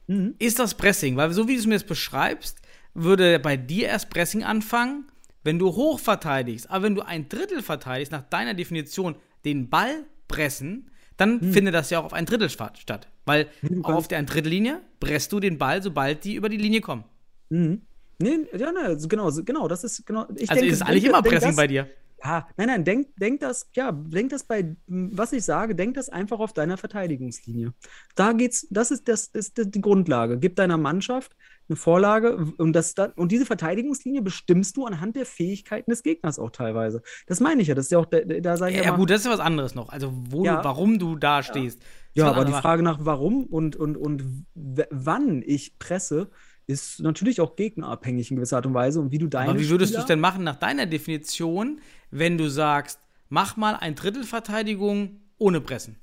Mhm. 0.06 0.34
Ist 0.38 0.58
das 0.58 0.74
Pressing? 0.74 1.16
Weil 1.16 1.32
so 1.32 1.48
wie 1.48 1.54
du 1.54 1.60
es 1.60 1.66
mir 1.66 1.74
jetzt 1.74 1.86
beschreibst, 1.86 2.58
würde 2.94 3.38
bei 3.38 3.56
dir 3.56 3.86
erst 3.88 4.10
Pressing 4.10 4.42
anfangen, 4.44 5.04
wenn 5.44 5.58
du 5.58 5.68
hoch 5.74 5.98
verteidigst. 5.98 6.70
Aber 6.70 6.84
wenn 6.84 6.94
du 6.94 7.02
ein 7.02 7.28
Drittel 7.28 7.62
verteidigst, 7.62 8.12
nach 8.12 8.22
deiner 8.22 8.54
Definition 8.54 9.16
den 9.44 9.68
Ball 9.70 10.04
pressen, 10.28 10.90
dann 11.16 11.52
findet 11.52 11.74
das 11.74 11.90
ja 11.90 12.00
auch 12.00 12.04
auf 12.04 12.12
ein 12.12 12.26
Drittel 12.26 12.48
sta- 12.50 12.72
statt. 12.78 13.08
Weil 13.26 13.48
kannst- 13.62 13.84
auf 13.86 14.08
der 14.08 14.18
ein 14.18 14.26
Drittellinie 14.26 14.80
presst 15.00 15.30
du 15.32 15.40
den 15.40 15.58
Ball, 15.58 15.82
sobald 15.82 16.24
die 16.24 16.34
über 16.34 16.48
die 16.48 16.56
Linie 16.56 16.80
kommen. 16.80 17.04
Mhm. 17.50 17.82
Nee, 18.18 18.38
ja, 18.56 18.70
ne, 18.72 18.96
genau, 19.08 19.30
genau, 19.44 19.68
das 19.68 19.82
ist 19.84 20.06
genau. 20.06 20.26
Ich 20.36 20.48
Also 20.50 20.60
denke, 20.60 20.66
ist 20.68 20.74
es 20.76 20.82
eigentlich 20.82 21.02
denke- 21.02 21.08
immer 21.18 21.22
Pressing 21.22 21.48
das, 21.50 21.56
bei 21.56 21.66
dir. 21.66 21.88
Ja, 22.24 22.46
nein, 22.56 22.68
nein, 22.68 22.84
denk, 22.84 23.08
denk 23.16 23.40
das, 23.40 23.68
ja, 23.74 23.90
denk 23.90 24.30
das 24.30 24.44
bei, 24.44 24.76
was 24.86 25.32
ich 25.32 25.44
sage, 25.44 25.74
denk 25.74 25.94
das 25.94 26.08
einfach 26.08 26.38
auf 26.38 26.52
deiner 26.52 26.76
Verteidigungslinie. 26.76 27.72
Da 28.14 28.32
geht's, 28.32 28.66
das 28.70 28.92
ist, 28.92 29.08
das 29.08 29.26
ist 29.26 29.74
die 29.74 29.80
Grundlage. 29.80 30.38
Gib 30.38 30.54
deiner 30.56 30.76
Mannschaft 30.78 31.32
eine 31.68 31.76
Vorlage 31.76 32.36
und, 32.58 32.74
das 32.74 32.94
und 33.16 33.32
diese 33.32 33.46
Verteidigungslinie 33.46 34.22
bestimmst 34.22 34.76
du 34.76 34.86
anhand 34.86 35.16
der 35.16 35.26
Fähigkeiten 35.26 35.90
des 35.90 36.02
Gegners 36.02 36.38
auch 36.38 36.50
teilweise. 36.50 37.02
Das 37.26 37.40
meine 37.40 37.62
ich 37.62 37.68
ja, 37.68 37.74
das 37.74 37.86
ist 37.86 37.92
ja 37.92 37.98
auch, 37.98 38.06
da, 38.06 38.20
da 38.20 38.56
sage 38.56 38.72
ich 38.72 38.78
Ja, 38.78 38.84
ja, 38.84 38.90
mal, 38.92 38.98
gut, 38.98 39.10
das 39.10 39.20
ist 39.20 39.26
ja 39.26 39.32
was 39.32 39.40
anderes 39.40 39.74
noch. 39.74 39.88
Also, 39.88 40.12
wo 40.12 40.44
Ja. 40.44 40.58
du, 40.58 40.64
warum 40.64 40.98
du 40.98 41.16
da 41.16 41.42
stehst. 41.42 41.82
Ja, 42.14 42.26
aber 42.30 42.44
die. 42.44 42.52
Frage 42.52 42.82
nach 42.82 42.98
warum 43.00 43.44
und, 43.44 43.74
und, 43.74 43.96
und 43.96 44.46
wann 44.54 45.42
ich 45.44 45.78
presse, 45.78 46.30
ist 46.72 47.00
natürlich 47.00 47.40
auch 47.40 47.56
gegnerabhängig 47.56 48.30
in 48.30 48.36
gewisser 48.36 48.56
Art 48.56 48.66
und 48.66 48.74
Weise 48.74 49.00
und 49.00 49.12
wie 49.12 49.18
du 49.18 49.28
deine 49.28 49.50
Aber 49.50 49.60
wie 49.60 49.68
würdest 49.68 49.94
du 49.94 49.98
es 49.98 50.06
denn 50.06 50.20
machen 50.20 50.44
nach 50.44 50.56
deiner 50.56 50.86
Definition, 50.86 51.80
wenn 52.10 52.38
du 52.38 52.48
sagst, 52.48 52.98
mach 53.28 53.56
mal 53.56 53.74
ein 53.76 53.94
Drittel 53.94 54.24
Verteidigung 54.24 55.20
ohne 55.38 55.60
Pressen? 55.60 55.96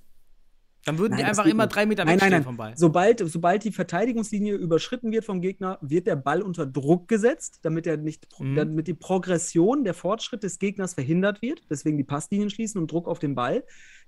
Dann 0.86 0.97
würden 0.97 1.11
Nein, 1.11 1.20
die 1.20 1.26
einfach 1.26 1.45
immer 1.45 1.65
nicht. 1.65 1.76
drei 1.76 1.86
Meter 1.86 2.05
nein, 2.05 2.17
nein. 2.20 2.41
vom 2.43 2.55
Ball. 2.55 2.74
Sobald, 2.78 3.20
sobald 3.30 3.63
die 3.65 3.72
Verteidigungslinie 3.72 4.55
überschritten 4.55 5.11
wird 5.11 5.26
vom 5.26 5.41
Gegner, 5.41 5.78
wird 5.82 6.07
der 6.07 6.15
Ball 6.15 6.41
unter 6.41 6.65
Druck 6.65 7.09
gesetzt, 7.09 7.59
damit, 7.63 7.86
er 7.86 7.97
nicht, 7.97 8.28
Mhm. 8.39 8.55
damit 8.55 8.88
die 8.88 8.93
Progression, 8.93 9.84
der 9.84 9.93
Fortschritt 9.93 10.41
des 10.41 10.57
Gegners 10.57 10.93
verhindert 10.93 11.41
wird. 11.41 11.61
Deswegen 11.70 11.97
die 11.97 12.05
Passlinien 12.05 12.49
schließen 12.49 12.80
und 12.82 12.89
Druck 12.91 13.07
auf 13.09 13.20
den 13.20 13.36
Ball. 13.36 13.65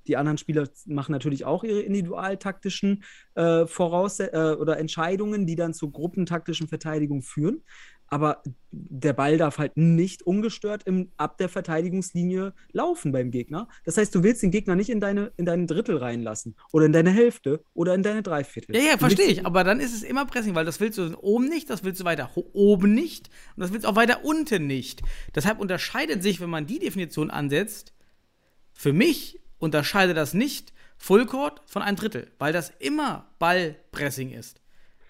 Die 0.07 0.17
anderen 0.17 0.37
Spieler 0.37 0.67
machen 0.85 1.11
natürlich 1.11 1.45
auch 1.45 1.63
ihre 1.63 1.81
individualtaktischen 1.81 3.03
äh, 3.35 3.65
Voraus 3.65 4.19
äh, 4.19 4.55
oder 4.59 4.77
Entscheidungen, 4.77 5.45
die 5.45 5.55
dann 5.55 5.73
zur 5.73 5.91
gruppentaktischen 5.91 6.67
Verteidigung 6.67 7.21
führen. 7.21 7.61
Aber 8.13 8.43
der 8.71 9.13
Ball 9.13 9.37
darf 9.37 9.57
halt 9.57 9.77
nicht 9.77 10.21
ungestört 10.21 10.83
im, 10.83 11.11
ab 11.15 11.37
der 11.37 11.47
Verteidigungslinie 11.47 12.53
laufen 12.73 13.13
beim 13.13 13.31
Gegner. 13.31 13.69
Das 13.85 13.95
heißt, 13.95 14.13
du 14.13 14.21
willst 14.21 14.43
den 14.43 14.51
Gegner 14.51 14.75
nicht 14.75 14.89
in 14.89 14.99
deine, 14.99 15.31
in 15.37 15.45
deine 15.45 15.65
Drittel 15.65 15.95
reinlassen 15.95 16.57
oder 16.73 16.87
in 16.87 16.91
deine 16.91 17.11
Hälfte 17.11 17.63
oder 17.73 17.95
in 17.95 18.03
deine 18.03 18.21
Dreiviertel. 18.21 18.75
Ja, 18.75 18.81
ja, 18.81 18.97
verstehe 18.97 19.27
ich. 19.27 19.45
Aber 19.45 19.63
dann 19.63 19.79
ist 19.79 19.95
es 19.95 20.03
immer 20.03 20.25
Pressing, 20.25 20.55
weil 20.55 20.65
das 20.65 20.81
willst 20.81 20.97
du 20.97 21.17
oben 21.21 21.47
nicht, 21.47 21.69
das 21.69 21.85
willst 21.85 22.01
du 22.01 22.03
weiter 22.03 22.29
oben 22.51 22.93
nicht 22.93 23.29
und 23.55 23.61
das 23.61 23.71
willst 23.71 23.85
du 23.85 23.89
auch 23.89 23.95
weiter 23.95 24.25
unten 24.25 24.67
nicht. 24.67 25.01
Deshalb 25.33 25.61
unterscheidet 25.61 26.21
sich, 26.21 26.41
wenn 26.41 26.49
man 26.49 26.67
die 26.67 26.79
Definition 26.79 27.31
ansetzt, 27.31 27.93
für 28.73 28.91
mich 28.91 29.40
unterscheidet 29.61 30.17
das 30.17 30.33
nicht 30.33 30.73
Fullcourt 30.97 31.61
von 31.65 31.81
ein 31.81 31.95
Drittel, 31.95 32.27
weil 32.39 32.53
das 32.53 32.71
immer 32.79 33.27
Ballpressing 33.39 34.31
ist. 34.31 34.59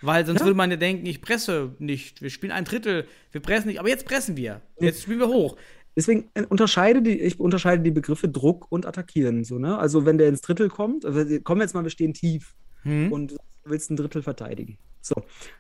Weil 0.02 0.26
sonst 0.26 0.40
Ja. 0.40 0.46
würde 0.46 0.58
man 0.58 0.72
ja 0.72 0.78
denken, 0.78 1.06
ich 1.06 1.22
presse 1.22 1.76
nicht, 1.80 2.22
wir 2.22 2.30
spielen 2.30 2.52
ein 2.52 2.66
Drittel, 2.66 3.06
wir 3.32 3.42
pressen 3.42 3.68
nicht, 3.68 3.80
aber 3.80 3.90
jetzt 3.90 4.06
pressen 4.06 4.36
wir. 4.36 4.62
Jetzt 4.80 5.04
spielen 5.04 5.20
wir 5.20 5.28
hoch. 5.28 5.58
Deswegen 5.96 6.30
äh, 6.34 6.44
unterscheide 6.48 7.02
die, 7.02 7.20
ich 7.20 7.40
unterscheide 7.40 7.84
die 7.84 7.92
Begriffe 7.92 8.30
Druck 8.30 8.66
und 8.72 8.86
Attackieren. 8.86 9.44
So, 9.44 9.60
ne? 9.60 9.78
Also 9.78 10.06
wenn 10.06 10.18
der 10.18 10.30
ins 10.30 10.42
Drittel 10.42 10.70
kommt, 10.70 11.06
also 11.06 11.20
kommen 11.42 11.60
wir 11.60 11.66
jetzt 11.66 11.74
mal, 11.74 11.84
wir 11.84 11.90
stehen 11.92 12.14
tief 12.14 12.56
Hm? 12.84 13.12
und 13.12 13.32
du 13.32 13.38
willst 13.66 13.92
ein 13.92 13.96
Drittel 13.98 14.24
verteidigen. 14.24 14.78
So, 15.02 15.16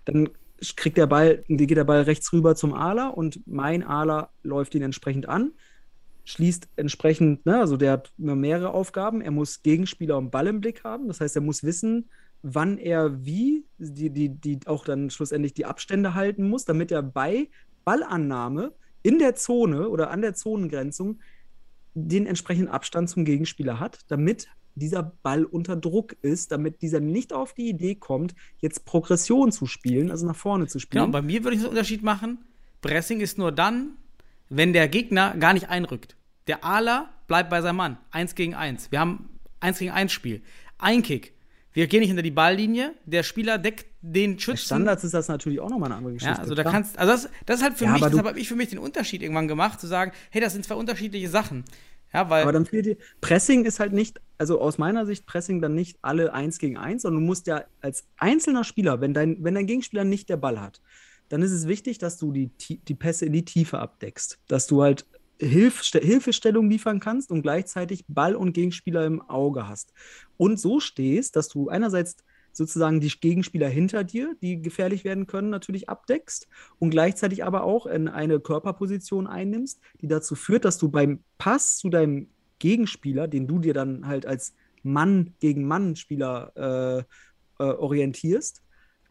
dann 0.05 0.29
kriegt 0.75 0.97
der 0.97 1.05
Ball, 1.07 1.43
geht 1.47 1.69
der 1.77 1.83
Ball 1.83 2.01
rechts 2.03 2.31
rüber 2.33 2.55
zum 2.55 2.73
Aler 2.73 3.15
und 3.15 3.41
mein 3.45 3.83
Aler 3.83 4.31
läuft 4.41 4.73
ihn 4.73 4.81
entsprechend 4.81 5.27
an, 5.29 5.51
schließt 6.23 6.67
entsprechend, 6.75 7.45
ne, 7.45 7.59
also 7.59 7.77
der 7.77 7.93
hat 7.93 8.11
mehrere 8.17 8.71
Aufgaben. 8.73 9.21
Er 9.21 9.31
muss 9.31 9.63
Gegenspieler 9.63 10.17
und 10.17 10.31
Ball 10.31 10.47
im 10.47 10.61
Blick 10.61 10.83
haben. 10.83 11.07
Das 11.07 11.19
heißt, 11.21 11.35
er 11.35 11.41
muss 11.41 11.63
wissen, 11.63 12.09
wann 12.43 12.77
er 12.77 13.25
wie 13.25 13.65
die, 13.77 14.09
die, 14.09 14.29
die 14.29 14.59
auch 14.65 14.85
dann 14.85 15.09
schlussendlich 15.09 15.53
die 15.53 15.65
Abstände 15.65 16.13
halten 16.13 16.47
muss, 16.49 16.65
damit 16.65 16.91
er 16.91 17.03
bei 17.03 17.49
Ballannahme 17.85 18.73
in 19.03 19.19
der 19.19 19.35
Zone 19.35 19.89
oder 19.89 20.11
an 20.11 20.21
der 20.21 20.33
Zonengrenzung 20.35 21.19
den 21.93 22.25
entsprechenden 22.25 22.69
Abstand 22.69 23.09
zum 23.09 23.25
Gegenspieler 23.25 23.79
hat, 23.79 23.99
damit 24.07 24.47
dieser 24.75 25.03
Ball 25.23 25.43
unter 25.43 25.75
Druck 25.75 26.15
ist, 26.21 26.51
damit 26.51 26.81
dieser 26.81 26.99
nicht 27.01 27.33
auf 27.33 27.53
die 27.53 27.67
Idee 27.69 27.95
kommt, 27.95 28.33
jetzt 28.59 28.85
Progression 28.85 29.51
zu 29.51 29.65
spielen, 29.65 30.11
also 30.11 30.25
nach 30.25 30.35
vorne 30.35 30.67
zu 30.67 30.77
Genau, 30.77 30.81
spielen. 30.81 31.03
und 31.05 31.11
bei 31.11 31.21
mir 31.21 31.43
würde 31.43 31.57
ich 31.57 31.61
den 31.63 31.69
Unterschied 31.69 32.03
machen. 32.03 32.39
Pressing 32.79 33.19
ist 33.19 33.37
nur 33.37 33.51
dann, 33.51 33.97
wenn 34.51 34.73
der 34.73 34.87
Gegner 34.87 35.35
gar 35.39 35.53
nicht 35.53 35.69
einrückt. 35.69 36.15
Der 36.47 36.63
Ala 36.63 37.09
bleibt 37.27 37.49
bei 37.49 37.61
seinem 37.61 37.77
Mann. 37.77 37.97
Eins 38.11 38.35
gegen 38.35 38.53
eins. 38.53 38.91
Wir 38.91 38.99
haben 38.99 39.29
eins 39.61 39.79
gegen 39.79 39.91
eins 39.91 40.11
Spiel. 40.11 40.41
Ein 40.77 41.01
Kick. 41.01 41.33
Wir 41.73 41.87
gehen 41.87 42.01
nicht 42.01 42.09
hinter 42.09 42.21
die 42.21 42.31
Balllinie. 42.31 42.93
Der 43.05 43.23
Spieler 43.23 43.57
deckt 43.57 43.85
den 44.01 44.37
Schützen. 44.37 44.65
Standards 44.65 45.05
ist 45.05 45.13
das 45.13 45.29
natürlich 45.29 45.61
auch 45.61 45.69
nochmal 45.69 45.87
eine 45.87 45.95
andere 45.95 46.13
Geschichte. 46.13 46.35
Ja, 46.35 46.41
also 46.41 46.53
da 46.53 46.63
klar. 46.63 46.73
kannst, 46.73 46.97
also 46.97 47.13
das, 47.13 47.29
das 47.45 47.57
ist 47.57 47.63
halt 47.63 47.77
für 47.77 47.85
Ja, 47.85 47.93
mich, 47.93 48.01
deshalb 48.01 48.27
habe 48.27 48.39
ich 48.39 48.49
für 48.49 48.57
mich 48.57 48.69
den 48.69 48.79
Unterschied 48.79 49.21
irgendwann 49.21 49.47
gemacht, 49.47 49.79
zu 49.79 49.87
sagen, 49.87 50.11
hey, 50.31 50.41
das 50.41 50.51
sind 50.51 50.65
zwei 50.65 50.75
unterschiedliche 50.75 51.29
Sachen. 51.29 51.63
Ja, 52.13 52.29
weil, 52.29 52.43
Aber 52.43 52.51
dann 52.51 52.65
fehlt 52.65 52.87
dir, 52.87 52.97
Pressing 53.21 53.63
ist 53.63 53.79
halt 53.79 53.93
nicht, 53.93 54.19
also 54.37 54.59
aus 54.59 54.77
meiner 54.77 55.05
Sicht 55.05 55.25
Pressing 55.25 55.61
dann 55.61 55.75
nicht 55.75 55.97
alle 56.01 56.33
eins 56.33 56.59
gegen 56.59 56.77
eins, 56.77 57.03
sondern 57.03 57.21
du 57.21 57.27
musst 57.27 57.47
ja 57.47 57.63
als 57.79 58.05
einzelner 58.17 58.65
Spieler, 58.65 58.99
wenn 58.99 59.13
dein, 59.13 59.41
wenn 59.41 59.55
dein 59.55 59.65
Gegenspieler 59.65 60.03
nicht 60.03 60.27
der 60.27 60.35
Ball 60.35 60.59
hat, 60.59 60.81
dann 61.31 61.41
ist 61.41 61.53
es 61.53 61.65
wichtig, 61.65 61.97
dass 61.97 62.17
du 62.17 62.33
die, 62.33 62.49
die 62.59 62.95
Pässe 62.95 63.25
in 63.25 63.31
die 63.31 63.45
Tiefe 63.45 63.79
abdeckst, 63.79 64.39
dass 64.47 64.67
du 64.67 64.81
halt 64.81 65.05
Hilf, 65.39 65.81
Hilfestellung 65.81 66.69
liefern 66.69 66.99
kannst 66.99 67.31
und 67.31 67.41
gleichzeitig 67.41 68.03
Ball 68.07 68.35
und 68.35 68.53
Gegenspieler 68.53 69.05
im 69.05 69.21
Auge 69.21 69.67
hast. 69.67 69.93
Und 70.37 70.59
so 70.59 70.79
stehst, 70.79 71.35
dass 71.35 71.47
du 71.47 71.69
einerseits 71.69 72.17
sozusagen 72.51 72.99
die 72.99 73.09
Gegenspieler 73.09 73.69
hinter 73.69 74.03
dir, 74.03 74.35
die 74.41 74.61
gefährlich 74.61 75.05
werden 75.05 75.25
können, 75.25 75.49
natürlich 75.49 75.87
abdeckst 75.87 76.49
und 76.79 76.89
gleichzeitig 76.89 77.45
aber 77.45 77.63
auch 77.63 77.85
in 77.85 78.09
eine 78.09 78.41
Körperposition 78.41 79.25
einnimmst, 79.25 79.79
die 80.01 80.07
dazu 80.07 80.35
führt, 80.35 80.65
dass 80.65 80.77
du 80.77 80.89
beim 80.89 81.23
Pass 81.37 81.77
zu 81.77 81.89
deinem 81.89 82.27
Gegenspieler, 82.59 83.29
den 83.29 83.47
du 83.47 83.59
dir 83.59 83.73
dann 83.73 84.05
halt 84.05 84.25
als 84.25 84.53
Mann 84.83 85.33
gegen 85.39 85.65
Mann-Spieler 85.65 87.05
äh, 87.59 87.63
äh, 87.63 87.71
orientierst, 87.71 88.61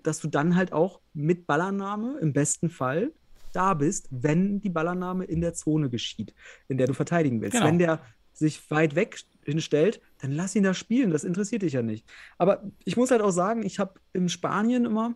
dass 0.02 0.20
du 0.20 0.28
dann 0.28 0.56
halt 0.56 0.72
auch 0.72 1.00
mit 1.12 1.46
Ballannahme 1.46 2.18
im 2.20 2.32
besten 2.32 2.70
Fall 2.70 3.12
da 3.52 3.74
bist, 3.74 4.08
wenn 4.10 4.60
die 4.60 4.70
Ballannahme 4.70 5.24
in 5.24 5.40
der 5.40 5.54
Zone 5.54 5.90
geschieht, 5.90 6.34
in 6.68 6.78
der 6.78 6.86
du 6.86 6.94
verteidigen 6.94 7.40
willst. 7.40 7.54
Genau. 7.54 7.66
Wenn 7.66 7.78
der 7.78 8.00
sich 8.32 8.70
weit 8.70 8.94
weg 8.94 9.18
hinstellt, 9.44 10.00
dann 10.18 10.32
lass 10.32 10.54
ihn 10.54 10.62
da 10.62 10.74
spielen, 10.74 11.10
das 11.10 11.24
interessiert 11.24 11.62
dich 11.62 11.72
ja 11.72 11.82
nicht. 11.82 12.06
Aber 12.38 12.62
ich 12.84 12.96
muss 12.96 13.10
halt 13.10 13.22
auch 13.22 13.30
sagen, 13.30 13.64
ich 13.64 13.78
habe 13.78 13.94
in 14.12 14.28
Spanien 14.28 14.84
immer 14.84 15.14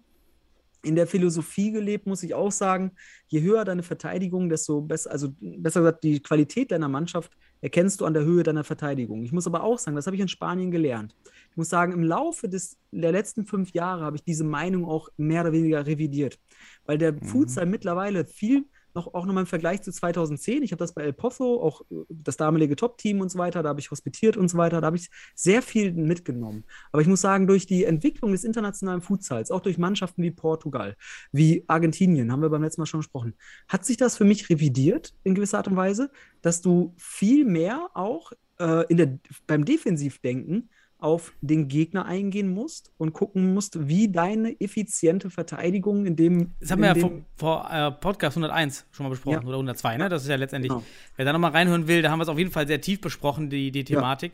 in 0.82 0.96
der 0.96 1.06
Philosophie 1.06 1.72
gelebt, 1.72 2.06
muss 2.06 2.22
ich 2.22 2.34
auch 2.34 2.52
sagen, 2.52 2.92
je 3.28 3.40
höher 3.40 3.64
deine 3.64 3.82
Verteidigung, 3.82 4.48
desto 4.48 4.82
besser, 4.82 5.10
also 5.10 5.34
besser 5.40 5.80
gesagt, 5.80 6.04
die 6.04 6.20
Qualität 6.20 6.70
deiner 6.70 6.88
Mannschaft 6.88 7.32
erkennst 7.64 8.02
du 8.02 8.04
an 8.04 8.12
der 8.12 8.24
Höhe 8.24 8.42
deiner 8.42 8.62
Verteidigung. 8.62 9.22
Ich 9.22 9.32
muss 9.32 9.46
aber 9.46 9.62
auch 9.62 9.78
sagen, 9.78 9.96
das 9.96 10.04
habe 10.04 10.16
ich 10.16 10.20
in 10.20 10.28
Spanien 10.28 10.70
gelernt. 10.70 11.16
Ich 11.50 11.56
muss 11.56 11.70
sagen, 11.70 11.94
im 11.94 12.02
Laufe 12.02 12.46
des, 12.46 12.76
der 12.90 13.10
letzten 13.10 13.46
fünf 13.46 13.72
Jahre 13.72 14.04
habe 14.04 14.16
ich 14.16 14.22
diese 14.22 14.44
Meinung 14.44 14.84
auch 14.84 15.08
mehr 15.16 15.40
oder 15.40 15.52
weniger 15.52 15.86
revidiert. 15.86 16.38
Weil 16.84 16.98
der 16.98 17.14
Futsal 17.22 17.64
mittlerweile 17.64 18.26
viel, 18.26 18.66
noch, 18.94 19.14
auch 19.14 19.26
nochmal 19.26 19.42
im 19.42 19.46
Vergleich 19.46 19.82
zu 19.82 19.92
2010, 19.92 20.62
ich 20.62 20.72
habe 20.72 20.78
das 20.78 20.94
bei 20.94 21.02
El 21.02 21.12
Pozo, 21.12 21.60
auch 21.60 21.82
äh, 21.90 22.04
das 22.08 22.36
damalige 22.36 22.76
Top-Team 22.76 23.20
und 23.20 23.30
so 23.30 23.38
weiter, 23.38 23.62
da 23.62 23.70
habe 23.70 23.80
ich 23.80 23.90
hospitiert 23.90 24.36
und 24.36 24.48
so 24.48 24.58
weiter, 24.58 24.80
da 24.80 24.86
habe 24.86 24.96
ich 24.96 25.10
sehr 25.34 25.62
viel 25.62 25.92
mitgenommen. 25.92 26.64
Aber 26.92 27.02
ich 27.02 27.08
muss 27.08 27.20
sagen, 27.20 27.46
durch 27.46 27.66
die 27.66 27.84
Entwicklung 27.84 28.32
des 28.32 28.44
internationalen 28.44 29.00
Futsals, 29.00 29.50
auch 29.50 29.60
durch 29.60 29.78
Mannschaften 29.78 30.22
wie 30.22 30.30
Portugal, 30.30 30.96
wie 31.32 31.64
Argentinien, 31.66 32.30
haben 32.32 32.42
wir 32.42 32.50
beim 32.50 32.62
letzten 32.62 32.80
Mal 32.80 32.86
schon 32.86 33.00
gesprochen, 33.00 33.34
hat 33.68 33.84
sich 33.84 33.96
das 33.96 34.16
für 34.16 34.24
mich 34.24 34.48
revidiert 34.50 35.14
in 35.24 35.34
gewisser 35.34 35.58
Art 35.58 35.68
und 35.68 35.76
Weise, 35.76 36.10
dass 36.42 36.60
du 36.60 36.94
viel 36.96 37.44
mehr 37.44 37.88
auch 37.94 38.32
äh, 38.58 38.86
in 38.88 38.96
der, 38.96 39.18
beim 39.46 39.64
Defensivdenken 39.64 40.70
auf 40.98 41.32
den 41.42 41.68
Gegner 41.68 42.06
eingehen 42.06 42.48
musst 42.48 42.90
und 42.96 43.12
gucken 43.12 43.52
musst, 43.52 43.88
wie 43.88 44.10
deine 44.10 44.58
effiziente 44.60 45.28
Verteidigung 45.28 46.06
in 46.06 46.16
dem. 46.16 46.52
das 46.60 46.70
haben 46.70 46.80
wir 46.80 46.88
ja 46.88 46.94
vor, 46.94 47.12
vor 47.36 47.70
äh, 47.70 47.90
Podcast 47.90 48.36
101 48.38 48.86
schon 48.90 49.04
mal 49.04 49.10
besprochen, 49.10 49.42
Ja. 49.42 49.48
oder 49.48 49.56
102, 49.58 49.98
ne? 49.98 50.08
Das 50.08 50.22
ist 50.22 50.28
ja 50.28 50.36
letztendlich, 50.36 50.70
Genau. 50.72 50.84
wer 51.16 51.24
da 51.24 51.32
nochmal 51.32 51.50
reinhören 51.50 51.88
will, 51.88 52.00
da 52.00 52.10
haben 52.10 52.18
wir 52.20 52.22
es 52.22 52.28
auf 52.28 52.38
jeden 52.38 52.50
Fall 52.52 52.66
sehr 52.66 52.80
tief 52.80 53.00
besprochen, 53.00 53.50
die, 53.50 53.70
die 53.70 53.84
Thematik. 53.84 54.32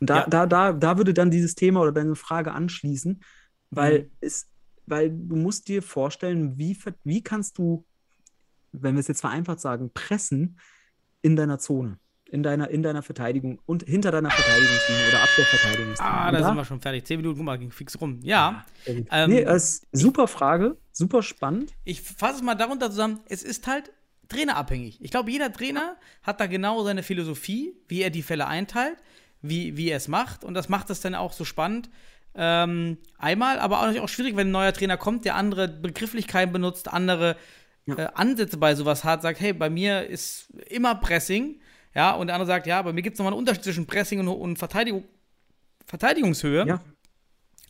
Und 0.00 0.10
da, 0.10 0.16
Ja. 0.18 0.26
da, 0.28 0.46
da, 0.46 0.72
da 0.72 0.96
würde 0.98 1.14
dann 1.14 1.30
dieses 1.30 1.54
Thema 1.54 1.80
oder 1.80 1.92
deine 1.92 2.16
Frage 2.16 2.52
anschließen, 2.52 3.22
weil 3.70 4.00
Mhm. 4.02 4.10
es, 4.20 4.50
weil 4.86 5.10
du 5.10 5.36
musst 5.36 5.68
dir 5.68 5.82
vorstellen, 5.82 6.58
wie, 6.58 6.76
wie 7.04 7.22
kannst 7.22 7.56
du, 7.56 7.86
wenn 8.72 8.94
wir 8.94 9.00
es 9.00 9.08
jetzt 9.08 9.20
vereinfacht 9.20 9.60
sagen, 9.60 9.90
pressen 9.94 10.58
in 11.22 11.36
deiner 11.36 11.58
Zone, 11.58 11.98
in 12.30 12.42
deiner, 12.42 12.70
in 12.70 12.82
deiner 12.82 13.02
Verteidigung 13.02 13.60
und 13.66 13.82
hinter 13.84 14.10
deiner 14.10 14.30
Verteidigungslinie 14.30 15.08
oder 15.08 15.22
ab 15.22 15.28
der 15.36 15.44
Verteidigungslinie. 15.46 16.12
Ah, 16.12 16.30
da 16.30 16.44
sind 16.44 16.56
wir 16.56 16.64
schon 16.64 16.80
fertig. 16.80 17.04
Zehn 17.06 17.18
Minuten, 17.18 17.36
guck 17.38 17.44
mal, 17.46 17.58
ging 17.58 17.70
fix 17.70 18.00
rum. 18.00 18.20
Ja, 18.22 18.64
Ähm, 18.86 19.30
nee, 19.30 19.40
ist 19.42 19.86
super 19.92 20.28
Frage, 20.28 20.76
super 20.92 21.22
spannend. 21.22 21.72
ich 21.84 22.00
fasse 22.02 22.36
es 22.36 22.42
mal 22.42 22.54
darunter 22.54 22.90
zusammen. 22.90 23.20
Es 23.28 23.42
ist 23.42 23.66
halt 23.66 23.90
trainerabhängig. 24.28 24.98
Ich 25.02 25.10
glaube, 25.10 25.30
jeder 25.30 25.52
Trainer 25.52 25.96
hat 26.22 26.40
da 26.40 26.46
genau 26.46 26.84
seine 26.84 27.02
Philosophie, 27.02 27.74
wie 27.88 28.02
er 28.02 28.10
die 28.10 28.22
Fälle 28.22 28.46
einteilt, 28.46 28.96
wie, 29.42 29.76
wie 29.76 29.88
er 29.90 29.96
es 29.96 30.06
macht. 30.08 30.44
Und 30.44 30.54
das 30.54 30.68
macht 30.68 30.88
es 30.90 31.00
dann 31.00 31.14
auch 31.16 31.32
so 31.32 31.44
spannend. 31.44 31.90
Ähm, 32.36 32.98
einmal, 33.18 33.58
aber 33.58 33.78
auch 33.78 33.82
natürlich 33.82 34.02
auch 34.02 34.08
schwierig, 34.08 34.36
wenn 34.36 34.48
ein 34.48 34.52
neuer 34.52 34.72
Trainer 34.72 34.96
kommt, 34.96 35.24
der 35.24 35.34
andere 35.34 35.66
Begrifflichkeiten 35.66 36.52
benutzt, 36.52 36.86
andere 36.92 37.36
Ja. 37.86 37.96
äh, 37.96 38.08
Ansätze 38.14 38.56
bei 38.56 38.76
sowas 38.76 39.02
hat, 39.02 39.22
sagt, 39.22 39.40
hey, 39.40 39.52
bei 39.52 39.68
mir 39.68 40.06
ist 40.06 40.48
immer 40.68 40.94
Pressing. 40.94 41.60
Ja, 41.94 42.12
und 42.14 42.28
der 42.28 42.36
andere 42.36 42.46
sagt, 42.46 42.66
ja, 42.66 42.80
bei 42.82 42.92
mir 42.92 43.02
gibt 43.02 43.14
es 43.14 43.18
nochmal 43.18 43.32
einen 43.32 43.38
Unterschied 43.40 43.64
zwischen 43.64 43.86
Pressing 43.86 44.20
und, 44.20 44.28
und 44.28 44.56
Verteidigung, 44.58 45.04
Verteidigungshöhe. 45.86 46.66
Ja. 46.66 46.80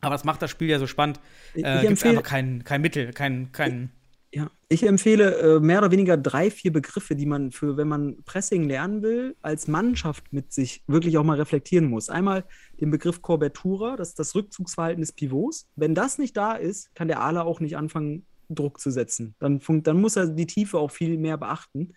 Aber 0.00 0.14
das 0.14 0.24
macht 0.24 0.40
das 0.42 0.50
Spiel 0.50 0.68
ja 0.68 0.78
so 0.78 0.86
spannend. 0.86 1.20
Ich- 1.54 1.64
Äh, 1.64 1.80
Gibt 1.80 1.92
empfehle- 1.92 2.08
einfach 2.10 2.22
kein, 2.22 2.64
kein 2.64 2.80
Mittel, 2.82 3.12
kein, 3.12 3.52
kein. 3.52 3.90
Ja, 4.32 4.48
ich 4.68 4.86
empfehle 4.86 5.56
äh, 5.56 5.60
mehr 5.60 5.78
oder 5.78 5.90
weniger 5.90 6.16
drei, 6.16 6.52
vier 6.52 6.72
Begriffe, 6.72 7.16
die 7.16 7.26
man 7.26 7.50
für, 7.50 7.76
wenn 7.76 7.88
man 7.88 8.22
Pressing 8.24 8.62
lernen 8.62 9.02
will, 9.02 9.34
als 9.42 9.66
Mannschaft 9.66 10.32
mit 10.32 10.52
sich 10.52 10.84
wirklich 10.86 11.18
auch 11.18 11.24
mal 11.24 11.36
reflektieren 11.36 11.86
muss. 11.90 12.08
Einmal 12.08 12.44
den 12.80 12.92
Begriff 12.92 13.22
Cobertura, 13.22 13.96
das 13.96 14.10
ist 14.10 14.18
das 14.20 14.34
Rückzugsverhalten 14.36 15.00
des 15.00 15.12
Pivots. 15.12 15.66
Wenn 15.74 15.96
das 15.96 16.18
nicht 16.18 16.36
da 16.36 16.52
ist, 16.52 16.94
kann 16.94 17.08
der 17.08 17.20
Ala 17.20 17.42
auch 17.42 17.58
nicht 17.58 17.76
anfangen, 17.76 18.24
Druck 18.48 18.80
zu 18.80 18.90
setzen. 18.90 19.34
Dann, 19.40 19.60
dann 19.82 20.00
muss 20.00 20.16
er 20.16 20.26
die 20.28 20.46
Tiefe 20.46 20.78
auch 20.78 20.90
viel 20.92 21.18
mehr 21.18 21.36
beachten. 21.36 21.94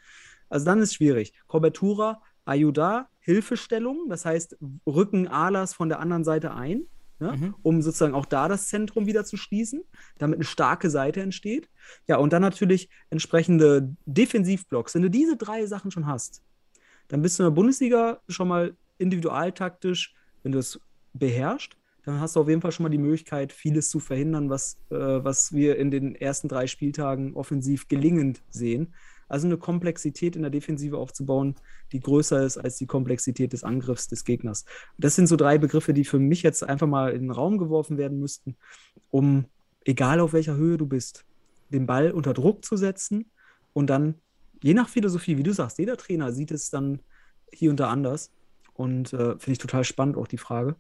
Also 0.50 0.66
dann 0.66 0.80
ist 0.80 0.90
es 0.90 0.96
schwierig. 0.96 1.34
Cobertura, 1.48 2.22
Ayuda, 2.46 3.08
Hilfestellung, 3.20 4.10
das 4.10 4.26
heißt, 4.26 4.58
rücken 4.86 5.28
Alas 5.28 5.74
von 5.74 5.90
der 5.90 6.00
anderen 6.00 6.24
Seite 6.24 6.54
ein 6.54 6.88
ne? 7.24 7.38
mhm. 7.38 7.56
um 7.64 7.82
sozusagen 7.82 8.14
auch 8.14 8.26
da 8.26 8.48
das 8.48 8.68
Zentrum 8.68 9.06
wieder 9.06 9.26
zu 9.26 9.38
schließen, 9.38 9.82
damit 10.18 10.38
eine 10.38 10.46
starke 10.46 10.90
Seite 10.90 11.22
entsteht. 11.22 11.70
Ja, 12.08 12.18
und 12.18 12.34
dann 12.34 12.42
natürlich 12.42 12.90
entsprechende 13.10 13.96
Defensivblocks. 14.06 14.94
Wenn 14.94 15.02
du 15.02 15.10
diese 15.10 15.38
drei 15.38 15.66
Sachen 15.66 15.92
schon 15.92 16.06
hast, 16.06 16.42
dann 17.08 17.22
bist 17.22 17.40
du 17.40 17.44
in 17.44 17.48
der 17.48 17.56
Bundesliga 17.56 18.20
schon 18.28 18.48
mal 18.48 18.76
individualtaktisch, 18.98 20.14
wenn 20.44 20.52
du 20.52 20.60
es 20.60 20.80
beherrschst, 21.14 21.76
dann 22.06 22.20
hast 22.20 22.36
du 22.36 22.42
auf 22.42 22.50
jeden 22.50 22.62
Fall 22.62 22.74
schon 22.74 22.84
mal 22.84 22.90
die 22.90 22.98
Möglichkeit, 22.98 23.54
vieles 23.54 23.90
zu 23.90 24.00
verhindern, 24.00 24.50
was, 24.50 24.78
äh, 24.90 24.96
was 24.96 25.54
wir 25.54 25.78
in 25.78 25.90
den 25.90 26.16
ersten 26.16 26.50
drei 26.50 26.68
Spieltagen 26.68 27.34
offensiv 27.34 27.88
gelingend 27.88 28.42
sehen. 28.50 28.94
Also 29.28 29.48
eine 29.48 29.58
Komplexität 29.58 30.36
in 30.36 30.42
der 30.42 30.52
Defensive 30.52 30.98
aufzubauen, 30.98 31.56
die 31.92 32.00
größer 32.00 32.44
ist 32.44 32.58
als 32.58 32.78
die 32.78 32.86
Komplexität 32.86 33.54
des 33.54 33.64
Angriffs 33.64 34.08
des 34.08 34.24
Gegners. 34.24 34.66
Das 34.98 35.16
sind 35.16 35.28
so 35.28 35.36
drei 35.36 35.58
Begriffe, 35.58 35.94
die 35.94 36.06
für 36.06 36.20
mich 36.20 36.44
jetzt 36.44 36.64
einfach 36.64 36.88
mal 36.88 37.12
in 37.12 37.24
den 37.24 37.32
Raum 37.32 37.58
geworfen 37.58 37.98
werden 37.98 38.20
müssten, 38.20 38.56
um, 39.12 39.46
egal 39.86 40.20
auf 40.20 40.34
welcher 40.34 40.56
Höhe 40.56 40.78
du 40.78 40.86
bist, 40.86 41.26
den 41.72 41.86
Ball 41.86 42.12
unter 42.12 42.34
Druck 42.34 42.64
zu 42.64 42.78
setzen 42.78 43.26
und 43.74 43.90
dann, 43.90 44.16
je 44.62 44.74
nach 44.74 44.88
Philosophie, 44.88 45.38
wie 45.38 45.44
du 45.44 45.54
sagst, 45.54 45.80
jeder 45.80 45.98
Trainer 45.98 46.32
sieht 46.32 46.52
es 46.52 46.70
dann 46.70 47.00
hier 47.52 47.70
und 47.70 47.80
da 47.80 47.90
anders. 47.90 48.32
Und 48.74 49.14
äh, 49.14 49.38
finde 49.38 49.52
ich 49.52 49.58
total 49.60 49.84
spannend 49.84 50.18
auch 50.18 50.28
die 50.28 50.38
Frage. 50.38 50.76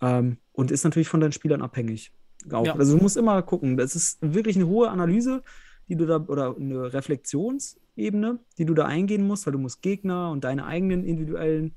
Ähm, 0.00 0.38
und 0.52 0.70
ist 0.70 0.84
natürlich 0.84 1.08
von 1.08 1.20
deinen 1.20 1.32
Spielern 1.32 1.62
abhängig. 1.62 2.12
Ja. 2.50 2.60
Also 2.74 2.96
du 2.96 3.02
musst 3.02 3.16
immer 3.16 3.42
gucken. 3.42 3.76
Das 3.76 3.94
ist 3.94 4.18
wirklich 4.20 4.56
eine 4.56 4.66
hohe 4.66 4.90
Analyse 4.90 5.42
die 5.88 5.96
du 5.96 6.06
da, 6.06 6.24
oder 6.26 6.56
eine 6.56 6.92
Reflexionsebene, 6.92 8.38
die 8.58 8.64
du 8.64 8.74
da 8.74 8.86
eingehen 8.86 9.26
musst, 9.26 9.46
weil 9.46 9.52
du 9.52 9.58
musst 9.58 9.82
Gegner 9.82 10.30
und 10.30 10.44
deine 10.44 10.66
eigenen 10.66 11.04
individuellen 11.04 11.74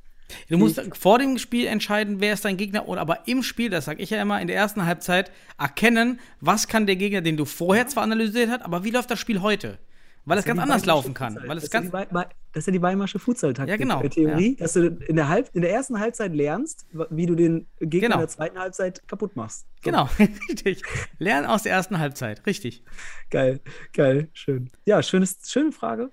Du 0.50 0.58
musst 0.58 0.82
vor 0.96 1.20
dem 1.20 1.38
Spiel 1.38 1.68
entscheiden, 1.68 2.22
wer 2.22 2.34
ist 2.34 2.46
dein 2.46 2.56
Gegner, 2.56 2.88
oder 2.88 3.02
aber 3.02 3.28
im 3.28 3.44
Spiel, 3.44 3.70
das 3.70 3.86
sage 3.86 4.02
ich 4.02 4.12
ja 4.12 4.22
immer, 4.22 4.40
in 4.42 4.48
der 4.48 4.56
ersten 4.56 4.86
Halbzeit 4.86 5.32
erkennen, 5.58 6.20
was 6.40 6.70
kann 6.70 6.86
der 6.86 6.96
Gegner, 6.96 7.20
den 7.22 7.36
du 7.36 7.44
vorher 7.46 7.88
zwar 7.88 8.04
analysiert 8.04 8.50
hast, 8.50 8.62
aber 8.62 8.84
wie 8.84 8.92
läuft 8.92 9.12
das 9.12 9.20
Spiel 9.20 9.42
heute? 9.42 9.78
Weil 10.26 10.38
es 10.38 10.46
ganz 10.46 10.60
anders 10.60 10.86
laufen 10.86 11.14
kann. 11.14 11.38
Weil 11.48 11.58
es 11.58 11.64
das, 11.64 11.72
ganz 11.72 11.88
ist 11.88 11.94
ja 11.94 12.06
das 12.54 12.62
ist 12.62 12.68
ja 12.68 12.74
die 12.74 12.82
Weimarsche 12.82 13.18
Futsal-Taktik. 13.18 13.70
Ja, 13.70 13.78
genau. 13.78 14.02
Der 14.02 14.10
Theorie, 14.10 14.52
ja. 14.52 14.60
dass 14.60 14.74
du 14.74 14.88
in 14.88 15.16
der, 15.16 15.30
Halb 15.30 15.50
in 15.54 15.62
der 15.62 15.72
ersten 15.72 16.00
Halbzeit 16.00 16.34
lernst, 16.36 16.86
wie 17.10 17.26
du 17.26 17.36
den 17.36 17.68
Gegner 17.80 18.10
Genau. 18.10 18.16
in 18.16 18.22
der 18.22 18.28
zweiten 18.28 18.60
Halbzeit 18.60 19.08
kaputt 19.08 19.36
machst. 19.36 19.62
So. 19.62 19.92
Genau, 19.92 20.10
richtig. 20.20 20.84
Lernen 21.18 21.48
aus 21.48 21.64
der 21.64 21.72
ersten 21.72 21.98
Halbzeit, 21.98 22.46
richtig. 22.46 22.84
Geil, 23.30 23.62
geil, 23.94 24.30
schön. 24.34 24.70
Ja, 24.86 25.02
schönes, 25.02 25.40
schöne 25.48 25.72
Frage. 25.72 26.12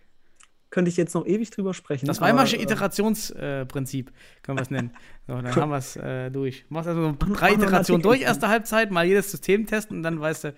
Könnte 0.70 0.90
ich 0.90 0.98
jetzt 0.98 1.14
noch 1.14 1.26
ewig 1.26 1.50
drüber 1.50 1.72
sprechen. 1.72 2.06
Das 2.06 2.18
aber, 2.18 2.28
Weimarsche 2.28 2.56
äh, 2.56 2.62
Iterationsprinzip 2.62 4.12
können 4.42 4.58
wir 4.58 4.62
es 4.62 4.70
nennen. 4.70 4.92
So, 5.26 5.34
dann 5.34 5.56
haben 5.56 5.70
wir 5.70 5.78
es 5.78 5.96
äh, 5.96 6.30
durch. 6.30 6.66
Du 6.68 6.74
machst 6.74 6.88
also 6.88 7.16
so 7.18 7.34
drei 7.34 7.54
Iterationen 7.54 8.02
durch, 8.02 8.20
erste 8.20 8.48
Halbzeit, 8.48 8.90
mal 8.90 9.06
jedes 9.06 9.30
System 9.30 9.66
testen 9.66 9.96
und 9.96 10.02
dann 10.02 10.20
weißt 10.20 10.44
du, 10.44 10.54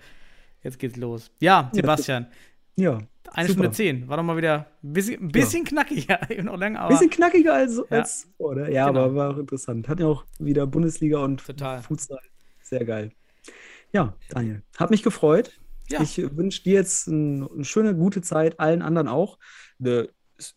jetzt 0.63 0.79
geht's 0.79 0.97
los. 0.97 1.31
Ja, 1.39 1.69
Sebastian, 1.73 2.27
Ja. 2.75 2.99
Eine 3.29 3.47
super. 3.47 3.59
Stunde 3.63 3.71
zehn. 3.71 4.07
War 4.07 4.17
doch 4.17 4.23
mal 4.23 4.37
wieder 4.37 4.67
ein 4.83 4.93
bisschen, 4.93 5.21
ein 5.25 5.27
bisschen 5.31 5.63
knackig, 5.63 6.07
ja, 6.07 6.19
eben 6.29 6.45
noch 6.45 6.57
länger, 6.57 6.81
aber 6.81 6.89
Bisschen 6.93 7.09
knackiger 7.09 7.53
als, 7.53 7.77
Ja. 7.77 7.83
als 7.89 8.27
oder? 8.37 8.69
Ja, 8.69 8.87
Genau. 8.87 9.05
aber 9.05 9.15
war 9.15 9.33
auch 9.33 9.37
interessant. 9.37 9.87
Hat 9.87 9.99
ja 9.99 10.07
auch 10.07 10.25
wieder 10.39 10.67
Bundesliga 10.67 11.19
und 11.19 11.45
Total. 11.45 11.81
Futsal. 11.81 12.19
Sehr 12.61 12.85
geil. 12.85 13.11
Ja, 13.93 14.15
Daniel, 14.29 14.63
hat 14.77 14.91
mich 14.91 15.03
gefreut. 15.03 15.59
Ja. 15.89 16.01
Ich 16.01 16.17
wünsche 16.37 16.63
dir 16.63 16.73
jetzt 16.75 17.07
ein, 17.07 17.45
eine 17.49 17.65
schöne, 17.65 17.93
gute 17.95 18.21
Zeit, 18.21 18.59
allen 18.59 18.81
anderen 18.81 19.07
auch. 19.09 19.37
The 19.79 20.07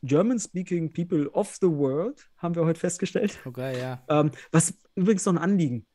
German-speaking 0.03 0.93
people 0.93 1.29
of 1.31 1.57
the 1.61 1.67
world, 1.69 2.29
haben 2.39 2.55
wir 2.55 2.65
heute 2.65 2.79
festgestellt. 2.81 3.39
okay, 3.45 3.79
ja. 3.79 4.03
Ähm, 4.09 4.31
was 4.53 4.75
übrigens 4.95 5.25
noch 5.27 5.35
ein 5.35 5.39
Anliegen. 5.39 5.87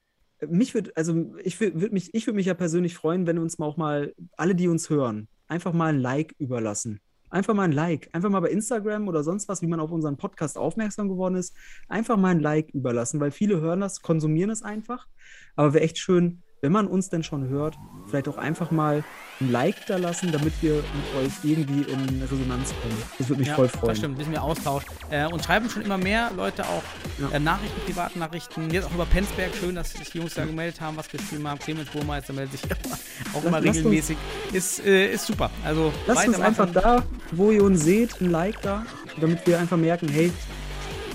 Mich 0.47 0.73
würde, 0.73 0.91
also 0.95 1.33
ich 1.43 1.59
würde 1.59 1.89
mich, 1.91 2.13
ich 2.13 2.25
würde 2.27 2.35
mich 2.35 2.45
ja 2.45 2.53
persönlich 2.53 2.95
freuen, 2.95 3.27
wenn 3.27 3.37
uns 3.39 3.57
mal 3.59 3.65
auch 3.65 3.77
mal, 3.77 4.13
alle, 4.37 4.55
die 4.55 4.67
uns 4.67 4.89
hören, 4.89 5.27
einfach 5.49 5.73
mal 5.73 5.93
ein 5.93 5.99
Like 5.99 6.33
überlassen. 6.39 7.01
Einfach 7.29 7.53
mal 7.53 7.63
ein 7.63 7.71
Like. 7.71 8.09
Einfach 8.13 8.29
mal 8.29 8.39
bei 8.39 8.49
Instagram 8.49 9.07
oder 9.07 9.23
sonst 9.23 9.47
was, 9.49 9.61
wie 9.61 9.67
man 9.67 9.79
auf 9.79 9.91
unseren 9.91 10.17
Podcast 10.17 10.57
aufmerksam 10.57 11.09
geworden 11.09 11.35
ist, 11.35 11.55
einfach 11.87 12.17
mal 12.17 12.29
ein 12.29 12.39
Like 12.39 12.69
überlassen, 12.71 13.19
weil 13.19 13.31
viele 13.31 13.59
hören 13.59 13.81
das, 13.81 14.01
konsumieren 14.01 14.49
es 14.49 14.63
einfach. 14.63 15.07
Aber 15.55 15.73
wäre 15.73 15.83
echt 15.83 15.99
schön, 15.99 16.41
wenn 16.61 16.71
man 16.71 16.87
uns 16.87 17.09
denn 17.09 17.23
schon 17.23 17.47
hört, 17.47 17.75
vielleicht 18.07 18.27
auch 18.27 18.37
einfach 18.37 18.71
mal 18.71 19.03
ein 19.39 19.51
Like 19.51 19.85
da 19.87 19.95
lassen, 19.97 20.31
damit 20.33 20.51
wir 20.61 20.73
mit 20.75 20.83
euch 21.25 21.31
irgendwie 21.49 21.89
in 21.89 22.21
Resonanz 22.21 22.69
kommen. 22.81 23.01
Das 23.17 23.29
würde 23.29 23.39
mich 23.39 23.47
ja, 23.47 23.55
voll 23.55 23.69
freuen. 23.69 23.87
Das 23.87 23.97
stimmt, 23.99 24.15
ein 24.15 24.17
bisschen 24.17 24.31
mehr 24.33 24.43
Austausch. 24.43 24.83
Äh, 25.09 25.25
und 25.27 25.43
schreiben 25.43 25.69
schon 25.69 25.83
immer 25.83 25.97
mehr 25.97 26.31
Leute 26.35 26.63
auch 26.65 26.83
Ja. 27.19 27.29
äh, 27.29 27.39
Nachrichten, 27.39 27.79
Privatnachrichten. 27.85 28.69
Jetzt 28.71 28.85
auch 28.87 28.93
über 28.93 29.05
Penzberg. 29.05 29.51
Schön, 29.55 29.75
dass 29.75 29.91
sich 29.93 30.09
die 30.09 30.17
Jungs 30.17 30.33
da 30.33 30.43
gemeldet 30.43 30.81
haben, 30.81 30.97
was 30.97 31.07
geschrieben 31.07 31.47
haben. 31.47 31.59
Clemens 31.59 31.89
Burmeister 31.91 32.33
meldet 32.33 32.59
sich 32.59 32.69
auch 33.33 33.43
immer 33.45 33.61
Lasst 33.61 33.67
uns- 33.67 33.77
regelmäßig. 33.77 34.17
Ist, 34.51 34.85
äh, 34.85 35.13
ist 35.13 35.25
super. 35.25 35.49
Also 35.63 35.93
Lasst 36.07 36.27
uns 36.27 36.39
einfach 36.41 36.69
da, 36.73 37.03
wo 37.31 37.51
ihr 37.51 37.63
uns 37.63 37.81
seht, 37.83 38.19
ein 38.19 38.31
Like 38.31 38.61
da, 38.61 38.85
damit 39.21 39.47
wir 39.47 39.57
einfach 39.59 39.77
merken, 39.77 40.09
hey, 40.09 40.33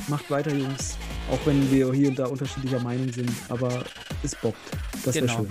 macht 0.09 0.31
weiter, 0.31 0.55
Jungs. 0.55 0.97
Auch 1.31 1.47
wenn 1.47 1.71
wir 1.71 1.93
hier 1.93 2.09
und 2.09 2.19
da 2.19 2.27
unterschiedlicher 2.27 2.81
Meinung 2.81 3.11
sind, 3.13 3.31
aber 3.49 3.85
es 4.23 4.35
bockt. 4.37 4.59
Das 5.05 5.15
wäre 5.15 5.27
Genau. 5.27 5.39
schön. 5.39 5.49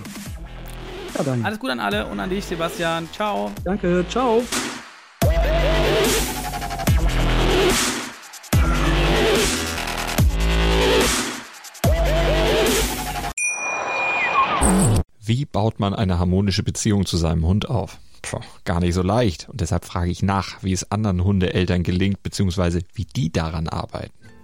Ja, 1.16 1.22
dann. 1.24 1.44
Alles 1.44 1.58
gut 1.58 1.70
an 1.70 1.80
alle 1.80 2.06
und 2.06 2.18
an 2.20 2.30
dich, 2.30 2.44
Sebastian. 2.44 3.08
Ciao. 3.12 3.50
Danke, 3.64 4.04
ciao. 4.08 4.42
Wie 15.20 15.44
baut 15.46 15.80
man 15.80 15.94
eine 15.94 16.18
harmonische 16.18 16.62
Beziehung 16.62 17.06
zu 17.06 17.16
seinem 17.16 17.46
Hund 17.46 17.68
auf? 17.68 17.98
Puh, 18.22 18.40
gar 18.64 18.80
nicht 18.80 18.94
so 18.94 19.02
leicht. 19.02 19.48
Und 19.48 19.60
deshalb 19.60 19.84
frage 19.84 20.10
ich 20.10 20.22
nach, 20.22 20.62
wie 20.62 20.72
es 20.72 20.90
anderen 20.90 21.24
Hundeeltern 21.24 21.82
gelingt, 21.82 22.22
beziehungsweise 22.22 22.80
wie 22.94 23.04
die 23.04 23.30
daran 23.32 23.68
arbeiten. 23.68 24.12